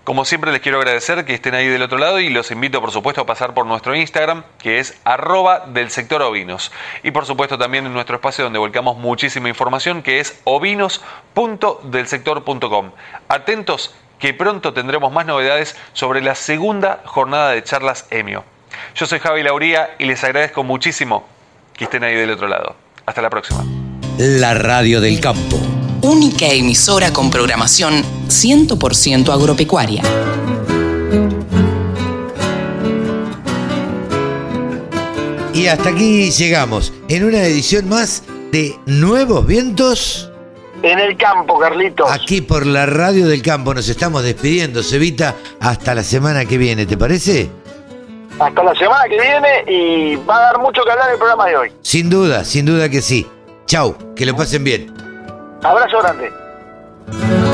Como 0.06 0.24
siempre 0.24 0.50
les 0.52 0.60
quiero 0.60 0.78
agradecer 0.78 1.24
que 1.24 1.34
estén 1.34 1.56
ahí 1.56 1.66
del 1.66 1.82
otro 1.82 1.98
lado 1.98 2.20
y 2.20 2.30
los 2.30 2.52
invito 2.52 2.80
por 2.80 2.92
supuesto 2.92 3.22
a 3.22 3.26
pasar 3.26 3.54
por 3.54 3.66
nuestro 3.66 3.96
Instagram 3.96 4.44
que 4.56 4.78
es 4.78 4.94
arroba 5.02 5.66
del 5.66 5.90
sector 5.90 6.22
ovinos 6.22 6.70
y 7.02 7.10
por 7.10 7.26
supuesto 7.26 7.58
también 7.58 7.86
en 7.86 7.92
nuestro 7.92 8.14
espacio 8.14 8.44
donde 8.44 8.60
volcamos 8.60 8.96
muchísima 8.98 9.48
información 9.48 10.04
que 10.04 10.20
es 10.20 10.40
ovinos.delsector.com. 10.44 12.92
Atentos 13.26 13.96
que 14.20 14.32
pronto 14.32 14.72
tendremos 14.72 15.10
más 15.10 15.26
novedades 15.26 15.74
sobre 15.92 16.22
la 16.22 16.36
segunda 16.36 17.02
jornada 17.04 17.50
de 17.50 17.64
charlas 17.64 18.06
EMIO. 18.10 18.44
Yo 18.94 19.06
soy 19.06 19.18
Javi 19.18 19.42
Lauría 19.42 19.96
y 19.98 20.04
les 20.04 20.22
agradezco 20.22 20.62
muchísimo 20.62 21.26
que 21.74 21.82
estén 21.82 22.04
ahí 22.04 22.14
del 22.14 22.30
otro 22.30 22.46
lado. 22.46 22.76
Hasta 23.06 23.22
la 23.22 23.30
próxima. 23.30 23.64
La 24.18 24.54
radio 24.54 25.00
del 25.00 25.20
campo 25.20 25.58
única 26.06 26.46
emisora 26.46 27.12
con 27.12 27.30
programación 27.30 28.04
100% 28.28 29.28
agropecuaria. 29.32 30.02
Y 35.52 35.66
hasta 35.66 35.88
aquí 35.88 36.30
llegamos, 36.30 36.92
en 37.08 37.24
una 37.24 37.42
edición 37.42 37.88
más 37.88 38.22
de 38.52 38.76
Nuevos 38.86 39.44
Vientos. 39.46 40.30
En 40.82 40.98
el 41.00 41.16
campo, 41.16 41.58
Carlitos. 41.58 42.08
Aquí 42.08 42.40
por 42.40 42.66
la 42.66 42.86
radio 42.86 43.26
del 43.26 43.42
campo 43.42 43.74
nos 43.74 43.88
estamos 43.88 44.22
despidiendo, 44.22 44.84
Cevita, 44.84 45.34
hasta 45.58 45.92
la 45.92 46.04
semana 46.04 46.44
que 46.44 46.56
viene, 46.56 46.86
¿te 46.86 46.96
parece? 46.96 47.50
Hasta 48.38 48.62
la 48.62 48.76
semana 48.76 49.04
que 49.08 49.20
viene 49.20 49.64
y 49.66 50.14
va 50.16 50.36
a 50.36 50.40
dar 50.52 50.58
mucho 50.60 50.82
que 50.84 50.92
hablar 50.92 51.10
el 51.10 51.18
programa 51.18 51.46
de 51.46 51.56
hoy. 51.56 51.72
Sin 51.82 52.08
duda, 52.08 52.44
sin 52.44 52.64
duda 52.64 52.88
que 52.88 53.02
sí. 53.02 53.26
Chau, 53.66 53.96
que 54.14 54.24
lo 54.24 54.36
pasen 54.36 54.62
bien. 54.62 55.05
Abrazo 55.68 55.98
grande. 55.98 57.45